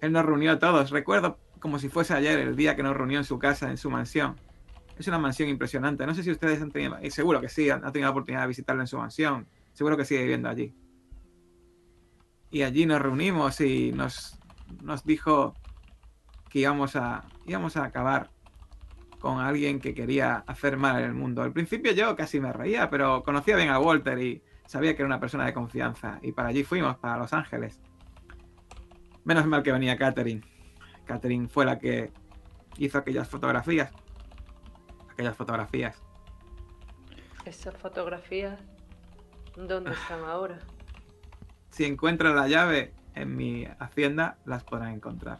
Él 0.00 0.12
nos 0.12 0.24
reunió 0.24 0.52
a 0.52 0.58
todos. 0.58 0.90
Recuerdo 0.90 1.38
como 1.58 1.78
si 1.78 1.88
fuese 1.88 2.14
ayer 2.14 2.38
el 2.38 2.56
día 2.56 2.76
que 2.76 2.82
nos 2.82 2.96
reunió 2.96 3.18
en 3.18 3.24
su 3.24 3.38
casa, 3.38 3.70
en 3.70 3.76
su 3.76 3.90
mansión. 3.90 4.36
Es 4.98 5.06
una 5.08 5.18
mansión 5.18 5.48
impresionante. 5.48 6.06
No 6.06 6.14
sé 6.14 6.22
si 6.22 6.30
ustedes 6.30 6.60
han 6.60 6.70
tenido, 6.70 6.98
y 7.00 7.10
seguro 7.10 7.40
que 7.40 7.48
sí, 7.48 7.70
han 7.70 7.80
tenido 7.80 8.06
la 8.06 8.10
oportunidad 8.10 8.42
de 8.42 8.48
visitarlo 8.48 8.82
en 8.82 8.88
su 8.88 8.98
mansión. 8.98 9.46
Seguro 9.72 9.96
que 9.96 10.04
sigue 10.04 10.22
viviendo 10.22 10.48
allí. 10.48 10.74
Y 12.50 12.62
allí 12.62 12.84
nos 12.84 13.00
reunimos 13.00 13.60
y 13.60 13.92
nos, 13.92 14.38
nos 14.82 15.04
dijo 15.04 15.54
que 16.50 16.58
íbamos 16.58 16.96
a, 16.96 17.24
íbamos 17.46 17.76
a 17.78 17.84
acabar 17.84 18.30
con 19.22 19.38
alguien 19.38 19.78
que 19.78 19.94
quería 19.94 20.42
hacer 20.48 20.76
mal 20.76 20.98
en 20.98 21.04
el 21.04 21.14
mundo. 21.14 21.42
Al 21.42 21.52
principio 21.52 21.92
yo 21.92 22.16
casi 22.16 22.40
me 22.40 22.52
reía, 22.52 22.90
pero 22.90 23.22
conocía 23.22 23.54
bien 23.54 23.68
a 23.68 23.78
Walter 23.78 24.18
y 24.18 24.42
sabía 24.66 24.96
que 24.96 25.02
era 25.02 25.06
una 25.06 25.20
persona 25.20 25.46
de 25.46 25.54
confianza. 25.54 26.18
Y 26.22 26.32
para 26.32 26.48
allí 26.48 26.64
fuimos, 26.64 26.96
para 26.96 27.18
Los 27.18 27.32
Ángeles. 27.32 27.80
Menos 29.24 29.46
mal 29.46 29.62
que 29.62 29.70
venía 29.70 29.96
Catherine. 29.96 30.42
Catherine 31.04 31.48
fue 31.48 31.64
la 31.64 31.78
que 31.78 32.10
hizo 32.78 32.98
aquellas 32.98 33.28
fotografías. 33.28 33.92
Aquellas 35.12 35.36
fotografías. 35.36 36.02
Esas 37.44 37.76
fotografías, 37.76 38.58
¿dónde 39.56 39.92
están 39.92 40.24
ahora? 40.24 40.58
Si 41.70 41.84
encuentran 41.84 42.34
la 42.34 42.48
llave 42.48 42.92
en 43.14 43.36
mi 43.36 43.68
hacienda, 43.78 44.36
las 44.46 44.64
podrán 44.64 44.94
encontrar. 44.94 45.38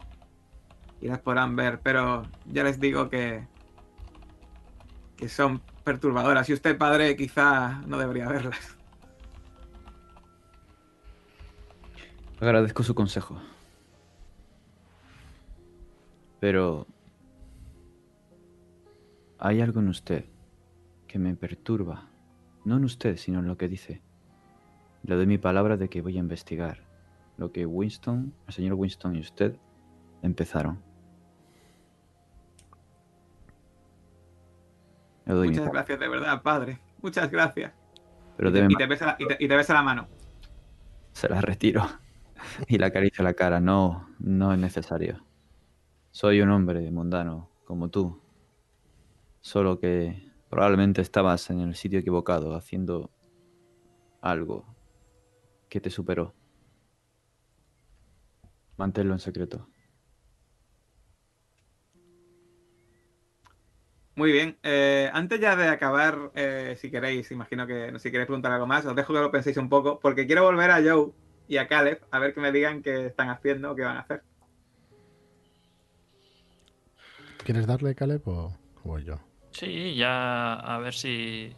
Y 1.01 1.09
las 1.09 1.19
podrán 1.19 1.57
ver, 1.57 1.81
pero 1.81 2.23
ya 2.45 2.63
les 2.63 2.79
digo 2.79 3.09
que, 3.09 3.45
que 5.17 5.29
son 5.29 5.61
perturbadoras. 5.83 6.49
Y 6.49 6.53
usted, 6.53 6.77
padre, 6.77 7.15
quizá 7.15 7.81
no 7.87 7.97
debería 7.97 8.27
verlas. 8.27 8.77
Agradezco 12.39 12.83
su 12.83 12.93
consejo. 12.93 13.39
Pero 16.39 16.87
hay 19.39 19.61
algo 19.61 19.79
en 19.79 19.87
usted 19.87 20.25
que 21.07 21.19
me 21.19 21.35
perturba. 21.35 22.09
No 22.65 22.77
en 22.77 22.85
usted, 22.85 23.17
sino 23.17 23.39
en 23.39 23.47
lo 23.47 23.57
que 23.57 23.67
dice. 23.67 24.01
Le 25.03 25.15
doy 25.15 25.25
mi 25.25 25.37
palabra 25.37 25.77
de 25.77 25.89
que 25.89 26.01
voy 26.01 26.17
a 26.17 26.21
investigar 26.21 26.83
lo 27.37 27.51
que 27.51 27.65
Winston, 27.65 28.33
el 28.47 28.53
señor 28.53 28.73
Winston 28.75 29.15
y 29.15 29.19
usted 29.19 29.57
empezaron. 30.21 30.92
Doy 35.25 35.49
Muchas 35.49 35.71
gracias, 35.71 35.99
de 35.99 36.07
verdad, 36.07 36.41
padre. 36.41 36.79
Muchas 37.01 37.29
gracias. 37.31 37.73
Pero 38.37 38.49
y, 38.49 38.53
te, 38.53 38.61
debe 38.61 38.73
y 38.73 38.75
te 38.75 38.85
besa 38.87 39.05
la, 39.05 39.15
y 39.19 39.27
te- 39.27 39.37
y 39.39 39.47
te 39.47 39.55
besa 39.55 39.73
la 39.73 39.83
mano. 39.83 40.07
Se 41.13 41.29
la 41.29 41.39
retiro 41.41 41.87
y 42.67 42.77
le 42.77 42.85
acaricio 42.85 43.23
la 43.23 43.33
cara. 43.33 43.59
No, 43.59 44.09
no 44.19 44.51
es 44.53 44.59
necesario. 44.59 45.23
Soy 46.11 46.41
un 46.41 46.49
hombre 46.49 46.89
mundano 46.91 47.49
como 47.65 47.89
tú. 47.89 48.21
Solo 49.41 49.79
que 49.79 50.31
probablemente 50.49 51.01
estabas 51.01 51.49
en 51.49 51.59
el 51.61 51.75
sitio 51.75 51.99
equivocado 51.99 52.55
haciendo 52.55 53.09
algo 54.21 54.65
que 55.69 55.81
te 55.81 55.89
superó. 55.89 56.33
Manténlo 58.77 59.13
en 59.13 59.19
secreto. 59.19 59.67
Muy 64.15 64.31
bien. 64.31 64.57
Eh, 64.61 65.09
antes 65.11 65.39
ya 65.39 65.55
de 65.55 65.67
acabar, 65.67 66.31
eh, 66.35 66.77
si 66.79 66.91
queréis, 66.91 67.31
imagino 67.31 67.65
que 67.65 67.93
si 67.97 68.11
queréis 68.11 68.27
preguntar 68.27 68.51
algo 68.51 68.67
más, 68.67 68.85
os 68.85 68.95
dejo 68.95 69.11
que 69.13 69.19
lo 69.19 69.31
penséis 69.31 69.57
un 69.57 69.69
poco, 69.69 69.99
porque 69.99 70.27
quiero 70.27 70.43
volver 70.43 70.69
a 70.71 70.81
Joe 70.83 71.11
y 71.47 71.57
a 71.57 71.67
Caleb 71.67 71.99
a 72.11 72.19
ver 72.19 72.33
que 72.33 72.41
me 72.41 72.51
digan 72.51 72.83
qué 72.83 73.07
están 73.07 73.29
haciendo 73.29 73.71
o 73.71 73.75
qué 73.75 73.81
van 73.83 73.97
a 73.97 74.01
hacer. 74.01 74.21
¿Quieres 77.43 77.65
darle, 77.67 77.95
Caleb, 77.95 78.21
o 78.27 78.55
o 78.83 78.87
voy 78.87 79.03
yo? 79.03 79.17
Sí, 79.51 79.95
ya 79.95 80.53
a 80.53 80.77
ver 80.79 80.93
si, 80.93 81.53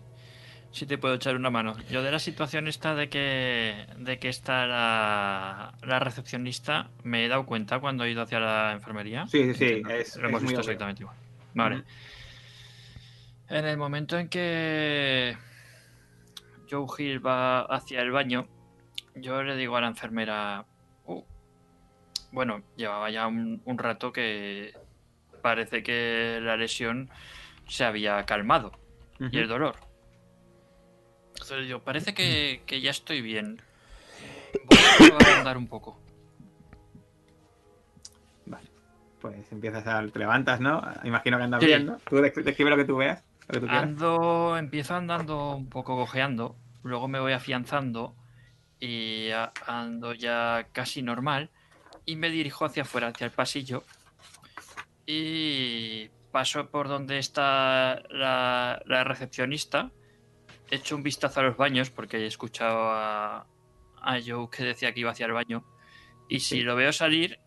si 0.72 0.86
te 0.86 0.98
puedo 0.98 1.16
echar 1.16 1.36
una 1.36 1.50
mano. 1.50 1.76
Yo 1.90 2.04
de 2.04 2.12
la 2.12 2.20
situación 2.20 2.68
esta 2.68 2.94
de 2.96 3.10
que, 3.10 3.86
de 3.98 4.18
que 4.20 4.30
está 4.30 4.66
la, 4.68 5.74
la 5.86 6.00
recepcionista, 6.00 6.90
me 7.04 7.26
he 7.26 7.28
dado 7.28 7.46
cuenta 7.46 7.80
cuando 7.80 8.04
he 8.04 8.12
ido 8.12 8.22
hacia 8.22 8.40
la 8.40 8.72
enfermería. 8.74 9.28
Sí, 9.28 9.54
sí, 9.54 9.56
sí, 9.56 9.82
es- 9.90 10.16
lo 10.18 10.28
hemos 10.28 10.42
es 10.44 10.48
visto 10.50 10.62
obvio. 10.62 10.72
exactamente 10.72 11.04
igual. 11.04 11.18
Vale. 11.54 11.84
En 13.50 13.66
el 13.66 13.78
momento 13.78 14.18
en 14.18 14.28
que 14.28 15.38
Joe 16.70 16.86
Hill 16.98 17.26
va 17.26 17.62
hacia 17.62 18.02
el 18.02 18.12
baño, 18.12 18.48
yo 19.16 19.44
le 19.44 19.56
digo 19.56 19.78
a 19.78 19.82
la 19.82 19.88
enfermera, 19.88 20.66
"Uh, 21.06 21.22
bueno, 22.32 22.64
llevaba 22.76 23.10
ya 23.12 23.28
un, 23.28 23.62
un 23.66 23.78
rato 23.78 24.12
que 24.12 24.74
parece 25.42 25.84
que 25.84 26.40
la 26.42 26.58
lesión 26.58 27.10
se 27.68 27.86
había 27.86 28.26
calmado 28.26 28.72
y 29.20 29.38
el 29.38 29.48
dolor. 29.48 29.76
Entonces 31.34 31.68
yo, 31.68 31.84
parece 31.84 32.14
que, 32.14 32.64
que 32.66 32.82
ya 32.82 32.90
estoy 32.92 33.22
bien. 33.22 33.62
Voy 35.00 35.10
a 35.34 35.38
andar 35.38 35.58
un 35.58 35.68
poco. 35.68 36.00
Vale. 38.46 38.68
Pues 39.22 39.52
empiezas 39.52 39.86
a. 39.88 40.06
Te 40.08 40.20
levantas, 40.20 40.60
¿no? 40.60 40.82
Imagino 41.04 41.38
que 41.38 41.44
andas 41.44 41.62
Sí. 41.62 41.68
bien, 41.68 41.86
¿no? 41.86 41.98
Tú 42.10 42.18
de- 42.18 42.32
describe 42.32 42.70
lo 42.70 42.78
que 42.78 42.86
tú 42.86 42.98
veas, 42.98 43.24
Ando, 43.68 44.58
empiezo 44.58 44.96
andando 44.96 45.56
un 45.56 45.70
poco 45.70 45.96
cojeando, 45.96 46.56
luego 46.84 47.08
me 47.08 47.20
voy 47.20 47.34
afianzando 47.34 48.16
y 48.80 49.30
ando 49.66 50.14
ya 50.14 50.68
casi 50.72 51.02
normal 51.02 51.50
y 52.06 52.16
me 52.16 52.30
dirijo 52.30 52.66
hacia 52.66 52.84
afuera, 52.84 53.08
hacia 53.08 53.26
el 53.26 53.32
pasillo 53.32 53.84
y 55.06 56.10
paso 56.32 56.70
por 56.70 56.88
donde 56.88 57.18
está 57.20 58.02
la, 58.10 58.82
la 58.86 59.04
recepcionista, 59.04 59.92
echo 60.72 60.96
un 60.96 61.04
vistazo 61.04 61.40
a 61.40 61.44
los 61.44 61.58
baños 61.58 61.90
porque 61.90 62.18
he 62.18 62.26
escuchado 62.26 62.90
a, 62.92 63.46
a 64.02 64.20
Joe 64.26 64.50
que 64.52 64.64
decía 64.64 64.94
que 64.94 65.02
iba 65.02 65.12
hacia 65.12 65.28
el 65.28 65.34
baño 65.34 65.64
y 66.28 66.40
si 66.40 66.58
Sí. 66.58 66.62
lo 66.64 66.76
veo 66.76 66.92
salir, 66.92 67.40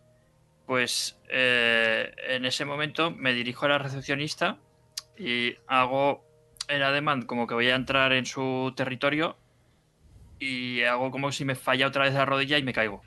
pues 0.66 1.20
eh, 1.28 2.14
en 2.28 2.44
ese 2.44 2.64
momento 2.64 3.10
me 3.10 3.32
dirijo 3.34 3.66
a 3.66 3.70
la 3.70 3.78
recepcionista 3.78 4.58
y 5.19 5.57
hago 5.66 6.24
el 6.69 6.82
ademán 6.82 7.23
como 7.23 7.47
que 7.47 7.55
voy 7.55 7.69
a 7.69 7.74
entrar 7.74 8.12
en 8.12 8.24
su 8.24 8.73
territorio 8.77 9.36
y 10.39 10.82
hago 10.82 11.11
como 11.11 11.32
si 11.32 11.45
me 11.45 11.57
falla 11.57 11.89
otra 11.89 12.05
vez 12.05 12.15
la 12.15 12.24
rodilla 12.24 12.59
y 12.59 12.62
me 12.62 12.73
caigo. 12.73 13.03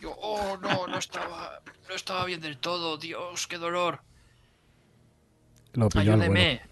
Yo, 0.00 0.12
oh 0.16 0.56
no, 0.58 0.86
no 0.86 0.98
estaba, 0.98 1.60
no 1.88 1.94
estaba 1.94 2.24
bien 2.24 2.40
del 2.40 2.56
todo, 2.58 2.96
Dios, 2.96 3.46
qué 3.46 3.58
dolor. 3.58 4.00
Lo. 5.74 5.88
Ayúdeme, 5.94 6.62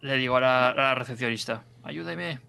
le 0.00 0.16
digo 0.16 0.36
a 0.36 0.40
la, 0.40 0.68
a 0.70 0.74
la 0.74 0.94
recepcionista, 0.94 1.64
ayúdeme. 1.82 2.40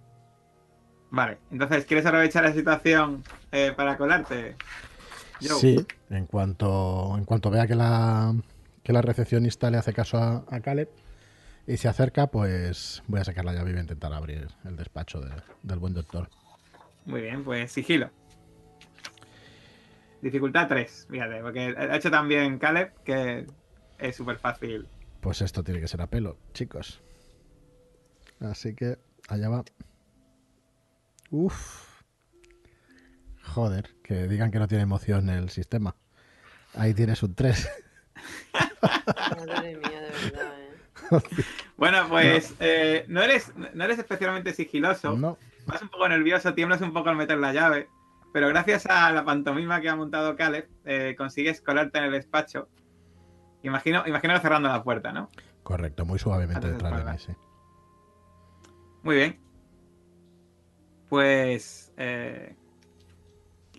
Vale, 1.12 1.38
entonces, 1.52 1.86
¿quieres 1.86 2.06
aprovechar 2.06 2.44
la 2.44 2.54
situación 2.54 3.24
eh, 3.52 3.74
para 3.76 3.98
colarte? 3.98 4.56
Joe? 5.42 5.60
Sí, 5.60 5.86
en 6.10 6.26
cuanto, 6.26 7.16
en 7.18 7.26
cuanto 7.26 7.50
vea 7.50 7.68
que 7.68 7.76
la, 7.76 8.34
que 8.84 8.94
la 8.94 9.02
recepcionista 9.02 9.70
le 9.70 9.78
hace 9.78 9.94
caso 9.94 10.18
a, 10.18 10.46
a 10.50 10.60
Caleb 10.62 10.90
y 11.68 11.78
se 11.78 11.88
acerca, 11.88 12.28
pues 12.28 13.04
voy 13.08 13.20
a 13.20 13.24
sacar 13.24 13.46
la 13.46 13.54
llave 13.54 13.70
y 13.70 13.74
voy 13.74 13.80
a 13.80 13.84
intentar 13.84 14.14
abrir 14.14 14.48
el 14.66 14.76
despacho 14.78 15.22
de- 15.22 15.32
del 15.64 15.80
buen 15.80 15.94
doctor. 15.94 16.30
Muy 17.06 17.22
bien, 17.22 17.44
pues 17.44 17.72
sigilo. 17.72 18.10
Dificultad 20.22 20.68
3, 20.68 21.08
fíjate, 21.10 21.42
porque 21.42 21.76
ha 21.78 21.96
hecho 21.96 22.12
también 22.12 22.60
Caleb 22.60 22.94
que 23.04 23.48
es 23.98 24.16
súper 24.16 24.38
fácil. 24.38 24.88
Pues 25.20 25.42
esto 25.42 25.64
tiene 25.64 25.80
que 25.80 25.88
ser 25.88 26.02
a 26.02 26.08
pelo, 26.08 26.38
chicos. 26.54 27.02
Así 28.40 28.76
que 28.76 28.98
allá 29.30 29.50
va. 29.50 29.64
Uf. 31.32 32.02
Joder, 33.44 33.90
que 34.04 34.28
digan 34.28 34.52
que 34.52 34.60
no 34.60 34.68
tiene 34.68 34.84
emoción 34.84 35.30
el 35.30 35.50
sistema. 35.50 35.96
Ahí 36.76 36.94
tienes 36.94 37.22
un 37.24 37.34
3. 37.36 37.70
Madre 39.38 39.78
mía, 39.78 40.02
de 40.02 40.10
verdad, 40.10 40.60
¿eh? 40.60 40.61
Bueno, 41.78 42.06
pues 42.10 42.54
eh, 42.60 43.06
no, 43.08 43.22
eres, 43.22 43.52
no 43.74 43.84
eres 43.84 44.00
especialmente 44.00 44.54
sigiloso, 44.54 45.18
No, 45.18 45.38
vas 45.66 45.82
un 45.82 45.90
poco 45.90 46.08
nervioso, 46.08 46.54
tiemblas 46.54 46.82
un 46.82 46.94
poco 46.94 47.10
al 47.10 47.16
meter 47.16 47.38
la 47.38 47.54
llave, 47.54 47.90
pero 48.34 48.48
gracias 48.50 48.86
a 48.86 49.12
la 49.12 49.26
pantomima 49.26 49.82
que 49.82 49.90
ha 49.90 49.96
montado 49.96 50.36
Caleb, 50.36 50.70
eh, 50.86 51.16
consigues 51.18 51.62
colarte 51.62 51.98
en 51.98 52.06
el 52.06 52.12
despacho. 52.12 52.70
Imagino, 53.64 54.04
imagino 54.08 54.40
cerrando 54.40 54.70
la 54.70 54.84
puerta, 54.84 55.12
¿no? 55.12 55.30
correcto, 55.64 56.06
muy 56.06 56.20
suavemente 56.20 56.70
detrás 56.70 56.92
de 56.92 57.04
mí, 57.04 57.12
espalda. 57.12 57.18
sí. 57.20 57.34
Muy 59.04 59.16
bien. 59.16 59.40
Pues 61.10 61.92
eh, 61.98 62.56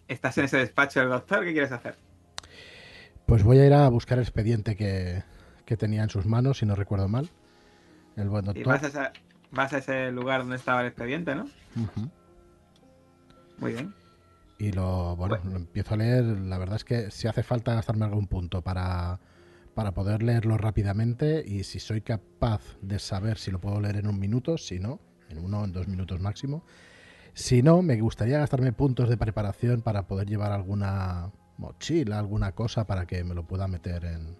estás 0.09 0.39
en 0.39 0.45
ese 0.45 0.59
despacho 0.59 1.01
del 1.01 1.11
doctor, 1.11 1.45
¿qué 1.45 1.53
quieres 1.53 1.73
hacer? 1.73 1.97
Pues 3.27 3.43
voy 3.43 3.59
a 3.59 3.67
ir 3.67 3.73
a 3.73 3.89
buscar 3.89 4.19
el 4.19 4.25
expediente 4.25 4.77
que, 4.77 5.23
que 5.65 5.77
tenía 5.77 6.03
en 6.03 6.11
sus 6.11 6.27
manos, 6.27 6.59
si 6.59 6.67
no 6.67 6.75
recuerdo 6.75 7.09
mal. 7.09 7.31
El 8.17 8.29
buen 8.29 8.45
Y 8.45 8.49
doctor. 8.49 8.67
vas 8.67 8.83
a, 8.85 8.87
esa- 8.89 9.13
vas 9.51 9.73
a 9.73 9.79
ese 9.79 10.11
lugar 10.13 10.41
donde 10.41 10.57
estaba 10.57 10.81
el 10.83 10.89
expediente, 10.89 11.35
¿no? 11.35 11.49
Muy 13.59 13.73
bien. 13.73 13.95
Y 14.59 14.73
lo, 14.73 15.17
bueno, 15.17 15.37
Bueno. 15.37 15.51
lo 15.51 15.57
empiezo 15.57 15.95
a 15.95 15.97
leer. 15.97 16.25
La 16.25 16.59
verdad 16.59 16.77
es 16.77 16.85
que 16.85 17.11
si 17.11 17.27
hace 17.29 17.43
falta 17.43 17.75
gastarme 17.75 18.05
algún 18.05 18.27
punto 18.29 18.63
para, 18.63 19.19
para 19.75 19.93
poder 19.93 20.23
leerlo 20.23 20.57
rápidamente 20.59 21.43
y 21.47 21.65
si 21.65 21.81
soy 21.81 22.01
capaz 22.01 22.61
de 22.83 22.99
saber 22.99 23.39
si 23.39 23.51
lo 23.51 23.61
puedo 23.61 23.81
leer 23.81 23.97
en 23.97 24.07
un 24.09 24.19
minuto, 24.19 24.59
si 24.59 24.79
no, 24.79 25.01
en 25.31 25.39
uno 25.39 25.65
en 25.65 25.73
dos 25.73 25.89
minutos 25.89 26.21
máximo. 26.21 26.65
Si 27.35 27.63
no, 27.63 27.81
me 27.83 27.99
gustaría 28.01 28.39
gastarme 28.39 28.73
puntos 28.73 29.09
de 29.09 29.17
preparación 29.17 29.81
para 29.81 30.07
poder 30.07 30.29
llevar 30.29 30.53
alguna 30.53 31.31
mochila, 31.57 32.19
alguna 32.19 32.53
cosa 32.53 32.87
para 32.87 33.07
que 33.07 33.25
me 33.25 33.35
lo 33.35 33.45
pueda 33.45 33.67
meter 33.69 34.05
en... 34.05 34.37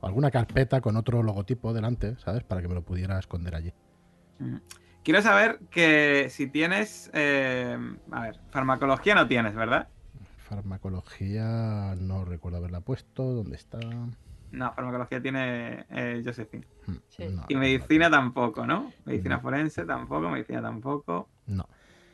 o 0.00 0.06
alguna 0.06 0.30
carpeta 0.30 0.80
con 0.80 0.96
otro 0.96 1.22
logotipo 1.22 1.72
delante, 1.72 2.16
¿sabes? 2.18 2.42
Para 2.44 2.62
que 2.62 2.68
me 2.68 2.74
lo 2.74 2.82
pudiera 2.82 3.18
esconder 3.18 3.54
allí. 3.54 3.72
Ujú. 4.40 4.60
Quiero 5.02 5.22
saber 5.22 5.58
que 5.70 6.28
si 6.30 6.46
tienes... 6.46 7.10
eh, 7.14 7.78
a 8.12 8.20
ver, 8.22 8.36
farmacología 8.50 9.14
no 9.14 9.26
tienes, 9.26 9.54
¿verdad? 9.54 9.88
Farmacología, 10.48 11.94
no 11.98 12.24
recuerdo 12.24 12.58
haberla 12.58 12.80
puesto. 12.80 13.22
¿Dónde 13.22 13.56
está? 13.56 13.78
No, 14.50 14.72
farmacología 14.74 15.22
tiene 15.22 15.86
eh, 15.90 16.22
Josephine. 16.24 16.66
Hmm, 16.86 16.96
Sí. 17.08 17.24
no, 17.28 17.44
Y 17.48 17.54
no, 17.54 17.60
medicina 17.60 18.10
tampoco, 18.10 18.66
¿no? 18.66 18.92
Medicina 19.04 19.36
No. 19.36 19.42
forense 19.42 19.84
tampoco, 19.84 20.28
medicina 20.28 20.60
tampoco. 20.60 21.28
No. 21.46 21.66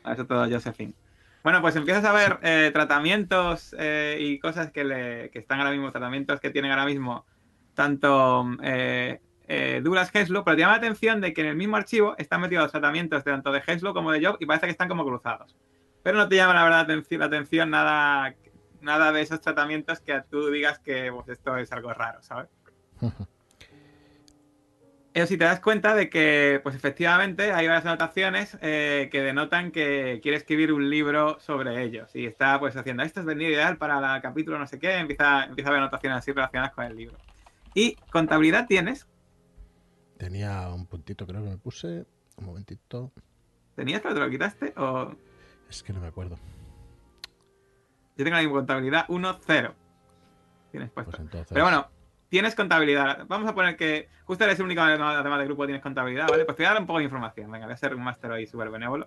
Eso 0.05 0.27
todo 0.27 0.49
Josephine. 0.49 0.95
Bueno, 1.43 1.61
pues 1.61 1.77
empiezas 1.77 2.05
a 2.05 2.13
ver 2.13 2.39
eh, 2.43 2.71
tratamientos 2.73 3.75
eh, 3.79 4.19
y 4.21 4.39
cosas 4.39 4.71
que, 4.73 4.85
le, 4.85 5.31
que 5.31 5.39
están 5.39 5.59
ahora 5.61 5.71
mismo, 5.71 5.91
tratamientos 5.93 6.41
que 6.41 6.51
tienen 6.51 6.71
ahora 6.73 6.85
mismo 6.87 7.25
tanto 7.77 8.45
eh, 8.63 9.21
eh, 9.47 9.81
Douglas 9.85 10.11
Heslo, 10.13 10.45
pero 10.45 10.57
te 10.57 10.63
llama 10.63 10.73
la 10.73 10.79
atención 10.79 11.21
de 11.21 11.33
que 11.33 11.43
en 11.43 11.47
el 11.47 11.57
mismo 11.57 11.77
archivo 11.77 12.17
están 12.19 12.41
metidos 12.41 12.65
los 12.65 12.73
tratamientos 12.73 13.23
de 13.23 13.31
tanto 13.31 13.53
de 13.53 13.63
Heslo 13.65 13.95
como 13.95 14.11
de 14.11 14.25
Job 14.25 14.37
y 14.41 14.47
parece 14.47 14.67
que 14.67 14.73
están 14.73 14.89
como 14.89 15.05
cruzados. 15.05 15.57
Pero 16.03 16.19
no 16.19 16.29
te 16.29 16.35
llama 16.35 16.55
la 16.55 16.65
verdad 16.65 16.89
la 17.11 17.25
atención, 17.25 17.71
nada, 17.71 18.35
nada 18.81 19.13
de 19.13 19.23
esos 19.23 19.41
tratamientos 19.41 20.01
que 20.01 20.21
tú 20.29 20.51
digas 20.51 20.81
que 20.81 21.13
pues, 21.13 21.29
esto 21.29 21.57
es 21.57 21.71
algo 21.71 21.95
raro, 21.95 22.21
¿sabes? 22.23 22.49
Eso 25.17 25.29
sí 25.29 25.39
te 25.39 25.47
das 25.47 25.61
cuenta 25.61 25.95
de 25.95 26.11
que, 26.11 26.61
pues 26.63 26.77
efectivamente, 26.77 27.51
hay 27.51 27.67
varias 27.67 27.87
anotaciones 27.87 28.59
eh, 28.61 29.09
que 29.11 29.23
denotan 29.23 29.71
que 29.71 30.21
quiere 30.23 30.37
escribir 30.37 30.75
un 30.75 30.91
libro 30.91 31.41
sobre 31.41 31.83
ellos. 31.83 32.15
Y 32.15 32.27
está 32.27 32.61
pues 32.61 32.77
haciendo, 32.77 33.03
esto 33.03 33.21
es 33.21 33.27
venir 33.27 33.53
ideal 33.53 33.79
para 33.79 34.17
el 34.17 34.21
capítulo 34.21 34.59
no 34.59 34.67
sé 34.67 34.79
qué, 34.79 34.99
empieza, 34.99 35.45
empieza 35.45 35.71
a 35.71 35.73
ver 35.73 35.81
anotaciones 35.81 36.19
así 36.19 36.33
relacionadas 36.33 36.75
con 36.75 36.85
el 36.85 36.95
libro. 36.95 37.17
Y 37.77 37.95
contabilidad 38.11 38.67
tienes, 38.67 39.07
Tenía 40.17 40.71
un 40.71 40.87
puntito, 40.87 41.27
creo 41.27 41.45
que 41.45 41.51
me 41.51 41.59
puse. 41.59 42.07
Un 42.39 42.47
momentito. 42.47 43.13
¿tenías 43.75 44.01
pero 44.01 44.15
te 44.15 44.21
lo 44.21 44.31
quitaste? 44.31 44.73
O 44.79 45.15
Es 45.69 45.83
que 45.83 45.93
no 45.93 46.01
me 46.01 46.07
acuerdo. 46.07 46.39
yo 48.17 48.25
tengo 48.25 48.31
la 48.31 48.41
misma 48.41 48.55
contabilidad 48.55 49.07
1-0. 49.09 49.75
Tienes 50.71 50.91
puesto. 50.91 51.11
Pues 51.11 51.21
entonces. 51.21 51.49
Pero 51.53 51.65
bueno, 51.67 51.87
tienes 52.31 52.55
contabilidad. 52.55 53.27
Vamos 53.29 53.47
a 53.47 53.55
poner 53.55 53.77
que 53.77 54.09
justo 54.25 54.45
eres 54.45 54.59
el 54.59 54.65
único 54.65 54.81
además 54.81 55.39
del 55.39 55.49
grupo 55.49 55.65
que 55.65 55.67
tienes 55.67 55.83
contabilidad, 55.83 56.29
¿vale? 56.29 56.47
Pues 56.47 56.57
te 56.57 56.63
voy 56.63 56.69
a 56.69 56.73
dar 56.73 56.81
un 56.81 56.87
poco 56.87 56.99
de 57.01 57.05
información. 57.05 57.51
Venga, 57.51 57.67
voy 57.67 57.75
a 57.75 57.77
ser 57.77 57.95
un 57.95 58.03
máster 58.03 58.33
ahí 58.33 58.47
súper 58.47 58.71
benévolo. 58.71 59.07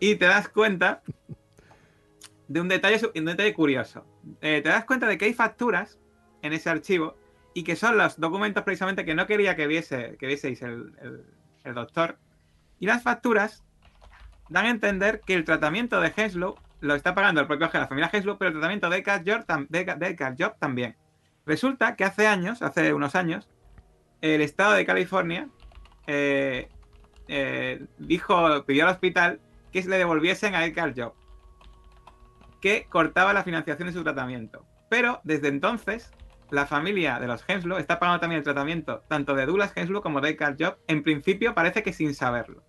Y 0.00 0.16
te 0.16 0.24
das 0.26 0.48
cuenta 0.48 1.02
de 2.48 2.60
un 2.60 2.66
detalle, 2.66 3.00
un 3.14 3.24
detalle 3.24 3.54
curioso. 3.54 4.04
Eh, 4.40 4.60
te 4.62 4.68
das 4.68 4.84
cuenta 4.84 5.06
de 5.06 5.16
que 5.16 5.26
hay 5.26 5.34
facturas 5.34 5.96
en 6.42 6.52
ese 6.52 6.70
archivo 6.70 7.16
y 7.54 7.64
que 7.64 7.76
son 7.76 7.98
los 7.98 8.18
documentos 8.20 8.62
precisamente 8.62 9.04
que 9.04 9.14
no 9.14 9.26
quería 9.26 9.56
que, 9.56 9.66
viese, 9.66 10.16
que 10.18 10.26
vieseis 10.26 10.62
el, 10.62 10.92
el- 11.64 11.74
doctor. 11.74 12.18
Y 12.80 12.86
las 12.86 13.02
facturas 13.02 13.64
dan 14.48 14.66
a 14.66 14.70
entender 14.70 15.20
que 15.20 15.34
el 15.34 15.44
tratamiento 15.44 16.00
de 16.00 16.12
Henslow 16.16 16.54
lo 16.80 16.94
está 16.94 17.14
pagando 17.14 17.40
el 17.40 17.46
propio 17.46 17.68
la 17.72 17.88
familia 17.88 18.10
Henslow, 18.12 18.38
pero 18.38 18.48
el 18.48 18.54
tratamiento 18.54 18.88
de 18.88 18.98
Edgar 18.98 19.22
Job, 19.26 19.46
tam- 19.46 19.66
de, 19.68 19.84
de 19.84 20.54
también. 20.58 20.96
Resulta 21.44 21.96
que 21.96 22.04
hace 22.04 22.26
años, 22.26 22.62
hace 22.62 22.92
unos 22.94 23.14
años, 23.14 23.48
el 24.20 24.40
estado 24.40 24.72
de 24.72 24.86
California 24.86 25.48
eh, 26.06 26.68
eh, 27.26 27.84
dijo, 27.98 28.64
pidió 28.64 28.84
al 28.84 28.90
hospital 28.92 29.40
que 29.72 29.82
le 29.82 29.98
devolviesen 29.98 30.54
a 30.54 30.64
Edgar 30.64 30.94
Job, 30.96 31.12
que 32.60 32.86
cortaba 32.88 33.32
la 33.32 33.44
financiación 33.44 33.88
de 33.88 33.94
su 33.94 34.02
tratamiento. 34.02 34.64
Pero 34.88 35.20
desde 35.24 35.48
entonces, 35.48 36.12
la 36.50 36.66
familia 36.66 37.18
de 37.18 37.26
los 37.26 37.44
Henslow 37.48 37.78
está 37.78 37.98
pagando 37.98 38.20
también 38.20 38.38
el 38.38 38.44
tratamiento 38.44 39.04
tanto 39.08 39.34
de 39.34 39.46
Douglas 39.46 39.72
Henslow 39.76 40.00
como 40.02 40.20
de 40.20 40.30
Edgar 40.30 40.56
Job, 40.58 40.78
en 40.86 41.02
principio 41.02 41.54
parece 41.54 41.82
que 41.82 41.92
sin 41.92 42.14
saberlo. 42.14 42.62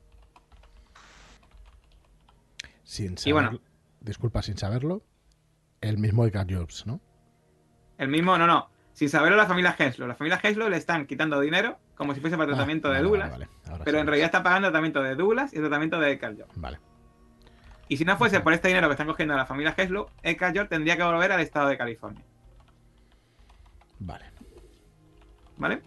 Sin 2.84 3.16
Y 3.26 3.32
bueno. 3.32 3.50
saberlo- 3.52 3.62
Disculpa, 4.02 4.42
sin 4.42 4.58
saberlo, 4.58 5.04
el 5.82 5.98
mismo 5.98 6.26
Edgar 6.26 6.48
Jobs, 6.50 6.86
¿no? 6.88 7.02
El 7.98 8.08
mismo, 8.08 8.38
no, 8.38 8.48
no. 8.48 8.70
Sin 8.94 9.10
saberlo 9.10 9.38
la 9.38 9.46
familia 9.46 9.76
Henslow. 9.78 10.08
La 10.08 10.16
familia 10.16 10.40
Henslow 10.42 10.70
le 10.70 10.78
están 10.78 11.06
quitando 11.06 11.40
dinero 11.40 11.78
como 11.96 12.14
si 12.14 12.22
fuese 12.22 12.38
para 12.38 12.50
el 12.50 12.56
tratamiento 12.56 12.88
Ah, 12.88 12.92
de 12.92 12.98
vale, 12.98 13.08
Douglas. 13.10 13.32
vale, 13.32 13.46
vale. 13.46 13.60
Ahora 13.72 13.84
Pero 13.86 13.98
sí. 13.98 14.02
en 14.02 14.08
realidad 14.08 14.26
está 14.26 14.44
pagando 14.44 14.68
el 14.68 14.72
tratamiento 14.72 15.04
de 15.04 15.16
Douglas 15.16 15.54
y 15.54 15.58
el 15.58 15.64
tratamiento 15.64 16.00
de 16.00 16.12
Edgar 16.12 16.36
Job. 16.38 16.48
Vale. 16.56 16.80
Y 17.90 17.98
si 17.98 18.06
no 18.06 18.18
fuese 18.18 18.40
por 18.40 18.54
este 18.54 18.68
dinero 18.70 18.88
que 18.88 18.94
están 18.94 19.08
cogiendo 19.08 19.36
la 19.36 19.46
familia 19.46 19.74
Henslow, 19.78 20.08
Edgar 20.24 20.58
Job 20.58 20.68
tendría 20.70 20.96
que 20.96 21.04
volver 21.04 21.32
al 21.32 21.42
estado 21.42 21.68
de 21.70 21.78
California. 21.78 22.24
Vale. 24.00 24.26
¿Vale? 25.58 25.82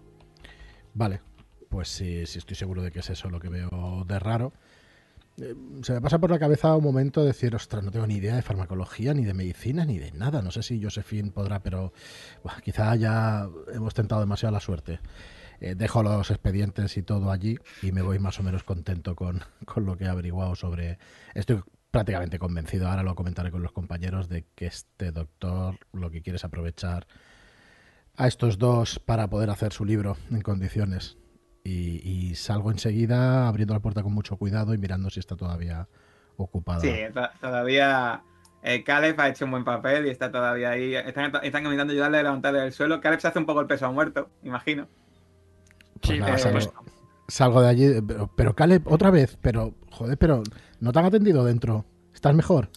Vale. 0.94 1.20
Pues 1.68 1.88
sí, 1.88 2.26
sí 2.26 2.38
estoy 2.38 2.56
seguro 2.56 2.82
de 2.82 2.90
que 2.90 2.98
es 3.00 3.10
eso 3.10 3.30
lo 3.30 3.40
que 3.40 3.48
veo 3.48 4.04
de 4.06 4.18
raro. 4.18 4.52
Eh, 5.38 5.54
Se 5.82 5.94
me 5.94 6.00
pasa 6.02 6.18
por 6.18 6.30
la 6.30 6.38
cabeza 6.38 6.76
un 6.76 6.84
momento 6.84 7.24
decir, 7.24 7.54
ostras, 7.54 7.82
no 7.82 7.90
tengo 7.90 8.06
ni 8.06 8.16
idea 8.16 8.36
de 8.36 8.42
farmacología, 8.42 9.14
ni 9.14 9.24
de 9.24 9.32
medicina, 9.32 9.86
ni 9.86 9.98
de 9.98 10.12
nada. 10.12 10.42
No 10.42 10.50
sé 10.50 10.62
si 10.62 10.82
Josephine 10.82 11.30
podrá, 11.30 11.62
pero 11.62 11.92
buah, 12.42 12.60
quizá 12.60 12.94
ya 12.96 13.48
hemos 13.72 13.94
tentado 13.94 14.20
demasiado 14.20 14.52
la 14.52 14.60
suerte. 14.60 15.00
Eh, 15.60 15.74
dejo 15.74 16.02
los 16.02 16.30
expedientes 16.30 16.96
y 16.96 17.02
todo 17.02 17.30
allí 17.30 17.56
y 17.82 17.92
me 17.92 18.02
voy 18.02 18.18
más 18.18 18.38
o 18.40 18.42
menos 18.42 18.64
contento 18.64 19.14
con, 19.14 19.40
con 19.64 19.86
lo 19.86 19.96
que 19.96 20.04
he 20.04 20.08
averiguado 20.08 20.54
sobre... 20.54 20.98
Estoy 21.34 21.62
prácticamente 21.90 22.38
convencido, 22.38 22.88
ahora 22.88 23.02
lo 23.02 23.14
comentaré 23.14 23.50
con 23.50 23.62
los 23.62 23.72
compañeros, 23.72 24.28
de 24.28 24.44
que 24.54 24.66
este 24.66 25.12
doctor 25.12 25.78
lo 25.92 26.10
que 26.10 26.22
quiere 26.22 26.36
es 26.36 26.44
aprovechar 26.44 27.06
a 28.16 28.26
estos 28.28 28.58
dos 28.58 28.98
para 28.98 29.28
poder 29.28 29.50
hacer 29.50 29.72
su 29.72 29.84
libro 29.84 30.16
en 30.30 30.40
condiciones. 30.42 31.16
Y, 31.64 32.00
y 32.08 32.34
salgo 32.34 32.70
enseguida 32.70 33.46
abriendo 33.48 33.74
la 33.74 33.80
puerta 33.80 34.02
con 34.02 34.12
mucho 34.12 34.36
cuidado 34.36 34.74
y 34.74 34.78
mirando 34.78 35.10
si 35.10 35.20
está 35.20 35.36
todavía 35.36 35.88
ocupada. 36.36 36.80
Sí, 36.80 36.92
to- 37.14 37.30
todavía 37.40 38.22
eh, 38.62 38.82
Caleb 38.82 39.20
ha 39.20 39.28
hecho 39.28 39.44
un 39.44 39.52
buen 39.52 39.64
papel 39.64 40.06
y 40.06 40.10
está 40.10 40.30
todavía 40.32 40.70
ahí. 40.70 40.94
Están, 40.94 41.32
están 41.42 41.62
intentando 41.62 41.92
ayudarle 41.92 42.18
a 42.18 42.22
levantarle 42.24 42.60
del 42.60 42.72
suelo. 42.72 43.00
Caleb 43.00 43.20
se 43.20 43.28
hace 43.28 43.38
un 43.38 43.46
poco 43.46 43.60
el 43.60 43.66
peso 43.66 43.90
muerto, 43.92 44.28
imagino. 44.42 44.88
Pues 46.00 46.14
Sí, 46.14 46.18
nada, 46.18 46.32
por 46.32 46.40
salgo-. 46.40 46.72
Salgo 47.28 47.62
de 47.62 47.68
allí, 47.68 48.00
pero, 48.06 48.28
pero 48.36 48.54
Caleb, 48.56 48.82
otra 48.86 49.10
vez, 49.10 49.38
pero 49.40 49.74
joder, 49.92 50.18
pero 50.18 50.42
no 50.80 50.92
te 50.92 50.98
han 50.98 51.04
atendido 51.04 51.44
dentro. 51.44 51.84
¿Estás 52.12 52.34
mejor? 52.34 52.70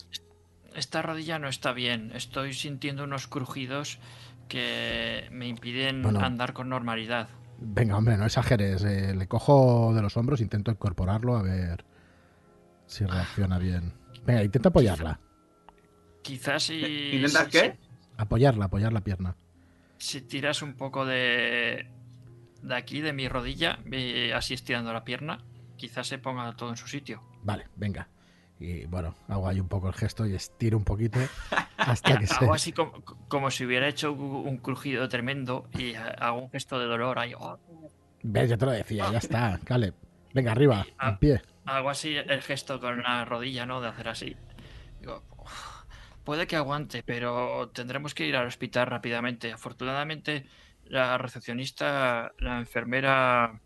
Esta 0.75 1.01
rodilla 1.01 1.39
no 1.39 1.47
está 1.47 1.71
bien. 1.73 2.11
Estoy 2.13 2.53
sintiendo 2.53 3.03
unos 3.03 3.27
crujidos 3.27 3.99
que 4.47 5.27
me 5.31 5.47
impiden 5.47 6.01
Bueno. 6.01 6.19
andar 6.19 6.53
con 6.53 6.69
normalidad. 6.69 7.29
Venga, 7.57 7.97
hombre, 7.97 8.17
no 8.17 8.25
exageres. 8.25 8.83
eh, 8.83 9.15
le 9.15 9.27
cojo 9.27 9.93
de 9.93 10.01
los 10.01 10.17
hombros, 10.17 10.41
intento 10.41 10.71
incorporarlo 10.71 11.35
a 11.37 11.41
ver 11.41 11.85
si 12.85 13.05
reacciona 13.05 13.57
bien. 13.59 13.93
Venga, 14.25 14.43
intenta 14.43 14.69
apoyarla. 14.69 15.19
Quizás 16.21 16.63
si. 16.63 17.11
¿Intentas 17.13 17.45
si- 17.45 17.51
qué? 17.51 17.77
Apoyarla, 18.17 18.65
apoyar 18.65 18.93
la 18.93 19.01
pierna. 19.01 19.35
Si, 19.97 20.21
tiras 20.21 20.61
un 20.61 20.73
poco 20.75 21.05
de. 21.05 21.87
de 22.61 22.75
aquí, 22.75 23.01
de 23.01 23.13
mi 23.13 23.27
rodilla, 23.27 23.79
así 24.35 24.53
estirando 24.53 24.91
la 24.91 25.03
pierna, 25.05 25.43
quizás 25.77 26.07
se 26.07 26.17
ponga 26.17 26.55
todo 26.55 26.69
en 26.71 26.77
su 26.77 26.87
sitio. 26.87 27.23
Vale, 27.43 27.67
venga. 27.75 28.07
Y 28.59 28.85
bueno, 28.85 29.13
hago 29.27 29.47
ahí 29.47 29.59
un 29.59 29.67
poco 29.67 29.87
el 29.89 29.93
gesto 29.93 30.25
y 30.25 30.33
estiro 30.35 30.77
un 30.77 30.85
poquito 30.85 31.19
hasta 31.77 32.17
que 32.17 32.25
se... 32.27 32.35
Hago 32.45 32.53
así 32.53 32.71
como, 32.71 32.93
como 33.27 33.51
si 33.51 33.65
hubiera 33.65 33.87
hecho 33.87 34.13
un 34.13 34.57
crujido 34.57 35.09
tremendo 35.09 35.67
y 35.77 35.93
hago 35.95 36.43
un 36.43 36.49
gesto 36.51 36.79
de 36.79 36.85
dolor 36.85 37.19
ahí. 37.19 37.33
oh, 37.37 37.59
Ves, 38.23 38.49
yo 38.49 38.57
te 38.57 38.65
lo 38.65 38.71
decía, 38.71 39.11
ya 39.11 39.17
está, 39.19 39.59
Caleb. 39.63 39.93
Venga, 40.33 40.51
arriba, 40.53 40.85
Ah. 40.97 41.09
en 41.09 41.17
pie. 41.17 41.41
hago 41.65 41.89
así 41.89 42.15
el 42.15 42.41
gesto 42.41 42.79
con 42.79 43.01
la 43.03 43.23
rodilla, 43.25 43.65
¿no? 43.65 43.81
De 43.81 43.87
hacer 43.89 44.07
así. 44.07 44.35
Digo, 44.99 45.23
"Uf, 45.37 45.83
puede 46.23 46.47
que 46.47 46.55
aguante, 46.55 47.03
pero 47.03 47.69
tendremos 47.69 48.13
que 48.13 48.25
ir 48.25 48.35
al 48.35 48.47
hospital 48.47 48.87
rápidamente. 48.87 49.51
Afortunadamente, 49.53 50.45
la 50.85 51.17
recepcionista, 51.17 52.31
la 52.39 52.57
enfermera. 52.59 53.59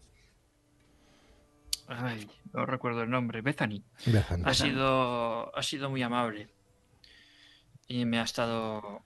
Ay, 1.90 2.30
no 2.54 2.66
recuerdo 2.68 3.02
el 3.02 3.10
nombre, 3.10 3.42
Bethany. 3.42 3.84
Bethany. 4.06 4.44
Ha 4.46 4.54
sido, 4.54 5.56
ha 5.58 5.64
sido 5.64 5.90
muy 5.90 6.04
amable. 6.04 6.48
Y 7.88 8.06
me 8.06 8.20
ha 8.20 8.24
estado 8.24 9.02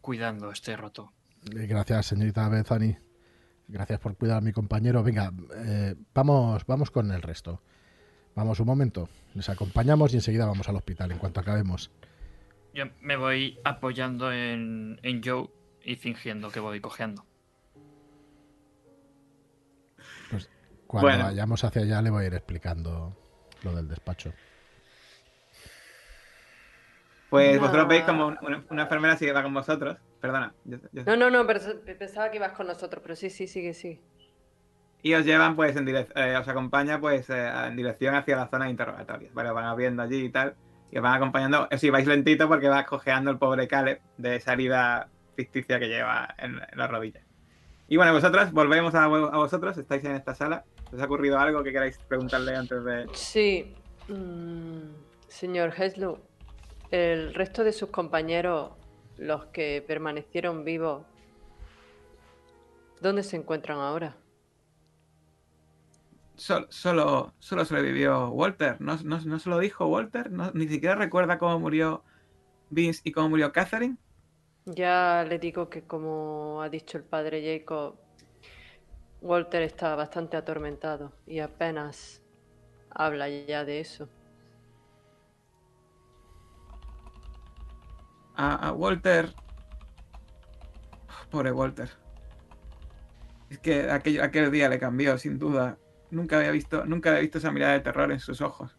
cuidando 0.00 0.50
este 0.50 0.74
roto. 0.76 1.12
Eh, 1.54 1.66
Gracias, 1.66 2.06
señorita 2.06 2.48
Bethany. 2.48 2.96
Gracias 3.68 4.00
por 4.00 4.16
cuidar 4.16 4.38
a 4.38 4.40
mi 4.40 4.52
compañero. 4.52 5.02
Venga, 5.02 5.30
eh, 5.54 5.94
vamos, 6.14 6.64
vamos 6.66 6.90
con 6.90 7.10
el 7.12 7.20
resto. 7.20 7.62
Vamos 8.34 8.58
un 8.58 8.66
momento. 8.66 9.10
Les 9.34 9.48
acompañamos 9.50 10.14
y 10.14 10.16
enseguida 10.16 10.46
vamos 10.46 10.68
al 10.68 10.76
hospital 10.76 11.12
en 11.12 11.18
cuanto 11.18 11.40
acabemos. 11.40 11.90
Yo 12.72 12.86
me 13.02 13.16
voy 13.16 13.58
apoyando 13.64 14.32
en, 14.32 14.98
en 15.02 15.22
Joe 15.22 15.50
y 15.84 15.96
fingiendo 15.96 16.50
que 16.50 16.60
voy 16.60 16.80
cojeando. 16.80 17.26
Cuando 20.90 21.06
Bueno. 21.08 21.24
vayamos 21.26 21.62
hacia 21.62 21.82
allá 21.82 22.02
le 22.02 22.10
voy 22.10 22.24
a 22.24 22.26
ir 22.26 22.34
explicando 22.34 23.16
lo 23.62 23.72
del 23.76 23.86
despacho. 23.86 24.32
Pues 27.28 27.54
No. 27.54 27.60
vosotros 27.60 27.86
veis 27.86 28.02
como 28.02 28.26
un- 28.26 28.38
una, 28.42 28.64
una 28.70 28.82
enfermera 28.82 29.16
sigue 29.16 29.30
va 29.32 29.44
con 29.44 29.54
vosotros. 29.54 29.98
Perdona. 30.20 30.52
yo- 30.64 30.78
yo- 30.92 31.04
No, 31.04 31.16
no, 31.16 31.30
no, 31.30 31.46
pero 31.46 31.60
pensaba 31.96 32.28
que 32.30 32.38
ibas 32.38 32.52
con 32.52 32.66
nosotros, 32.66 33.00
pero 33.02 33.14
sí, 33.14 33.30
sí, 33.30 33.46
sigue, 33.46 33.72
sigue. 33.72 34.00
Y 35.02 35.14
os 35.14 35.24
llevan, 35.24 35.54
pues, 35.56 35.76
en 35.76 35.86
direc- 35.86 36.10
eh, 36.16 36.36
os 36.36 36.46
acompaña, 36.48 37.00
pues, 37.00 37.30
eh, 37.30 37.48
en 37.68 37.76
dirección 37.76 38.16
hacia 38.16 38.36
la 38.36 38.48
zona 38.48 38.64
de 38.64 38.72
interrogatorios. 38.72 39.32
Vale, 39.32 39.48
os 39.50 39.54
van 39.54 39.64
abriendo 39.66 40.02
allí 40.02 40.24
y 40.24 40.30
tal. 40.30 40.56
Y 40.90 40.96
os 40.98 41.02
van 41.04 41.14
acompañando. 41.14 41.68
Eso 41.70 41.80
sí, 41.82 41.90
vais 41.90 42.06
lentito 42.06 42.48
porque 42.48 42.68
va 42.68 42.84
cojeando 42.84 43.30
el 43.30 43.38
pobre 43.38 43.68
Caleb 43.68 44.00
de 44.18 44.34
esa 44.36 44.52
herida 44.54 45.08
ficticia 45.36 45.78
que 45.78 45.86
lleva 45.88 46.34
en, 46.36 46.56
en 46.70 46.78
la 46.78 46.88
rodilla. 46.88 47.20
Y 47.88 47.96
bueno, 47.96 48.12
vosotros, 48.12 48.50
volvemos 48.52 48.94
a, 48.96 49.04
a 49.04 49.08
vosotros. 49.08 49.78
Estáis 49.78 50.04
en 50.04 50.16
esta 50.16 50.34
sala. 50.34 50.64
¿Os 50.92 51.00
ha 51.00 51.04
ocurrido 51.04 51.38
algo 51.38 51.62
que 51.62 51.72
queráis 51.72 51.98
preguntarle 52.08 52.56
antes 52.56 52.84
de...? 52.84 53.06
Sí. 53.14 53.74
mm, 54.08 54.80
señor 55.28 55.72
Heslow, 55.76 56.18
el 56.90 57.32
resto 57.34 57.62
de 57.62 57.72
sus 57.72 57.90
compañeros, 57.90 58.72
los 59.18 59.46
que 59.46 59.84
permanecieron 59.86 60.64
vivos, 60.64 61.04
¿dónde 63.00 63.22
se 63.22 63.36
encuentran 63.36 63.78
ahora? 63.78 64.16
Sol- 66.36 66.66
solo, 66.70 67.34
solo 67.38 67.64
sobrevivió 67.64 68.30
Walter. 68.30 68.80
¿No, 68.80 68.96
no, 69.04 69.20
no 69.20 69.38
se 69.38 69.50
lo 69.50 69.58
dijo 69.58 69.86
Walter? 69.86 70.30
¿No- 70.30 70.50
ni 70.52 70.66
siquiera 70.68 70.94
recuerda 70.94 71.38
cómo 71.38 71.58
murió 71.60 72.02
Vince 72.70 73.02
y 73.04 73.12
cómo 73.12 73.28
murió 73.28 73.52
Catherine. 73.52 73.96
Ya 74.66 75.24
le 75.28 75.38
digo 75.38 75.68
que 75.68 75.82
como 75.82 76.62
ha 76.62 76.68
dicho 76.68 76.96
el 76.98 77.04
padre 77.04 77.42
Jacob, 77.58 77.96
Walter 79.20 79.62
está 79.62 79.94
bastante 79.94 80.36
atormentado 80.36 81.12
y 81.26 81.40
apenas 81.40 82.22
habla 82.90 83.28
ya 83.28 83.64
de 83.64 83.80
eso. 83.80 84.08
A, 88.34 88.68
a 88.68 88.72
Walter. 88.72 89.34
Pobre 91.30 91.52
Walter. 91.52 91.90
Es 93.50 93.58
que 93.58 93.90
aquel, 93.90 94.20
aquel 94.20 94.50
día 94.50 94.68
le 94.68 94.78
cambió, 94.78 95.18
sin 95.18 95.38
duda. 95.38 95.76
Nunca 96.10 96.38
había 96.38 96.50
visto, 96.50 96.86
nunca 96.86 97.10
había 97.10 97.22
visto 97.22 97.38
esa 97.38 97.52
mirada 97.52 97.74
de 97.74 97.80
terror 97.80 98.10
en 98.10 98.20
sus 98.20 98.40
ojos. 98.40 98.76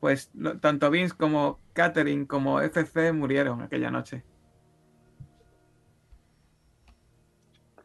Pues 0.00 0.30
tanto 0.60 0.90
Vince 0.90 1.14
como 1.16 1.60
Catherine 1.74 2.26
como 2.26 2.60
FC 2.60 3.12
murieron 3.12 3.62
aquella 3.62 3.90
noche. 3.90 4.24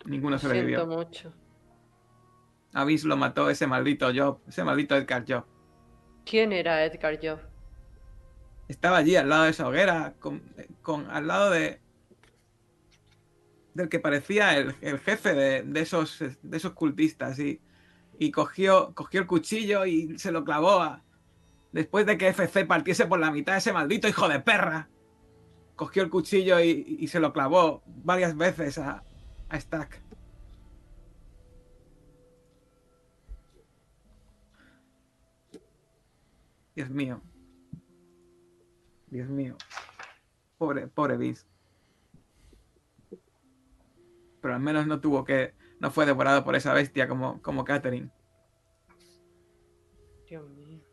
Ninguno 0.08 0.38
Siento 0.40 0.48
sobrevivió. 0.48 0.88
mucho. 0.88 1.34
A 2.74 2.84
Vince 2.86 3.08
lo 3.08 3.18
mató 3.18 3.50
ese 3.50 3.68
maldito 3.68 4.08
Job, 4.14 4.40
ese 4.48 4.64
maldito 4.64 4.96
Edgar 4.96 5.26
Job. 5.28 5.46
¿Quién 6.26 6.52
era 6.52 6.84
Edgar 6.86 7.18
Job? 7.22 7.40
Estaba 8.68 8.98
allí 8.98 9.16
al 9.16 9.30
lado 9.30 9.44
de 9.44 9.50
esa 9.52 9.68
hoguera, 9.68 10.16
con, 10.20 10.42
con- 10.82 11.10
al 11.10 11.28
lado 11.28 11.52
de. 11.52 11.82
del 13.74 13.90
que 13.90 14.00
parecía 14.00 14.58
el, 14.58 14.76
el 14.82 15.00
jefe 15.00 15.34
de, 15.34 15.64
de 15.64 15.80
esos, 15.82 16.20
de 16.20 16.58
esos 16.58 16.74
cultistas 16.74 17.38
y, 17.40 17.62
y 18.20 18.32
cogió, 18.32 18.94
cogió 18.96 19.22
el 19.22 19.28
cuchillo 19.28 19.86
y 19.86 20.18
se 20.18 20.32
lo 20.32 20.44
clavó 20.44 20.82
a... 20.82 21.04
Después 21.72 22.06
de 22.06 22.18
que 22.18 22.30
FC 22.30 22.66
partiese 22.66 23.06
por 23.06 23.20
la 23.20 23.30
mitad 23.32 23.56
ese 23.58 23.74
maldito 23.74 24.08
hijo 24.08 24.28
de 24.28 24.40
perra. 24.40 24.90
Cogió 25.76 26.02
el 26.02 26.10
cuchillo 26.10 26.60
y, 26.60 26.98
y 27.00 27.08
se 27.08 27.20
lo 27.20 27.32
clavó 27.34 27.84
varias 27.86 28.36
veces 28.36 28.80
a, 28.80 29.04
a 29.50 29.60
Stack. 29.60 30.02
Dios 36.76 36.90
mío. 36.90 37.22
Dios 39.08 39.28
mío. 39.30 39.58
Pobre, 40.58 40.88
pobre 40.88 41.18
Vince. 41.18 41.46
Pero 44.42 44.54
al 44.54 44.60
menos 44.60 44.86
no 44.86 45.00
tuvo 45.00 45.24
que. 45.24 45.56
No 45.80 45.92
fue 45.92 46.06
devorado 46.06 46.44
por 46.44 46.56
esa 46.56 46.74
bestia 46.74 47.08
como, 47.08 47.42
como 47.42 47.64
Catherine. 47.64 48.10
Dios 50.28 50.48
mío. 50.50 50.84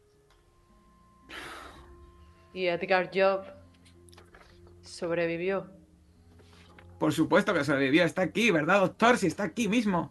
Y 2.53 2.67
Edgar 2.67 3.11
Job 3.13 3.45
sobrevivió. 4.83 5.84
Por 7.05 7.13
supuesto 7.13 7.53
que 7.53 7.65
sobrevivió. 7.65 8.03
Está 8.03 8.23
aquí, 8.23 8.51
¿verdad, 8.51 8.81
doctor? 8.81 9.19
Si 9.19 9.27
está 9.27 9.43
aquí 9.43 9.69
mismo. 9.69 10.11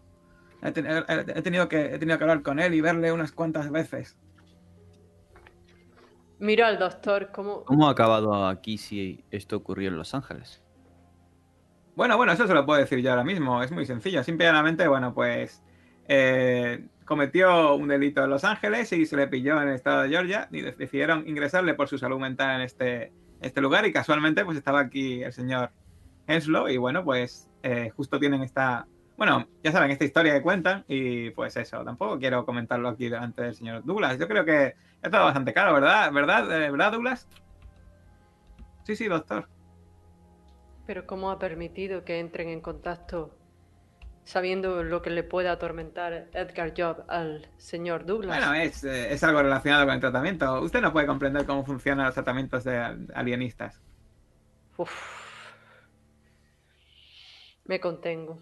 He, 0.62 0.70
ten- 0.70 0.86
he- 0.86 1.04
he 1.08 1.42
tenido 1.42 1.68
que, 1.68 1.86
he 1.92 1.98
tenido 1.98 2.16
que 2.18 2.22
hablar 2.22 2.42
con 2.42 2.60
él 2.60 2.72
y 2.72 2.80
verle 2.80 3.10
unas 3.10 3.32
cuantas 3.32 3.68
veces. 3.72 4.16
Miro 6.38 6.64
al 6.66 6.78
doctor 6.78 7.32
como... 7.32 7.64
¿Cómo 7.64 7.88
ha 7.88 7.90
acabado 7.90 8.46
aquí 8.46 8.78
si 8.78 9.24
esto 9.32 9.56
ocurrió 9.56 9.88
en 9.88 9.96
Los 9.96 10.14
Ángeles? 10.14 10.62
Bueno, 11.96 12.16
bueno, 12.16 12.30
eso 12.30 12.46
se 12.46 12.54
lo 12.54 12.64
puedo 12.64 12.78
decir 12.78 13.00
yo 13.00 13.10
ahora 13.10 13.24
mismo. 13.24 13.60
Es 13.60 13.72
muy 13.72 13.86
sencillo. 13.86 14.22
Simplemente, 14.22 14.86
bueno, 14.86 15.12
pues 15.14 15.64
eh, 16.06 16.86
cometió 17.04 17.74
un 17.74 17.88
delito 17.88 18.22
en 18.22 18.30
Los 18.30 18.44
Ángeles 18.44 18.92
y 18.92 19.04
se 19.04 19.16
le 19.16 19.26
pilló 19.26 19.60
en 19.60 19.66
el 19.70 19.74
estado 19.74 20.02
de 20.02 20.10
Georgia 20.10 20.46
y 20.52 20.60
de- 20.60 20.70
decidieron 20.70 21.26
ingresarle 21.26 21.74
por 21.74 21.88
su 21.88 21.98
salud 21.98 22.20
mental 22.20 22.54
en 22.54 22.60
este, 22.60 23.12
este 23.40 23.60
lugar 23.60 23.84
y 23.84 23.92
casualmente 23.92 24.44
pues 24.44 24.56
estaba 24.56 24.78
aquí 24.78 25.24
el 25.24 25.32
señor 25.32 25.72
Henslow 26.26 26.68
y 26.68 26.76
bueno, 26.76 27.04
pues 27.04 27.48
eh, 27.62 27.90
justo 27.96 28.18
tienen 28.18 28.42
esta... 28.42 28.86
Bueno, 29.16 29.46
ya 29.62 29.70
saben, 29.70 29.90
esta 29.92 30.04
historia 30.04 30.34
que 30.34 30.42
cuentan 30.42 30.84
y 30.88 31.30
pues 31.30 31.56
eso, 31.56 31.84
tampoco 31.84 32.18
quiero 32.18 32.44
comentarlo 32.44 32.88
aquí 32.88 33.08
delante 33.08 33.42
del 33.42 33.54
señor 33.54 33.84
Douglas. 33.84 34.18
Yo 34.18 34.26
creo 34.26 34.44
que 34.44 34.74
es 35.02 35.10
todo 35.10 35.24
bastante 35.24 35.52
claro, 35.52 35.72
¿verdad? 35.74 36.10
¿Verdad, 36.12 36.62
eh, 36.62 36.70
¿verdad 36.70 36.92
Douglas? 36.92 37.28
Sí, 38.82 38.96
sí, 38.96 39.06
doctor. 39.06 39.48
Pero 40.86 41.06
¿cómo 41.06 41.30
ha 41.30 41.38
permitido 41.38 42.04
que 42.04 42.18
entren 42.18 42.48
en 42.48 42.60
contacto 42.60 43.38
sabiendo 44.24 44.82
lo 44.82 45.00
que 45.00 45.10
le 45.10 45.22
puede 45.22 45.48
atormentar 45.48 46.28
Edgar 46.32 46.74
Job 46.76 47.04
al 47.08 47.48
señor 47.56 48.04
Douglas? 48.06 48.36
Bueno, 48.38 48.54
es, 48.54 48.82
eh, 48.84 49.12
es 49.12 49.22
algo 49.22 49.42
relacionado 49.42 49.84
con 49.86 49.94
el 49.94 50.00
tratamiento. 50.00 50.60
Usted 50.60 50.80
no 50.80 50.92
puede 50.92 51.06
comprender 51.06 51.46
cómo 51.46 51.64
funcionan 51.64 52.06
los 52.06 52.14
tratamientos 52.14 52.64
de 52.64 52.76
al- 52.78 53.06
alienistas. 53.14 53.80
Uf. 54.76 55.23
Me 57.66 57.80
contengo. 57.80 58.38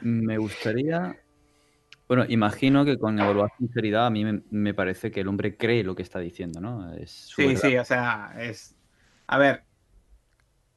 Me 0.00 0.38
gustaría. 0.38 1.16
Bueno, 2.08 2.24
imagino 2.28 2.84
que 2.84 2.98
con 2.98 3.18
evaluar 3.18 3.50
sinceridad 3.58 4.06
a 4.06 4.10
mí 4.10 4.24
me, 4.24 4.42
me 4.50 4.74
parece 4.74 5.10
que 5.10 5.20
el 5.20 5.28
hombre 5.28 5.56
cree 5.56 5.82
lo 5.82 5.96
que 5.96 6.02
está 6.02 6.20
diciendo, 6.20 6.60
¿no? 6.60 6.92
Es 6.94 7.10
su 7.10 7.42
Sí, 7.42 7.48
verdad. 7.48 7.62
sí, 7.62 7.76
o 7.78 7.84
sea, 7.84 8.34
es... 8.38 8.76
A 9.26 9.38
ver, 9.38 9.64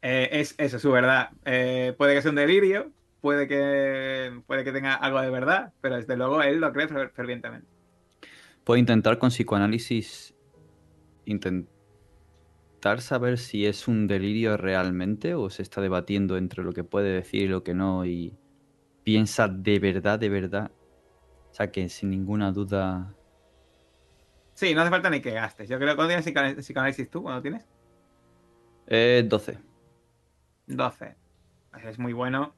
eh, 0.02 0.30
es 0.32 0.56
eso, 0.58 0.80
su 0.80 0.92
verdad. 0.92 1.30
Eh, 1.46 1.94
puede 1.98 2.16
que 2.16 2.22
sea 2.22 2.32
un 2.32 2.36
delirio, 2.36 2.92
puede 3.22 3.48
que, 3.48 4.42
puede 4.48 4.64
que 4.64 4.72
tenga 4.72 4.96
algo 4.96 5.22
de 5.22 5.30
verdad, 5.30 5.74
pero 5.82 5.98
desde 5.98 6.18
luego 6.18 6.42
él 6.42 6.60
lo 6.60 6.74
cree 6.74 6.88
fer- 6.88 7.12
fervientemente. 7.12 7.68
Puedo 8.64 8.80
intentar 8.80 9.20
con 9.20 9.30
psicoanálisis 9.30 10.34
intentar 11.26 11.79
saber 13.02 13.38
si 13.38 13.66
es 13.66 13.88
un 13.88 14.08
delirio 14.08 14.58
realmente 14.58 15.34
o 15.36 15.50
se 15.50 15.62
está 15.62 15.82
debatiendo 15.82 16.38
entre 16.38 16.64
lo 16.64 16.72
que 16.72 16.84
puede 16.84 17.12
decir 17.12 17.44
y 17.44 17.48
lo 17.48 17.64
que 17.64 17.74
no 17.74 18.06
y 18.06 18.38
piensa 19.04 19.48
de 19.48 19.80
verdad, 19.80 20.20
de 20.20 20.30
verdad. 20.30 20.72
O 21.52 21.54
sea, 21.54 21.72
que 21.72 21.90
sin 21.90 22.10
ninguna 22.10 22.52
duda... 22.52 23.14
Sí, 24.54 24.74
no 24.74 24.82
hace 24.82 24.90
falta 24.90 25.10
ni 25.10 25.22
que 25.22 25.32
gastes. 25.32 25.70
Yo 25.70 25.78
creo 25.78 25.90
que 25.90 25.96
cuando 25.96 26.16
tienes 26.16 26.58
psicoanálisis 26.66 27.10
tú, 27.10 27.24
cuando 27.24 27.42
tienes 27.42 27.66
Eh, 28.88 29.26
12. 29.28 29.58
12. 30.68 31.16
Pues 31.72 31.86
es 31.86 32.00
muy 32.00 32.14
bueno 32.14 32.54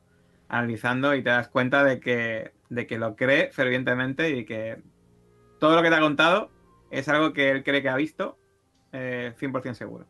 analizando 0.48 1.16
y 1.16 1.24
te 1.24 1.30
das 1.30 1.48
cuenta 1.48 1.84
de 1.84 2.00
que, 2.00 2.54
de 2.70 2.88
que 2.88 2.98
lo 2.98 3.16
cree 3.16 3.52
fervientemente 3.52 4.32
y 4.32 4.46
que 4.46 4.82
todo 5.60 5.76
lo 5.76 5.82
que 5.82 5.90
te 5.90 5.96
ha 5.96 6.02
contado 6.02 6.52
es 6.90 7.08
algo 7.08 7.34
que 7.34 7.52
él 7.52 7.64
cree 7.64 7.82
que 7.82 7.90
ha 7.90 7.96
visto 7.96 8.38
eh, 8.92 9.34
100% 9.40 9.74
seguro. 9.74 10.06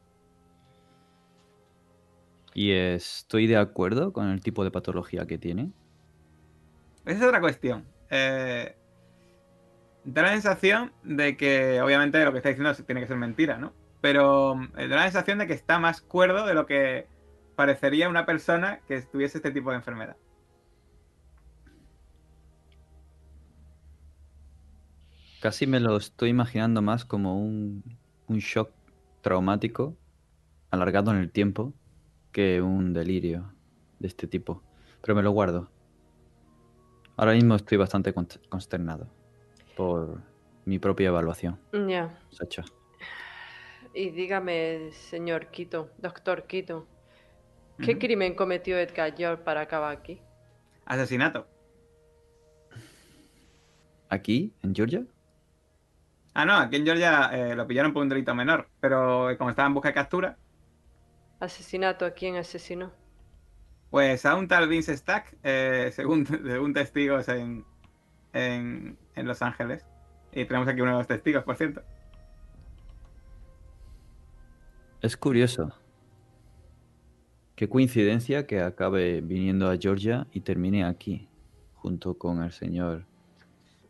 Y 2.53 2.71
estoy 2.71 3.47
de 3.47 3.57
acuerdo 3.57 4.11
con 4.11 4.29
el 4.29 4.41
tipo 4.41 4.63
de 4.63 4.71
patología 4.71 5.25
que 5.25 5.37
tiene. 5.37 5.71
Esa 7.05 7.19
es 7.19 7.23
otra 7.23 7.39
cuestión. 7.39 7.85
Eh, 8.09 8.75
da 10.03 10.23
la 10.23 10.31
sensación 10.33 10.91
de 11.03 11.37
que, 11.37 11.81
obviamente, 11.81 12.23
lo 12.25 12.31
que 12.31 12.37
está 12.39 12.49
diciendo 12.49 12.73
tiene 12.85 13.01
que 13.01 13.07
ser 13.07 13.17
mentira, 13.17 13.57
¿no? 13.57 13.73
Pero 14.01 14.61
eh, 14.77 14.87
da 14.87 14.97
la 14.97 15.03
sensación 15.03 15.37
de 15.37 15.47
que 15.47 15.53
está 15.53 15.79
más 15.79 16.01
cuerdo 16.01 16.45
de 16.45 16.53
lo 16.53 16.65
que 16.65 17.07
parecería 17.55 18.09
una 18.09 18.25
persona 18.25 18.79
que 18.87 19.01
tuviese 19.01 19.37
este 19.37 19.51
tipo 19.51 19.69
de 19.69 19.77
enfermedad. 19.77 20.17
Casi 25.41 25.65
me 25.65 25.79
lo 25.79 25.97
estoy 25.97 26.29
imaginando 26.29 26.81
más 26.81 27.03
como 27.05 27.39
un, 27.39 27.83
un 28.31 28.39
shock 28.39 28.71
traumático 29.21 29.95
alargado 30.71 31.11
en 31.11 31.17
el 31.17 31.31
tiempo 31.31 31.73
que 32.31 32.61
un 32.61 32.93
delirio 32.93 33.53
de 33.99 34.07
este 34.07 34.25
tipo. 34.27 34.63
Pero 35.01 35.15
me 35.15 35.21
lo 35.21 35.31
guardo. 35.31 35.69
Ahora 37.17 37.33
mismo 37.33 37.55
estoy 37.55 37.77
bastante 37.77 38.13
con- 38.13 38.27
consternado 38.49 39.07
por 39.75 40.21
mi 40.65 40.79
propia 40.79 41.09
evaluación, 41.09 41.59
Ya. 41.87 42.17
Sacha. 42.29 42.63
Y 43.93 44.11
dígame, 44.11 44.91
señor 44.91 45.47
Quito, 45.47 45.89
doctor 45.97 46.47
Quito, 46.47 46.87
¿qué 47.83 47.97
crimen 47.97 48.35
cometió 48.35 48.77
Edgar 48.79 49.13
Job 49.17 49.43
para 49.43 49.61
acabar 49.61 49.95
aquí? 49.97 50.21
Asesinato. 50.85 51.47
¿Aquí, 54.07 54.53
en 54.61 54.73
Georgia? 54.73 55.05
Ah, 56.33 56.45
no, 56.45 56.55
aquí 56.57 56.77
en 56.77 56.85
Georgia 56.85 57.29
eh, 57.33 57.55
lo 57.55 57.67
pillaron 57.67 57.93
por 57.93 58.03
un 58.03 58.09
delito 58.09 58.33
menor, 58.35 58.69
pero 58.79 59.29
como 59.37 59.49
estaba 59.49 59.67
en 59.67 59.73
busca 59.73 59.89
de 59.89 59.93
captura, 59.95 60.37
¿Asesinato 61.41 62.05
a 62.05 62.11
quién 62.11 62.37
asesinó? 62.37 62.93
pues 63.89 64.25
a 64.25 64.35
un 64.35 64.47
tal 64.47 64.67
Vince 64.69 64.95
Stack, 64.95 65.37
eh, 65.43 65.91
según, 65.93 66.25
según 66.45 66.73
testigos 66.73 67.27
en, 67.27 67.65
en, 68.33 68.97
en 69.15 69.27
Los 69.27 69.41
Ángeles. 69.41 69.85
Y 70.31 70.45
tenemos 70.45 70.67
aquí 70.69 70.81
uno 70.81 70.91
de 70.93 70.97
los 70.99 71.07
testigos, 71.07 71.43
por 71.43 71.57
cierto. 71.57 71.83
Es 75.01 75.17
curioso. 75.17 75.73
Qué 77.55 77.67
coincidencia 77.69 78.47
que 78.47 78.61
acabe 78.61 79.21
viniendo 79.21 79.69
a 79.69 79.77
Georgia 79.77 80.27
y 80.31 80.41
termine 80.41 80.85
aquí, 80.85 81.27
junto 81.75 82.17
con 82.17 82.41
el 82.43 82.51
señor. 82.51 83.05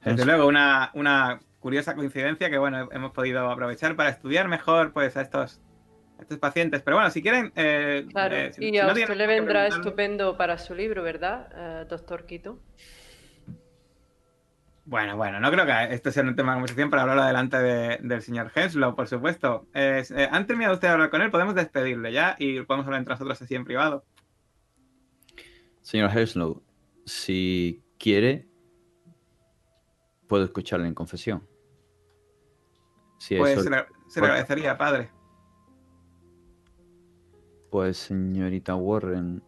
Desde 0.04 0.26
luego, 0.26 0.48
una, 0.48 0.92
una 0.96 1.40
curiosa 1.62 1.96
coincidencia 1.96 2.50
que, 2.50 2.58
bueno, 2.58 2.90
hemos 2.92 3.12
podido 3.12 3.50
aprovechar 3.50 3.96
para 3.96 4.10
estudiar 4.10 4.50
mejor, 4.50 4.92
pues, 4.92 5.16
a 5.16 5.22
estos, 5.22 5.62
a 6.20 6.24
estos 6.24 6.38
pacientes. 6.40 6.82
Pero 6.82 6.98
bueno, 6.98 7.10
si 7.12 7.22
quieren... 7.22 7.54
eh, 7.56 8.06
Claro, 8.12 8.36
eh, 8.36 8.52
si- 8.54 8.66
y 8.66 8.72
si 8.72 8.80
a 8.80 8.88
no 8.88 8.94
usted 8.94 9.16
le 9.16 9.28
vendrá 9.28 9.68
estupendo 9.68 10.36
para 10.38 10.58
su 10.58 10.76
libro, 10.76 11.04
¿verdad, 11.04 11.48
eh, 11.56 11.86
doctor 11.88 12.26
Quito? 12.26 12.60
Bueno, 14.84 15.16
bueno, 15.16 15.40
no 15.40 15.52
creo 15.52 15.66
que 15.66 15.94
esto 15.94 16.12
sea 16.12 16.24
un 16.24 16.36
tema 16.36 16.52
de 16.54 16.56
conversación 16.56 16.90
para 16.90 17.04
hablarlo 17.04 17.24
delante 17.24 17.58
de- 17.60 17.98
del 18.02 18.22
señor 18.24 18.52
Henslow, 18.54 18.96
por 18.96 19.08
supuesto. 19.08 19.68
Es- 19.74 20.10
eh, 20.12 20.28
¿Han 20.32 20.48
terminado 20.48 20.74
usted 20.74 20.88
de 20.88 20.94
hablar 20.94 21.10
con 21.12 21.22
él? 21.22 21.30
Podemos 21.30 21.54
despedirle 21.54 22.12
ya 22.12 22.36
y 22.40 22.60
podemos 22.62 22.88
hablar 22.88 23.00
entre 23.00 23.14
nosotros 23.14 23.40
así 23.42 23.54
en 23.56 23.64
privado. 23.64 24.04
Señor 25.82 26.10
Henslow, 26.18 26.64
si 27.06 27.84
quiere, 28.00 28.48
puedo 30.28 30.44
escucharle 30.46 30.88
en 30.88 30.94
confesión. 30.96 31.48
Si 33.22 33.36
Pues 33.38 33.52
eso, 33.52 33.62
se 33.62 33.70
le, 33.70 33.76
se 34.08 34.20
le 34.20 34.22
Bueno. 34.22 34.34
agradecería, 34.34 34.76
padre. 34.80 35.12
pues 37.70 37.98
señorita 37.98 38.76
Warren, 38.76 39.44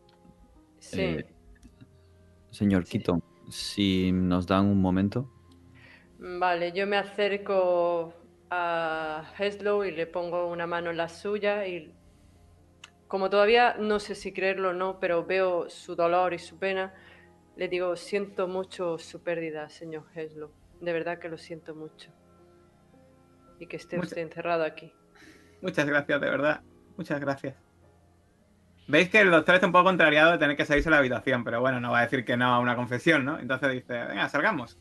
Sí. 0.78 1.02
Eh, 1.02 1.26
señor 2.52 2.86
Sí. 2.86 3.00
Keaton, 3.00 3.24
si 3.50 4.12
nos 4.12 4.46
dan 4.46 4.68
un 4.68 4.80
momento. 4.80 5.28
Vale, 6.20 6.72
yo 6.72 6.86
me 6.86 6.98
acerco 6.98 8.14
a 8.52 9.24
Heslow 9.40 9.84
y 9.86 9.92
le 9.92 10.06
pongo 10.06 10.48
una 10.48 10.68
mano 10.68 10.92
en 10.92 10.98
la 10.98 11.10
suya 11.10 11.66
y 11.68 11.92
como 13.08 13.32
todavía 13.32 13.76
no 13.80 14.00
sé 14.00 14.14
si 14.14 14.32
creerlo 14.34 14.70
o 14.70 14.74
no, 14.74 15.00
pero 15.00 15.26
veo 15.26 15.68
su 15.70 15.96
dolor 15.96 16.34
y 16.36 16.40
su 16.40 16.58
pena, 16.60 16.94
le 17.58 17.68
digo, 17.68 17.96
siento 17.96 18.48
mucho 18.48 19.00
su 19.00 19.22
pérdida, 19.24 19.68
señor 19.70 20.06
Heslo. 20.14 20.52
De 20.80 20.94
verdad 20.94 21.18
que 21.18 21.28
lo 21.28 21.38
siento 21.40 21.74
mucho. 21.76 22.12
Y 23.64 23.68
que 23.68 23.78
esté 23.78 23.96
Mucha- 23.96 24.08
usted 24.10 24.22
encerrado 24.24 24.66
aquí. 24.66 24.94
Muchas 25.62 25.86
gracias, 25.86 26.20
de 26.20 26.30
verdad. 26.30 26.62
Muchas 26.98 27.22
gracias. 27.22 27.56
Veis 28.90 29.08
que 29.10 29.22
el 29.22 29.32
doctor 29.32 29.56
está 29.56 29.68
un 29.68 29.72
poco 29.72 29.86
contrariado 29.86 30.34
de 30.34 30.38
tener 30.38 30.58
que 30.58 30.66
salirse 30.66 30.90
de 30.90 30.92
la 30.92 30.98
habitación, 30.98 31.46
pero 31.46 31.62
bueno, 31.62 31.80
no 31.80 31.92
va 31.92 32.00
a 32.00 32.02
decir 32.02 32.26
que 32.26 32.36
no 32.36 32.54
a 32.54 32.60
una 32.60 32.76
confesión, 32.76 33.24
¿no? 33.24 33.40
Entonces 33.40 33.72
dice, 33.72 34.04
venga, 34.06 34.28
salgamos. 34.28 34.78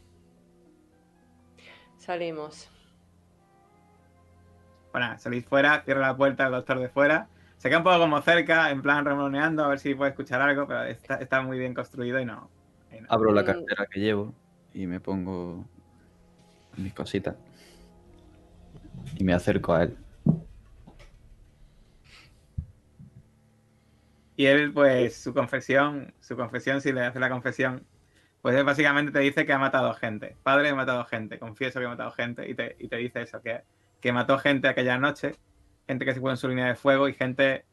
Salimos. 1.96 2.68
Bueno, 4.90 5.16
salís 5.18 5.46
fuera, 5.46 5.80
cierra 5.84 6.00
la 6.08 6.16
puerta 6.16 6.46
el 6.46 6.50
doctor 6.52 6.80
de 6.80 6.88
fuera. 6.88 7.28
Se 7.58 7.68
queda 7.68 7.78
un 7.78 7.84
poco 7.84 8.00
como 8.00 8.20
cerca, 8.22 8.70
en 8.72 8.82
plan 8.82 9.04
remoneando, 9.04 9.64
a 9.64 9.68
ver 9.68 9.78
si 9.78 9.94
puede 9.94 10.10
escuchar 10.10 10.40
algo, 10.42 10.66
pero 10.66 10.82
está, 10.82 11.14
está 11.16 11.40
muy 11.42 11.56
bien 11.58 11.72
construido 11.74 12.18
y 12.18 12.24
no. 12.24 12.50
y 12.90 13.00
no. 13.00 13.06
Abro 13.08 13.32
la 13.32 13.42
Mm. 13.42 13.46
cartera 13.46 13.86
que 13.86 14.00
llevo 14.00 14.34
y 14.74 14.88
me 14.88 14.98
pongo 14.98 15.64
mis 16.76 16.92
cositas. 16.92 17.36
Y 19.16 19.24
me 19.24 19.34
acerco 19.34 19.74
a 19.74 19.84
él. 19.84 19.96
Y 24.36 24.46
él, 24.46 24.72
pues, 24.72 25.16
su 25.16 25.34
confesión, 25.34 26.12
su 26.20 26.36
confesión, 26.36 26.80
si 26.80 26.92
le 26.92 27.02
hace 27.02 27.20
la 27.20 27.30
confesión, 27.30 27.86
pues 28.40 28.56
él 28.56 28.64
básicamente 28.64 29.12
te 29.12 29.20
dice 29.20 29.46
que 29.46 29.52
ha 29.52 29.58
matado 29.58 29.94
gente. 29.94 30.36
Padre, 30.42 30.70
he 30.70 30.74
matado 30.74 31.04
gente, 31.04 31.38
confieso 31.38 31.78
que 31.78 31.84
he 31.84 31.88
matado 31.88 32.10
gente, 32.10 32.48
y 32.48 32.54
te, 32.54 32.76
y 32.78 32.88
te 32.88 32.96
dice 32.96 33.22
eso, 33.22 33.40
que, 33.40 33.62
que 34.00 34.12
mató 34.12 34.38
gente 34.38 34.68
aquella 34.68 34.98
noche, 34.98 35.36
gente 35.86 36.04
que 36.04 36.14
se 36.14 36.20
fue 36.20 36.32
en 36.32 36.36
su 36.36 36.48
línea 36.48 36.66
de 36.66 36.74
fuego 36.74 37.08
y 37.08 37.14
gente 37.14 37.64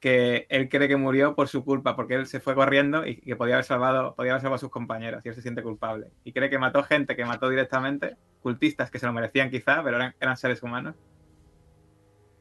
que 0.00 0.46
él 0.48 0.68
cree 0.68 0.88
que 0.88 0.96
murió 0.96 1.34
por 1.34 1.48
su 1.48 1.64
culpa, 1.64 1.96
porque 1.96 2.14
él 2.14 2.26
se 2.26 2.40
fue 2.40 2.54
corriendo 2.54 3.06
y 3.06 3.16
que 3.16 3.36
podía 3.36 3.54
haber 3.54 3.64
salvado, 3.64 4.14
podía 4.14 4.32
haber 4.32 4.42
salvado 4.42 4.56
a 4.56 4.60
sus 4.60 4.70
compañeros, 4.70 5.24
y 5.24 5.28
él 5.28 5.34
se 5.34 5.42
siente 5.42 5.62
culpable. 5.62 6.10
Y 6.24 6.32
cree 6.32 6.50
que 6.50 6.58
mató 6.58 6.82
gente 6.82 7.16
que 7.16 7.24
mató 7.24 7.48
directamente, 7.48 8.16
cultistas 8.40 8.90
que 8.90 8.98
se 8.98 9.06
lo 9.06 9.12
merecían 9.12 9.50
quizá, 9.50 9.82
pero 9.82 9.96
eran, 9.96 10.14
eran 10.20 10.36
seres 10.36 10.62
humanos. 10.62 10.94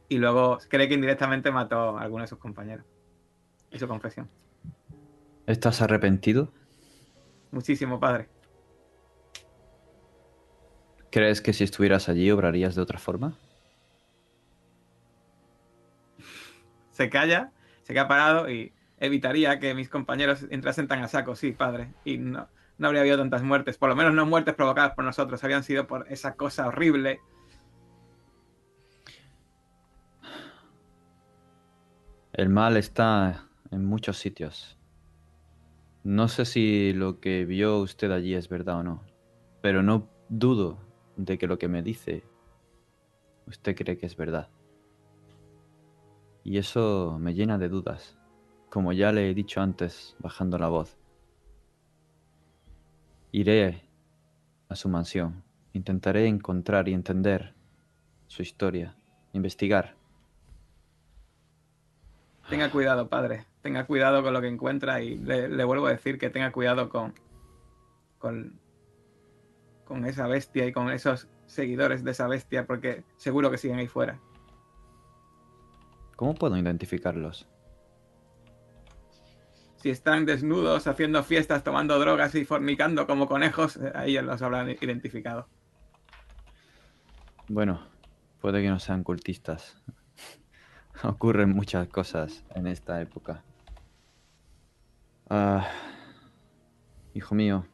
Y 0.10 0.20
luego 0.20 0.60
cree 0.70 0.88
que 0.88 0.94
indirectamente 0.94 1.52
mató 1.52 1.98
a 1.98 2.02
alguno 2.02 2.24
de 2.24 2.28
sus 2.28 2.38
compañeros. 2.38 2.86
Y 3.72 3.80
su 3.80 3.88
confesión. 3.88 4.30
¿Estás 5.46 5.82
arrepentido? 5.82 6.52
Muchísimo, 7.52 8.00
padre. 8.00 8.30
¿Crees 11.10 11.42
que 11.42 11.54
si 11.54 11.64
estuvieras 11.64 12.10
allí 12.10 12.30
obrarías 12.32 12.76
de 12.76 12.82
otra 12.82 13.00
forma? 13.00 13.38
Se 16.98 17.12
calla, 17.12 17.52
se 17.84 17.94
queda 17.94 18.08
parado 18.08 18.50
y 18.50 18.74
evitaría 19.00 19.60
que 19.60 19.76
mis 19.76 19.88
compañeros 19.88 20.48
entrasen 20.50 20.88
tan 20.88 21.04
a 21.04 21.08
saco, 21.08 21.36
sí, 21.36 21.52
padre. 21.52 21.94
Y 22.04 22.18
no, 22.18 22.48
no 22.80 22.88
habría 22.88 23.02
habido 23.02 23.20
tantas 23.20 23.44
muertes. 23.44 23.78
Por 23.78 23.90
lo 23.90 23.96
menos 23.96 24.16
no 24.16 24.26
muertes 24.26 24.56
provocadas 24.56 24.96
por 24.96 25.06
nosotros. 25.06 25.44
Habían 25.44 25.64
sido 25.64 25.86
por 25.86 26.12
esa 26.12 26.36
cosa 26.36 26.66
horrible. 26.66 27.20
El 32.34 32.50
mal 32.50 32.76
está 32.78 33.48
en 33.70 33.86
muchos 33.86 34.18
sitios. 34.18 34.80
No 36.04 36.28
sé 36.28 36.46
si 36.46 36.94
lo 36.94 37.20
que 37.20 37.46
vio 37.46 37.78
usted 37.78 38.10
allí 38.10 38.34
es 38.34 38.50
verdad 38.50 38.78
o 38.80 38.84
no, 38.84 39.04
pero 39.62 39.84
no 39.84 40.10
dudo 40.30 40.80
de 41.16 41.38
que 41.38 41.46
lo 41.46 41.60
que 41.60 41.68
me 41.68 41.84
dice 41.84 42.24
usted 43.46 43.76
cree 43.76 44.00
que 44.00 44.08
es 44.08 44.18
verdad. 44.18 44.50
Y 46.48 46.60
eso 46.60 47.18
me 47.20 47.34
llena 47.34 47.58
de 47.58 47.68
dudas, 47.68 48.18
como 48.70 48.94
ya 48.94 49.12
le 49.12 49.30
he 49.30 49.34
dicho 49.34 49.60
antes, 49.60 50.16
bajando 50.20 50.58
la 50.58 50.70
voz. 50.70 50.98
Iré 53.34 53.84
a 54.70 54.76
su 54.78 54.88
mansión, 54.88 55.44
intentaré 55.74 56.26
encontrar 56.26 56.88
y 56.88 56.94
entender 56.94 57.54
su 58.28 58.44
historia, 58.44 58.96
investigar. 59.34 59.98
Tenga 62.50 62.72
cuidado, 62.72 63.10
padre. 63.10 63.46
Tenga 63.62 63.86
cuidado 63.86 64.24
con 64.24 64.32
lo 64.32 64.40
que 64.40 64.48
encuentra 64.48 65.02
y 65.02 65.18
le, 65.18 65.66
vuelvo 65.66 65.88
a 65.88 65.92
decir 65.92 66.18
que 66.18 66.30
tenga 66.30 66.54
cuidado 66.54 66.88
con, 66.88 67.14
con, 68.20 68.58
con 69.84 70.06
esa 70.06 70.28
bestia 70.28 70.66
y 70.66 70.72
con 70.72 70.92
esos 70.92 71.28
seguidores 71.46 72.06
de 72.06 72.12
esa 72.12 72.30
bestia, 72.30 72.66
porque 72.66 73.04
seguro 73.18 73.52
que 73.52 73.58
siguen 73.58 73.80
ahí 73.80 73.88
fuera. 73.88 74.22
¿Cómo 76.18 76.34
puedo 76.34 76.58
identificarlos? 76.58 77.48
Si 79.76 79.92
están 79.92 80.26
desnudos, 80.26 80.88
haciendo 80.88 81.24
fiestas, 81.24 81.64
tomando 81.64 82.00
drogas 82.00 82.34
y 82.34 82.44
fornicando 82.44 83.06
como 83.06 83.28
conejos, 83.28 83.80
ahí 83.94 84.14
ya 84.14 84.24
los 84.24 84.42
habrán 84.42 84.72
identificado. 84.72 85.48
Bueno, 87.48 87.88
puede 88.42 88.64
que 88.64 88.70
no 88.70 88.80
sean 88.80 89.04
cultistas. 89.04 89.80
Ocurren 91.04 91.52
muchas 91.52 91.88
cosas 91.88 92.44
en 92.56 92.66
esta 92.66 93.00
época. 93.00 93.44
Ah, 95.30 95.70
hijo 97.14 97.36
mío, 97.36 97.68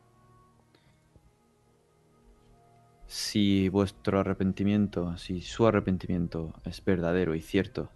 si 3.08 3.70
vuestro 3.70 4.20
arrepentimiento, 4.20 5.16
si 5.18 5.40
su 5.40 5.66
arrepentimiento 5.66 6.54
es 6.66 6.84
verdadero 6.84 7.36
y 7.36 7.42
cierto, 7.42 7.90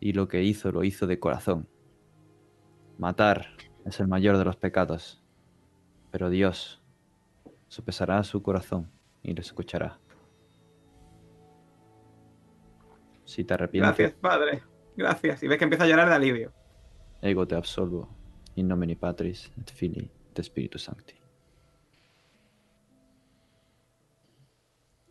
y 0.00 0.12
lo 0.12 0.28
que 0.28 0.42
hizo 0.42 0.72
lo 0.72 0.84
hizo 0.84 1.06
de 1.06 1.18
corazón, 1.18 1.68
matar 2.98 3.48
es 3.84 4.00
el 4.00 4.08
mayor 4.08 4.38
de 4.38 4.44
los 4.44 4.56
pecados, 4.56 5.22
pero 6.10 6.30
Dios 6.30 6.82
sopesará 7.68 8.22
su 8.24 8.42
corazón 8.42 8.90
y 9.22 9.34
lo 9.34 9.40
escuchará. 9.40 9.98
Si 13.24 13.44
te 13.44 13.54
arrepientes, 13.54 13.96
Gracias, 13.96 14.20
padre. 14.20 14.62
Gracias. 14.96 15.42
Y 15.42 15.48
ves 15.48 15.58
que 15.58 15.64
empieza 15.64 15.84
a 15.84 15.88
llorar 15.88 16.08
de 16.08 16.14
alivio. 16.14 16.52
ego 17.20 17.46
te 17.46 17.56
absolvo, 17.56 18.08
in 18.54 18.68
nomine 18.68 18.94
Patris 18.94 19.50
et 19.58 19.70
Filii 19.70 20.10
et 20.30 20.44
Spiritus 20.44 20.84
Sancti. 20.84 21.14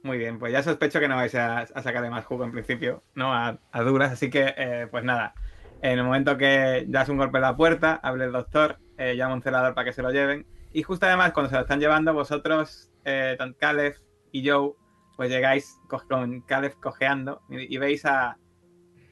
Muy 0.06 0.20
bien, 0.20 0.38
pues 0.38 0.54
ya 0.54 0.62
sospecho 0.62 1.00
que 1.00 1.08
no 1.08 1.16
vais 1.16 1.34
a, 1.34 1.62
a 1.62 1.82
sacarle 1.82 2.12
más 2.12 2.26
jugo 2.26 2.44
en 2.44 2.52
principio, 2.52 3.04
¿no? 3.16 3.34
A, 3.34 3.58
duras, 3.84 4.12
así 4.12 4.30
que, 4.30 4.54
eh, 4.56 4.88
pues 4.92 5.04
nada. 5.04 5.34
En 5.82 5.98
el 5.98 6.04
momento 6.06 6.38
que 6.38 6.86
das 6.88 7.10
un 7.10 7.18
golpe 7.18 7.40
en 7.40 7.42
la 7.42 7.58
puerta, 7.58 8.00
hable 8.04 8.26
el 8.26 8.32
doctor, 8.32 8.78
eh, 9.00 9.16
llama 9.16 9.34
un 9.34 9.42
celador 9.42 9.74
para 9.74 9.86
que 9.86 9.94
se 9.94 10.04
lo 10.04 10.12
lleven. 10.12 10.46
Y 10.72 10.84
justo 10.84 11.08
además, 11.08 11.32
cuando 11.34 11.50
se 11.50 11.56
lo 11.56 11.62
están 11.64 11.80
llevando, 11.80 12.14
vosotros, 12.14 12.92
eh, 13.04 13.34
tanto 13.40 13.58
Caleb 13.60 13.96
y 14.32 14.48
Joe, 14.48 14.74
pues 15.18 15.32
llegáis 15.32 15.76
co- 15.88 16.04
con 16.08 16.42
Caleb 16.42 16.76
cojeando 16.80 17.42
y, 17.50 17.74
y 17.74 17.80
veis 17.80 18.06
a 18.06 18.38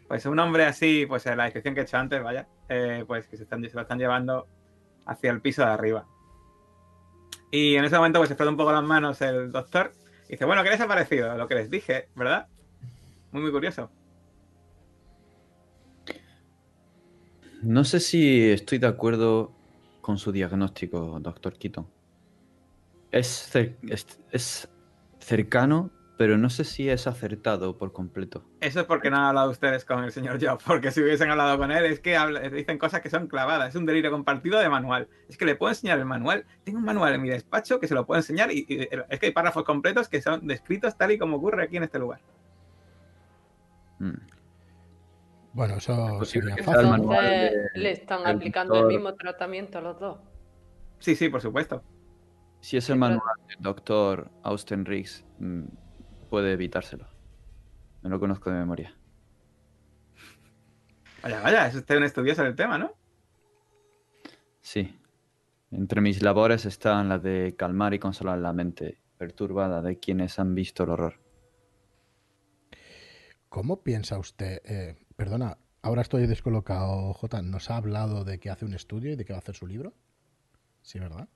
pues 0.07 0.27
un 0.27 0.37
hombre 0.37 0.65
así, 0.65 1.07
pues 1.07 1.25
en 1.25 1.37
la 1.37 1.45
descripción 1.45 1.73
que 1.73 1.81
he 1.81 1.83
hecho 1.85 1.97
antes, 1.97 2.21
vaya, 2.21 2.47
eh, 2.69 3.03
pues 3.07 3.27
que 3.27 3.35
se, 3.37 3.43
están, 3.43 3.67
se 3.67 3.73
lo 3.73 3.81
están 3.81 3.97
llevando 3.97 4.47
hacia 5.07 5.31
el 5.31 5.41
piso 5.41 5.63
de 5.65 5.69
arriba. 5.71 6.05
Y 7.49 7.77
en 7.77 7.85
ese 7.85 7.95
momento 7.97 8.19
pues 8.19 8.29
se 8.29 8.35
frota 8.35 8.51
un 8.51 8.57
poco 8.57 8.71
las 8.71 8.83
manos 8.83 9.21
el 9.21 9.51
doctor 9.51 9.91
dice, 10.29 10.45
bueno, 10.45 10.63
¿qué 10.63 10.69
les 10.69 10.81
ha 10.81 10.87
parecido? 10.87 11.35
Lo 11.37 11.47
que 11.47 11.55
les 11.55 11.69
dije, 11.69 12.07
¿verdad? 12.15 12.47
Muy, 13.31 13.41
muy 13.41 13.51
curioso. 13.51 13.89
No 17.61 17.83
sé 17.85 17.99
si 17.99 18.51
estoy 18.51 18.77
de 18.77 18.87
acuerdo 18.87 19.51
con 20.01 20.17
su 20.17 20.31
diagnóstico, 20.31 21.19
doctor 21.21 21.57
Keaton. 21.57 21.87
Es, 23.11 23.49
cer- 23.53 23.77
es- 23.89 24.19
es 24.31 24.69
cercano, 25.19 25.89
pero 26.17 26.37
no 26.37 26.49
sé 26.49 26.63
si 26.63 26.89
es 26.89 27.07
acertado 27.07 27.77
por 27.77 27.91
completo. 27.91 28.43
Eso 28.61 28.81
es 28.81 28.85
porque 28.85 29.09
no 29.09 29.17
han 29.17 29.23
hablado 29.23 29.49
ustedes 29.49 29.83
con 29.83 30.03
el 30.03 30.11
señor 30.11 30.37
Job, 30.43 30.59
porque 30.65 30.91
si 30.91 31.01
hubiesen 31.01 31.29
hablado 31.31 31.57
con 31.57 31.71
él 31.71 31.85
es 31.85 31.99
que 31.99 32.15
habla- 32.15 32.41
dicen 32.49 32.77
cosas 32.77 33.01
que 33.01 33.09
son 33.09 33.27
clavadas, 33.27 33.69
es 33.69 33.75
un 33.75 33.85
delirio 33.85 34.11
compartido 34.11 34.59
de 34.59 34.69
manual. 34.69 35.07
Es 35.27 35.37
que 35.37 35.45
le 35.45 35.55
puedo 35.55 35.71
enseñar 35.71 35.97
el 35.99 36.05
manual, 36.05 36.45
tengo 36.63 36.77
un 36.79 36.85
manual 36.85 37.13
en 37.15 37.21
mi 37.21 37.29
despacho 37.29 37.79
que 37.79 37.87
se 37.87 37.95
lo 37.95 38.05
puedo 38.05 38.19
enseñar 38.19 38.51
y, 38.51 38.65
y 38.69 38.87
es 39.09 39.19
que 39.19 39.25
hay 39.27 39.31
párrafos 39.31 39.63
completos 39.63 40.07
que 40.07 40.21
son 40.21 40.45
descritos 40.47 40.95
tal 40.97 41.11
y 41.11 41.17
como 41.17 41.37
ocurre 41.37 41.63
aquí 41.63 41.77
en 41.77 41.83
este 41.83 41.97
lugar. 41.99 42.19
Mm. 43.99 44.11
Bueno, 45.53 45.75
eso 45.75 46.25
sería 46.25 46.57
fácil. 46.57 46.93
Entonces 46.93 47.51
de- 47.73 47.79
le 47.79 47.91
están 47.91 48.25
aplicando 48.25 48.75
el 48.75 48.85
mismo 48.87 49.13
tratamiento 49.15 49.77
a 49.77 49.81
los 49.81 49.99
dos. 49.99 50.19
Sí, 50.99 51.15
sí, 51.15 51.29
por 51.29 51.41
supuesto. 51.41 51.83
Si 52.59 52.77
es 52.77 52.89
el 52.89 52.97
manual 52.97 53.21
del 53.47 53.57
doctor 53.59 54.31
Austen 54.43 54.85
Riggs, 54.85 55.25
mm, 55.39 55.63
puede 56.33 56.53
evitárselo. 56.53 57.05
Me 58.01 58.09
lo 58.09 58.19
conozco 58.19 58.49
de 58.49 58.57
memoria. 58.57 58.97
Vaya, 61.21 61.39
vaya, 61.41 61.67
es 61.67 61.75
usted 61.75 61.95
un 61.97 62.05
estudioso 62.05 62.41
del 62.41 62.55
tema, 62.55 62.79
¿no? 62.79 62.95
Sí. 64.59 64.99
Entre 65.69 66.01
mis 66.01 66.23
labores 66.23 66.65
están 66.65 67.07
las 67.07 67.21
de 67.21 67.53
calmar 67.55 67.93
y 67.93 67.99
consolar 67.99 68.39
la 68.39 68.51
mente 68.51 68.97
perturbada 69.19 69.83
de 69.83 69.99
quienes 69.99 70.39
han 70.39 70.55
visto 70.55 70.85
el 70.85 70.89
horror. 70.89 71.19
¿Cómo 73.47 73.83
piensa 73.83 74.17
usted? 74.17 74.59
eh, 74.65 74.95
Perdona, 75.15 75.59
ahora 75.83 76.01
estoy 76.01 76.25
descolocado, 76.25 77.13
J. 77.13 77.43
¿Nos 77.43 77.69
ha 77.69 77.77
hablado 77.77 78.23
de 78.23 78.39
que 78.39 78.49
hace 78.49 78.65
un 78.65 78.73
estudio 78.73 79.11
y 79.11 79.17
de 79.17 79.23
que 79.23 79.33
va 79.33 79.37
a 79.37 79.41
hacer 79.41 79.53
su 79.53 79.67
libro? 79.67 79.93
Sí, 80.81 80.97
¿verdad? 80.97 81.29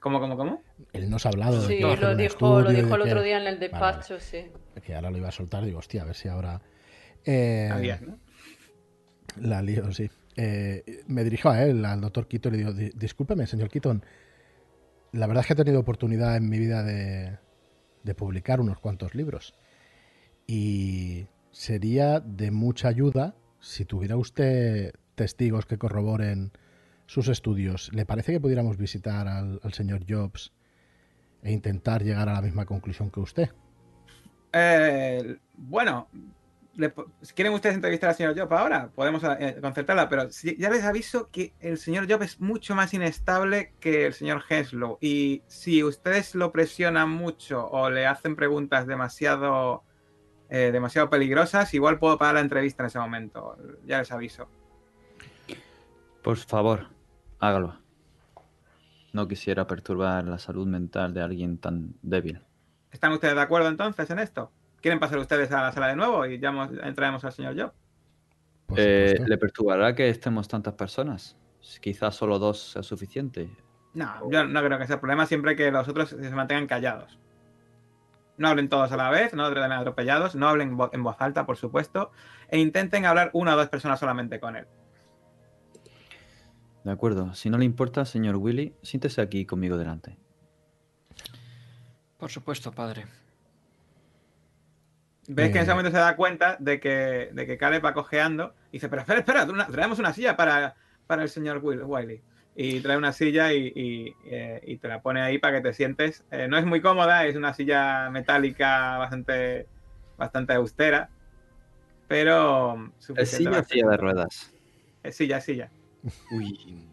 ¿Cómo, 0.00 0.18
cómo, 0.18 0.36
cómo? 0.36 0.62
Él 0.94 1.10
nos 1.10 1.26
ha 1.26 1.28
hablado 1.28 1.60
de 1.60 1.66
Sí, 1.68 1.80
lo 1.80 1.90
dijo, 2.16 2.60
lo 2.62 2.70
dijo 2.70 2.94
el 2.96 3.02
que- 3.02 3.08
otro 3.10 3.22
día 3.22 3.36
en 3.40 3.46
el 3.46 3.54
Vale, 3.56 3.68
despacho, 3.68 4.18
sí. 4.18 4.46
Que 4.82 4.94
ahora 4.94 5.10
lo 5.10 5.18
iba 5.18 5.28
a 5.28 5.32
soltar, 5.32 5.64
digo, 5.64 5.78
hostia, 5.78 6.02
a 6.02 6.04
ver 6.06 6.14
si 6.16 6.28
ahora... 6.28 6.60
Eh. 7.24 7.70
La 9.40 9.62
lío, 9.62 9.92
sí. 9.92 10.10
Eh, 10.36 11.02
me 11.06 11.22
dirijo 11.24 11.50
a 11.50 11.62
él, 11.62 11.84
al 11.84 12.00
doctor 12.00 12.26
Keaton, 12.26 12.54
y 12.54 12.58
digo, 12.58 12.72
"Di- 12.72 12.90
discúlpeme, 12.94 13.46
señor 13.46 13.68
Keaton. 13.68 14.04
La 15.12 15.26
verdad 15.26 15.42
es 15.42 15.46
que 15.48 15.52
he 15.52 15.56
tenido 15.56 15.80
oportunidad 15.80 16.36
en 16.36 16.48
mi 16.48 16.58
vida 16.58 16.82
de, 16.82 17.38
de 18.02 18.14
publicar 18.14 18.60
unos 18.60 18.78
cuantos 18.78 19.14
libros. 19.14 19.54
Y 20.46 21.26
sería 21.52 22.20
de 22.20 22.50
mucha 22.50 22.88
ayuda 22.88 23.34
si 23.60 23.84
tuviera 23.84 24.16
usted 24.16 24.94
testigos 25.14 25.66
que 25.66 25.78
corroboren 25.78 26.52
sus 27.10 27.26
estudios. 27.26 27.90
¿Le 27.92 28.06
parece 28.06 28.30
que 28.30 28.38
pudiéramos 28.40 28.76
visitar 28.76 29.26
al, 29.26 29.58
al 29.64 29.72
señor 29.72 30.02
Jobs 30.08 30.52
e 31.42 31.50
intentar 31.50 32.04
llegar 32.04 32.28
a 32.28 32.34
la 32.34 32.40
misma 32.42 32.66
conclusión 32.66 33.10
que 33.10 33.18
usted? 33.18 33.50
Eh, 34.52 35.36
bueno, 35.56 36.08
le 36.76 36.92
quieren 37.34 37.52
ustedes 37.52 37.74
entrevistar 37.74 38.10
al 38.10 38.14
señor 38.16 38.38
Job 38.38 38.52
ahora, 38.54 38.90
podemos 38.94 39.24
eh, 39.24 39.58
concertarla, 39.60 40.08
pero 40.08 40.30
si- 40.30 40.56
ya 40.56 40.70
les 40.70 40.84
aviso 40.84 41.28
que 41.32 41.52
el 41.58 41.78
señor 41.78 42.08
Job 42.08 42.22
es 42.22 42.40
mucho 42.40 42.76
más 42.76 42.94
inestable 42.94 43.72
que 43.80 44.06
el 44.06 44.12
señor 44.14 44.44
Henslow. 44.48 44.96
Y 45.00 45.42
si 45.48 45.82
ustedes 45.82 46.36
lo 46.36 46.52
presionan 46.52 47.10
mucho 47.10 47.66
o 47.66 47.90
le 47.90 48.06
hacen 48.06 48.36
preguntas 48.36 48.86
demasiado, 48.86 49.82
eh, 50.48 50.70
demasiado 50.72 51.10
peligrosas, 51.10 51.74
igual 51.74 51.98
puedo 51.98 52.18
parar 52.18 52.34
la 52.34 52.40
entrevista 52.42 52.84
en 52.84 52.86
ese 52.86 53.00
momento. 53.00 53.56
Ya 53.84 53.98
les 53.98 54.12
aviso. 54.12 54.46
Por 56.22 56.36
favor, 56.36 56.86
hágalo. 57.40 57.76
No 59.12 59.26
quisiera 59.26 59.66
perturbar 59.66 60.24
la 60.24 60.38
salud 60.38 60.66
mental 60.66 61.12
de 61.12 61.22
alguien 61.22 61.58
tan 61.58 61.94
débil. 62.02 62.40
¿Están 62.92 63.12
ustedes 63.12 63.34
de 63.34 63.40
acuerdo 63.40 63.68
entonces 63.68 64.08
en 64.10 64.18
esto? 64.20 64.52
¿Quieren 64.80 65.00
pasar 65.00 65.18
ustedes 65.18 65.50
a 65.52 65.62
la 65.62 65.72
sala 65.72 65.88
de 65.88 65.96
nuevo 65.96 66.24
y 66.26 66.38
ya 66.38 66.52
traemos 66.94 67.24
al 67.24 67.32
señor 67.32 67.58
Job? 67.60 67.72
Eh. 68.76 69.18
¿Le 69.26 69.36
perturbará 69.38 69.94
que 69.94 70.08
estemos 70.08 70.46
tantas 70.48 70.74
personas? 70.74 71.36
Quizás 71.80 72.14
solo 72.14 72.38
dos 72.38 72.72
sea 72.72 72.82
suficiente. 72.82 73.50
No, 73.94 74.30
yo 74.30 74.44
no 74.44 74.62
creo 74.62 74.78
que 74.78 74.86
sea 74.86 74.94
el 74.94 75.00
problema 75.00 75.26
siempre 75.26 75.56
que 75.56 75.70
los 75.70 75.88
otros 75.88 76.10
se 76.10 76.30
mantengan 76.30 76.66
callados. 76.68 77.18
No 78.38 78.48
hablen 78.48 78.68
todos 78.68 78.90
a 78.92 78.96
la 78.96 79.10
vez, 79.10 79.34
no 79.34 79.50
traten 79.50 79.72
atropellados, 79.72 80.34
no 80.34 80.48
hablen 80.48 80.78
vo- 80.78 80.88
en 80.92 81.02
voz 81.02 81.16
alta, 81.18 81.44
por 81.44 81.56
supuesto, 81.56 82.10
e 82.48 82.58
intenten 82.58 83.04
hablar 83.04 83.30
una 83.34 83.54
o 83.54 83.56
dos 83.56 83.68
personas 83.68 84.00
solamente 84.00 84.40
con 84.40 84.56
él. 84.56 84.66
De 86.84 86.90
acuerdo. 86.92 87.34
Si 87.34 87.50
no 87.50 87.58
le 87.58 87.64
importa, 87.64 88.04
señor 88.04 88.36
Willy, 88.36 88.74
siéntese 88.82 89.20
aquí 89.20 89.44
conmigo 89.44 89.76
delante. 89.76 90.16
Por 92.18 92.30
supuesto, 92.30 92.72
padre. 92.72 93.04
Ves 95.28 95.50
que 95.52 95.58
en 95.58 95.62
ese 95.62 95.70
Eh. 95.70 95.74
momento 95.74 95.90
se 95.90 95.98
da 96.02 96.16
cuenta 96.16 96.56
de 96.58 96.80
que, 96.80 97.30
de 97.32 97.46
que 97.46 97.56
Caleb 97.56 97.84
va 97.84 97.94
cojeando 97.94 98.54
y 98.70 98.72
dice, 98.72 98.88
pero 98.88 99.02
espera, 99.02 99.20
espera, 99.20 99.44
una- 99.44 99.66
traemos 99.66 99.98
una 99.98 100.12
silla 100.12 100.36
para, 100.36 100.74
para 101.06 101.22
el 101.22 101.28
señor 101.28 101.58
Will, 101.62 101.82
Wiley. 101.84 102.20
Y 102.56 102.80
trae 102.80 102.96
una 102.96 103.12
silla 103.12 103.52
y, 103.52 103.72
y, 103.74 104.14
eh, 104.26 104.60
y 104.66 104.76
te 104.78 104.88
la 104.88 105.00
pone 105.02 105.22
ahí 105.22 105.38
para 105.38 105.58
que 105.58 105.68
te 105.68 105.72
sientes. 105.72 106.24
Eh, 106.30 106.48
no 106.48 106.58
es 106.58 106.64
muy 106.66 106.80
cómoda, 106.80 107.24
es 107.26 107.36
una 107.36 107.54
silla 107.54 108.10
metálica 108.10 108.98
bastante, 108.98 109.66
bastante 110.18 110.54
austera, 110.54 111.08
pero 112.08 112.74
Es 112.98 113.04
suficiente 113.06 113.36
silla 113.50 113.64
silla 113.64 113.88
de 113.90 113.96
ruedas. 113.96 114.52
Es 115.04 115.16
silla, 115.16 115.36
es 115.38 115.44
silla. 115.44 115.70
Uy. 116.30 116.88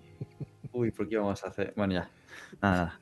Uy, 0.73 0.91
¿por 0.91 1.07
qué 1.07 1.17
vamos 1.17 1.43
a 1.43 1.47
hacer? 1.47 1.73
Bueno, 1.75 1.93
ya. 1.93 2.09
Nada. 2.61 2.99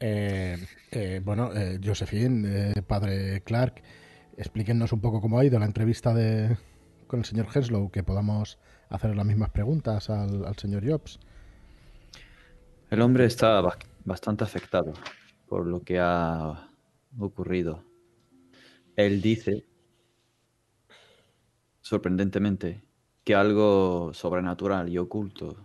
Eh, 0.00 0.58
eh, 0.90 1.20
bueno, 1.24 1.52
eh, 1.54 1.78
Josephine, 1.82 2.72
eh, 2.72 2.82
padre 2.82 3.42
Clark, 3.42 3.82
explíquenos 4.36 4.92
un 4.92 5.00
poco 5.00 5.20
cómo 5.20 5.38
ha 5.38 5.44
ido 5.44 5.58
la 5.58 5.66
entrevista 5.66 6.12
de, 6.12 6.56
con 7.06 7.20
el 7.20 7.24
señor 7.24 7.46
Henslow, 7.54 7.90
que 7.90 8.02
podamos 8.02 8.58
hacer 8.90 9.16
las 9.16 9.24
mismas 9.24 9.50
preguntas 9.50 10.10
al, 10.10 10.44
al 10.44 10.56
señor 10.56 10.86
Jobs. 10.86 11.20
El 12.90 13.00
hombre 13.00 13.24
está 13.24 13.60
ba- 13.60 13.78
bastante 14.04 14.44
afectado 14.44 14.92
por 15.48 15.66
lo 15.66 15.80
que 15.80 15.98
ha 16.00 16.68
ocurrido. 17.18 17.84
Él 18.96 19.22
dice, 19.22 19.64
sorprendentemente, 21.80 22.83
que 23.24 23.34
algo 23.34 24.12
sobrenatural 24.12 24.88
y 24.88 24.98
oculto 24.98 25.56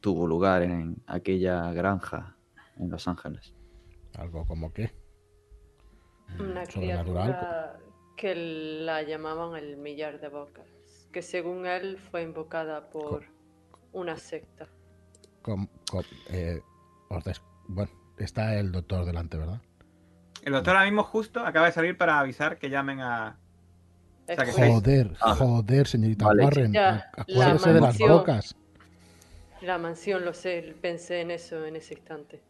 tuvo 0.00 0.26
lugar 0.26 0.62
en 0.62 0.96
aquella 1.06 1.72
granja 1.72 2.36
en 2.78 2.90
Los 2.90 3.08
Ángeles. 3.08 3.54
Algo 4.18 4.46
como 4.46 4.72
que. 4.72 4.92
Una 6.38 6.64
Sobrenatural. 6.66 7.24
criatura 7.30 7.78
que 8.16 8.34
la 8.84 9.02
llamaban 9.02 9.56
el 9.56 9.76
millar 9.76 10.20
de 10.20 10.28
bocas, 10.28 10.66
que 11.12 11.22
según 11.22 11.66
él 11.66 11.98
fue 11.98 12.22
invocada 12.22 12.90
por 12.90 13.24
una 13.92 14.16
secta. 14.16 14.68
com- 15.42 15.68
eh, 16.30 16.60
os 17.10 17.24
des- 17.24 17.42
bueno, 17.68 17.90
está 18.18 18.58
el 18.58 18.72
doctor 18.72 19.04
delante, 19.04 19.36
¿verdad? 19.36 19.60
El 20.42 20.52
doctor 20.52 20.76
ahora 20.76 20.88
mismo 20.88 21.02
justo 21.02 21.40
acaba 21.40 21.66
de 21.66 21.72
salir 21.72 21.96
para 21.96 22.18
avisar 22.18 22.58
que 22.58 22.70
llamen 22.70 23.00
a... 23.00 23.38
sea. 24.26 24.68
Joder, 24.68 25.12
Ah. 25.20 25.34
joder, 25.34 25.86
señorita 25.86 26.26
Vale. 26.26 26.44
Warren. 26.44 26.72
Ya, 26.72 27.10
ac- 27.12 27.24
la 27.28 27.44
Acuérdese 27.46 27.68
de 27.68 27.74
las 27.74 27.82
mansión. 27.82 28.08
bocas. 28.10 28.56
La 29.62 29.78
mansión, 29.78 30.24
lo 30.24 30.34
sé, 30.34 30.74
pensé 30.80 31.20
en 31.22 31.30
eso 31.30 31.64
en 31.64 31.76
ese 31.76 31.94
instante. 31.94 32.42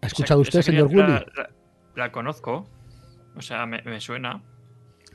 ¿Ha 0.00 0.06
escuchado 0.06 0.40
usted, 0.40 0.62
señor 0.62 0.86
Willy? 0.86 1.02
La, 1.02 1.50
la 1.96 2.12
conozco. 2.12 2.66
O 3.36 3.42
sea, 3.42 3.66
me, 3.66 3.82
me 3.82 4.00
suena. 4.00 4.42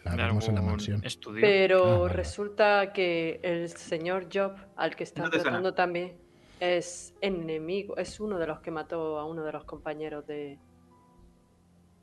La 0.03 0.15
vemos 0.17 0.47
en 0.49 0.55
la 0.55 0.61
mansión. 0.61 1.01
estudio. 1.05 1.39
Pero 1.41 1.85
Ah, 1.85 1.97
vale. 1.99 2.13
resulta 2.13 2.91
que 2.91 3.39
el 3.41 3.69
señor 3.69 4.27
Job, 4.31 4.53
al 4.75 4.95
que 4.97 5.03
están 5.05 5.23
No 5.25 5.29
tratando 5.29 5.73
también, 5.73 6.17
es 6.59 7.13
enemigo, 7.21 7.95
es 7.97 8.19
uno 8.19 8.37
de 8.37 8.45
los 8.47 8.59
que 8.59 8.69
mató 8.69 9.17
a 9.17 9.25
uno 9.25 9.43
de 9.45 9.53
los 9.53 9.63
compañeros 9.63 10.27
de, 10.27 10.59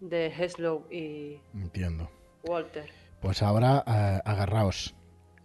de 0.00 0.26
Heslow 0.28 0.86
y 0.90 1.40
Entiendo. 1.54 2.10
Walter. 2.44 2.88
Pues 3.20 3.42
ahora 3.42 3.84
eh, 3.86 4.20
agarraos. 4.24 4.94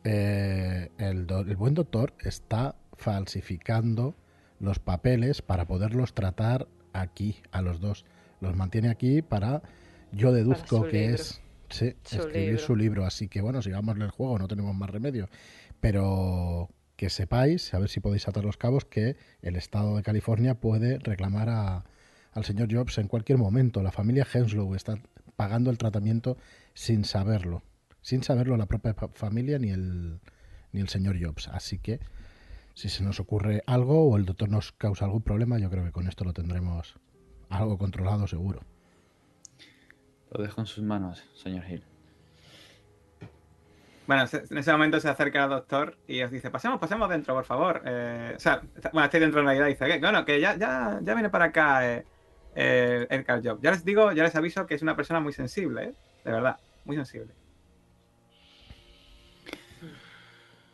Eh, 0.03 0.91
el, 0.97 1.25
do- 1.27 1.41
el 1.41 1.55
buen 1.55 1.73
doctor 1.73 2.13
está 2.23 2.75
falsificando 2.93 4.15
los 4.59 4.79
papeles 4.79 5.41
para 5.41 5.65
poderlos 5.65 6.13
tratar 6.13 6.67
aquí 6.93 7.41
a 7.51 7.61
los 7.61 7.79
dos. 7.81 8.05
Los 8.39 8.55
mantiene 8.55 8.89
aquí 8.89 9.21
para, 9.21 9.61
yo 10.11 10.31
deduzco 10.31 10.83
que 10.83 10.99
libro. 11.01 11.15
es 11.15 11.41
sí, 11.69 11.95
Su 12.03 12.15
escribir 12.17 12.47
libro. 12.49 12.59
su 12.65 12.75
libro. 12.75 13.05
Así 13.05 13.27
que 13.27 13.41
bueno, 13.41 13.61
sigámosle 13.61 14.05
el 14.05 14.11
juego, 14.11 14.37
no 14.39 14.47
tenemos 14.47 14.75
más 14.75 14.89
remedio. 14.89 15.27
Pero 15.81 16.69
que 16.95 17.09
sepáis, 17.09 17.73
a 17.73 17.79
ver 17.79 17.89
si 17.89 17.99
podéis 17.99 18.27
atar 18.27 18.45
los 18.45 18.57
cabos, 18.57 18.85
que 18.85 19.17
el 19.41 19.55
Estado 19.57 19.97
de 19.97 20.03
California 20.03 20.55
puede 20.55 20.99
reclamar 20.99 21.49
a, 21.49 21.83
al 22.31 22.45
señor 22.45 22.73
Jobs 22.73 22.97
en 22.99 23.07
cualquier 23.07 23.37
momento. 23.37 23.83
La 23.83 23.91
familia 23.91 24.25
Henslow 24.31 24.75
está 24.75 24.95
pagando 25.35 25.71
el 25.71 25.77
tratamiento 25.77 26.37
sin 26.75 27.03
saberlo. 27.05 27.63
Sin 28.01 28.21
saberlo 28.21 28.55
la 28.57 28.67
propia 28.67 28.93
fa- 28.93 29.09
familia 29.13 29.57
ni 29.57 29.71
el, 29.71 30.19
ni 30.71 30.81
el 30.81 30.89
señor 30.89 31.15
Jobs. 31.19 31.47
Así 31.47 31.79
que 31.79 31.99
si 32.75 32.89
se 32.89 33.03
nos 33.03 33.19
ocurre 33.19 33.63
algo 33.65 34.07
o 34.07 34.17
el 34.17 34.25
doctor 34.25 34.49
nos 34.49 34.71
causa 34.73 35.05
algún 35.05 35.23
problema, 35.23 35.57
yo 35.57 35.71
creo 35.71 35.83
que 35.83 35.91
con 35.91 36.07
esto 36.07 36.23
lo 36.23 36.33
tendremos 36.33 36.95
algo 37.49 37.79
controlado 37.79 38.27
seguro. 38.27 38.59
Lo 40.31 40.43
dejo 40.43 40.61
en 40.61 40.67
sus 40.67 40.83
manos, 40.83 41.23
señor 41.33 41.63
Hill. 41.67 41.83
Bueno, 44.07 44.25
en 44.31 44.57
ese 44.59 44.71
momento 44.71 44.99
se 44.99 45.09
acerca 45.09 45.45
al 45.45 45.49
doctor 45.49 45.97
y 46.07 46.21
os 46.21 46.29
dice, 46.29 46.51
pasemos, 46.51 46.79
pasemos 46.79 47.09
dentro, 47.09 47.33
por 47.33 47.45
favor. 47.45 47.81
Eh, 47.85 48.33
o 48.35 48.39
sea, 48.39 48.61
está- 48.75 48.91
bueno, 48.91 49.05
estoy 49.05 49.19
dentro 49.21 49.39
en 49.39 49.47
realidad 49.47 49.65
y 49.65 49.69
dice, 49.69 49.87
que 49.87 49.97
bueno, 49.99 50.23
que 50.25 50.39
ya, 50.39 50.55
ya, 50.57 50.99
ya 51.01 51.13
viene 51.15 51.29
para 51.31 51.45
acá 51.45 51.91
eh, 51.91 52.05
eh, 52.53 53.07
el 53.09 53.23
Carl 53.23 53.41
Job. 53.43 53.59
Ya 53.63 53.71
les 53.71 53.83
digo, 53.83 54.11
ya 54.11 54.23
les 54.23 54.35
aviso 54.35 54.67
que 54.67 54.75
es 54.75 54.83
una 54.83 54.95
persona 54.95 55.19
muy 55.21 55.33
sensible, 55.33 55.85
¿eh? 55.85 55.93
De 56.23 56.31
verdad, 56.31 56.57
muy 56.85 56.95
sensible. 56.95 57.33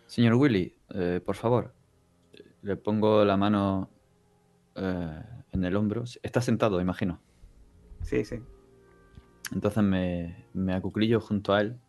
Señor 0.07 0.35
Willy, 0.35 0.75
eh, 0.89 1.21
por 1.25 1.35
favor, 1.35 1.73
le 2.61 2.75
pongo 2.75 3.23
la 3.23 3.37
mano 3.37 3.89
eh, 4.75 5.23
en 5.51 5.63
el 5.63 5.75
hombro. 5.75 6.03
Está 6.21 6.41
sentado, 6.41 6.81
imagino. 6.81 7.21
Sí, 8.01 8.25
sí. 8.25 8.41
Entonces 9.53 9.83
me, 9.83 10.45
me 10.53 10.73
acuclillo 10.73 11.21
junto 11.21 11.53
a 11.53 11.61
él 11.61 11.79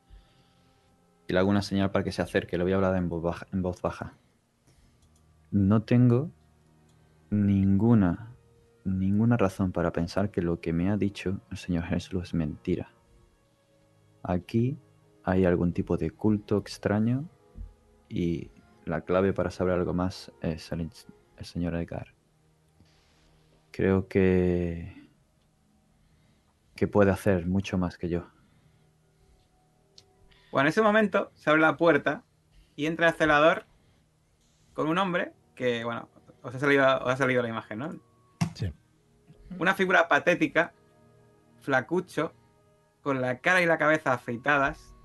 y 1.26 1.32
le 1.32 1.38
hago 1.38 1.50
una 1.50 1.62
señal 1.62 1.90
para 1.90 2.04
que 2.04 2.12
se 2.12 2.22
acerque. 2.22 2.56
Le 2.56 2.64
voy 2.64 2.72
a 2.72 2.76
hablar 2.76 2.96
en 2.96 3.08
voz 3.08 3.22
baja. 3.22 3.46
En 3.52 3.62
voz 3.62 3.82
baja. 3.82 4.14
No 5.50 5.82
tengo 5.82 6.30
ninguna, 7.30 8.36
ninguna 8.84 9.36
razón 9.36 9.72
para 9.72 9.92
pensar 9.92 10.30
que 10.30 10.42
lo 10.42 10.60
que 10.60 10.72
me 10.72 10.90
ha 10.90 10.96
dicho 10.96 11.40
el 11.50 11.56
señor 11.56 11.84
Henslow 11.90 12.22
es 12.22 12.34
mentira. 12.34 12.91
Aquí 14.22 14.78
hay 15.24 15.44
algún 15.44 15.72
tipo 15.72 15.96
de 15.96 16.10
culto 16.10 16.58
extraño 16.58 17.28
y 18.08 18.50
la 18.84 19.02
clave 19.02 19.32
para 19.32 19.50
saber 19.50 19.74
algo 19.74 19.94
más 19.94 20.32
es 20.40 20.70
el, 20.72 20.90
el 21.36 21.44
señor 21.44 21.74
Edgar. 21.74 22.14
Creo 23.70 24.08
que 24.08 25.02
que 26.82 26.88
puede 26.88 27.10
hacer 27.10 27.46
mucho 27.46 27.78
más 27.78 27.96
que 27.96 28.08
yo. 28.08 28.26
Bueno, 30.50 30.66
en 30.66 30.70
ese 30.70 30.82
momento 30.82 31.30
se 31.34 31.48
abre 31.48 31.62
la 31.62 31.76
puerta 31.76 32.24
y 32.76 32.86
entra 32.86 33.08
el 33.08 33.14
celador 33.14 33.66
con 34.74 34.88
un 34.88 34.98
hombre 34.98 35.32
que, 35.54 35.84
bueno, 35.84 36.08
os 36.42 36.54
ha 36.54 36.58
salido, 36.58 36.84
os 36.84 37.08
ha 37.08 37.16
salido 37.16 37.42
la 37.42 37.48
imagen, 37.48 37.78
¿no? 37.78 38.00
Sí. 38.54 38.72
Una 39.58 39.74
figura 39.74 40.08
patética, 40.08 40.72
flacucho, 41.60 42.34
con 43.02 43.20
la 43.20 43.38
cara 43.38 43.60
y 43.60 43.66
la 43.66 43.78
cabeza 43.78 44.12
afeitadas, 44.12 44.96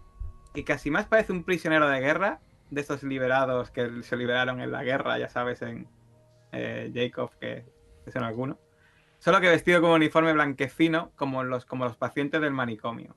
que 0.54 0.64
casi 0.64 0.92
más 0.92 1.06
parece 1.06 1.34
un 1.34 1.44
prisionero 1.44 1.88
de 1.90 2.00
guerra, 2.00 2.40
de 2.70 2.82
estos 2.82 3.04
liberados 3.04 3.72
que 3.72 4.04
se 4.04 4.18
liberaron 4.18 4.62
en 4.62 4.72
la 4.72 4.84
guerra, 4.84 5.18
ya 5.18 5.30
sabes, 5.30 5.62
en 5.62 5.88
eh, 6.52 6.92
Jacob, 6.94 7.32
que, 7.40 7.66
que 8.06 8.12
son 8.12 8.24
algunos. 8.24 8.58
Solo 9.20 9.42
que 9.42 9.50
vestido 9.50 9.82
con 9.82 9.90
un 9.92 9.96
uniforme 9.98 10.34
blanquecino, 10.34 11.12
como 11.16 11.44
los, 11.44 11.66
como 11.66 11.86
los 11.86 11.98
pacientes 11.98 12.40
del 12.42 12.52
manicomio. 12.52 13.16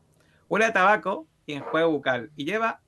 Huele 0.49 0.67
a 0.67 0.73
tabaco 0.73 1.27
y 1.47 1.55
enjuague 1.55 1.87
bucal, 1.87 2.33
y 2.37 2.45
lleva 2.45 2.81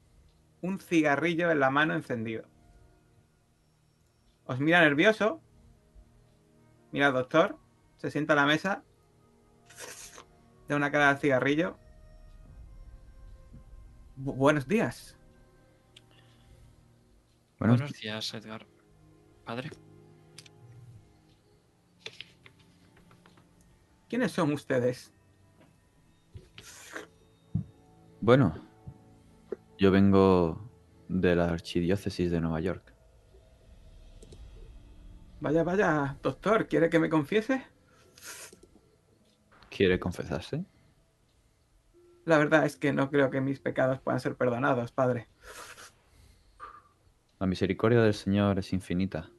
un 0.62 0.81
cigarrillo 0.81 1.51
en 1.51 1.60
la 1.60 1.70
mano 1.70 1.94
encendido. 1.94 2.44
Os 4.44 4.60
mira 4.60 4.81
nervioso. 4.81 5.40
Mira 6.90 7.10
doctor. 7.10 7.59
Se 7.97 8.10
sienta 8.10 8.32
a 8.32 8.36
la 8.36 8.47
mesa. 8.47 8.82
Da 10.69 10.77
una 10.77 10.90
cara 10.90 11.10
al 11.10 11.19
cigarrillo. 11.19 11.78
Bu- 14.23 14.35
buenos 14.35 14.66
días. 14.69 15.16
Bueno, 17.59 17.74
Buenos 17.74 17.93
días, 18.01 18.35
Edgar. 18.35 18.66
Padre. 19.44 19.70
¿Quiénes 24.09 24.32
son 24.32 24.53
ustedes? 24.53 25.11
bueno, 28.20 28.55
yo 29.78 29.90
vengo 29.90 30.70
de 31.09 31.35
la 31.35 31.47
archidiócesis 31.49 32.31
de 32.31 32.40
Nueva 32.40 32.61
York. 32.61 32.94
Vaya, 35.40 35.65
vaya, 35.65 36.16
doctor, 36.23 36.69
¿quiere 36.69 36.89
que 36.89 37.01
me 37.01 37.09
confiese? 37.11 37.66
¿Quiere 39.70 39.99
confesarse? 39.99 40.65
La 42.24 42.39
verdad 42.39 42.65
es 42.65 42.77
que 42.77 42.93
no 42.93 43.11
creo 43.11 43.31
que 43.31 43.40
mis 43.40 43.61
pecados 43.61 44.01
puedan 44.01 44.20
ser 44.20 44.36
perdonados, 44.36 44.93
padre. 44.93 45.28
La 47.40 47.47
misericordia 47.47 48.01
del 48.01 48.15
Señor 48.15 48.59
es 48.59 48.73
infinita. 48.73 49.31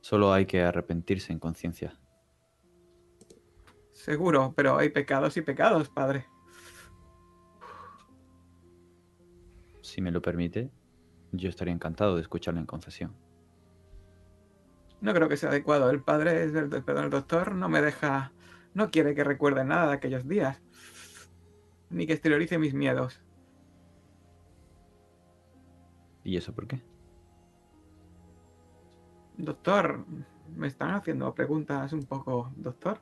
Solo 0.00 0.32
hay 0.32 0.46
que 0.46 0.62
arrepentirse 0.62 1.32
en 1.32 1.38
conciencia. 1.38 1.96
Seguro, 3.92 4.52
pero 4.56 4.78
hay 4.78 4.88
pecados 4.88 5.36
y 5.36 5.42
pecados, 5.42 5.88
padre. 5.88 6.26
Si 9.80 10.00
me 10.00 10.10
lo 10.10 10.20
permite, 10.20 10.72
yo 11.30 11.48
estaría 11.48 11.72
encantado 11.72 12.16
de 12.16 12.22
escucharle 12.22 12.58
en 12.58 12.66
confesión. 12.66 13.14
No 15.00 15.14
creo 15.14 15.28
que 15.28 15.36
sea 15.36 15.50
adecuado. 15.50 15.90
El 15.90 16.02
padre, 16.02 16.42
el, 16.44 16.68
perdón, 16.82 17.04
el 17.04 17.10
doctor, 17.10 17.54
no 17.54 17.68
me 17.68 17.80
deja. 17.80 18.32
No 18.74 18.90
quiere 18.90 19.14
que 19.14 19.22
recuerde 19.22 19.64
nada 19.64 19.88
de 19.88 19.94
aquellos 19.94 20.26
días. 20.26 20.62
Ni 21.92 22.06
que 22.06 22.14
exteriorice 22.14 22.58
mis 22.58 22.74
miedos. 22.74 23.20
¿Y 26.24 26.36
eso 26.36 26.54
por 26.54 26.66
qué? 26.66 26.80
Doctor, 29.36 30.04
me 30.56 30.68
están 30.68 30.94
haciendo 30.94 31.34
preguntas 31.34 31.92
un 31.92 32.04
poco, 32.04 32.50
doctor. 32.56 33.00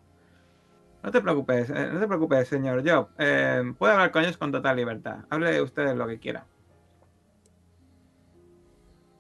No 1.02 1.10
te 1.10 1.20
preocupes, 1.20 1.70
eh, 1.70 1.90
no 1.92 2.00
te 2.00 2.06
preocupes, 2.06 2.48
señor 2.48 2.82
Job. 2.86 3.08
Eh, 3.18 3.62
puede 3.78 3.92
hablar 3.92 4.10
con 4.10 4.22
ellos 4.22 4.36
con 4.36 4.52
total 4.52 4.76
libertad. 4.76 5.24
Hable 5.30 5.62
ustedes 5.62 5.96
lo 5.96 6.06
que 6.06 6.18
quiera. 6.18 6.46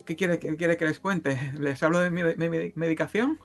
¿Qué 0.04 0.16
quiere, 0.16 0.38
qué 0.38 0.56
quiere 0.56 0.76
que 0.76 0.86
les 0.86 0.98
cuente? 0.98 1.52
¿Les 1.58 1.82
hablo 1.82 2.00
de 2.00 2.10
mi, 2.10 2.22
mi- 2.24 2.48
mi 2.48 2.72
medicación? 2.74 3.38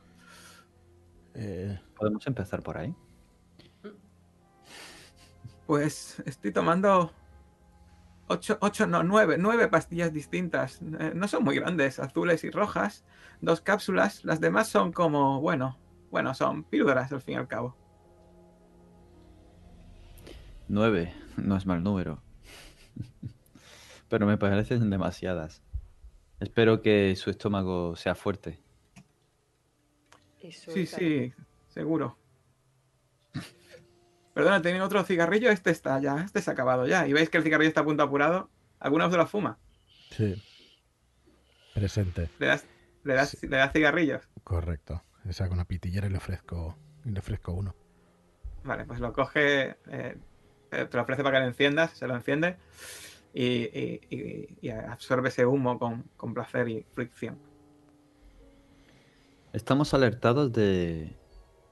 Eh, 1.35 1.80
¿Podemos 1.95 2.26
empezar 2.27 2.64
por 2.64 2.77
ahí? 2.77 2.95
Pues 5.68 6.22
estoy 6.26 6.52
tomando 6.52 7.12
ocho, 8.28 8.58
ocho, 8.62 8.88
no, 8.88 9.04
nueve, 9.04 9.38
nueve 9.40 9.68
pastillas 9.68 10.14
distintas. 10.14 10.82
Eh, 11.00 11.12
no 11.16 11.28
son 11.28 11.44
muy 11.44 11.56
grandes, 11.56 12.00
azules 12.00 12.44
y 12.44 12.52
rojas. 12.52 13.04
Dos 13.42 13.62
cápsulas. 13.62 14.24
Las 14.26 14.40
demás 14.40 14.68
son 14.68 14.92
como, 14.92 15.42
bueno, 15.42 15.78
bueno, 16.12 16.34
son 16.34 16.64
píldoras 16.64 17.12
al 17.12 17.22
fin 17.22 17.36
y 17.36 17.38
al 17.38 17.48
cabo. 17.48 17.76
Nueve, 20.68 21.14
no 21.38 21.56
es 21.58 21.66
mal 21.66 21.84
número. 21.84 22.22
Pero 24.10 24.26
me 24.26 24.38
parecen 24.38 24.90
demasiadas. 24.90 25.62
Espero 26.40 26.82
que 26.82 27.16
su 27.16 27.30
estómago 27.30 27.96
sea 27.96 28.16
fuerte. 28.16 28.60
Eso 30.42 30.72
Sí, 30.72 30.82
es 30.82 30.90
sí, 30.92 31.34
seguro. 31.70 32.18
Perdona, 34.36 34.62
¿tienen 34.62 34.82
otro 34.82 35.02
cigarrillo? 35.06 35.49
Este 35.49 35.72
está 35.72 35.98
ya, 35.99 36.18
este 36.26 36.41
se 36.41 36.49
ha 36.52 36.53
acabado 36.53 36.86
ya. 36.86 37.07
Y 37.07 37.14
veis 37.14 37.30
que 37.30 37.38
el 37.38 37.44
cigarrillo 37.44 37.70
está 37.70 37.82
a 37.82 37.86
punto 37.86 38.03
apurado. 38.03 38.49
¿Alguno 38.80 39.10
se 39.10 39.18
lo 39.18 39.26
fuma? 39.26 39.57
sí. 40.12 40.36
Presente, 41.74 42.30
¿Le 42.40 42.48
das, 42.48 42.66
le 43.03 43.14
das, 43.16 43.41
le 43.41 43.57
das 43.57 43.72
cigarrillos? 43.74 44.30
correcto. 44.44 45.02
Le 45.24 45.34
saco 45.34 45.53
una 45.53 45.66
pitillera 45.66 46.07
y 46.07 46.10
le 46.10 46.18
ofrezco, 46.18 46.78
y 47.03 47.10
le 47.12 47.20
ofrezco 47.20 47.53
uno. 47.53 47.76
Vale, 48.64 48.86
pues 48.86 48.99
lo 48.99 49.12
coge, 49.14 49.76
eh, 49.88 50.18
eh, 50.72 50.86
te 50.90 50.98
lo 50.98 51.03
ofrece 51.03 51.24
para 51.24 51.38
que 51.38 51.41
lo 51.44 51.48
enciendas, 51.48 51.91
se 51.91 52.07
lo 52.07 52.16
enciende 52.16 52.57
y, 53.34 53.45
y- 53.45 54.02
y- 54.10 54.57
y 54.62 54.70
absorbe 54.70 55.30
ese 55.30 55.45
humo 55.45 55.80
con, 55.80 56.03
con 56.18 56.34
placer 56.34 56.68
y 56.70 56.86
fricción. 56.94 57.38
Estamos 59.53 59.94
alertados 59.94 60.52
de 60.53 61.16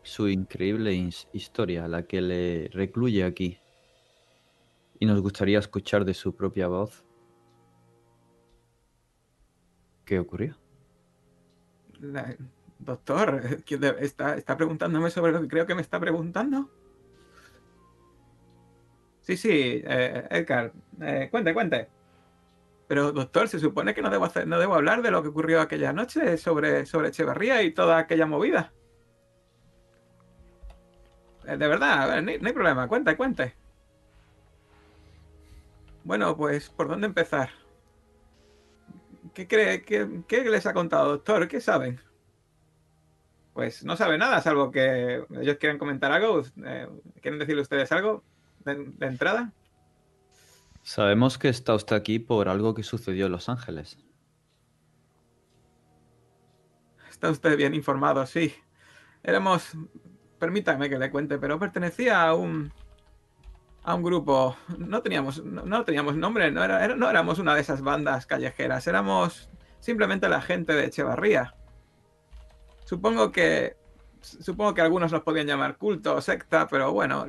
su 0.03 0.27
increíble 0.27 0.93
his- 0.93 1.27
historia, 1.33 1.87
la 1.87 2.03
que 2.03 2.21
le 2.21 2.69
recluye 2.73 3.23
aquí. 3.23 3.57
Y 4.99 5.05
nos 5.05 5.21
gustaría 5.21 5.59
escuchar 5.59 6.05
de 6.05 6.13
su 6.13 6.35
propia 6.35 6.67
voz 6.67 7.03
qué 10.05 10.19
ocurrió. 10.19 10.57
Doctor, 12.79 13.41
eh, 13.43 13.63
¿quién 13.65 13.79
de- 13.81 13.95
está, 13.99 14.35
¿está 14.35 14.57
preguntándome 14.57 15.09
sobre 15.09 15.31
lo 15.31 15.41
que 15.41 15.47
creo 15.47 15.65
que 15.65 15.75
me 15.75 15.81
está 15.81 15.99
preguntando? 15.99 16.69
Sí, 19.21 19.37
sí, 19.37 19.81
eh, 19.85 20.27
Edgar, 20.29 20.73
eh, 21.01 21.29
cuente, 21.31 21.53
cuente. 21.53 21.87
Pero, 22.87 23.13
doctor, 23.13 23.47
se 23.47 23.57
supone 23.59 23.93
que 23.93 24.01
no 24.01 24.09
debo, 24.09 24.25
hacer, 24.25 24.45
no 24.47 24.59
debo 24.59 24.75
hablar 24.75 25.01
de 25.01 25.11
lo 25.11 25.23
que 25.23 25.29
ocurrió 25.29 25.61
aquella 25.61 25.93
noche 25.93 26.37
sobre, 26.37 26.85
sobre 26.85 27.11
y 27.63 27.71
toda 27.73 27.97
aquella 27.97 28.25
movida. 28.25 28.73
Eh, 31.45 31.57
de 31.57 31.67
verdad, 31.67 32.03
a 32.03 32.07
ver, 32.07 32.41
no 32.41 32.47
hay 32.47 32.53
problema, 32.53 32.87
cuente, 32.87 33.15
cuente. 33.17 33.55
Bueno, 36.03 36.35
pues, 36.35 36.69
¿por 36.69 36.87
dónde 36.87 37.07
empezar? 37.07 37.49
¿Qué 39.33 39.47
cree? 39.47 39.83
¿Qué, 39.83 40.23
qué 40.27 40.43
les 40.43 40.65
ha 40.65 40.73
contado, 40.73 41.09
doctor? 41.09 41.47
¿Qué 41.47 41.61
saben? 41.61 41.99
Pues 43.53 43.83
no 43.83 43.95
sabe 43.95 44.17
nada, 44.17 44.41
salvo 44.41 44.71
que 44.71 45.23
ellos 45.41 45.57
quieren 45.57 45.77
comentar 45.77 46.11
algo. 46.11 46.41
Eh, 46.65 46.87
¿Quieren 47.21 47.39
decirle 47.39 47.61
ustedes 47.61 47.91
algo 47.91 48.23
de, 48.65 48.75
de 48.75 49.05
entrada? 49.05 49.53
Sabemos 50.81 51.37
que 51.37 51.49
está 51.49 51.73
usted 51.73 51.95
aquí 51.95 52.19
por 52.19 52.49
algo 52.49 52.73
que 52.73 52.83
sucedió 52.83 53.27
en 53.27 53.31
Los 53.31 53.47
Ángeles. 53.47 53.97
Está 57.09 57.29
usted 57.29 57.55
bien 57.55 57.73
informado, 57.73 58.25
sí. 58.25 58.53
Éramos, 59.23 59.77
permítame 60.43 60.89
que 60.89 60.99
le 60.99 61.09
cuente, 61.09 61.37
pero 61.37 61.57
pertenecía 61.57 62.21
a 62.21 62.35
un 62.35 62.69
a 63.81 63.95
un 63.95 64.03
grupo. 64.03 64.57
No 64.77 65.01
teníamos 65.01 65.41
no, 65.41 65.85
teníamos 65.85 66.17
nombre, 66.17 66.51
no, 66.51 66.61
era, 66.61 66.93
no 66.97 67.09
éramos 67.09 67.39
una 67.39 67.55
de 67.55 67.61
esas 67.61 67.81
bandas 67.81 68.25
callejeras, 68.25 68.85
éramos 68.87 69.49
simplemente 69.79 70.27
la 70.27 70.41
gente 70.41 70.73
de 70.73 70.87
Echevarría. 70.87 71.55
Supongo 72.83 73.31
que 73.31 73.77
supongo 74.19 74.73
que 74.73 74.81
algunos 74.81 75.13
nos 75.13 75.21
podían 75.21 75.47
llamar 75.47 75.77
culto 75.77 76.13
o 76.15 76.19
secta, 76.19 76.67
pero 76.67 76.91
bueno, 76.91 77.25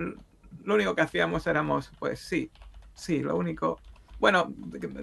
lo 0.64 0.74
único 0.74 0.96
que 0.96 1.02
hacíamos 1.02 1.46
éramos, 1.46 1.92
pues 2.00 2.18
sí, 2.18 2.50
sí, 2.94 3.20
lo 3.20 3.36
único. 3.36 3.78
Bueno, 4.18 4.52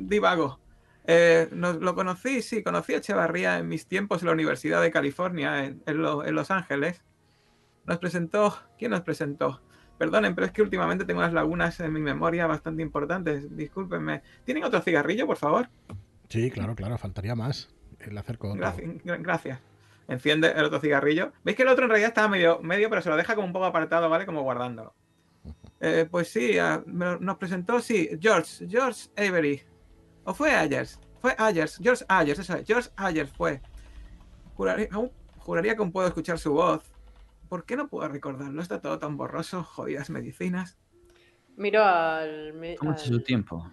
divago. 0.02 0.60
Eh, 1.06 1.48
lo 1.54 1.96
conocí, 1.96 2.42
sí, 2.42 2.62
conocí 2.62 2.94
a 2.94 2.98
Echevarría 2.98 3.58
en 3.58 3.70
mis 3.70 3.88
tiempos 3.88 4.22
en 4.22 4.28
la 4.28 4.34
Universidad 4.34 4.82
de 4.82 4.92
California, 4.92 5.64
en, 5.64 5.82
en 5.86 6.06
en 6.26 6.36
Los 6.36 6.52
Ángeles. 6.52 7.02
Nos 7.86 7.98
presentó, 7.98 8.56
¿quién 8.78 8.92
nos 8.92 9.02
presentó? 9.02 9.62
Perdonen, 9.98 10.34
pero 10.34 10.48
es 10.48 10.52
que 10.54 10.62
últimamente 10.62 11.06
tengo 11.06 11.20
unas 11.20 11.34
lagunas 11.34 11.80
en 11.80 11.94
mi 11.94 12.00
memoria 12.00 12.48
bastante 12.48 12.82
importantes. 12.82 13.56
Discúlpenme. 13.56 14.22
¿Tienen 14.46 14.64
otro 14.64 14.82
cigarrillo, 14.82 15.28
por 15.28 15.38
favor? 15.38 15.70
Sí, 16.30 16.50
claro, 16.50 16.76
claro, 16.76 16.98
faltaría 16.98 17.36
más. 17.36 17.70
Le 18.10 18.20
acerco 18.20 18.48
otro. 18.50 18.60
Gracias. 18.60 18.90
gra- 19.04 19.22
gracias. 19.22 19.60
Enciende 20.08 20.52
el 20.56 20.66
otro 20.66 20.80
cigarrillo. 20.80 21.32
¿Veis 21.44 21.56
que 21.56 21.64
el 21.64 21.70
otro 21.70 21.84
en 21.86 21.90
realidad 21.90 22.10
estaba 22.10 22.28
medio, 22.28 22.60
medio 22.62 22.90
pero 22.90 23.02
se 23.02 23.10
lo 23.10 23.16
deja 23.18 23.36
como 23.36 23.46
un 23.48 23.54
poco 23.54 23.66
apartado, 23.66 24.10
¿vale? 24.10 24.26
Como 24.26 24.42
guardándolo. 24.42 24.96
Eh, 25.80 26.08
pues 26.10 26.30
sí, 26.30 26.54
me- 26.88 27.20
nos 27.20 27.38
presentó, 27.38 27.80
sí, 27.80 28.10
George, 28.20 28.68
George 28.68 29.10
Avery. 29.18 29.62
¿O 30.24 30.34
fue 30.34 30.52
Ayers? 30.52 31.00
Fue 31.20 31.36
Ayers, 31.38 31.78
George 31.82 32.04
Ayers, 32.08 32.40
eso 32.40 32.56
es, 32.56 32.66
George 32.66 32.90
Ayers 32.96 33.32
fue. 33.32 33.62
Juraría, 34.56 34.88
aún- 34.92 35.12
juraría 35.38 35.76
que 35.76 35.82
aún 35.82 35.92
puedo 35.92 36.08
escuchar 36.08 36.38
su 36.40 36.54
voz. 36.54 36.91
¿Por 37.52 37.66
qué 37.66 37.76
no 37.76 37.90
puedo 37.90 38.08
recordarlo? 38.08 38.62
Está 38.62 38.80
todo 38.80 38.98
tan 38.98 39.18
borroso, 39.18 39.62
jodidas 39.62 40.10
medicinas. 40.10 40.78
Miro 41.58 41.84
al, 41.84 42.54
Tómate 42.80 43.02
al- 43.02 43.08
su 43.08 43.22
tiempo. 43.24 43.70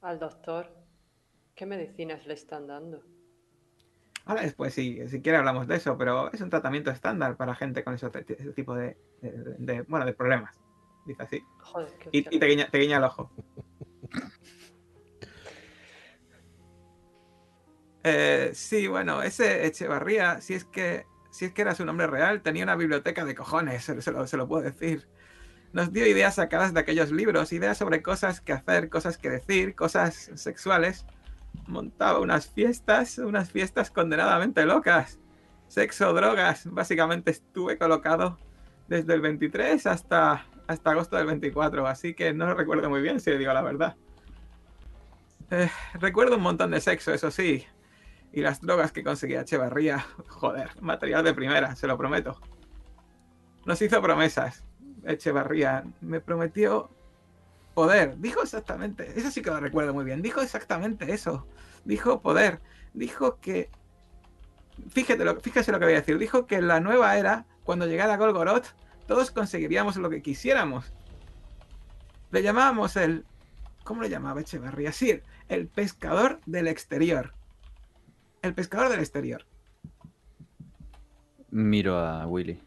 al 0.00 0.18
doctor. 0.18 0.68
¿Qué 1.54 1.64
medicinas 1.64 2.26
le 2.26 2.34
están 2.34 2.66
dando? 2.66 3.04
Ahora 4.24 4.42
después, 4.42 4.74
sí, 4.74 4.98
si 5.06 5.22
quiere 5.22 5.38
hablamos 5.38 5.68
de 5.68 5.76
eso, 5.76 5.96
pero 5.96 6.32
es 6.32 6.40
un 6.40 6.50
tratamiento 6.50 6.90
estándar 6.90 7.36
para 7.36 7.54
gente 7.54 7.84
con 7.84 7.94
ese, 7.94 8.10
ese 8.12 8.52
tipo 8.52 8.74
de, 8.74 8.96
de- 9.22 9.54
de- 9.58 9.82
bueno, 9.82 10.04
de 10.04 10.12
problemas. 10.14 10.58
Dice 11.06 11.22
así. 11.22 11.40
Joder, 11.60 11.92
qué 12.00 12.08
y 12.10 12.22
te, 12.40 12.46
guiña, 12.46 12.68
te 12.68 12.78
guiña 12.78 12.96
el 12.96 13.04
ojo. 13.04 13.30
Eh, 18.06 18.50
sí, 18.52 18.86
bueno, 18.86 19.22
ese 19.22 19.64
Echevarría, 19.64 20.40
si 20.42 20.52
es 20.52 20.66
que 20.66 21.06
si 21.34 21.46
es 21.46 21.52
que 21.52 21.62
era 21.62 21.74
su 21.74 21.84
nombre 21.84 22.06
real, 22.06 22.42
tenía 22.42 22.62
una 22.62 22.76
biblioteca 22.76 23.24
de 23.24 23.34
cojones, 23.34 23.82
se, 23.82 24.12
lo, 24.12 24.26
se 24.28 24.36
lo 24.36 24.46
puedo 24.46 24.62
decir. 24.62 25.08
Nos 25.72 25.92
dio 25.92 26.06
ideas 26.06 26.36
sacadas 26.36 26.72
de 26.72 26.78
aquellos 26.78 27.10
libros, 27.10 27.52
ideas 27.52 27.76
sobre 27.76 28.02
cosas 28.02 28.40
que 28.40 28.52
hacer, 28.52 28.88
cosas 28.88 29.18
que 29.18 29.30
decir, 29.30 29.74
cosas 29.74 30.30
sexuales. 30.36 31.04
Montaba 31.66 32.20
unas 32.20 32.46
fiestas, 32.46 33.18
unas 33.18 33.50
fiestas 33.50 33.90
condenadamente 33.90 34.64
locas. 34.64 35.18
Sexo, 35.66 36.12
drogas. 36.12 36.70
Básicamente 36.70 37.32
estuve 37.32 37.78
colocado 37.78 38.38
desde 38.86 39.14
el 39.14 39.20
23 39.20 39.88
hasta, 39.88 40.46
hasta 40.68 40.90
agosto 40.92 41.16
del 41.16 41.26
24, 41.26 41.84
así 41.88 42.14
que 42.14 42.32
no 42.32 42.54
recuerdo 42.54 42.88
muy 42.88 43.02
bien, 43.02 43.18
si 43.18 43.30
le 43.30 43.38
digo 43.38 43.52
la 43.52 43.62
verdad. 43.62 43.96
Eh, 45.50 45.68
recuerdo 45.94 46.36
un 46.36 46.42
montón 46.42 46.70
de 46.70 46.80
sexo, 46.80 47.12
eso 47.12 47.32
sí. 47.32 47.66
Y 48.34 48.40
las 48.40 48.60
drogas 48.60 48.90
que 48.90 49.04
conseguía 49.04 49.42
Echevarría. 49.42 50.04
Joder, 50.28 50.70
material 50.80 51.22
de 51.22 51.34
primera, 51.34 51.76
se 51.76 51.86
lo 51.86 51.96
prometo. 51.96 52.40
Nos 53.64 53.80
hizo 53.80 54.02
promesas. 54.02 54.64
Echevarría 55.04 55.84
me 56.00 56.20
prometió 56.20 56.90
poder. 57.74 58.18
Dijo 58.18 58.42
exactamente, 58.42 59.12
eso 59.16 59.30
sí 59.30 59.40
que 59.40 59.50
lo 59.50 59.60
recuerdo 59.60 59.94
muy 59.94 60.04
bien. 60.04 60.20
Dijo 60.20 60.40
exactamente 60.40 61.12
eso. 61.12 61.46
Dijo 61.84 62.20
poder. 62.22 62.60
Dijo 62.92 63.38
que. 63.40 63.70
Fíjate 64.90 65.24
lo, 65.24 65.38
fíjese 65.40 65.70
lo 65.70 65.78
que 65.78 65.84
voy 65.84 65.94
a 65.94 66.00
decir. 66.00 66.18
Dijo 66.18 66.46
que 66.46 66.56
en 66.56 66.66
la 66.66 66.80
nueva 66.80 67.16
era, 67.16 67.46
cuando 67.62 67.86
llegara 67.86 68.16
Golgoroth, 68.16 68.66
todos 69.06 69.30
conseguiríamos 69.30 69.96
lo 69.96 70.10
que 70.10 70.22
quisiéramos. 70.22 70.92
Le 72.32 72.42
llamábamos 72.42 72.96
el. 72.96 73.24
¿Cómo 73.84 74.02
le 74.02 74.10
llamaba 74.10 74.40
Echevarría? 74.40 74.90
Sí, 74.90 75.10
el, 75.10 75.22
el 75.48 75.68
pescador 75.68 76.40
del 76.46 76.66
exterior. 76.66 77.32
El 78.44 78.52
pescador 78.52 78.90
del 78.90 79.00
exterior. 79.00 79.46
Miro 81.50 81.98
a 81.98 82.26
Willy. 82.26 82.60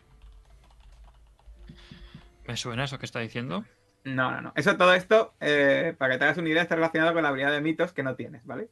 ¿Me 2.47 2.57
suena 2.57 2.85
eso 2.85 2.97
que 2.97 3.05
está 3.05 3.19
diciendo? 3.19 3.63
No, 4.03 4.31
no, 4.31 4.41
no. 4.41 4.53
Eso 4.55 4.75
todo 4.75 4.95
esto, 4.95 5.35
eh, 5.39 5.93
para 5.95 6.13
que 6.13 6.17
te 6.17 6.23
hagas 6.25 6.37
una 6.39 6.49
idea, 6.49 6.63
está 6.63 6.73
relacionado 6.73 7.13
con 7.13 7.21
la 7.21 7.29
habilidad 7.29 7.51
de 7.51 7.61
mitos 7.61 7.93
que 7.93 8.01
no 8.01 8.15
tienes, 8.15 8.43
¿vale? 8.47 8.69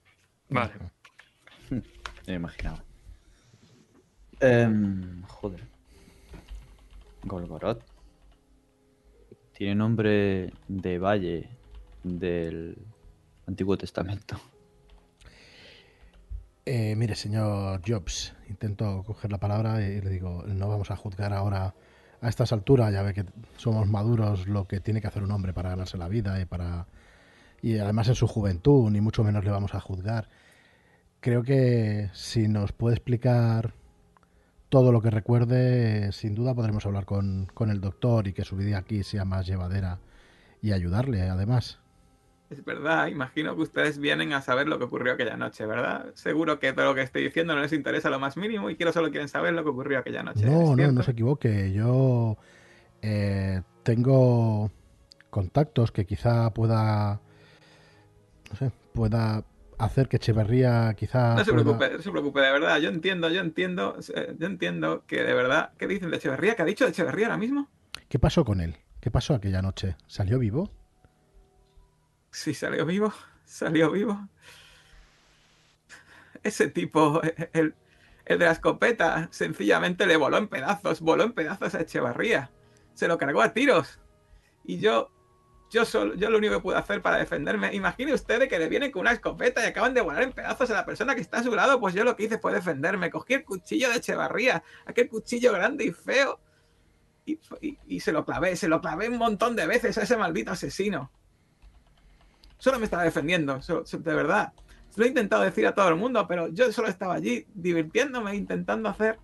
Vale. 0.49 0.73
Me 2.25 2.33
imaginaba. 2.33 2.83
Em, 4.39 5.21
joder. 5.27 5.61
Golgoroth. 7.21 7.83
Tiene 9.53 9.75
nombre 9.75 10.51
de 10.67 10.97
valle 10.97 11.49
del 12.01 12.79
Antiguo 13.45 13.77
Testamento. 13.77 14.41
Eh, 16.67 16.95
mire, 16.95 17.15
señor 17.15 17.81
Jobs, 17.85 18.33
intento 18.49 19.03
coger 19.05 19.31
la 19.31 19.37
palabra 19.39 19.81
y 19.81 20.01
le 20.01 20.09
digo, 20.09 20.43
no 20.47 20.67
vamos 20.67 20.89
a 20.89 20.95
juzgar 20.95 21.31
ahora 21.31 21.75
a 22.21 22.29
estas 22.29 22.51
alturas, 22.53 22.91
ya 22.91 23.03
ve 23.03 23.13
que 23.13 23.25
somos 23.55 23.87
maduros 23.87 24.47
lo 24.47 24.67
que 24.67 24.79
tiene 24.79 24.99
que 24.99 25.05
hacer 25.07 25.21
un 25.21 25.31
hombre 25.31 25.53
para 25.53 25.69
ganarse 25.69 25.97
la 25.97 26.07
vida 26.07 26.41
y 26.41 26.45
para 26.45 26.87
y 27.61 27.77
además 27.79 28.07
en 28.09 28.15
su 28.15 28.27
juventud, 28.27 28.89
ni 28.91 29.01
mucho 29.01 29.23
menos 29.23 29.43
le 29.45 29.51
vamos 29.51 29.75
a 29.75 29.79
juzgar. 29.79 30.29
Creo 31.19 31.43
que 31.43 32.09
si 32.13 32.47
nos 32.47 32.71
puede 32.71 32.95
explicar 32.95 33.73
todo 34.69 34.91
lo 34.91 35.01
que 35.01 35.11
recuerde, 35.11 36.11
sin 36.13 36.35
duda 36.35 36.55
podremos 36.55 36.85
hablar 36.85 37.05
con, 37.05 37.47
con 37.53 37.71
el 37.71 37.81
doctor 37.81 38.27
y 38.27 38.33
que 38.33 38.43
su 38.45 38.55
vida 38.57 38.79
aquí 38.79 39.03
sea 39.03 39.25
más 39.25 39.47
llevadera 39.47 39.99
y 40.61 40.73
ayudarle, 40.73 41.21
además. 41.29 41.79
Es 42.49 42.63
verdad, 42.63 43.07
imagino 43.07 43.55
que 43.55 43.63
ustedes 43.63 43.97
vienen 43.97 44.31
a 44.33 44.41
saber 44.41 44.67
lo 44.67 44.77
que 44.77 44.85
ocurrió 44.85 45.13
aquella 45.13 45.35
noche, 45.35 45.65
¿verdad? 45.65 46.13
Seguro 46.13 46.59
que 46.59 46.73
todo 46.73 46.85
lo 46.85 46.95
que 46.95 47.01
estoy 47.01 47.23
diciendo 47.23 47.55
no 47.55 47.61
les 47.61 47.73
interesa 47.73 48.09
lo 48.11 48.19
más 48.19 48.37
mínimo 48.37 48.69
y 48.69 48.75
quiero 48.75 48.93
solo 48.93 49.09
quieren 49.09 49.27
saber 49.29 49.53
lo 49.53 49.63
que 49.63 49.69
ocurrió 49.71 49.97
aquella 49.99 50.21
noche. 50.21 50.41
¿es 50.41 50.45
No, 50.45 50.75
no, 50.75 50.91
no 50.91 51.01
se 51.03 51.11
equivoque. 51.11 51.73
Yo 51.73 52.37
eh, 53.01 53.61
tengo 53.83 54.69
contactos 55.31 55.91
que 55.91 56.05
quizá 56.05 56.51
pueda, 56.53 57.19
no 58.51 58.55
sé, 58.57 58.71
pueda 58.93 59.43
hacer 59.79 60.07
que 60.07 60.17
Echeverría 60.17 60.93
quizá 60.95 61.33
No 61.35 61.43
se 61.43 61.51
pueda- 61.51 61.63
preocupe, 61.63 61.89
no 61.97 62.01
se 62.03 62.11
preocupe, 62.11 62.39
de 62.41 62.51
verdad. 62.51 62.77
Yo 62.77 62.89
entiendo, 62.89 63.29
yo 63.29 63.41
entiendo, 63.41 63.97
eh, 64.15 64.35
yo 64.39 64.45
entiendo 64.47 65.03
que 65.07 65.23
de 65.23 65.33
verdad. 65.33 65.71
¿Qué 65.79 65.87
dicen 65.87 66.11
de 66.11 66.17
Echeverría? 66.17 66.55
¿Qué 66.55 66.61
ha 66.61 66.65
dicho 66.65 66.85
de 66.85 66.91
Echeverría 66.91 67.25
ahora 67.25 67.37
mismo? 67.37 67.69
¿Qué 68.07 68.19
pasó 68.19 68.45
con 68.45 68.61
él? 68.61 68.75
¿Qué 69.01 69.09
pasó 69.09 69.33
aquella 69.33 69.61
noche? 69.63 69.95
¿Salió 70.07 70.37
vivo? 70.39 70.71
Sí, 72.39 72.53
salió 72.53 72.85
vivo, 72.85 73.13
salió 73.45 73.91
vivo. 73.91 74.27
Ese 76.43 76.67
tipo, 76.69 77.21
el, 77.53 77.75
el 78.25 78.39
de 78.39 78.45
la 78.45 78.51
escopeta, 78.51 79.27
sencillamente 79.31 80.05
le 80.05 80.17
voló 80.17 80.37
en 80.37 80.47
pedazos, 80.47 81.01
voló 81.01 81.23
en 81.23 81.33
pedazos 81.33 81.73
a 81.75 81.81
Echevarría. 81.81 82.51
Se 82.93 83.07
lo 83.07 83.17
cargó 83.17 83.41
a 83.41 83.53
tiros. 83.53 83.99
Y 84.63 84.79
yo, 84.79 85.11
yo, 85.71 85.85
solo, 85.85 86.15
yo 86.15 86.29
lo 86.29 86.37
único 86.37 86.55
que 86.55 86.59
pude 86.61 86.77
hacer 86.77 87.01
para 87.01 87.17
defenderme, 87.17 87.73
imagine 87.73 88.13
ustedes 88.13 88.47
que 88.49 88.59
le 88.59 88.69
vienen 88.69 88.91
con 88.91 89.01
una 89.01 89.11
escopeta 89.11 89.63
y 89.63 89.67
acaban 89.67 89.93
de 89.93 90.01
volar 90.01 90.23
en 90.23 90.33
pedazos 90.33 90.69
a 90.71 90.73
la 90.75 90.85
persona 90.85 91.15
que 91.15 91.21
está 91.21 91.39
a 91.39 91.43
su 91.43 91.53
lado, 91.55 91.79
pues 91.79 91.93
yo 91.95 92.03
lo 92.03 92.15
que 92.15 92.23
hice 92.25 92.37
fue 92.39 92.53
defenderme. 92.53 93.09
Cogí 93.11 93.35
el 93.35 93.45
cuchillo 93.45 93.89
de 93.89 93.97
Echevarría, 93.97 94.63
aquel 94.85 95.09
cuchillo 95.09 95.53
grande 95.53 95.85
y 95.85 95.91
feo, 95.91 96.39
y, 97.25 97.39
y- 97.61 97.79
y 97.87 97.99
se 98.01 98.11
lo 98.11 98.25
clavé, 98.25 98.55
se 98.55 98.67
lo 98.67 98.81
clavé 98.81 99.09
un 99.09 99.17
montón 99.17 99.55
de 99.55 99.67
veces 99.67 99.97
a 99.97 100.03
ese 100.03 100.17
maldito 100.17 100.51
asesino. 100.51 101.11
Solo 102.65 102.79
me 102.79 102.85
estaba 102.85 103.03
defendiendo, 103.03 103.59
de 103.59 104.15
verdad. 104.15 104.51
Lo 104.95 105.05
he 105.05 105.07
intentado 105.07 105.43
decir 105.43 105.67
a 105.67 105.75
todo 105.75 105.87
el 105.87 105.97
mundo, 105.97 106.25
pero 106.27 106.47
yo 106.47 106.71
solo 106.71 106.87
estaba 106.87 107.13
allí 107.13 107.45
divirtiéndome, 107.53 108.35
intentando 108.35 108.89
hacer, 108.89 109.19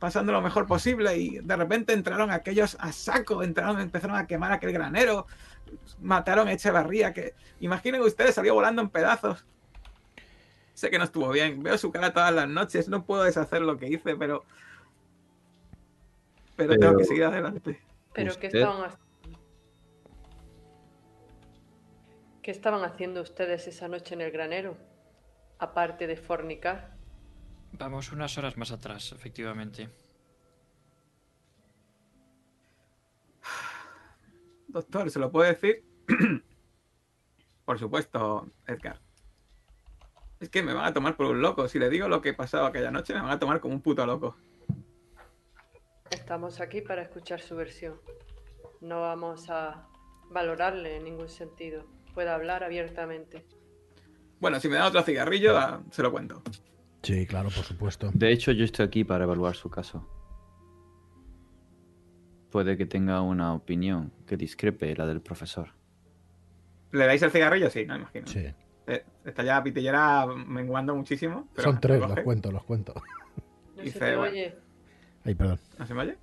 pasando 0.00 0.32
lo 0.32 0.40
mejor 0.42 0.66
posible 0.66 1.16
y 1.16 1.38
de 1.38 1.54
repente 1.54 1.92
entraron 1.92 2.32
aquellos 2.32 2.76
a 2.80 2.90
saco, 2.90 3.44
entraron, 3.44 3.78
empezaron 3.80 4.16
a 4.16 4.26
quemar 4.26 4.50
aquel 4.50 4.72
granero, 4.72 5.28
mataron 6.00 6.48
a 6.48 6.52
Echevarría, 6.52 7.12
que 7.12 7.34
imaginen 7.60 8.00
ustedes, 8.00 8.34
salió 8.34 8.52
volando 8.54 8.82
en 8.82 8.88
pedazos. 8.88 9.44
Sé 10.74 10.90
que 10.90 10.98
no 10.98 11.04
estuvo 11.04 11.28
bien, 11.30 11.62
veo 11.62 11.78
su 11.78 11.92
cara 11.92 12.12
todas 12.12 12.34
las 12.34 12.48
noches, 12.48 12.88
no 12.88 13.04
puedo 13.04 13.22
deshacer 13.22 13.62
lo 13.62 13.76
que 13.78 13.86
hice, 13.86 14.16
pero... 14.16 14.44
Pero, 16.56 16.70
tengo 16.70 16.80
Pero- 16.80 16.98
que 16.98 17.04
seguir 17.04 17.24
adelante. 17.26 17.80
¿Pero 18.12 18.34
qué 18.40 18.48
estaban, 18.48 18.90
ha- 18.90 18.98
¿Qué 22.42 22.50
estaban 22.50 22.84
haciendo 22.84 23.20
ustedes 23.20 23.66
esa 23.66 23.88
noche 23.88 24.14
en 24.14 24.22
el 24.22 24.30
granero? 24.30 24.76
Aparte 25.58 26.06
de 26.06 26.16
fornicar. 26.16 26.96
Vamos 27.72 28.12
unas 28.12 28.36
horas 28.38 28.56
más 28.56 28.72
atrás, 28.72 29.12
efectivamente. 29.12 29.90
Doctor, 34.68 35.10
¿se 35.10 35.18
lo 35.18 35.30
puedo 35.30 35.48
decir? 35.48 35.84
por 37.64 37.78
supuesto, 37.78 38.46
Edgar. 38.66 39.00
Es 40.38 40.48
que 40.48 40.62
me 40.62 40.72
van 40.72 40.86
a 40.86 40.94
tomar 40.94 41.16
por 41.16 41.26
un 41.26 41.42
loco. 41.42 41.68
Si 41.68 41.78
le 41.78 41.90
digo 41.90 42.08
lo 42.08 42.22
que 42.22 42.32
pasaba 42.32 42.68
aquella 42.68 42.90
noche, 42.90 43.12
me 43.12 43.20
van 43.20 43.30
a 43.30 43.38
tomar 43.38 43.60
como 43.60 43.74
un 43.74 43.82
puto 43.82 44.06
loco. 44.06 44.36
Estamos 46.10 46.60
aquí 46.60 46.80
para 46.80 47.02
escuchar 47.02 47.40
su 47.40 47.54
versión. 47.54 48.00
No 48.80 49.02
vamos 49.02 49.50
a 49.50 49.86
valorarle 50.30 50.96
en 50.96 51.04
ningún 51.04 51.28
sentido. 51.28 51.99
Puede 52.14 52.30
hablar 52.30 52.64
abiertamente. 52.64 53.44
Bueno, 54.40 54.58
si 54.60 54.68
me 54.68 54.76
da 54.76 54.86
otro 54.88 55.02
cigarrillo, 55.02 55.56
ah, 55.56 55.80
se 55.90 56.02
lo 56.02 56.10
cuento. 56.10 56.42
Sí, 57.02 57.26
claro, 57.26 57.48
por 57.54 57.64
supuesto. 57.64 58.10
De 58.14 58.32
hecho, 58.32 58.52
yo 58.52 58.64
estoy 58.64 58.86
aquí 58.86 59.04
para 59.04 59.24
evaluar 59.24 59.54
su 59.54 59.70
caso. 59.70 60.06
puede 62.50 62.76
que 62.76 62.84
tenga 62.84 63.20
una 63.22 63.54
opinión 63.54 64.12
que 64.26 64.36
discrepe 64.36 64.96
la 64.96 65.06
del 65.06 65.20
profesor. 65.20 65.68
¿Le 66.90 67.06
dais 67.06 67.22
el 67.22 67.30
cigarrillo? 67.30 67.70
Sí, 67.70 67.86
no 67.86 67.94
imagino. 67.94 68.26
Sí. 68.26 68.44
Eh, 68.88 69.04
Está 69.24 69.44
ya 69.44 69.54
la 69.54 69.62
pitillera 69.62 70.26
menguando 70.26 70.94
muchísimo. 70.96 71.48
pero 71.54 71.68
Son 71.70 71.80
tres, 71.80 72.00
los 72.00 72.20
cuento, 72.20 72.50
los 72.50 72.64
cuento. 72.64 72.92
No 73.76 73.82
Dice, 73.84 73.98
se 74.00 74.04
te 74.04 74.16
bueno. 74.16 74.32
oye. 74.32 74.56
Ay, 75.24 75.34
perdón. 75.36 75.60
¿No 75.78 75.86
se 75.86 75.94
me 75.94 76.02
oye? 76.02 76.18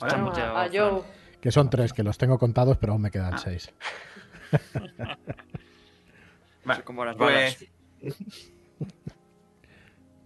Hola. 0.00 0.16
No, 0.18 0.30
a, 0.32 0.64
a. 0.64 0.68
Joe. 0.72 1.02
Que 1.40 1.52
son 1.52 1.70
tres, 1.70 1.92
que 1.92 2.02
los 2.02 2.18
tengo 2.18 2.36
contados, 2.38 2.76
pero 2.78 2.92
aún 2.94 3.02
me 3.02 3.10
quedan 3.12 3.34
Ah. 3.34 3.38
seis. 3.38 3.72
Vale, 6.64 6.84
como 6.84 7.04
las 7.04 7.16
pues, 7.16 7.66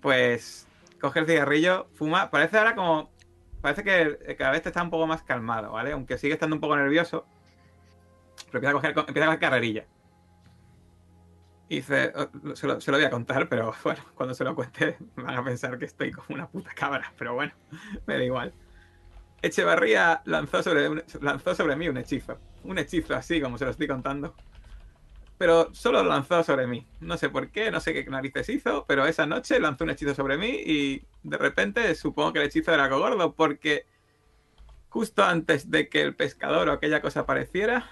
pues 0.00 0.66
coge 1.00 1.20
el 1.20 1.26
cigarrillo, 1.26 1.88
fuma. 1.94 2.30
Parece 2.30 2.58
ahora 2.58 2.74
como. 2.74 3.12
Parece 3.60 3.82
que 3.82 4.36
cada 4.36 4.50
vez 4.50 4.66
está 4.66 4.82
un 4.82 4.90
poco 4.90 5.06
más 5.06 5.22
calmado, 5.22 5.72
¿vale? 5.72 5.92
Aunque 5.92 6.18
sigue 6.18 6.34
estando 6.34 6.56
un 6.56 6.60
poco 6.60 6.76
nervioso. 6.76 7.24
Pero 8.50 8.58
empieza 8.58 8.70
a 8.70 8.74
coger, 8.74 8.90
empieza 9.08 9.22
a 9.22 9.26
coger 9.26 9.40
carrerilla. 9.40 9.86
Y 11.68 11.76
dice, 11.76 12.12
"Oh, 12.14 12.28
se 12.54 12.66
lo, 12.66 12.80
se 12.80 12.90
lo 12.90 12.98
voy 12.98 13.06
a 13.06 13.10
contar, 13.10 13.48
pero 13.48 13.72
bueno, 13.84 14.02
cuando 14.14 14.34
se 14.34 14.44
lo 14.44 14.54
cuente 14.54 14.98
van 15.16 15.36
a 15.36 15.44
pensar 15.44 15.78
que 15.78 15.86
estoy 15.86 16.10
como 16.10 16.34
una 16.34 16.48
puta 16.48 16.72
cabra. 16.74 17.12
Pero 17.16 17.34
bueno, 17.34 17.54
me 18.06 18.18
da 18.18 18.24
igual. 18.24 18.52
Echevarría 19.40 20.20
lanzó 20.24 20.62
sobre, 20.62 21.04
lanzó 21.20 21.54
sobre 21.54 21.76
mí 21.76 21.88
un 21.88 21.96
hechizo. 21.96 22.38
Un 22.64 22.78
hechizo 22.78 23.14
así, 23.14 23.40
como 23.40 23.58
se 23.58 23.64
lo 23.64 23.70
estoy 23.70 23.86
contando. 23.86 24.34
Pero 25.36 25.74
solo 25.74 26.02
lo 26.02 26.08
lanzó 26.08 26.42
sobre 26.42 26.66
mí. 26.66 26.86
No 27.00 27.18
sé 27.18 27.28
por 27.28 27.50
qué, 27.50 27.70
no 27.70 27.80
sé 27.80 27.92
qué 27.92 28.04
narices 28.08 28.48
hizo, 28.48 28.86
pero 28.86 29.06
esa 29.06 29.26
noche 29.26 29.60
lanzó 29.60 29.84
un 29.84 29.90
hechizo 29.90 30.14
sobre 30.14 30.38
mí 30.38 30.48
y 30.64 31.04
de 31.22 31.36
repente 31.36 31.94
supongo 31.94 32.32
que 32.32 32.38
el 32.38 32.46
hechizo 32.46 32.72
era 32.72 32.84
algo 32.84 33.00
gordo 33.00 33.34
porque 33.34 33.84
justo 34.88 35.24
antes 35.24 35.70
de 35.70 35.88
que 35.88 36.00
el 36.00 36.14
pescador 36.14 36.68
o 36.68 36.72
aquella 36.72 37.02
cosa 37.02 37.20
apareciera, 37.20 37.90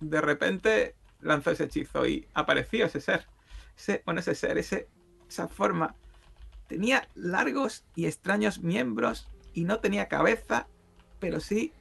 de 0.00 0.20
repente 0.20 0.96
lanzó 1.20 1.50
ese 1.50 1.64
hechizo 1.64 2.06
y 2.06 2.26
apareció 2.34 2.86
ese 2.86 3.00
ser. 3.00 3.26
Ese, 3.76 4.02
bueno, 4.04 4.20
ese 4.20 4.34
ser, 4.34 4.58
ese, 4.58 4.88
esa 5.28 5.48
forma. 5.48 5.94
Tenía 6.66 7.08
largos 7.14 7.84
y 7.94 8.06
extraños 8.06 8.60
miembros 8.60 9.28
y 9.52 9.64
no 9.64 9.80
tenía 9.80 10.08
cabeza, 10.08 10.66
pero 11.20 11.40
sí 11.40 11.72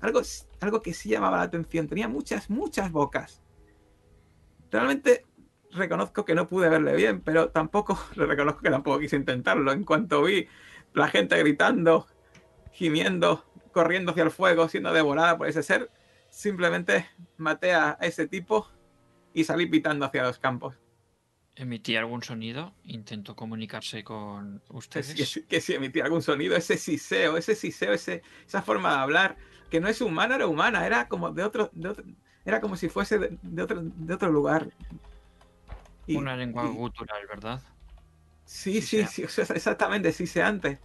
algo, 0.00 0.20
algo 0.60 0.82
que 0.82 0.94
sí 0.94 1.08
llamaba 1.10 1.38
la 1.38 1.44
atención. 1.44 1.88
Tenía 1.88 2.08
muchas, 2.08 2.50
muchas 2.50 2.90
bocas. 2.92 3.42
Realmente 4.70 5.24
reconozco 5.72 6.24
que 6.24 6.34
no 6.34 6.48
pude 6.48 6.68
verle 6.68 6.94
bien, 6.94 7.20
pero 7.20 7.50
tampoco 7.50 7.98
le 8.16 8.26
reconozco 8.26 8.62
que 8.62 8.70
tampoco 8.70 8.98
quise 9.00 9.16
intentarlo. 9.16 9.72
En 9.72 9.84
cuanto 9.84 10.22
vi 10.22 10.46
la 10.94 11.08
gente 11.08 11.38
gritando, 11.38 12.06
gimiendo, 12.72 13.44
corriendo 13.72 14.12
hacia 14.12 14.24
el 14.24 14.30
fuego, 14.30 14.68
siendo 14.68 14.92
devorada 14.92 15.36
por 15.36 15.48
ese 15.48 15.62
ser, 15.62 15.90
simplemente 16.30 17.06
maté 17.36 17.72
a 17.74 17.98
ese 18.00 18.26
tipo 18.26 18.68
y 19.32 19.44
salí 19.44 19.66
pitando 19.66 20.06
hacia 20.06 20.22
los 20.22 20.38
campos. 20.38 20.76
¿Emití 21.54 21.96
algún 21.96 22.22
sonido? 22.22 22.74
¿Intentó 22.84 23.34
comunicarse 23.34 24.04
con 24.04 24.62
Que 24.66 24.76
ustedes? 24.76 25.14
que 25.14 25.46
que 25.46 25.60
si 25.62 25.72
emitía 25.74 26.04
algún 26.04 26.20
sonido, 26.20 26.54
ese 26.54 26.76
siseo, 26.76 27.38
ese 27.38 27.54
siseo, 27.54 27.94
ese, 27.94 28.22
esa 28.46 28.60
forma 28.60 28.90
de 28.92 28.98
hablar, 28.98 29.36
que 29.70 29.80
no 29.80 29.88
es 29.88 30.00
humana, 30.00 30.36
era 30.36 30.46
humana, 30.46 30.86
era 30.86 31.08
como 31.08 31.30
de 31.32 31.42
otro, 31.44 31.70
de 31.72 31.88
otro- 31.88 32.04
era 32.44 32.60
como 32.60 32.76
si 32.76 32.88
fuese 32.88 33.18
de, 33.18 33.38
de 33.42 33.62
otro, 33.62 33.80
de 33.82 34.14
otro 34.14 34.30
lugar. 34.30 34.68
Y- 36.06 36.16
Una 36.16 36.36
lengua 36.36 36.64
y- 36.64 36.74
gutural, 36.74 37.26
¿verdad? 37.28 37.60
Sí, 38.44 38.80
sí, 38.80 39.04
sí, 39.06 39.24
o 39.24 39.28
sea, 39.28 39.44
exactamente, 39.54 40.12
siseante. 40.12 40.78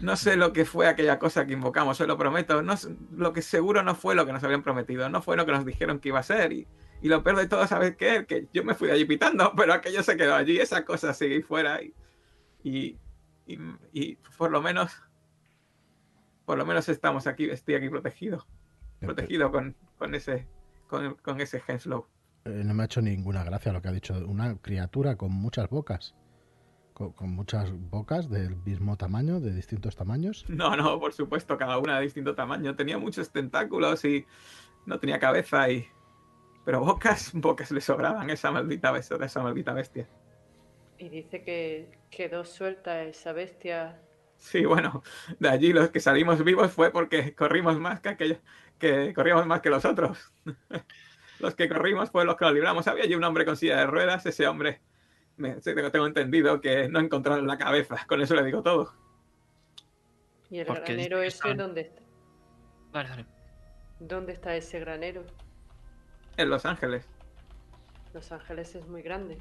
No 0.00 0.14
sé 0.16 0.36
lo 0.36 0.52
que 0.52 0.64
fue 0.64 0.86
aquella 0.86 1.18
cosa 1.18 1.44
que 1.44 1.54
invocamos, 1.54 1.96
se 1.96 2.06
lo 2.06 2.16
prometo. 2.16 2.62
No, 2.62 2.76
sé- 2.76 2.94
lo 3.16 3.32
que 3.32 3.42
seguro 3.42 3.82
no 3.82 3.96
fue 3.96 4.14
lo 4.14 4.24
que 4.24 4.32
nos 4.32 4.44
habían 4.44 4.62
prometido, 4.62 5.08
no 5.08 5.20
fue 5.22 5.36
lo 5.36 5.44
que 5.44 5.50
nos 5.52 5.66
dijeron 5.66 5.98
que 5.98 6.10
iba 6.10 6.20
a 6.20 6.22
ser. 6.22 6.52
Y, 6.52 6.68
y 7.02 7.08
lo 7.08 7.24
peor 7.24 7.36
de 7.38 7.48
todo, 7.48 7.66
¿sabes 7.66 7.96
qué? 7.96 8.24
Que 8.26 8.46
yo 8.52 8.62
me 8.62 8.74
fui 8.76 8.86
de 8.86 8.94
allí 8.94 9.04
pitando, 9.04 9.52
pero 9.56 9.72
aquello 9.74 10.04
se 10.04 10.16
quedó 10.16 10.36
allí, 10.36 10.60
esa 10.60 10.84
cosa 10.84 11.12
sigue 11.14 11.42
fuera. 11.42 11.80
Y, 11.82 11.92
y- 12.62 13.58
y 13.92 14.14
por 14.36 14.52
lo 14.52 14.62
menos, 14.62 14.92
por 16.48 16.56
lo 16.56 16.64
menos 16.64 16.88
estamos 16.88 17.26
aquí, 17.26 17.44
estoy 17.50 17.74
aquí 17.74 17.90
protegido, 17.90 18.46
protegido 19.00 19.52
con, 19.52 19.76
con 19.98 20.14
ese, 20.14 20.48
con, 20.86 21.14
con 21.16 21.42
ese 21.42 21.62
Henslow. 21.68 22.06
Eh, 22.46 22.62
no 22.64 22.72
me 22.72 22.84
ha 22.84 22.86
hecho 22.86 23.02
ninguna 23.02 23.44
gracia 23.44 23.70
lo 23.70 23.82
que 23.82 23.88
ha 23.88 23.92
dicho. 23.92 24.14
Una 24.26 24.56
criatura 24.56 25.16
con 25.16 25.30
muchas 25.30 25.68
bocas. 25.68 26.14
Con, 26.94 27.12
con 27.12 27.32
muchas 27.32 27.70
bocas 27.70 28.30
del 28.30 28.56
mismo 28.56 28.96
tamaño, 28.96 29.40
de 29.40 29.52
distintos 29.52 29.94
tamaños. 29.94 30.46
No, 30.48 30.74
no, 30.74 30.98
por 30.98 31.12
supuesto, 31.12 31.58
cada 31.58 31.76
una 31.76 31.98
de 31.98 32.04
distinto 32.04 32.34
tamaño. 32.34 32.74
Tenía 32.74 32.96
muchos 32.96 33.30
tentáculos 33.30 34.06
y 34.06 34.24
no 34.86 34.98
tenía 34.98 35.18
cabeza 35.18 35.70
y... 35.70 35.86
Pero 36.64 36.80
bocas, 36.80 37.30
bocas 37.34 37.70
le 37.72 37.82
sobraban 37.82 38.30
a 38.30 38.32
esa 38.32 38.50
maldita 38.50 38.90
bestia, 38.90 39.18
de 39.18 39.26
esa 39.26 39.42
maldita 39.42 39.74
bestia. 39.74 40.08
Y 40.96 41.10
dice 41.10 41.42
que 41.42 41.90
quedó 42.10 42.46
suelta 42.46 43.02
esa 43.02 43.34
bestia. 43.34 44.00
Sí, 44.38 44.64
bueno, 44.64 45.02
de 45.38 45.48
allí 45.48 45.72
los 45.72 45.90
que 45.90 46.00
salimos 46.00 46.42
vivos 46.44 46.72
fue 46.72 46.90
porque 46.90 47.34
corrimos 47.34 47.78
más 47.78 48.00
que 48.00 48.08
aquellos, 48.10 48.38
que 48.78 49.12
corríamos 49.12 49.46
más 49.46 49.60
que 49.60 49.68
los 49.70 49.84
otros. 49.84 50.32
los 51.40 51.54
que 51.54 51.68
corrimos 51.68 52.10
fue 52.10 52.24
los 52.24 52.36
que 52.36 52.44
lo 52.44 52.52
libramos. 52.52 52.86
Había 52.88 53.04
allí 53.04 53.14
un 53.14 53.24
hombre 53.24 53.44
con 53.44 53.56
silla 53.56 53.76
de 53.78 53.86
ruedas, 53.86 54.24
ese 54.26 54.46
hombre, 54.46 54.80
me, 55.36 55.56
tengo, 55.56 55.90
tengo 55.90 56.06
entendido 56.06 56.60
que 56.60 56.88
no 56.88 57.00
encontraron 57.00 57.46
la 57.46 57.58
cabeza. 57.58 58.04
Con 58.06 58.20
eso 58.20 58.34
le 58.34 58.44
digo 58.44 58.62
todo. 58.62 58.94
¿Y 60.50 60.60
el 60.60 60.66
Porque 60.66 60.92
granero 60.94 61.18
ese 61.18 61.36
están- 61.36 61.56
dónde 61.56 61.80
está? 61.82 62.02
Dale, 62.92 63.08
dale. 63.08 63.26
¿Dónde 64.00 64.32
está 64.32 64.54
ese 64.56 64.80
granero? 64.80 65.24
En 66.36 66.48
Los 66.48 66.64
Ángeles, 66.64 67.08
Los 68.14 68.30
Ángeles 68.32 68.74
es 68.76 68.86
muy 68.86 69.02
grande. 69.02 69.38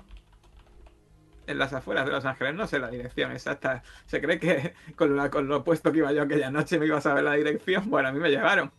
En 1.47 1.57
las 1.57 1.73
afueras 1.73 2.05
de 2.05 2.11
Los 2.11 2.25
Ángeles, 2.25 2.55
no 2.55 2.67
sé 2.67 2.79
la 2.79 2.89
dirección 2.89 3.31
exacta. 3.31 3.83
Se 4.05 4.21
cree 4.21 4.39
que 4.39 4.73
con, 4.95 5.15
la, 5.15 5.29
con 5.31 5.47
lo 5.47 5.63
puesto 5.63 5.91
que 5.91 5.99
iba 5.99 6.11
yo 6.13 6.23
aquella 6.23 6.51
noche 6.51 6.77
me 6.79 6.85
iba 6.85 6.97
a 6.97 7.01
saber 7.01 7.23
la 7.23 7.33
dirección. 7.33 7.89
Bueno, 7.89 8.09
a 8.09 8.11
mí 8.11 8.19
me 8.19 8.29
llevaron. 8.29 8.71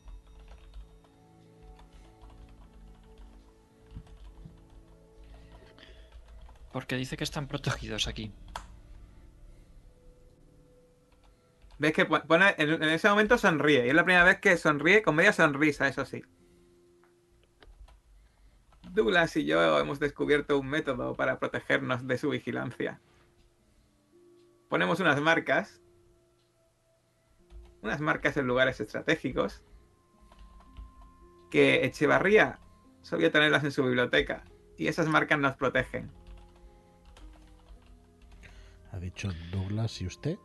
Porque 6.73 6.97
dice 6.97 7.16
que 7.16 7.24
están 7.24 7.47
protegidos 7.49 8.07
aquí. 8.09 8.32
Ves 11.78 11.93
que 11.93 12.05
pon- 12.07 12.23
pone, 12.27 12.55
en, 12.59 12.70
en 12.82 12.89
ese 12.90 13.09
momento 13.09 13.39
sonríe. 13.39 13.86
Y 13.86 13.89
es 13.89 13.95
la 13.95 14.05
primera 14.05 14.24
vez 14.24 14.39
que 14.40 14.57
sonríe 14.57 15.03
con 15.03 15.15
media 15.16 15.32
sonrisa, 15.32 15.89
eso 15.89 16.05
sí. 16.05 16.23
Douglas 18.99 19.37
y 19.37 19.45
yo 19.45 19.79
hemos 19.79 20.01
descubierto 20.01 20.59
un 20.59 20.69
método 20.69 21.15
para 21.15 21.39
protegernos 21.39 22.07
de 22.07 22.19
su 22.19 22.31
vigilancia. 22.31 23.01
Ponemos 24.69 24.99
unas 24.99 25.20
marcas. 25.20 25.81
Unas 27.81 28.01
marcas 28.01 28.37
en 28.37 28.47
lugares 28.49 28.81
estratégicos. 28.81 29.62
Que 31.51 31.85
Echevarría 31.87 32.59
solía 33.03 33.31
tenerlas 33.31 33.62
en 33.62 33.70
su 33.70 33.85
biblioteca. 33.85 34.43
Y 34.77 34.89
esas 34.89 35.07
marcas 35.09 35.39
nos 35.39 35.55
protegen. 35.57 36.11
Ha 38.91 38.99
dicho 38.99 39.29
Douglas 39.53 40.01
y 40.03 40.07
usted. 40.07 40.39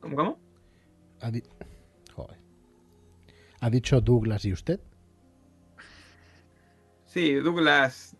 ¿Cómo, 0.00 0.16
cómo? 0.16 0.38
Ha, 1.20 1.30
di- 1.30 1.42
Joder. 2.14 2.38
ha 3.60 3.68
dicho 3.70 4.00
Douglas 4.00 4.44
y 4.46 4.52
usted. 4.54 4.80
Sí, 7.08 7.34
Douglas, 7.34 8.16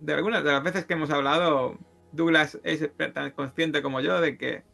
de 0.00 0.14
algunas 0.14 0.42
de 0.42 0.50
las 0.52 0.62
veces 0.62 0.86
que 0.86 0.94
hemos 0.94 1.10
hablado, 1.10 1.78
Douglas 2.12 2.58
es 2.64 2.90
tan 3.14 3.30
consciente 3.32 3.82
como 3.82 4.00
yo 4.00 4.20
de 4.20 4.36
que, 4.38 4.64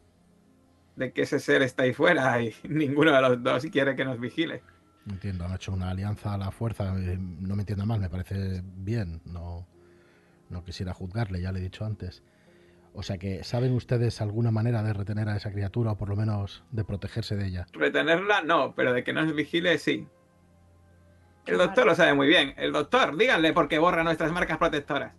de 0.95 1.11
que 1.11 1.21
ese 1.23 1.39
ser 1.39 1.61
está 1.61 1.83
ahí 1.83 1.93
fuera 1.93 2.41
y 2.41 2.53
ninguno 2.69 3.11
de 3.13 3.21
los 3.21 3.43
dos 3.43 3.65
quiere 3.65 3.95
que 3.95 4.05
nos 4.05 4.19
vigile. 4.19 4.63
Entiendo, 5.09 5.43
han 5.45 5.53
hecho 5.53 5.73
una 5.73 5.89
alianza 5.89 6.33
a 6.33 6.37
la 6.37 6.51
fuerza. 6.51 6.93
eh, 6.97 7.17
No 7.19 7.55
me 7.55 7.63
entienda 7.63 7.85
mal, 7.85 7.99
me 7.99 8.09
parece 8.09 8.61
bien. 8.63 9.21
No, 9.25 9.67
no 10.49 10.63
quisiera 10.63 10.93
juzgarle, 10.93 11.41
ya 11.41 11.51
le 11.51 11.59
he 11.59 11.63
dicho 11.63 11.83
antes. 11.85 12.23
O 12.93 13.03
sea 13.03 13.17
que, 13.17 13.43
¿saben 13.43 13.73
ustedes 13.73 14.21
alguna 14.21 14.51
manera 14.51 14.81
de 14.83 14.93
retener 14.93 15.29
a 15.29 15.35
esa 15.35 15.51
criatura 15.51 15.91
o 15.91 15.97
por 15.97 16.09
lo 16.09 16.15
menos 16.15 16.63
de 16.71 16.83
protegerse 16.85 17.35
de 17.35 17.47
ella? 17.47 17.67
Retenerla 17.73 18.41
no, 18.41 18.73
pero 18.73 18.93
de 18.93 19.03
que 19.03 19.13
nos 19.13 19.33
vigile 19.35 19.77
sí. 19.77 20.07
El 21.51 21.57
doctor 21.57 21.85
lo 21.85 21.95
sabe 21.95 22.13
muy 22.13 22.27
bien. 22.27 22.53
El 22.57 22.71
doctor, 22.71 23.15
díganle 23.17 23.53
por 23.53 23.67
qué 23.67 23.79
borra 23.79 24.03
nuestras 24.03 24.31
marcas 24.31 24.57
protectoras. 24.57 25.13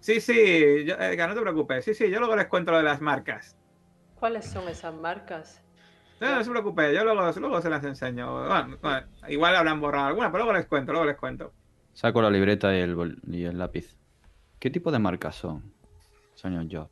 Sí, 0.00 0.20
sí, 0.20 0.84
yo- 0.84 0.94
Edgar, 0.96 1.28
no 1.28 1.34
te 1.34 1.40
preocupes. 1.40 1.84
Sí, 1.84 1.94
sí, 1.94 2.10
yo 2.10 2.18
luego 2.18 2.36
les 2.36 2.46
cuento 2.46 2.72
lo 2.72 2.78
de 2.78 2.82
las 2.84 3.00
marcas. 3.00 3.56
¿Cuáles 4.14 4.44
son 4.46 4.68
esas 4.68 4.94
marcas? 4.94 5.62
No, 6.20 6.36
no 6.36 6.44
se 6.44 6.50
preocupe, 6.50 6.94
yo 6.94 7.02
luego, 7.04 7.32
luego 7.40 7.60
se 7.60 7.70
las 7.70 7.82
enseño. 7.84 8.46
Bueno, 8.46 8.78
bueno, 8.80 9.06
igual 9.28 9.56
habrán 9.56 9.80
borrado 9.80 10.06
alguna, 10.06 10.30
pero 10.30 10.44
luego 10.44 10.56
les 10.58 10.66
cuento, 10.66 10.92
luego 10.92 11.06
les 11.06 11.16
cuento. 11.16 11.52
Saco 11.92 12.22
la 12.22 12.30
libreta 12.30 12.74
y 12.76 12.80
el, 12.80 12.94
bol- 12.94 13.20
y 13.28 13.44
el 13.44 13.58
lápiz. 13.58 13.96
¿Qué 14.60 14.70
tipo 14.70 14.92
de 14.92 15.00
marcas 15.00 15.34
son, 15.34 15.72
señor 16.34 16.66
Job? 16.70 16.88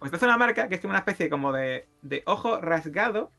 Pues 0.00 0.12
esta 0.12 0.16
es 0.16 0.22
una 0.30 0.36
marca 0.36 0.68
que 0.68 0.74
es 0.74 0.80
como 0.80 0.90
una 0.90 0.98
especie 0.98 1.30
como 1.30 1.52
de, 1.52 1.86
de 2.02 2.22
ojo 2.26 2.60
rasgado 2.60 3.30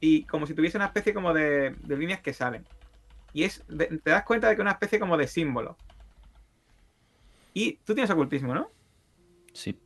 y 0.00 0.24
como 0.24 0.46
si 0.46 0.54
tuviese 0.54 0.78
una 0.78 0.86
especie 0.86 1.12
como 1.12 1.34
de, 1.34 1.74
de 1.82 1.96
líneas 1.98 2.20
que 2.20 2.32
salen. 2.32 2.66
Y 3.36 3.44
es 3.44 3.62
de- 3.68 3.98
te 4.02 4.10
das 4.10 4.24
cuenta 4.24 4.48
de 4.48 4.54
que 4.56 4.62
es 4.62 4.64
una 4.64 4.70
especie 4.70 4.98
como 4.98 5.14
de 5.18 5.28
símbolo. 5.28 5.76
Y 7.52 7.74
tú 7.84 7.92
tienes 7.92 8.10
ocultismo, 8.10 8.54
¿no? 8.54 8.70
Sí. 9.52 9.78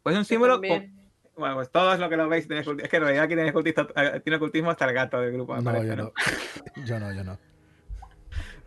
Pues 0.00 0.12
es 0.14 0.18
un 0.20 0.24
símbolo. 0.24 0.60
con- 0.60 1.02
Bueno, 1.36 1.56
pues 1.56 1.70
todos 1.72 1.98
los 1.98 2.08
que 2.08 2.16
lo 2.16 2.28
veis 2.28 2.46
tenéis 2.46 2.64
ocultismo. 2.68 2.84
Es 2.84 2.90
que 2.90 2.96
en 2.98 3.02
realidad 3.02 3.24
aquí 3.24 3.34
tiene 3.34 3.50
ocultismo, 3.50 3.86
eh, 3.96 4.20
tiene 4.22 4.36
ocultismo 4.36 4.70
hasta 4.70 4.84
el 4.84 4.94
gato 4.94 5.20
del 5.20 5.32
grupo. 5.32 5.54
me 5.54 5.58
No, 5.62 5.64
parece, 5.72 5.88
yo 5.88 5.96
¿no? 5.96 6.02
no. 6.04 6.12
Yo 6.86 7.00
no, 7.00 7.12
yo 7.12 7.24
no. 7.24 7.38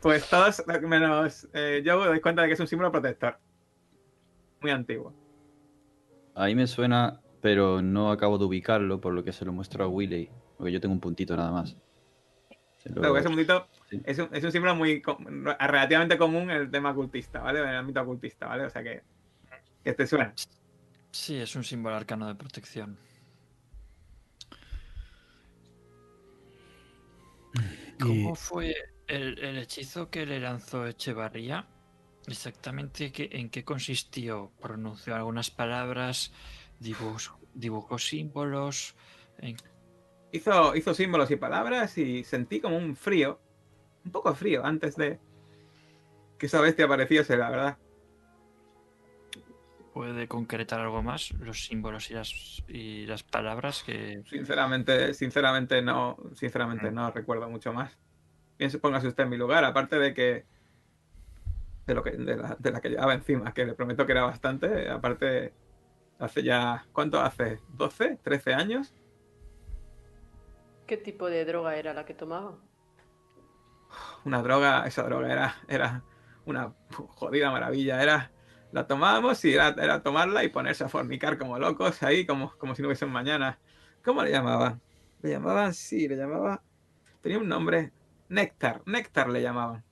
Pues 0.02 0.30
todos, 0.30 0.62
menos 0.82 1.48
eh, 1.54 1.82
yo, 1.86 1.98
me 1.98 2.08
doy 2.08 2.20
cuenta 2.20 2.42
de 2.42 2.50
que 2.50 2.56
es 2.56 2.60
un 2.60 2.68
símbolo 2.68 2.92
protector. 2.92 3.40
Muy 4.62 4.72
antiguo. 4.72 5.14
Ahí 6.36 6.54
me 6.54 6.68
suena, 6.68 7.22
pero 7.40 7.82
no 7.82 8.12
acabo 8.12 8.38
de 8.38 8.44
ubicarlo, 8.44 9.00
por 9.00 9.14
lo 9.14 9.24
que 9.24 9.32
se 9.32 9.46
lo 9.46 9.54
muestro 9.54 9.86
a 9.86 9.88
Willy. 9.88 10.30
Porque 10.58 10.74
yo 10.74 10.82
tengo 10.82 10.94
un 10.94 11.00
puntito 11.00 11.38
nada 11.38 11.52
más. 11.52 11.78
Ese 12.86 13.28
puntito 13.30 13.68
Sí. 13.90 14.02
es, 14.06 14.18
un, 14.20 14.30
es 14.32 14.44
un 14.44 14.52
símbolo 14.52 14.76
muy 14.76 15.02
relativamente 15.60 16.18
común 16.18 16.44
en 16.52 16.58
el 16.58 16.72
tema 16.72 16.92
ocultista, 16.92 17.40
¿vale? 17.42 17.60
En 17.62 17.70
el 17.70 17.76
ámbito 17.76 18.02
ocultista, 18.02 18.48
¿vale? 18.48 18.66
O 18.66 18.70
sea 18.70 18.84
que, 18.84 19.02
que 19.84 19.94
te 19.94 20.06
suena. 20.08 20.34
Sí, 21.12 21.38
es 21.38 21.56
un 21.56 21.64
símbolo 21.64 21.96
arcano 21.96 22.28
de 22.28 22.36
protección. 22.36 22.98
¿Cómo 28.00 28.36
fue 28.36 28.76
el, 29.08 29.40
el 29.40 29.58
hechizo 29.58 30.10
que 30.10 30.26
le 30.26 30.40
lanzó 30.40 30.86
Echevarría? 30.86 31.66
Exactamente 32.28 33.12
qué- 33.12 33.30
en 33.32 33.50
qué 33.50 33.64
consistió. 33.64 34.52
¿Pronunció 34.60 35.16
algunas 35.16 35.50
palabras? 35.52 36.34
¿Dibujó, 36.80 37.40
dibujó 37.54 37.98
símbolos? 37.98 38.96
¿En 39.40 39.56
Hizo, 40.36 40.76
hizo 40.76 40.94
símbolos 40.94 41.32
y 41.32 41.38
palabras 41.38 41.98
y 41.98 42.26
sentí 42.26 42.60
como 42.60 42.76
un 42.76 42.98
frío, 42.98 43.40
un 44.04 44.12
poco 44.12 44.36
frío 44.36 44.66
antes 44.66 44.98
de 44.98 45.18
que 46.38 46.48
esa 46.48 46.60
bestia 46.60 46.86
apareciese, 46.86 47.38
la 47.38 47.50
verdad. 47.50 47.78
¿Puede 49.94 50.28
concretar 50.28 50.82
algo 50.82 51.02
más? 51.02 51.32
Los 51.40 51.64
símbolos 51.68 52.12
y 52.12 52.16
las, 52.16 52.64
y 52.68 53.06
las 53.06 53.24
palabras 53.24 53.82
que... 53.84 54.24
Sinceramente, 54.30 55.14
sinceramente 55.14 55.82
no, 55.82 56.18
sinceramente 56.34 56.92
no 56.92 57.10
recuerdo 57.12 57.50
mucho 57.50 57.72
más. 57.72 57.98
Piense, 58.58 58.78
póngase 58.78 59.08
usted 59.08 59.24
en 59.24 59.30
mi 59.30 59.38
lugar, 59.38 59.64
aparte 59.64 59.98
de 59.98 60.14
que 60.14 60.46
de 61.88 61.94
lo 61.94 62.04
que 62.04 62.12
de 62.12 62.36
la, 62.36 62.58
de 62.60 62.72
la 62.72 62.82
que 62.82 62.90
llevaba 62.90 63.14
encima, 63.14 63.54
que 63.54 63.66
le 63.66 63.74
prometo 63.74 64.06
que 64.06 64.12
era 64.12 64.24
bastante, 64.24 64.90
aparte 64.90 65.54
hace 66.20 66.44
ya 66.44 66.86
¿cuánto 66.92 67.22
hace? 67.22 67.60
¿12? 67.78 68.20
¿13 68.22 68.54
años? 68.54 68.94
¿Qué 70.88 70.98
tipo 70.98 71.28
de 71.28 71.46
droga 71.46 71.76
era 71.78 71.94
la 71.94 72.06
que 72.06 72.14
tomaba? 72.14 72.58
Una 74.24 74.42
droga, 74.42 74.86
esa 74.86 75.04
droga 75.04 75.32
era, 75.32 75.56
era 75.68 76.04
una 76.46 76.74
jodida 76.90 77.52
maravilla, 77.52 78.02
era 78.02 78.32
la 78.72 78.88
tomábamos 78.88 79.44
y 79.46 79.54
era, 79.54 80.04
tomarla 80.04 80.44
y 80.44 80.50
ponerse 80.50 80.84
a 80.84 80.90
fornicar 80.90 81.38
como 81.38 81.58
locos 81.58 82.04
ahí, 82.04 82.26
como, 82.26 82.52
como 82.58 82.76
si 82.76 82.82
no 82.82 82.90
hubiese 82.90 83.06
un 83.06 83.14
mañana. 83.14 83.58
¿Cómo 84.04 84.22
le 84.22 84.32
llamaban? 84.32 84.82
Le 85.22 85.30
llamaban, 85.32 85.74
sí, 85.74 86.08
le 86.08 86.18
llamaba. 86.18 86.62
Tenía 87.22 87.40
un 87.40 87.48
nombre. 87.48 87.94
Néctar, 88.28 88.82
Néctar 88.86 89.30
le 89.30 89.42
llamaban. 89.42 89.84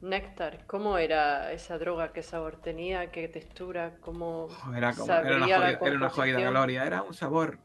Néctar, 0.00 0.64
¿cómo 0.66 0.96
era 0.96 1.52
esa 1.52 1.76
droga? 1.76 2.12
¿Qué 2.12 2.22
sabor 2.22 2.56
tenía? 2.56 3.10
¿Qué 3.10 3.28
textura? 3.28 3.96
¿Cómo 4.00 4.46
Oh, 4.46 4.74
Era 4.74 4.94
como, 4.94 5.12
era 5.12 5.36
una 5.36 5.46
la 5.46 5.58
jodida, 5.58 5.78
era 5.82 5.96
una 5.96 6.08
jodida 6.08 6.34
composición? 6.34 6.50
gloria, 6.52 6.86
era 6.86 7.02
un 7.02 7.12
sabor. 7.14 7.58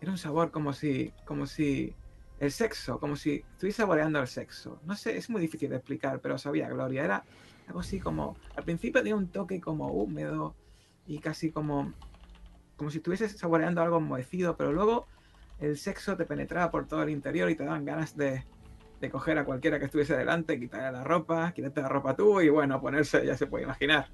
Era 0.00 0.10
un 0.10 0.18
sabor 0.18 0.50
como 0.50 0.72
si. 0.74 1.12
como 1.24 1.46
si. 1.46 1.94
El 2.40 2.50
sexo, 2.50 2.98
como 3.00 3.16
si 3.16 3.44
estuviese 3.52 3.78
saboreando 3.78 4.20
el 4.20 4.26
sexo. 4.26 4.78
No 4.84 4.94
sé, 4.96 5.16
es 5.16 5.30
muy 5.30 5.40
difícil 5.40 5.70
de 5.70 5.76
explicar, 5.76 6.20
pero 6.20 6.36
sabía 6.36 6.68
gloria. 6.68 7.04
Era 7.04 7.24
algo 7.66 7.80
así 7.80 7.98
como. 7.98 8.36
Al 8.56 8.64
principio 8.64 9.00
tenía 9.00 9.16
un 9.16 9.28
toque 9.28 9.60
como 9.60 9.88
húmedo 9.90 10.54
y 11.06 11.18
casi 11.20 11.50
como. 11.50 11.94
como 12.76 12.90
si 12.90 12.98
estuvieses 12.98 13.38
saboreando 13.38 13.80
algo 13.80 13.96
enmohecido, 13.98 14.56
pero 14.58 14.70
luego 14.72 15.06
el 15.60 15.78
sexo 15.78 16.14
te 16.18 16.26
penetraba 16.26 16.70
por 16.70 16.86
todo 16.86 17.02
el 17.04 17.08
interior 17.10 17.48
y 17.48 17.54
te 17.54 17.64
daban 17.64 17.86
ganas 17.86 18.16
de, 18.16 18.44
de 19.00 19.10
coger 19.10 19.38
a 19.38 19.44
cualquiera 19.44 19.78
que 19.78 19.86
estuviese 19.86 20.16
delante, 20.16 20.58
quitarle 20.58 20.92
la 20.92 21.04
ropa, 21.04 21.52
quitarte 21.52 21.82
la 21.82 21.88
ropa 21.88 22.16
tú 22.16 22.40
y 22.40 22.48
bueno, 22.48 22.80
ponerse, 22.80 23.24
ya 23.24 23.36
se 23.36 23.46
puede 23.46 23.64
imaginar. 23.64 24.08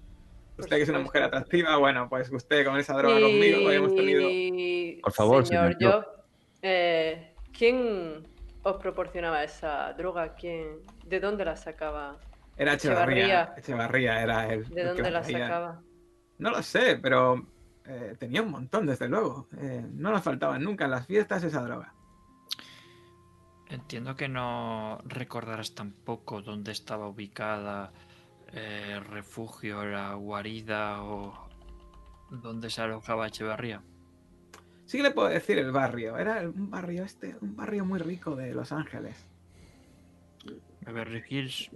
Usted 0.58 0.76
que 0.76 0.82
es 0.82 0.88
una 0.88 0.98
mujer 0.98 1.22
atractiva, 1.22 1.76
bueno, 1.76 2.08
pues 2.08 2.30
usted 2.30 2.66
con 2.66 2.78
esa 2.78 2.94
droga 2.94 3.20
conmigo 3.20 3.66
habíamos 3.66 3.94
tenido. 3.94 4.22
Y, 4.22 5.00
Por 5.02 5.12
favor, 5.12 5.46
señor 5.46 5.76
eh, 6.62 7.34
¿quién 7.56 8.26
os 8.62 8.76
proporcionaba 8.76 9.42
esa 9.42 9.92
droga? 9.94 10.34
¿Quién, 10.34 10.80
¿De 11.06 11.20
dónde 11.20 11.44
la 11.44 11.56
sacaba? 11.56 12.18
Era 12.56 12.74
Echevarría. 12.74 13.54
Echevarría. 13.56 14.22
Era 14.22 14.52
él. 14.52 14.68
¿De 14.68 14.82
el 14.82 14.88
dónde 14.88 15.10
la 15.10 15.24
sacaba? 15.24 15.80
No 16.38 16.50
lo 16.50 16.62
sé, 16.62 16.98
pero 17.00 17.46
eh, 17.86 18.14
tenía 18.18 18.42
un 18.42 18.50
montón, 18.50 18.86
desde 18.86 19.08
luego. 19.08 19.48
Eh, 19.58 19.84
no 19.92 20.10
nos 20.10 20.22
faltaban 20.22 20.62
nunca 20.62 20.84
en 20.84 20.90
las 20.90 21.06
fiestas 21.06 21.42
esa 21.42 21.62
droga. 21.62 21.94
Entiendo 23.70 24.16
que 24.16 24.28
no 24.28 24.98
recordarás 25.04 25.74
tampoco 25.74 26.42
dónde 26.42 26.72
estaba 26.72 27.08
ubicada 27.08 27.92
eh, 28.52 28.94
el 28.96 29.04
refugio, 29.04 29.84
la 29.84 30.14
guarida 30.14 31.04
o 31.04 31.48
dónde 32.30 32.68
se 32.68 32.82
alojaba 32.82 33.28
Echevarría. 33.28 33.80
Sí 34.86 34.96
que 34.96 35.04
le 35.04 35.12
puedo 35.12 35.28
decir 35.28 35.56
el 35.58 35.70
barrio. 35.70 36.18
Era 36.18 36.40
un 36.40 36.68
barrio 36.68 37.04
este, 37.04 37.36
un 37.40 37.54
barrio 37.54 37.84
muy 37.84 38.00
rico 38.00 38.34
de 38.34 38.52
Los 38.54 38.72
Ángeles. 38.72 39.24
Beverly 40.80 41.22
Hills. 41.28 41.70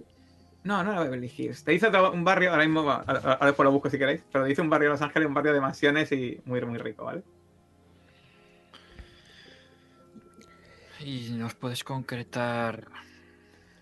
No, 0.65 0.83
no 0.83 0.91
era 0.91 1.01
Beverly 1.01 1.31
Hills. 1.33 1.63
Te 1.63 1.71
dice 1.71 1.87
un 1.87 2.25
barrio, 2.25 2.51
ahora 2.51 2.65
mismo, 2.65 2.81
ahora 2.89 3.21
ahora 3.21 3.45
después 3.45 3.63
lo 3.63 3.71
busco 3.71 3.89
si 3.89 3.97
queréis, 3.97 4.21
pero 4.33 4.43
dice 4.43 4.61
un 4.61 4.69
barrio 4.69 4.89
de 4.89 4.95
Los 4.95 5.01
Ángeles, 5.01 5.29
un 5.29 5.33
barrio 5.33 5.53
de 5.53 5.61
mansiones 5.61 6.11
y 6.11 6.41
muy, 6.43 6.59
muy 6.65 6.77
rico, 6.77 7.05
¿vale? 7.05 7.23
¿Y 11.05 11.29
nos 11.33 11.53
puedes 11.53 11.83
concretar 11.83 12.87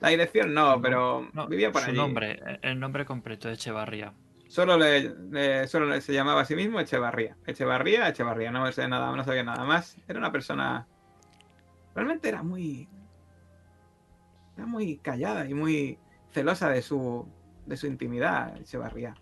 La 0.02 0.10
dirección 0.10 0.54
no, 0.54 0.76
No, 0.76 0.82
pero 0.82 1.30
no, 1.34 1.48
vivía 1.48 1.72
por 1.72 1.82
su 1.82 1.90
allí. 1.90 1.98
nombre, 1.98 2.40
eh, 2.46 2.60
el 2.64 2.80
nombre 2.80 3.06
completo 3.06 3.48
de 3.48 3.54
Echevarría? 3.54 4.14
Solo, 4.48 4.78
le, 4.78 5.16
le- 5.32 5.68
solo 5.68 5.86
le- 5.88 6.02
se 6.02 6.14
llamaba 6.14 6.42
a 6.42 6.46
sí 6.46 6.56
mismo 6.56 6.80
Echevarría. 6.80 7.38
Echevarría, 7.48 8.10
Echevarría. 8.10 8.52
No 8.52 8.70
sé 8.72 8.88
nada, 8.88 9.16
no 9.16 9.24
sabía 9.24 9.44
nada 9.44 9.64
más. 9.64 9.96
Era 10.08 10.20
una 10.20 10.32
persona. 10.32 10.86
Realmente 11.96 12.28
era 12.30 12.44
muy. 12.44 12.88
Era 14.58 14.66
muy 14.68 14.98
callada 14.98 15.48
y 15.48 15.54
muy 15.54 15.98
celosa 16.32 16.70
de 16.70 16.82
su, 16.82 17.28
de 17.66 17.78
su 17.78 17.88
intimidad, 17.88 18.56
Echevarría. 18.58 19.16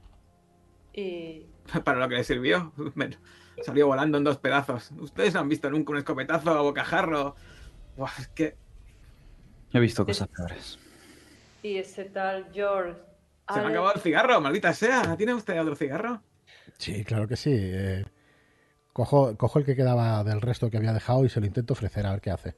Y 0.93 1.45
Para 1.85 1.99
lo 1.99 2.09
que 2.09 2.15
le 2.15 2.23
sirvió. 2.23 2.73
Salió 3.63 3.85
volando 3.87 4.17
en 4.17 4.23
dos 4.23 4.37
pedazos. 4.39 4.91
¿Ustedes 4.99 5.33
no 5.35 5.41
han 5.41 5.49
visto 5.49 5.69
nunca 5.69 5.91
un 5.91 5.99
escopetazo 5.99 6.49
a 6.51 6.61
bocajarro? 6.61 7.35
Es 8.19 8.27
que 8.29 8.55
He 9.73 9.79
visto 9.79 10.05
cosas 10.05 10.27
peores. 10.27 10.77
Y 11.63 11.77
ese 11.77 12.05
tal 12.05 12.49
George. 12.53 12.99
se 13.53 13.59
me 13.59 13.65
ha 13.67 13.69
acabado 13.69 13.93
el 13.95 14.01
cigarro, 14.01 14.41
maldita 14.41 14.73
sea. 14.73 15.15
¿Tiene 15.17 15.33
usted 15.33 15.59
otro 15.61 15.75
cigarro? 15.75 16.21
Sí, 16.77 17.03
claro 17.05 17.27
que 17.27 17.37
sí. 17.37 17.51
eh, 17.53 18.03
cojo, 18.93 19.37
cojo 19.37 19.59
el 19.59 19.65
que 19.65 19.75
quedaba 19.75 20.23
del 20.23 20.41
resto 20.41 20.69
que 20.69 20.77
había 20.77 20.91
dejado 20.93 21.23
y 21.25 21.29
se 21.29 21.39
lo 21.39 21.45
intento 21.45 21.73
ofrecer 21.73 22.05
a 22.05 22.11
ver 22.11 22.21
qué 22.21 22.31
hace. 22.31 22.55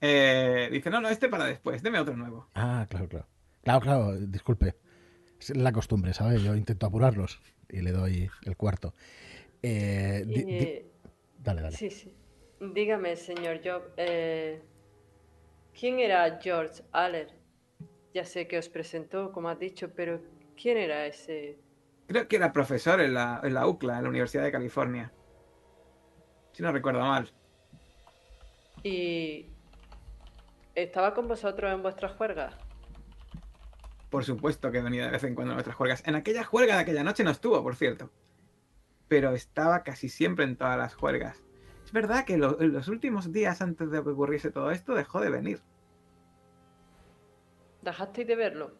Eh, 0.00 0.68
dice, 0.72 0.90
no, 0.90 1.00
no, 1.00 1.08
este 1.08 1.28
para 1.28 1.44
después. 1.46 1.82
Deme 1.82 1.98
otro 2.00 2.16
nuevo. 2.16 2.48
Ah, 2.54 2.86
claro, 2.88 3.08
claro. 3.08 3.26
Claro, 3.62 3.80
claro, 3.80 4.16
disculpe. 4.18 4.74
Es 5.38 5.54
la 5.56 5.70
costumbre, 5.72 6.12
¿sabes? 6.14 6.42
Yo 6.42 6.54
intento 6.56 6.86
apurarlos 6.86 7.40
y 7.68 7.80
le 7.82 7.92
doy 7.92 8.28
el 8.44 8.56
cuarto. 8.56 8.94
Eh, 9.62 10.24
di- 10.26 10.42
di- 10.44 10.54
y- 10.64 10.86
dale, 11.38 11.62
dale. 11.62 11.76
Sí, 11.76 11.90
sí. 11.90 12.12
Dígame, 12.62 13.16
señor 13.16 13.60
Job, 13.64 13.82
eh, 13.96 14.62
¿quién 15.78 15.98
era 15.98 16.38
George 16.40 16.84
Aller? 16.92 17.26
Ya 18.14 18.24
sé 18.24 18.46
que 18.46 18.56
os 18.56 18.68
presentó, 18.68 19.32
como 19.32 19.48
has 19.48 19.58
dicho, 19.58 19.92
pero 19.96 20.20
¿quién 20.56 20.78
era 20.78 21.04
ese? 21.06 21.58
Creo 22.06 22.28
que 22.28 22.36
era 22.36 22.52
profesor 22.52 23.00
en 23.00 23.14
la, 23.14 23.40
en 23.42 23.54
la 23.54 23.66
UCLA, 23.66 23.96
en 23.96 24.04
la 24.04 24.08
Universidad 24.10 24.44
de 24.44 24.52
California. 24.52 25.12
Si 26.52 26.62
no 26.62 26.70
recuerdo 26.70 27.00
mal. 27.00 27.32
Y 28.84 29.46
estaba 30.76 31.14
con 31.14 31.26
vosotros 31.26 31.72
en 31.72 31.82
vuestras 31.82 32.12
juergas. 32.12 32.54
Por 34.08 34.24
supuesto 34.24 34.70
que 34.70 34.82
venía 34.82 35.06
de 35.06 35.10
vez 35.10 35.24
en 35.24 35.34
cuando 35.34 35.50
a 35.50 35.54
nuestras 35.54 35.74
juergas. 35.74 36.06
En 36.06 36.14
aquella 36.14 36.44
juerga 36.44 36.76
de 36.76 36.82
aquella 36.82 37.02
noche 37.02 37.24
no 37.24 37.32
estuvo, 37.32 37.60
por 37.60 37.74
cierto. 37.74 38.12
Pero 39.08 39.32
estaba 39.32 39.82
casi 39.82 40.08
siempre 40.08 40.44
en 40.44 40.56
todas 40.56 40.78
las 40.78 40.94
juergas. 40.94 41.42
Es 41.92 41.94
verdad 41.94 42.24
que 42.24 42.38
lo- 42.38 42.58
en 42.58 42.72
los 42.72 42.88
últimos 42.88 43.32
días 43.32 43.60
antes 43.60 43.90
de 43.90 44.02
que 44.02 44.08
ocurriese 44.08 44.50
todo 44.50 44.70
esto 44.70 44.94
dejó 44.94 45.20
de 45.20 45.28
venir. 45.28 45.60
¿Dejasteis 47.82 48.26
de 48.26 48.34
verlo? 48.34 48.72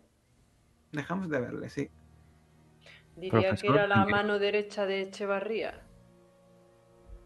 Dejamos 0.93 1.28
de 1.28 1.39
verle, 1.39 1.68
sí. 1.68 1.90
Diría 3.16 3.55
que 3.55 3.66
era 3.66 3.86
la 3.86 4.06
mano 4.06 4.39
derecha 4.39 4.86
de 4.86 5.02
Echevarría. 5.02 5.82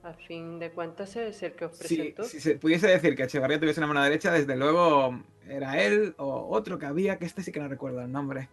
Al 0.03 0.17
fin 0.17 0.59
de 0.59 0.73
cuentas 0.73 1.15
es 1.15 1.41
el 1.45 1.53
que 1.53 1.67
os 1.67 1.77
Si, 1.77 1.97
presentó. 1.97 2.25
si 2.25 2.41
se 2.41 2.57
pudiese 2.57 2.89
decir 2.89 3.15
que 3.15 3.23
Echevarría 3.23 3.61
tuviese 3.61 3.79
una 3.79 3.87
mano 3.87 4.03
derecha, 4.03 4.33
desde 4.33 4.57
luego 4.57 5.21
era 5.47 5.81
él 5.81 6.17
o 6.19 6.49
otro 6.51 6.81
que 6.81 6.87
había, 6.87 7.17
que 7.19 7.27
este 7.27 7.43
sí 7.43 7.53
que 7.53 7.61
no 7.61 7.69
recuerdo 7.69 8.01
el 8.01 8.11
nombre. 8.11 8.49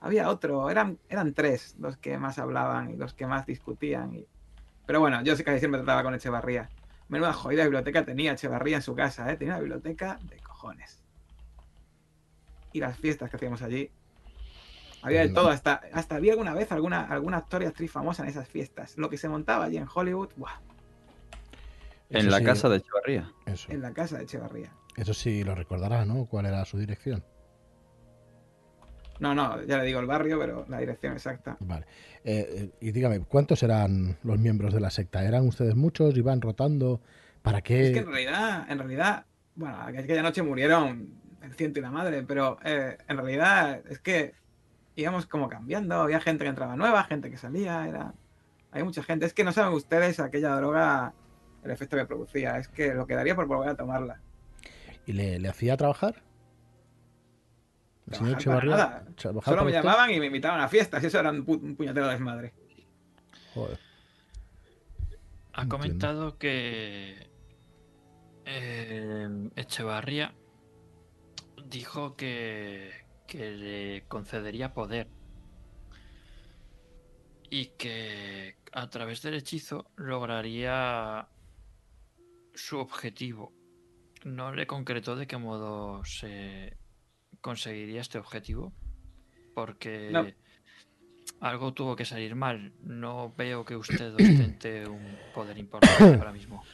Había 0.00 0.28
otro, 0.28 0.68
eran, 0.68 0.98
eran 1.08 1.32
tres 1.32 1.76
los 1.78 1.96
que 1.96 2.18
más 2.18 2.38
hablaban 2.38 2.90
y 2.90 2.96
los 2.96 3.14
que 3.14 3.26
más 3.26 3.46
discutían. 3.46 4.14
y- 4.14 4.26
Pero 4.86 5.00
bueno, 5.00 5.22
yo 5.22 5.36
sí 5.36 5.44
casi 5.44 5.58
siempre 5.58 5.80
trataba 5.80 6.02
con 6.02 6.14
Echevarría. 6.14 6.68
Menuda 7.08 7.32
jodida 7.32 7.64
biblioteca 7.64 8.04
tenía 8.04 8.32
Echevarría 8.32 8.76
en 8.76 8.82
su 8.82 8.94
casa, 8.94 9.30
¿eh? 9.30 9.36
Tenía 9.36 9.54
una 9.54 9.60
biblioteca 9.60 10.18
de 10.22 10.38
cojones. 10.38 11.02
Y 12.72 12.80
las 12.80 12.96
fiestas 12.98 13.30
que 13.30 13.36
hacíamos 13.36 13.62
allí. 13.62 13.90
Había 15.02 15.20
de 15.20 15.26
Pues 15.26 15.34
todo, 15.34 15.48
hasta, 15.50 15.82
hasta 15.92 16.16
había 16.16 16.32
alguna 16.32 16.54
vez 16.54 16.72
alguna, 16.72 17.02
alguna 17.02 17.38
actor 17.38 17.62
y 17.62 17.66
actriz 17.66 17.90
famosa 17.92 18.22
en 18.22 18.28
esas 18.30 18.48
fiestas. 18.48 18.96
Lo 18.98 19.08
que 19.10 19.18
se 19.18 19.28
montaba 19.28 19.64
allí 19.66 19.76
en 19.76 19.86
Hollywood, 19.92 20.30
¡buah! 20.36 20.60
En 22.10 22.28
Eso 22.28 22.30
la 22.30 22.38
sí, 22.38 22.44
casa 22.44 22.68
de 22.68 22.76
Echevarría. 22.78 23.32
Eso, 23.46 23.72
en 23.72 23.82
la 23.82 23.92
casa 23.92 24.18
de 24.18 24.24
Echevarría. 24.24 24.72
eso 24.96 25.14
sí 25.14 25.44
lo 25.44 25.54
recordará, 25.54 26.04
¿no? 26.04 26.26
¿Cuál 26.26 26.46
era 26.46 26.64
su 26.64 26.78
dirección? 26.78 27.24
No, 29.20 29.34
no, 29.34 29.62
ya 29.64 29.78
le 29.78 29.84
digo 29.84 30.00
el 30.00 30.06
barrio, 30.06 30.38
pero 30.38 30.66
la 30.68 30.78
dirección 30.78 31.12
exacta. 31.12 31.56
Vale. 31.60 31.86
Eh, 32.24 32.46
eh, 32.48 32.70
y 32.80 32.92
dígame, 32.92 33.20
¿cuántos 33.20 33.62
eran 33.62 34.16
los 34.22 34.38
miembros 34.38 34.74
de 34.74 34.80
la 34.80 34.90
secta? 34.90 35.24
¿Eran 35.24 35.46
ustedes 35.46 35.74
muchos? 35.74 36.16
¿Iban 36.16 36.40
rotando? 36.40 37.00
¿Para 37.42 37.60
qué? 37.60 37.86
Es 37.86 37.92
que 37.92 37.98
en 38.00 38.06
realidad, 38.06 38.66
en 38.68 38.78
realidad, 38.78 39.24
bueno, 39.54 39.80
aquella 39.80 40.22
noche 40.22 40.42
murieron 40.42 41.14
el 41.42 41.54
ciento 41.54 41.78
y 41.78 41.82
la 41.82 41.90
madre, 41.90 42.22
pero 42.22 42.58
eh, 42.64 42.98
en 43.08 43.16
realidad 43.16 43.80
es 43.88 44.00
que 44.00 44.34
íbamos 44.96 45.26
como 45.26 45.48
cambiando. 45.48 45.94
Había 45.94 46.20
gente 46.20 46.44
que 46.44 46.50
entraba 46.50 46.76
nueva, 46.76 47.04
gente 47.04 47.30
que 47.30 47.36
salía, 47.36 47.86
era. 47.86 48.14
Hay 48.72 48.82
mucha 48.82 49.02
gente. 49.02 49.26
Es 49.26 49.32
que 49.32 49.44
no 49.44 49.52
saben 49.52 49.72
ustedes 49.72 50.18
aquella 50.18 50.56
droga, 50.56 51.14
el 51.62 51.70
efecto 51.70 51.96
que 51.96 52.04
producía. 52.04 52.58
Es 52.58 52.68
que 52.68 52.94
lo 52.94 53.06
quedaría 53.06 53.36
por 53.36 53.46
volver 53.46 53.70
a 53.70 53.76
tomarla. 53.76 54.20
¿Y 55.06 55.12
le, 55.12 55.38
le 55.38 55.48
hacía 55.48 55.76
trabajar? 55.76 56.25
¿El 58.08 58.14
señor 58.14 58.34
Echevarría? 58.34 58.70
nada. 58.76 59.04
¿Trabajar 59.16 59.44
Solo 59.44 59.56
para 59.56 59.64
me 59.64 59.72
llamaban 59.72 60.10
y 60.10 60.20
me 60.20 60.26
invitaban 60.26 60.60
a 60.60 60.68
fiestas, 60.68 61.02
y 61.02 61.06
eso 61.06 61.18
era 61.18 61.30
un, 61.30 61.44
pu- 61.44 61.60
un 61.60 61.76
puñetero 61.76 62.06
desmadre. 62.08 62.54
Joder. 63.54 63.78
Ha 65.52 65.62
Entiendo. 65.62 65.68
comentado 65.76 66.38
que 66.38 67.30
eh, 68.44 69.48
Echevarría 69.56 70.34
dijo 71.64 72.14
que, 72.16 72.92
que 73.26 73.50
le 73.50 74.04
concedería 74.06 74.72
poder 74.74 75.08
y 77.50 77.66
que 77.78 78.56
a 78.72 78.88
través 78.90 79.22
del 79.22 79.34
hechizo 79.34 79.90
lograría 79.96 81.28
su 82.54 82.78
objetivo. 82.78 83.52
No 84.24 84.52
le 84.52 84.66
concretó 84.66 85.16
de 85.16 85.26
qué 85.26 85.36
modo 85.38 86.04
se 86.04 86.76
conseguiría 87.46 88.00
este 88.00 88.18
objetivo 88.18 88.72
porque 89.54 90.10
No. 90.10 90.26
algo 91.40 91.72
tuvo 91.72 91.94
que 91.94 92.04
salir 92.04 92.34
mal. 92.34 92.72
No 92.82 93.32
veo 93.38 93.64
que 93.64 93.76
usted 93.76 94.12
ostente 94.14 94.84
un 94.88 95.16
poder 95.32 95.56
importante 95.56 96.18
ahora 96.18 96.32
mismo. 96.32 96.64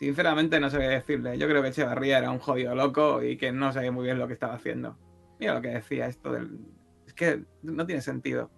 Sinceramente 0.00 0.58
no 0.58 0.68
sé 0.68 0.78
qué 0.78 0.88
decirle. 0.88 1.38
Yo 1.38 1.46
creo 1.46 1.62
que 1.62 1.68
Echevarría 1.68 2.18
era 2.18 2.32
un 2.32 2.40
jodido 2.40 2.74
loco 2.74 3.22
y 3.22 3.36
que 3.36 3.52
no 3.52 3.72
sabía 3.72 3.92
muy 3.92 4.04
bien 4.06 4.18
lo 4.18 4.26
que 4.26 4.32
estaba 4.32 4.54
haciendo. 4.54 4.98
Mira 5.38 5.54
lo 5.54 5.62
que 5.62 5.68
decía 5.68 6.08
esto 6.08 6.32
del... 6.32 6.58
Es 7.06 7.14
que 7.14 7.44
no 7.62 7.86
tiene 7.86 8.02
sentido. 8.02 8.50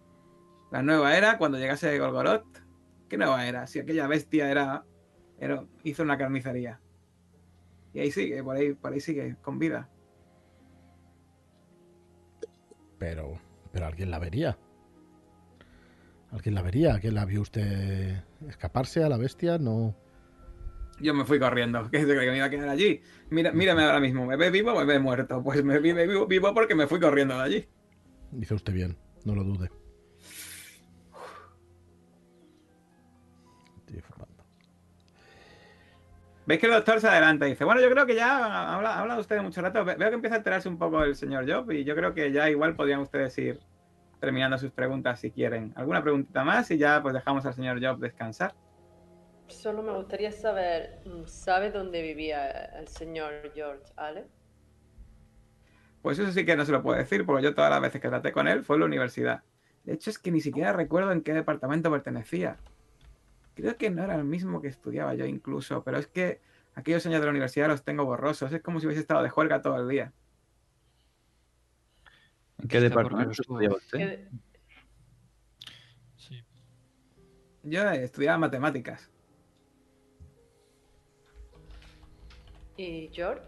La 0.72 0.82
nueva 0.82 1.18
era, 1.18 1.36
cuando 1.36 1.58
llegase 1.58 1.98
Golgoroth, 1.98 2.46
¿qué 3.10 3.18
nueva 3.18 3.46
era? 3.46 3.66
Si 3.66 3.78
aquella 3.78 4.06
bestia 4.06 4.50
era... 4.50 4.86
era 5.38 5.66
hizo 5.84 6.02
una 6.02 6.16
carnicería. 6.16 6.80
Y 7.92 8.00
ahí 8.00 8.10
sigue, 8.10 8.42
por 8.42 8.56
ahí, 8.56 8.72
por 8.72 8.94
ahí 8.94 9.00
sigue, 9.00 9.36
con 9.42 9.58
vida. 9.58 9.90
Pero, 12.98 13.38
pero 13.72 13.86
alguien 13.86 14.10
la 14.10 14.18
vería. 14.18 14.58
Alguien 16.32 16.54
la 16.54 16.62
vería. 16.62 16.94
¿Alguien 16.94 17.14
la 17.14 17.24
vio 17.24 17.42
usted 17.42 18.22
escaparse 18.48 19.02
a 19.02 19.08
la 19.08 19.16
bestia? 19.16 19.58
No. 19.58 19.94
Yo 21.00 21.14
me 21.14 21.24
fui 21.24 21.38
corriendo. 21.38 21.88
¿Qué 21.90 22.00
que 22.00 22.06
me 22.06 22.36
iba 22.36 22.46
a 22.46 22.50
quedar 22.50 22.68
allí? 22.68 23.00
Mira, 23.30 23.52
mírame 23.52 23.84
ahora 23.84 24.00
mismo. 24.00 24.26
¿Me 24.26 24.36
ve 24.36 24.50
vivo 24.50 24.72
o 24.72 24.78
me 24.78 24.84
ve 24.84 24.98
muerto? 24.98 25.42
Pues 25.42 25.64
me 25.64 25.78
vi 25.78 25.92
vivo, 25.92 26.26
vivo 26.26 26.52
porque 26.54 26.74
me 26.74 26.86
fui 26.86 27.00
corriendo 27.00 27.36
de 27.36 27.42
allí. 27.42 27.68
Dice 28.32 28.54
usted 28.54 28.72
bien, 28.72 28.96
no 29.24 29.34
lo 29.34 29.44
dude. 29.44 29.70
¿Veis 36.48 36.60
que 36.60 36.66
el 36.66 36.72
doctor 36.72 36.98
se 36.98 37.06
adelanta 37.06 37.46
y 37.46 37.50
dice, 37.50 37.64
bueno, 37.64 37.78
yo 37.82 37.90
creo 37.90 38.06
que 38.06 38.14
ya 38.14 38.38
ha 38.38 38.74
habla- 38.74 38.94
ha 38.94 39.00
hablado 39.00 39.20
usted 39.20 39.38
mucho 39.42 39.60
rato, 39.60 39.84
Ve- 39.84 39.96
veo 39.96 40.08
que 40.08 40.14
empieza 40.14 40.36
a 40.36 40.38
enterarse 40.38 40.66
un 40.66 40.78
poco 40.78 41.04
el 41.04 41.14
señor 41.14 41.44
Job 41.46 41.70
y 41.72 41.84
yo 41.84 41.94
creo 41.94 42.14
que 42.14 42.32
ya 42.32 42.48
igual 42.48 42.74
podrían 42.74 43.00
ustedes 43.00 43.36
ir 43.36 43.60
terminando 44.18 44.56
sus 44.56 44.70
preguntas 44.72 45.20
si 45.20 45.30
quieren. 45.30 45.74
¿Alguna 45.76 46.02
preguntita 46.02 46.44
más? 46.44 46.70
Y 46.70 46.78
ya 46.78 47.02
pues 47.02 47.12
dejamos 47.12 47.44
al 47.44 47.52
señor 47.52 47.84
Job 47.84 47.98
descansar. 47.98 48.54
Solo 49.48 49.82
me 49.82 49.92
gustaría 49.92 50.32
saber, 50.32 51.00
¿sabe 51.26 51.70
dónde 51.70 52.00
vivía 52.00 52.50
el 52.80 52.88
señor 52.88 53.52
George 53.54 53.84
Ale? 53.96 54.24
Pues 56.00 56.18
eso 56.18 56.32
sí 56.32 56.46
que 56.46 56.56
no 56.56 56.64
se 56.64 56.72
lo 56.72 56.82
puedo 56.82 56.96
decir, 56.96 57.26
porque 57.26 57.42
yo 57.42 57.54
todas 57.54 57.70
las 57.70 57.82
veces 57.82 58.00
que 58.00 58.08
traté 58.08 58.32
con 58.32 58.48
él 58.48 58.64
fue 58.64 58.76
en 58.76 58.80
la 58.80 58.86
universidad. 58.86 59.42
De 59.84 59.92
hecho 59.92 60.08
es 60.08 60.18
que 60.18 60.30
ni 60.30 60.40
siquiera 60.40 60.72
recuerdo 60.72 61.12
en 61.12 61.20
qué 61.20 61.34
departamento 61.34 61.90
pertenecía. 61.90 62.56
Creo 63.58 63.76
que 63.76 63.90
no 63.90 64.04
era 64.04 64.14
el 64.14 64.22
mismo 64.22 64.62
que 64.62 64.68
estudiaba 64.68 65.14
yo 65.14 65.26
incluso, 65.26 65.82
pero 65.82 65.98
es 65.98 66.06
que 66.06 66.40
aquellos 66.76 67.04
años 67.06 67.18
de 67.18 67.26
la 67.26 67.30
universidad 67.32 67.66
los 67.66 67.82
tengo 67.82 68.04
borrosos. 68.04 68.52
Es 68.52 68.62
como 68.62 68.78
si 68.78 68.86
hubiese 68.86 69.00
estado 69.00 69.20
de 69.24 69.30
juerga 69.30 69.60
todo 69.62 69.80
el 69.80 69.88
día. 69.88 70.12
¿En 72.62 72.68
qué 72.68 72.80
departamento 72.80 73.32
estudiaba 73.32 73.74
usted? 73.76 73.98
¿Qué- 73.98 74.28
Sí. 76.16 76.44
Yo 77.64 77.82
estudiaba 77.90 78.38
matemáticas. 78.38 79.10
¿Y 82.76 83.10
George? 83.12 83.42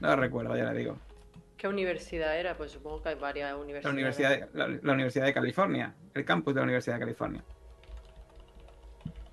No 0.00 0.08
lo 0.08 0.16
recuerdo, 0.16 0.54
ya 0.54 0.70
le 0.70 0.78
digo. 0.80 0.98
¿Qué 1.56 1.66
universidad 1.66 2.38
era? 2.38 2.58
Pues 2.58 2.72
supongo 2.72 3.02
que 3.02 3.08
hay 3.08 3.14
varias 3.14 3.52
La 3.52 3.56
universidades. 3.56 3.94
Universidad, 3.94 4.30
de, 4.30 4.48
la, 4.52 4.68
la 4.68 4.92
Universidad 4.92 5.24
de 5.24 5.32
California, 5.32 5.94
el 6.12 6.26
campus 6.26 6.52
de 6.52 6.60
la 6.60 6.64
Universidad 6.64 6.96
de 6.96 7.00
California. 7.00 7.42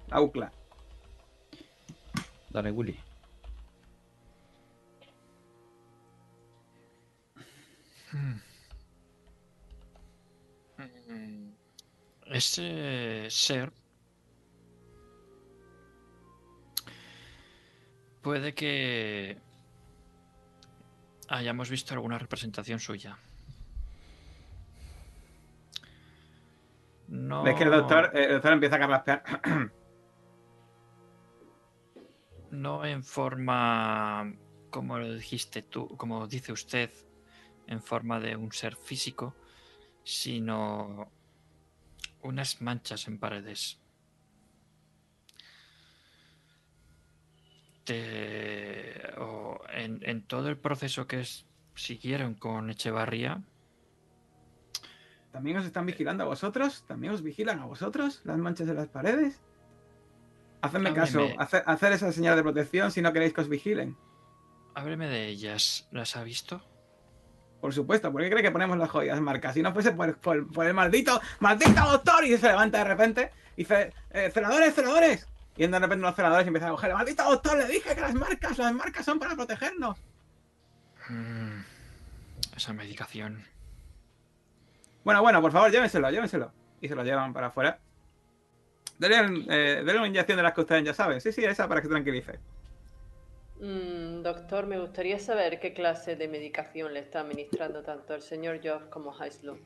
La 0.09 0.21
UCLA. 0.21 0.51
Dale, 2.49 2.71
Willy. 2.71 2.99
Mm, 8.11 8.39
Ese 12.25 13.27
ser 13.29 13.71
puede 18.21 18.53
que 18.53 19.37
hayamos 21.27 21.69
visto 21.69 21.93
alguna 21.93 22.17
representación 22.17 22.79
suya. 22.79 23.17
No, 27.07 27.43
¿Ves 27.43 27.55
que 27.55 27.63
el 27.63 27.71
doctor, 27.71 28.11
el 28.13 28.33
doctor 28.33 28.53
empieza 28.53 28.75
a 28.75 28.79
carraspear? 28.79 29.23
no 32.61 32.85
en 32.85 33.03
forma, 33.03 34.33
como 34.69 34.99
lo 34.99 35.13
dijiste 35.13 35.61
tú, 35.61 35.87
como 35.97 36.27
dice 36.27 36.51
usted, 36.51 36.91
en 37.67 37.81
forma 37.81 38.19
de 38.19 38.35
un 38.35 38.51
ser 38.51 38.75
físico, 38.75 39.35
sino 40.03 41.11
unas 42.21 42.61
manchas 42.61 43.07
en 43.07 43.19
paredes. 43.19 43.79
O 49.17 49.59
en, 49.73 49.99
en 50.03 50.21
todo 50.27 50.49
el 50.49 50.57
proceso 50.57 51.07
que 51.07 51.21
es- 51.21 51.45
siguieron 51.75 52.35
con 52.35 52.69
Echevarría, 52.69 53.41
¿También 55.31 55.57
os 55.57 55.65
están 55.65 55.85
vigilando 55.85 56.23
a 56.23 56.27
vosotros? 56.27 56.83
¿También 56.87 57.13
os 57.13 57.21
vigilan 57.21 57.59
a 57.59 57.65
vosotros 57.65 58.21
las 58.25 58.37
manchas 58.39 58.65
de 58.67 58.73
las 58.73 58.87
paredes? 58.87 59.39
Hacedme 60.61 60.93
caso, 60.93 61.27
hacer 61.65 61.91
esa 61.93 62.11
señal 62.11 62.35
de 62.35 62.43
protección 62.43 62.91
si 62.91 63.01
no 63.01 63.13
queréis 63.13 63.33
que 63.33 63.41
os 63.41 63.49
vigilen. 63.49 63.97
hábleme 64.75 65.07
de 65.07 65.27
ellas. 65.27 65.87
¿Las 65.91 66.15
ha 66.15 66.23
visto? 66.23 66.61
Por 67.61 67.73
supuesto, 67.73 68.11
¿por 68.11 68.21
qué 68.21 68.29
cree 68.29 68.41
que 68.43 68.51
ponemos 68.51 68.77
las 68.77 68.89
jodidas 68.89 69.19
marcas? 69.19 69.53
Si 69.53 69.61
no 69.61 69.73
fuese 69.73 69.91
por, 69.91 70.17
por- 70.17 70.49
por 70.51 70.65
el 70.65 70.73
maldito, 70.73 71.19
maldito 71.39 71.81
doctor, 71.91 72.23
y 72.23 72.37
se 72.37 72.47
levanta 72.47 72.77
de 72.77 72.83
repente 72.85 73.31
y 73.57 73.63
dice, 73.63 73.93
eh, 74.11 74.31
celadores, 74.33 74.73
celadores. 74.73 75.27
Y 75.57 75.67
de 75.67 75.79
repente 75.79 76.01
los 76.03 76.15
celadores 76.15 76.47
empiezan 76.47 76.69
a 76.69 76.71
coger, 76.71 76.93
maldito 76.93 77.23
doctor, 77.23 77.57
le 77.57 77.67
dije 77.67 77.93
que 77.95 77.99
las 78.01 78.13
marcas, 78.13 78.57
las 78.57 78.73
marcas 78.73 79.03
son 79.05 79.19
para 79.19 79.35
protegernos. 79.35 79.97
Mm, 81.09 81.61
esa 82.55 82.71
medicación. 82.73 83.43
Bueno, 85.03 85.21
bueno, 85.21 85.41
por 85.41 85.51
favor, 85.51 85.69
llévenselo, 85.71 86.09
llévenselo. 86.09 86.53
Y 86.79 86.87
se 86.87 86.95
lo 86.95 87.03
llevan 87.03 87.33
para 87.33 87.47
afuera. 87.47 87.79
Dele, 88.99 89.45
eh, 89.49 89.83
dele 89.85 89.97
una 89.97 90.07
inyección 90.07 90.37
de 90.37 90.43
las 90.43 90.53
que 90.53 90.61
ustedes 90.61 90.83
ya 90.83 90.93
saben. 90.93 91.21
Sí, 91.21 91.31
sí, 91.31 91.43
esa 91.45 91.67
para 91.67 91.81
que 91.81 91.87
se 91.87 91.91
tranquilice. 91.93 92.39
Mm, 93.61 94.21
doctor, 94.23 94.67
me 94.67 94.79
gustaría 94.79 95.19
saber 95.19 95.59
qué 95.59 95.73
clase 95.73 96.15
de 96.15 96.27
medicación 96.27 96.93
le 96.93 96.99
está 96.99 97.21
administrando 97.21 97.81
tanto 97.83 98.13
el 98.13 98.21
señor 98.21 98.59
Joff 98.63 98.87
como 98.89 99.13
Heislu. 99.19 99.57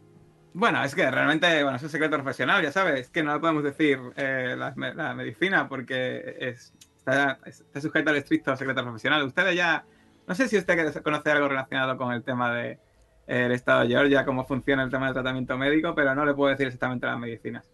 Bueno, 0.54 0.84
es 0.84 0.94
que 0.96 1.10
realmente, 1.10 1.64
bueno, 1.64 1.78
es 1.78 1.84
un 1.84 1.90
secreto 1.90 2.16
profesional, 2.16 2.62
ya 2.64 2.72
sabes, 2.72 3.00
es 3.02 3.10
que 3.10 3.24
no 3.24 3.34
le 3.34 3.40
podemos 3.40 3.64
decir 3.64 4.00
eh, 4.16 4.56
la, 4.58 4.72
me- 4.76 4.94
la 4.94 5.16
medicina 5.16 5.68
porque 5.68 6.36
es, 6.40 6.74
está, 6.98 7.40
está 7.46 7.82
sujeta 7.82 8.12
al 8.12 8.18
estricto 8.18 8.56
secreto 8.56 8.84
profesional. 8.84 9.24
Ustedes 9.24 9.56
ya, 9.56 9.88
no 10.28 10.36
sé 10.36 10.48
si 10.48 10.58
usted 10.58 11.02
conoce 11.02 11.32
algo 11.32 11.48
relacionado 11.48 11.98
con 11.98 12.14
el 12.14 12.24
tema 12.24 12.54
de 12.54 12.72
eh, 12.72 13.46
el 13.46 13.52
estado 13.52 13.82
de 13.82 13.88
Georgia, 13.90 14.26
cómo 14.26 14.46
funciona 14.46 14.84
el 14.84 14.92
tema 14.92 15.06
del 15.06 15.16
tratamiento 15.16 15.58
médico, 15.58 15.96
pero 15.96 16.14
no 16.14 16.24
le 16.26 16.36
puedo 16.36 16.52
decir 16.52 16.68
exactamente 16.68 17.08
las 17.08 17.18
medicinas. 17.20 17.73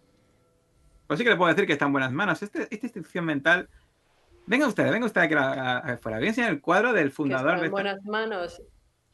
Pues 1.10 1.18
sí 1.18 1.24
que 1.24 1.32
le 1.32 1.38
puedo 1.38 1.52
decir 1.52 1.66
que 1.66 1.74
está 1.74 1.86
en 1.88 1.92
buenas 1.92 2.12
manos. 2.12 2.40
Este- 2.44 2.68
esta 2.70 2.86
institución 2.86 3.26
mental, 3.26 3.68
venga 4.46 4.68
usted, 4.68 4.92
venga 4.92 5.08
usted 5.08 5.22
aquí 5.22 5.34
afuera. 5.34 6.20
Voy 6.20 6.28
a 6.28 6.48
el 6.48 6.62
cuadro 6.62 6.94
del 6.94 7.08
Que 7.08 7.16
fundador 7.16 7.56
está 7.56 7.56
de 7.56 7.60
en 7.62 7.66
esta- 7.66 7.72
buenas 7.72 8.06
manos 8.06 8.62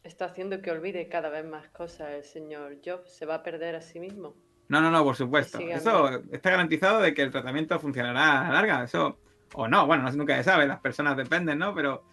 está 0.04 0.26
haciendo 0.26 0.62
que 0.62 0.72
olvide 0.72 1.08
cada 1.08 1.30
vez 1.30 1.46
más 1.46 1.70
cosas. 1.70 2.10
El 2.12 2.26
señor 2.26 2.80
Joff 2.86 3.08
se 3.08 3.26
va 3.26 3.36
a 3.36 3.44
perder 3.44 3.76
a 3.76 3.82
sí 3.82 4.02
mismo. 4.02 4.36
No, 4.68 4.82
no, 4.82 4.92
no, 4.92 5.06
por 5.06 5.16
supuesto. 5.16 5.58
Eso 5.58 6.10
está 6.34 6.50
garantizado 6.50 7.00
de 7.00 7.14
que 7.14 7.22
el 7.22 7.32
tratamiento 7.32 7.80
funcionará 7.80 8.42
a 8.42 8.44
la 8.50 8.54
larga. 8.56 8.84
Eso, 8.84 9.18
o 9.54 9.70
no, 9.70 9.88
bueno, 9.88 10.04
no, 10.04 10.12
nunca 10.12 10.36
se 10.36 10.44
sabe, 10.44 10.68
las 10.68 10.82
personas 10.82 11.16
dependen, 11.16 11.60
¿no? 11.60 11.74
Pero 11.74 12.04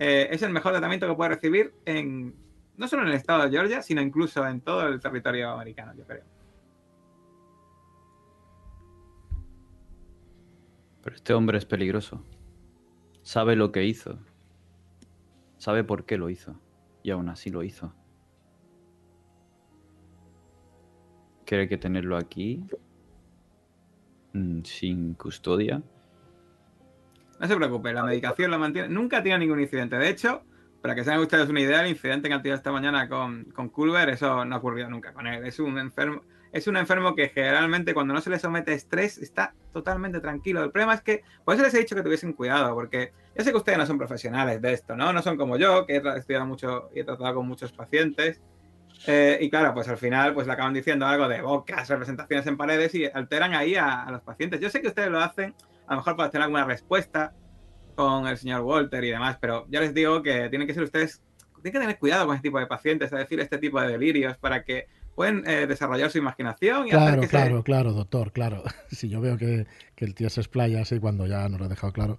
eh, 0.00 0.26
es 0.32 0.42
el 0.42 0.50
mejor 0.50 0.72
tratamiento 0.72 1.06
que 1.06 1.14
puede 1.14 1.30
recibir 1.36 1.72
en 1.84 2.34
no 2.76 2.88
solo 2.88 3.02
en 3.02 3.10
el 3.10 3.14
estado 3.14 3.44
de 3.44 3.50
Georgia, 3.50 3.80
sino 3.80 4.02
incluso 4.02 4.44
en 4.44 4.60
todo 4.60 4.88
el 4.88 4.98
territorio 4.98 5.50
americano, 5.50 5.92
yo 5.94 6.04
creo. 6.04 6.24
Pero 11.02 11.16
este 11.16 11.32
hombre 11.32 11.58
es 11.58 11.64
peligroso. 11.64 12.24
Sabe 13.22 13.56
lo 13.56 13.72
que 13.72 13.84
hizo. 13.84 14.18
Sabe 15.58 15.84
por 15.84 16.04
qué 16.04 16.18
lo 16.18 16.30
hizo. 16.30 16.60
Y 17.02 17.10
aún 17.10 17.28
así 17.28 17.50
lo 17.50 17.62
hizo. 17.62 17.94
¿Quiere 21.44 21.68
que 21.68 21.78
tenerlo 21.78 22.16
aquí? 22.16 22.64
Mm, 24.32 24.62
Sin 24.62 25.14
custodia. 25.14 25.82
No 27.40 27.46
se 27.46 27.56
preocupe, 27.56 27.92
la 27.92 28.04
medicación 28.04 28.50
lo 28.50 28.58
mantiene. 28.58 28.88
Nunca 28.88 29.22
tenido 29.22 29.38
ningún 29.38 29.60
incidente. 29.60 29.96
De 29.96 30.10
hecho, 30.10 30.42
para 30.82 30.94
que 30.94 31.04
se 31.04 31.18
ustedes 31.18 31.48
una 31.48 31.60
idea, 31.60 31.82
el 31.82 31.90
incidente 31.90 32.28
que 32.28 32.34
han 32.34 32.42
tenido 32.42 32.56
esta 32.56 32.70
mañana 32.70 33.08
con, 33.08 33.44
con 33.46 33.70
Culver, 33.70 34.10
eso 34.10 34.44
no 34.44 34.54
ha 34.54 34.58
ocurrido 34.58 34.88
nunca 34.90 35.12
con 35.12 35.26
él. 35.26 35.44
Es 35.46 35.58
un 35.58 35.78
enfermo. 35.78 36.22
Es 36.52 36.66
un 36.66 36.76
enfermo 36.76 37.14
que 37.14 37.28
generalmente 37.28 37.94
cuando 37.94 38.12
no 38.12 38.20
se 38.20 38.30
le 38.30 38.38
somete 38.38 38.72
a 38.72 38.74
estrés 38.74 39.18
está 39.18 39.54
totalmente 39.72 40.20
tranquilo. 40.20 40.64
El 40.64 40.70
problema 40.70 40.94
es 40.94 41.00
que, 41.00 41.22
por 41.44 41.54
eso 41.54 41.64
les 41.64 41.74
he 41.74 41.78
dicho 41.78 41.94
que 41.94 42.02
tuviesen 42.02 42.32
cuidado, 42.32 42.74
porque 42.74 43.12
yo 43.36 43.44
sé 43.44 43.50
que 43.50 43.56
ustedes 43.56 43.78
no 43.78 43.86
son 43.86 43.98
profesionales 43.98 44.60
de 44.60 44.72
esto, 44.72 44.96
¿no? 44.96 45.12
No 45.12 45.22
son 45.22 45.36
como 45.36 45.56
yo, 45.56 45.86
que 45.86 45.96
he 45.96 46.18
estudiado 46.18 46.46
mucho 46.46 46.90
y 46.94 47.00
he 47.00 47.04
tratado 47.04 47.34
con 47.36 47.46
muchos 47.46 47.72
pacientes. 47.72 48.40
Eh, 49.06 49.38
y 49.40 49.48
claro, 49.48 49.72
pues 49.72 49.88
al 49.88 49.96
final 49.96 50.34
pues 50.34 50.46
le 50.46 50.52
acaban 50.52 50.74
diciendo 50.74 51.06
algo 51.06 51.28
de 51.28 51.40
bocas, 51.40 51.88
representaciones 51.88 52.46
en 52.46 52.56
paredes 52.56 52.94
y 52.94 53.06
alteran 53.06 53.54
ahí 53.54 53.76
a, 53.76 54.02
a 54.02 54.10
los 54.10 54.22
pacientes. 54.22 54.60
Yo 54.60 54.68
sé 54.70 54.82
que 54.82 54.88
ustedes 54.88 55.10
lo 55.10 55.20
hacen, 55.20 55.54
a 55.86 55.94
lo 55.94 56.00
mejor 56.00 56.16
para 56.16 56.30
tener 56.30 56.44
alguna 56.44 56.64
respuesta 56.64 57.32
con 57.94 58.26
el 58.26 58.36
señor 58.36 58.62
Walter 58.62 59.04
y 59.04 59.10
demás, 59.10 59.38
pero 59.40 59.66
ya 59.68 59.80
les 59.80 59.94
digo 59.94 60.22
que 60.22 60.48
tienen 60.48 60.66
que 60.66 60.74
ser 60.74 60.82
ustedes, 60.82 61.22
tienen 61.62 61.72
que 61.72 61.78
tener 61.80 61.98
cuidado 61.98 62.26
con 62.26 62.34
este 62.34 62.48
tipo 62.48 62.58
de 62.58 62.66
pacientes, 62.66 63.12
es 63.12 63.18
decir, 63.18 63.40
este 63.40 63.58
tipo 63.58 63.80
de 63.80 63.88
delirios, 63.88 64.36
para 64.38 64.64
que 64.64 64.88
pueden 65.20 65.46
eh, 65.46 65.66
desarrollar 65.66 66.10
su 66.10 66.16
imaginación 66.16 66.88
y 66.88 66.92
hacer 66.92 67.02
Claro, 67.02 67.22
se- 67.24 67.28
claro, 67.28 67.62
claro, 67.62 67.92
doctor, 67.92 68.32
claro. 68.32 68.64
Si 68.90 69.10
yo 69.10 69.20
veo 69.20 69.36
que, 69.36 69.66
que 69.94 70.06
el 70.06 70.14
tío 70.14 70.30
se 70.30 70.40
explaya 70.40 70.80
así 70.80 70.98
cuando 70.98 71.26
ya 71.26 71.46
nos 71.50 71.60
lo 71.60 71.66
ha 71.66 71.68
dejado 71.68 71.92
claro. 71.92 72.18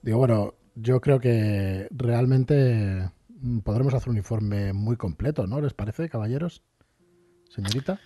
Digo, 0.00 0.16
bueno, 0.16 0.54
yo 0.74 0.98
creo 1.02 1.20
que 1.20 1.88
realmente 1.90 3.10
mm, 3.42 3.58
podremos 3.58 3.92
hacer 3.92 4.08
un 4.08 4.16
informe 4.16 4.72
muy 4.72 4.96
completo, 4.96 5.46
¿no? 5.46 5.60
¿Les 5.60 5.74
parece, 5.74 6.08
caballeros? 6.08 6.62
Señorita. 7.50 8.00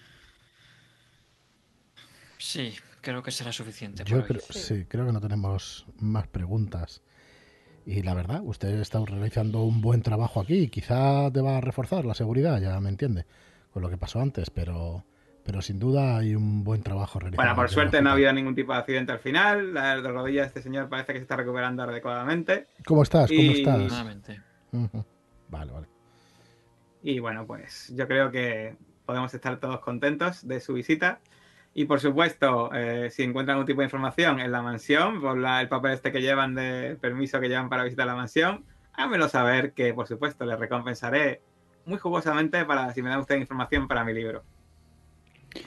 Sí, 2.37 2.75
creo 3.01 3.23
que 3.23 3.31
será 3.31 3.53
suficiente. 3.53 4.03
Yo 4.03 4.25
creo, 4.25 4.41
sí, 4.41 4.87
creo 4.89 5.07
que 5.07 5.13
no 5.13 5.21
tenemos 5.21 5.87
más 6.01 6.27
preguntas. 6.27 7.01
Y 7.87 8.03
la 8.03 8.15
verdad, 8.15 8.41
usted 8.43 8.81
está 8.81 8.99
realizando 9.05 9.63
un 9.63 9.81
buen 9.81 10.03
trabajo 10.03 10.41
aquí. 10.41 10.67
Quizá 10.67 11.31
deba 11.31 11.61
reforzar 11.61 12.05
la 12.05 12.15
seguridad, 12.15 12.61
ya 12.61 12.81
me 12.81 12.89
entiende, 12.89 13.25
con 13.73 13.83
lo 13.83 13.89
que 13.91 13.97
pasó 13.97 14.21
antes, 14.21 14.51
pero, 14.51 15.05
pero 15.45 15.63
sin 15.63 15.79
duda 15.79 16.19
hay 16.19 16.35
un 16.35 16.63
buen 16.65 16.83
trabajo 16.83 17.19
realizado. 17.19 17.43
Bueno, 17.47 17.57
por 17.57 17.71
suerte 17.71 18.01
no 18.03 18.11
ha 18.11 18.13
habido 18.13 18.33
ningún 18.33 18.55
tipo 18.55 18.73
de 18.73 18.79
accidente 18.79 19.13
al 19.13 19.19
final, 19.19 19.75
la 19.75 19.97
de 20.01 20.09
rodilla 20.09 20.43
de 20.43 20.47
este 20.49 20.63
señor 20.63 20.89
parece 20.89 21.13
que 21.13 21.19
se 21.19 21.23
está 21.23 21.37
recuperando 21.37 21.83
adecuadamente. 21.83 22.67
¿Cómo 22.87 23.03
estás? 23.03 23.29
¿Cómo 23.31 23.41
y- 23.41 23.63
estás? 23.63 24.05
Vale, 25.49 25.71
vale. 25.71 25.87
Y 27.03 27.19
bueno, 27.19 27.47
pues 27.47 27.93
yo 27.95 28.09
creo 28.09 28.31
que 28.31 28.75
podemos 29.05 29.35
estar 29.35 29.59
todos 29.61 29.81
contentos 29.81 30.47
de 30.49 30.61
su 30.61 30.73
visita. 30.73 31.21
Y 31.75 31.85
por 31.85 32.01
supuesto, 32.01 32.71
eh, 32.73 33.11
si 33.11 33.23
encuentran 33.23 33.57
algún 33.57 33.67
tipo 33.67 33.81
de 33.81 33.87
información 33.87 34.41
en 34.41 34.51
la 34.53 34.63
mansión, 34.63 35.21
por 35.21 35.37
la- 35.37 35.61
el 35.61 35.69
papel 35.69 35.93
este 35.93 36.11
que 36.13 36.23
llevan 36.23 36.55
de 36.55 36.97
permiso 37.01 37.39
que 37.41 37.49
llevan 37.49 37.69
para 37.69 37.85
visitar 37.85 38.07
la 38.07 38.15
mansión, 38.15 38.65
háganmelo 38.95 39.29
saber 39.29 39.73
que 39.73 39.93
por 39.93 40.07
supuesto 40.07 40.47
les 40.47 40.59
recompensaré 40.59 41.43
muy 41.85 41.99
jugosamente 41.99 42.65
para 42.65 42.93
si 42.93 43.03
me 43.03 43.11
dan 43.11 43.21
ustedes 43.21 43.41
información 43.41 43.89
para 43.89 44.05
mi 44.05 44.13
libro. 44.13 44.43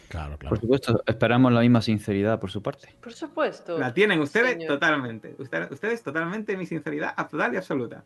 Claro, 0.10 0.38
claro. 0.38 0.50
Por 0.50 0.60
supuesto, 0.60 1.04
esperamos 1.06 1.52
la 1.52 1.62
misma 1.62 1.82
sinceridad 1.82 2.40
por 2.40 2.50
su 2.50 2.62
parte. 2.62 2.96
Por 3.02 3.14
supuesto. 3.14 3.78
La 3.78 3.94
tienen 3.94 4.20
ustedes 4.20 4.54
señor. 4.54 4.68
totalmente. 4.74 5.36
Ustedes, 5.38 5.72
ustedes 5.72 6.02
totalmente 6.02 6.58
mi 6.58 6.66
sinceridad 6.66 7.16
total 7.30 7.54
y 7.54 7.58
absoluta. 7.58 8.04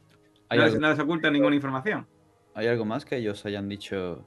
¿Hay, 0.49 0.57
No 0.57 0.65
algo, 0.65 0.79
no 0.79 0.89
les 0.89 0.99
oculto 0.99 1.31
ninguna 1.31 1.55
información. 1.55 2.07
hay 2.55 2.67
algo 2.67 2.83
más 2.83 3.05
que 3.05 3.17
ellos 3.17 3.45
hayan 3.45 3.69
dicho 3.69 4.25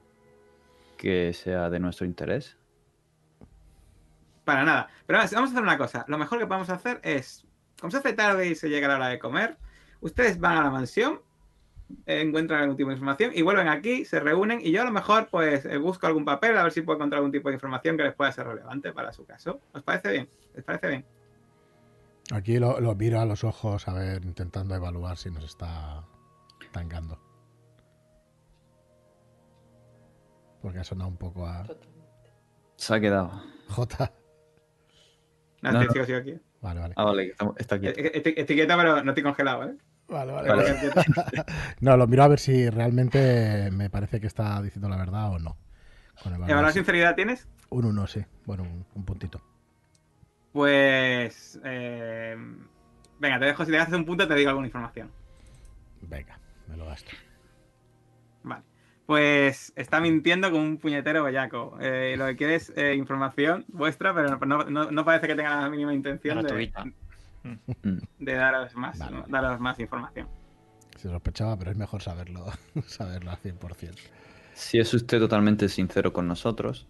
que 0.97 1.33
sea 1.33 1.69
de 1.69 1.79
nuestro 1.79 2.05
interés? 2.05 2.57
Para 4.45 4.63
nada. 4.63 4.87
Pero 5.05 5.19
vamos 5.19 5.33
a 5.33 5.53
hacer 5.53 5.61
una 5.63 5.77
cosa. 5.77 6.05
Lo 6.07 6.17
mejor 6.17 6.39
que 6.39 6.47
podemos 6.47 6.69
hacer 6.69 6.99
es, 7.03 7.45
como 7.79 7.91
se 7.91 7.97
hace 7.97 8.13
tarde 8.13 8.47
y 8.47 8.55
se 8.55 8.69
llega 8.69 8.87
la 8.87 8.95
hora 8.95 9.07
de 9.09 9.19
comer, 9.19 9.57
ustedes 10.01 10.39
van 10.39 10.57
a 10.57 10.63
la 10.63 10.69
mansión, 10.71 11.21
encuentran 12.05 12.61
algún 12.61 12.75
tipo 12.77 12.89
de 12.89 12.93
información 12.95 13.31
y 13.33 13.41
vuelven 13.41 13.67
aquí, 13.67 14.05
se 14.05 14.19
reúnen 14.19 14.59
y 14.61 14.71
yo 14.71 14.81
a 14.81 14.85
lo 14.85 14.91
mejor 14.91 15.27
pues 15.31 15.65
eh, 15.65 15.77
busco 15.77 16.07
algún 16.07 16.25
papel 16.25 16.57
a 16.57 16.63
ver 16.63 16.71
si 16.71 16.81
puedo 16.81 16.97
encontrar 16.97 17.17
algún 17.19 17.31
tipo 17.31 17.49
de 17.49 17.55
información 17.55 17.97
que 17.97 18.03
les 18.03 18.13
pueda 18.13 18.31
ser 18.31 18.47
relevante 18.47 18.91
para 18.93 19.11
su 19.13 19.25
caso. 19.25 19.59
¿Os 19.73 19.83
parece 19.83 20.11
bien? 20.11 20.29
¿Les 20.55 20.63
parece 20.63 20.87
bien? 20.87 21.05
Aquí 22.31 22.57
lo, 22.59 22.79
lo 22.79 22.95
miro 22.95 23.19
a 23.19 23.25
los 23.25 23.43
ojos, 23.43 23.87
a 23.87 23.93
ver, 23.93 24.23
intentando 24.23 24.73
evaluar 24.75 25.17
si 25.17 25.29
nos 25.29 25.43
está 25.43 26.03
tangando. 26.71 27.19
Porque 30.61 30.79
ha 30.79 30.83
sonado 30.83 31.09
un 31.09 31.17
poco 31.17 31.45
a 31.45 31.65
Se 32.77 32.93
ha 32.95 32.99
quedado. 32.99 33.29
J. 33.69 34.11
No, 35.61 35.71
No, 35.71 35.81
estoy- 35.81 35.87
no. 35.87 35.93
sigo, 35.93 36.05
sigo 36.05 36.17
aquí. 36.19 36.39
Vale, 36.61 36.79
vale. 36.79 36.93
Ah, 36.97 37.03
vale, 37.03 37.33
está 37.57 37.75
aquí. 37.75 37.87
Eh, 37.87 37.93
eh, 37.97 38.11
eti- 38.23 38.33
Etiqueta, 38.37 38.77
pero 38.77 39.03
no 39.03 39.11
estoy 39.11 39.23
congelado, 39.23 39.65
¿eh? 39.65 39.75
Vale, 40.13 40.31
vale. 40.31 40.49
Vale. 40.49 40.75
No, 41.81 41.97
lo 41.97 42.07
miro 42.07 42.23
a 42.23 42.27
ver 42.27 42.39
si 42.39 42.69
realmente 42.69 43.69
me 43.71 43.89
parece 43.89 44.19
que 44.21 44.27
está 44.27 44.61
diciendo 44.61 44.87
la 44.89 44.97
verdad 44.97 45.31
o 45.31 45.39
no. 45.39 45.57
Con 46.21 46.33
¿Evaluar 46.35 46.67
si- 46.67 46.79
sinceridad 46.79 47.15
tienes? 47.15 47.47
Un 47.69 47.85
uno, 47.85 48.05
sí. 48.07 48.23
Bueno, 48.45 48.63
un, 48.63 48.85
un 48.93 49.05
puntito. 49.05 49.41
Pues... 50.51 51.59
eh, 51.63 52.37
venga, 53.19 53.39
te 53.39 53.45
dejo. 53.45 53.65
Si 53.65 53.71
te 53.71 53.79
haces 53.79 53.93
un 53.95 54.05
punto 54.05 54.27
te 54.27 54.35
digo 54.35 54.49
alguna 54.49 54.67
información. 54.67 55.11
Venga, 56.01 56.37
me 56.67 56.77
lo 56.77 56.85
gasto. 56.85 57.11
Vale. 58.43 58.63
Pues 59.05 59.73
está 59.75 59.99
mintiendo 59.99 60.51
como 60.51 60.63
un 60.63 60.77
puñetero 60.77 61.23
bellaco. 61.23 61.77
Eh, 61.81 62.15
lo 62.17 62.25
que 62.27 62.35
quiere 62.37 62.55
es 62.55 62.71
eh, 62.75 62.93
información 62.95 63.65
vuestra, 63.67 64.13
pero 64.13 64.37
no, 64.45 64.63
no- 64.65 64.91
no 64.91 65.05
parece 65.05 65.27
que 65.27 65.35
tenga 65.35 65.61
la 65.61 65.69
mínima 65.69 65.93
intención 65.93 66.37
de, 66.37 66.43
Gratuita. 66.43 66.85
De 68.19 68.33
daros 68.33 68.75
más, 68.75 68.97
Vale, 68.99 69.11
¿no? 69.11 69.21
vale. 69.21 69.31
daros 69.31 69.59
más 69.59 69.79
información. 69.79 70.27
Se 70.97 71.09
sospechaba, 71.09 71.57
pero 71.57 71.71
es 71.71 71.77
mejor 71.77 72.01
saberlo, 72.01 72.45
saberlo 72.87 73.31
al 73.31 73.37
100%. 73.37 73.95
Si 74.53 74.79
es 74.79 74.93
usted 74.93 75.19
totalmente 75.19 75.67
sincero 75.69 76.13
con 76.13 76.27
nosotros, 76.27 76.87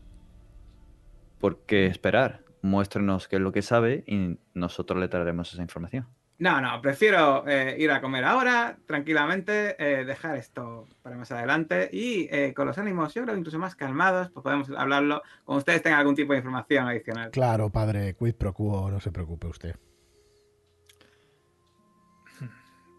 ¿por 1.39 1.59
qué 1.65 1.87
esperar? 1.87 2.43
Muéstrenos 2.61 3.27
qué 3.27 3.37
es 3.37 3.41
lo 3.41 3.51
que 3.51 3.61
sabe 3.61 4.03
y 4.07 4.37
nosotros 4.53 4.99
le 4.99 5.07
traeremos 5.07 5.51
esa 5.53 5.61
información. 5.61 6.07
No, 6.39 6.59
no, 6.59 6.81
prefiero 6.81 7.47
eh, 7.47 7.75
ir 7.79 7.91
a 7.91 8.01
comer 8.01 8.25
ahora, 8.25 8.77
tranquilamente, 8.85 9.75
eh, 9.77 10.03
dejar 10.03 10.35
esto 10.35 10.87
para 11.01 11.15
más 11.15 11.31
adelante 11.31 11.89
y 11.93 12.27
eh, 12.31 12.53
con 12.53 12.65
los 12.67 12.77
ánimos, 12.77 13.13
yo 13.13 13.23
creo, 13.23 13.37
incluso 13.37 13.59
más 13.59 13.75
calmados, 13.75 14.29
pues 14.31 14.43
podemos 14.43 14.69
hablarlo 14.71 15.21
cuando 15.45 15.59
ustedes 15.59 15.83
tengan 15.83 15.99
algún 15.99 16.15
tipo 16.15 16.33
de 16.33 16.39
información 16.39 16.87
adicional. 16.87 17.31
Claro, 17.31 17.69
padre, 17.69 18.15
quid 18.15 18.35
pro 18.35 18.53
quo, 18.53 18.89
no 18.91 18.99
se 18.99 19.11
preocupe 19.11 19.47
usted. 19.47 19.75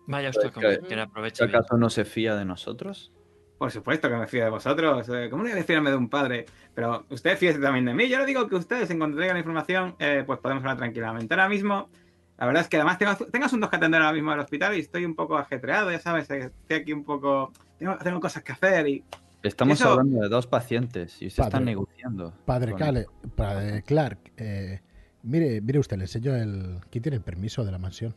Vaya 0.06 0.30
usted 0.30 0.50
Pues 0.52 0.82
le 0.82 0.88
¿Si 0.88 0.94
aproveche 1.00 1.46
bien. 1.46 1.56
acaso 1.56 1.76
no 1.76 1.88
se 1.90 2.04
fía 2.04 2.34
de 2.36 2.44
nosotros? 2.44 3.10
Por 3.58 3.70
supuesto 3.70 4.08
que 4.08 4.16
me 4.16 4.26
fío 4.26 4.44
de 4.44 4.50
vosotros. 4.50 5.08
eh, 5.08 5.28
¿Cómo 5.30 5.42
no 5.44 5.50
voy 5.50 5.58
a 5.58 5.64
fiarme 5.64 5.90
de 5.90 5.96
un 5.96 6.08
padre? 6.10 6.44
Pero 6.74 7.06
ustedes 7.08 7.38
fíjense 7.38 7.60
también 7.60 7.84
de 7.86 7.94
mí. 7.94 8.08
Yo 8.08 8.18
no 8.18 8.26
digo 8.26 8.46
que 8.48 8.56
ustedes, 8.56 8.90
en 8.90 8.98
cuanto 8.98 9.18
la 9.18 9.38
información, 9.38 9.94
eh, 9.98 10.24
pues 10.26 10.38
podemos 10.40 10.62
hablar 10.62 10.76
tranquilamente. 10.76 11.32
Ahora 11.32 11.48
mismo, 11.48 11.88
la 12.36 12.46
verdad 12.46 12.62
es 12.62 12.68
que 12.68 12.76
además 12.76 12.98
tengo, 12.98 13.14
tengo 13.30 13.46
asuntos 13.46 13.70
que 13.70 13.76
atender 13.76 14.02
ahora 14.02 14.12
mismo 14.12 14.32
al 14.32 14.40
hospital 14.40 14.76
y 14.76 14.80
estoy 14.80 15.04
un 15.04 15.14
poco 15.14 15.38
ajetreado, 15.38 15.90
ya 15.90 16.00
sabes. 16.00 16.28
eh, 16.30 16.50
Estoy 16.62 16.76
aquí 16.76 16.92
un 16.92 17.04
poco. 17.04 17.52
Tengo, 17.78 17.96
tengo 17.98 18.20
cosas 18.20 18.42
que 18.42 18.52
hacer 18.52 18.88
y. 18.88 19.04
Estamos 19.42 19.78
Eso- 19.80 19.90
hablando 19.92 20.20
de 20.22 20.28
dos 20.28 20.46
pacientes 20.46 21.20
y 21.22 21.26
usted 21.28 21.42
está 21.44 21.52
Padre. 21.58 21.64
negociando. 21.66 22.32
Padre, 22.44 22.72
con- 22.72 22.80
Cale- 22.80 23.06
padre 23.36 23.82
Clark, 23.82 24.18
eh, 24.38 24.80
mire, 25.22 25.60
mire 25.60 25.78
usted, 25.78 25.96
le 25.96 26.04
enseño 26.04 26.34
el. 26.34 26.80
¿Quién 26.90 27.02
tiene 27.02 27.16
el 27.16 27.22
permiso 27.22 27.64
de 27.64 27.70
la 27.72 27.78
mansión? 27.78 28.14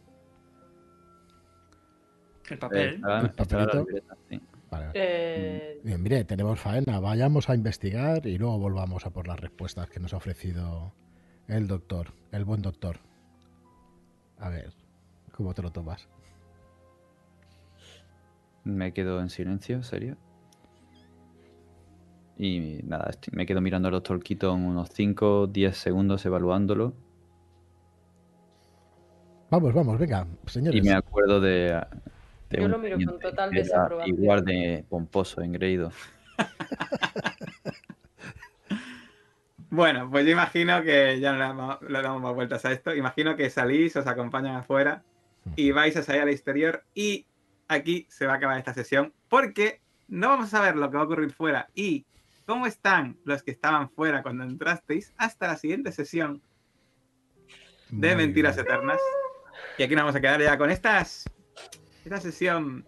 El 2.50 2.54
Eh, 2.54 2.58
papel. 2.58 2.96
estaba- 2.96 3.20
¿El 3.22 3.30
papelito? 3.32 3.78
libreta, 3.80 4.18
sí. 4.30 4.42
Vale. 4.70 4.92
Eh, 4.94 5.80
Bien, 5.84 6.02
mire, 6.04 6.24
tenemos 6.26 6.60
faena. 6.60 7.00
Vayamos 7.00 7.50
a 7.50 7.56
investigar 7.56 8.26
y 8.28 8.38
luego 8.38 8.58
volvamos 8.60 9.06
a 9.06 9.10
por 9.12 9.28
las 9.28 9.40
respuestas 9.40 9.90
que 9.90 10.00
nos 10.00 10.14
ha 10.14 10.18
ofrecido 10.18 10.94
el 11.48 11.68
doctor, 11.68 12.14
el 12.32 12.44
buen 12.46 12.62
doctor. 12.62 12.98
A 14.40 14.50
ver, 14.50 14.74
¿cómo 15.32 15.54
te 15.54 15.62
lo 15.62 15.72
tomas? 15.72 16.08
Me 18.66 18.92
quedo 18.94 19.22
en 19.22 19.30
silencio, 19.30 19.82
serio. 19.84 20.18
Y 22.38 22.82
nada, 22.84 23.12
me 23.32 23.46
quedo 23.46 23.62
mirando 23.62 23.88
al 23.88 23.94
doctor 23.94 24.22
Keaton 24.22 24.64
unos 24.66 24.90
5, 24.92 25.48
10 25.48 25.78
segundos 25.78 26.26
evaluándolo. 26.26 26.94
Vamos, 29.50 29.74
vamos, 29.74 29.98
venga, 29.98 30.28
Y 30.46 30.50
señores. 30.50 30.84
me 30.84 30.92
acuerdo 30.94 31.40
de. 31.40 31.82
De 32.50 32.62
Yo 32.62 32.68
lo 32.68 32.78
miro 32.78 32.98
con 33.04 33.20
total 33.20 33.52
desaprobación. 33.52 34.16
Igual 34.16 34.46
de 34.46 34.86
pomposo, 34.90 35.42
engreído. 35.42 35.92
Bueno, 39.70 40.10
pues 40.10 40.26
yo 40.26 40.32
imagino 40.32 40.82
que 40.82 41.20
ya 41.20 41.34
no 41.34 41.40
le 41.40 41.44
damos, 41.44 41.82
le 41.82 42.02
damos 42.02 42.22
más 42.22 42.34
vueltas 42.34 42.64
a 42.66 42.72
esto. 42.72 42.96
Imagino 42.96 43.36
que 43.36 43.50
salís, 43.50 43.96
os 43.98 44.08
acompañan 44.08 44.56
afuera 44.56 45.04
y 45.56 45.72
vais 45.72 45.96
a 45.98 46.04
salir 46.04 46.22
al 46.22 46.30
exterior. 46.30 46.84
Y 46.94 47.26
aquí 47.68 48.08
se 48.10 48.26
va 48.26 48.34
a 48.34 48.36
acabar 48.38 48.58
esta 48.58 48.74
sesión 48.74 49.14
porque 49.28 49.82
no 50.08 50.30
vamos 50.30 50.48
a 50.48 50.58
saber 50.58 50.78
lo 50.78 50.90
que 50.90 50.96
va 50.96 51.04
a 51.04 51.06
ocurrir 51.06 51.32
fuera 51.32 51.70
y 51.76 52.06
cómo 52.46 52.66
están 52.66 53.18
los 53.26 53.44
que 53.44 53.52
estaban 53.52 53.90
fuera 53.90 54.24
cuando 54.24 54.46
entrasteis 54.46 55.14
hasta 55.18 55.48
la 55.48 55.58
siguiente 55.58 55.92
sesión 55.92 56.42
de 57.90 58.16
Muy 58.16 58.26
Mentiras 58.26 58.56
bien. 58.56 58.68
Eternas. 58.68 59.02
Y 59.78 59.84
aquí 59.84 59.96
nos 59.96 60.04
vamos 60.04 60.16
a 60.16 60.22
quedar 60.22 60.42
ya 60.42 60.58
con 60.58 60.72
estas. 60.72 61.26
Esta 62.08 62.22
sesión, 62.22 62.86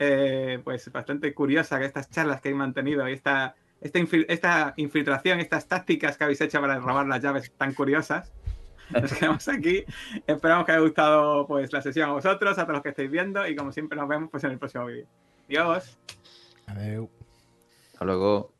eh, 0.00 0.60
pues 0.64 0.90
bastante 0.90 1.32
curiosa, 1.32 1.78
que 1.78 1.84
estas 1.84 2.10
charlas 2.10 2.40
que 2.40 2.48
hay 2.48 2.54
mantenido 2.54 3.08
y 3.08 3.12
esta, 3.12 3.54
esta, 3.80 4.00
infil- 4.00 4.26
esta 4.28 4.74
infiltración, 4.76 5.38
estas 5.38 5.68
tácticas 5.68 6.18
que 6.18 6.24
habéis 6.24 6.40
hecho 6.40 6.60
para 6.60 6.80
robar 6.80 7.06
las 7.06 7.22
llaves 7.22 7.52
tan 7.56 7.74
curiosas. 7.74 8.32
Nos 8.90 9.12
quedamos 9.12 9.46
aquí. 9.46 9.84
Esperamos 10.26 10.66
que 10.66 10.72
haya 10.72 10.80
gustado 10.80 11.46
pues, 11.46 11.72
la 11.72 11.80
sesión 11.80 12.10
a 12.10 12.14
vosotros, 12.14 12.58
a 12.58 12.62
todos 12.62 12.74
los 12.74 12.82
que 12.82 12.88
estáis 12.88 13.08
viendo. 13.08 13.46
Y 13.46 13.54
como 13.54 13.70
siempre, 13.70 13.96
nos 13.96 14.08
vemos 14.08 14.30
pues, 14.32 14.42
en 14.42 14.50
el 14.50 14.58
próximo 14.58 14.86
vídeo. 14.86 15.06
Adiós. 15.46 15.96
Adeu. 16.66 17.08
Hasta 17.92 18.04
luego. 18.04 18.52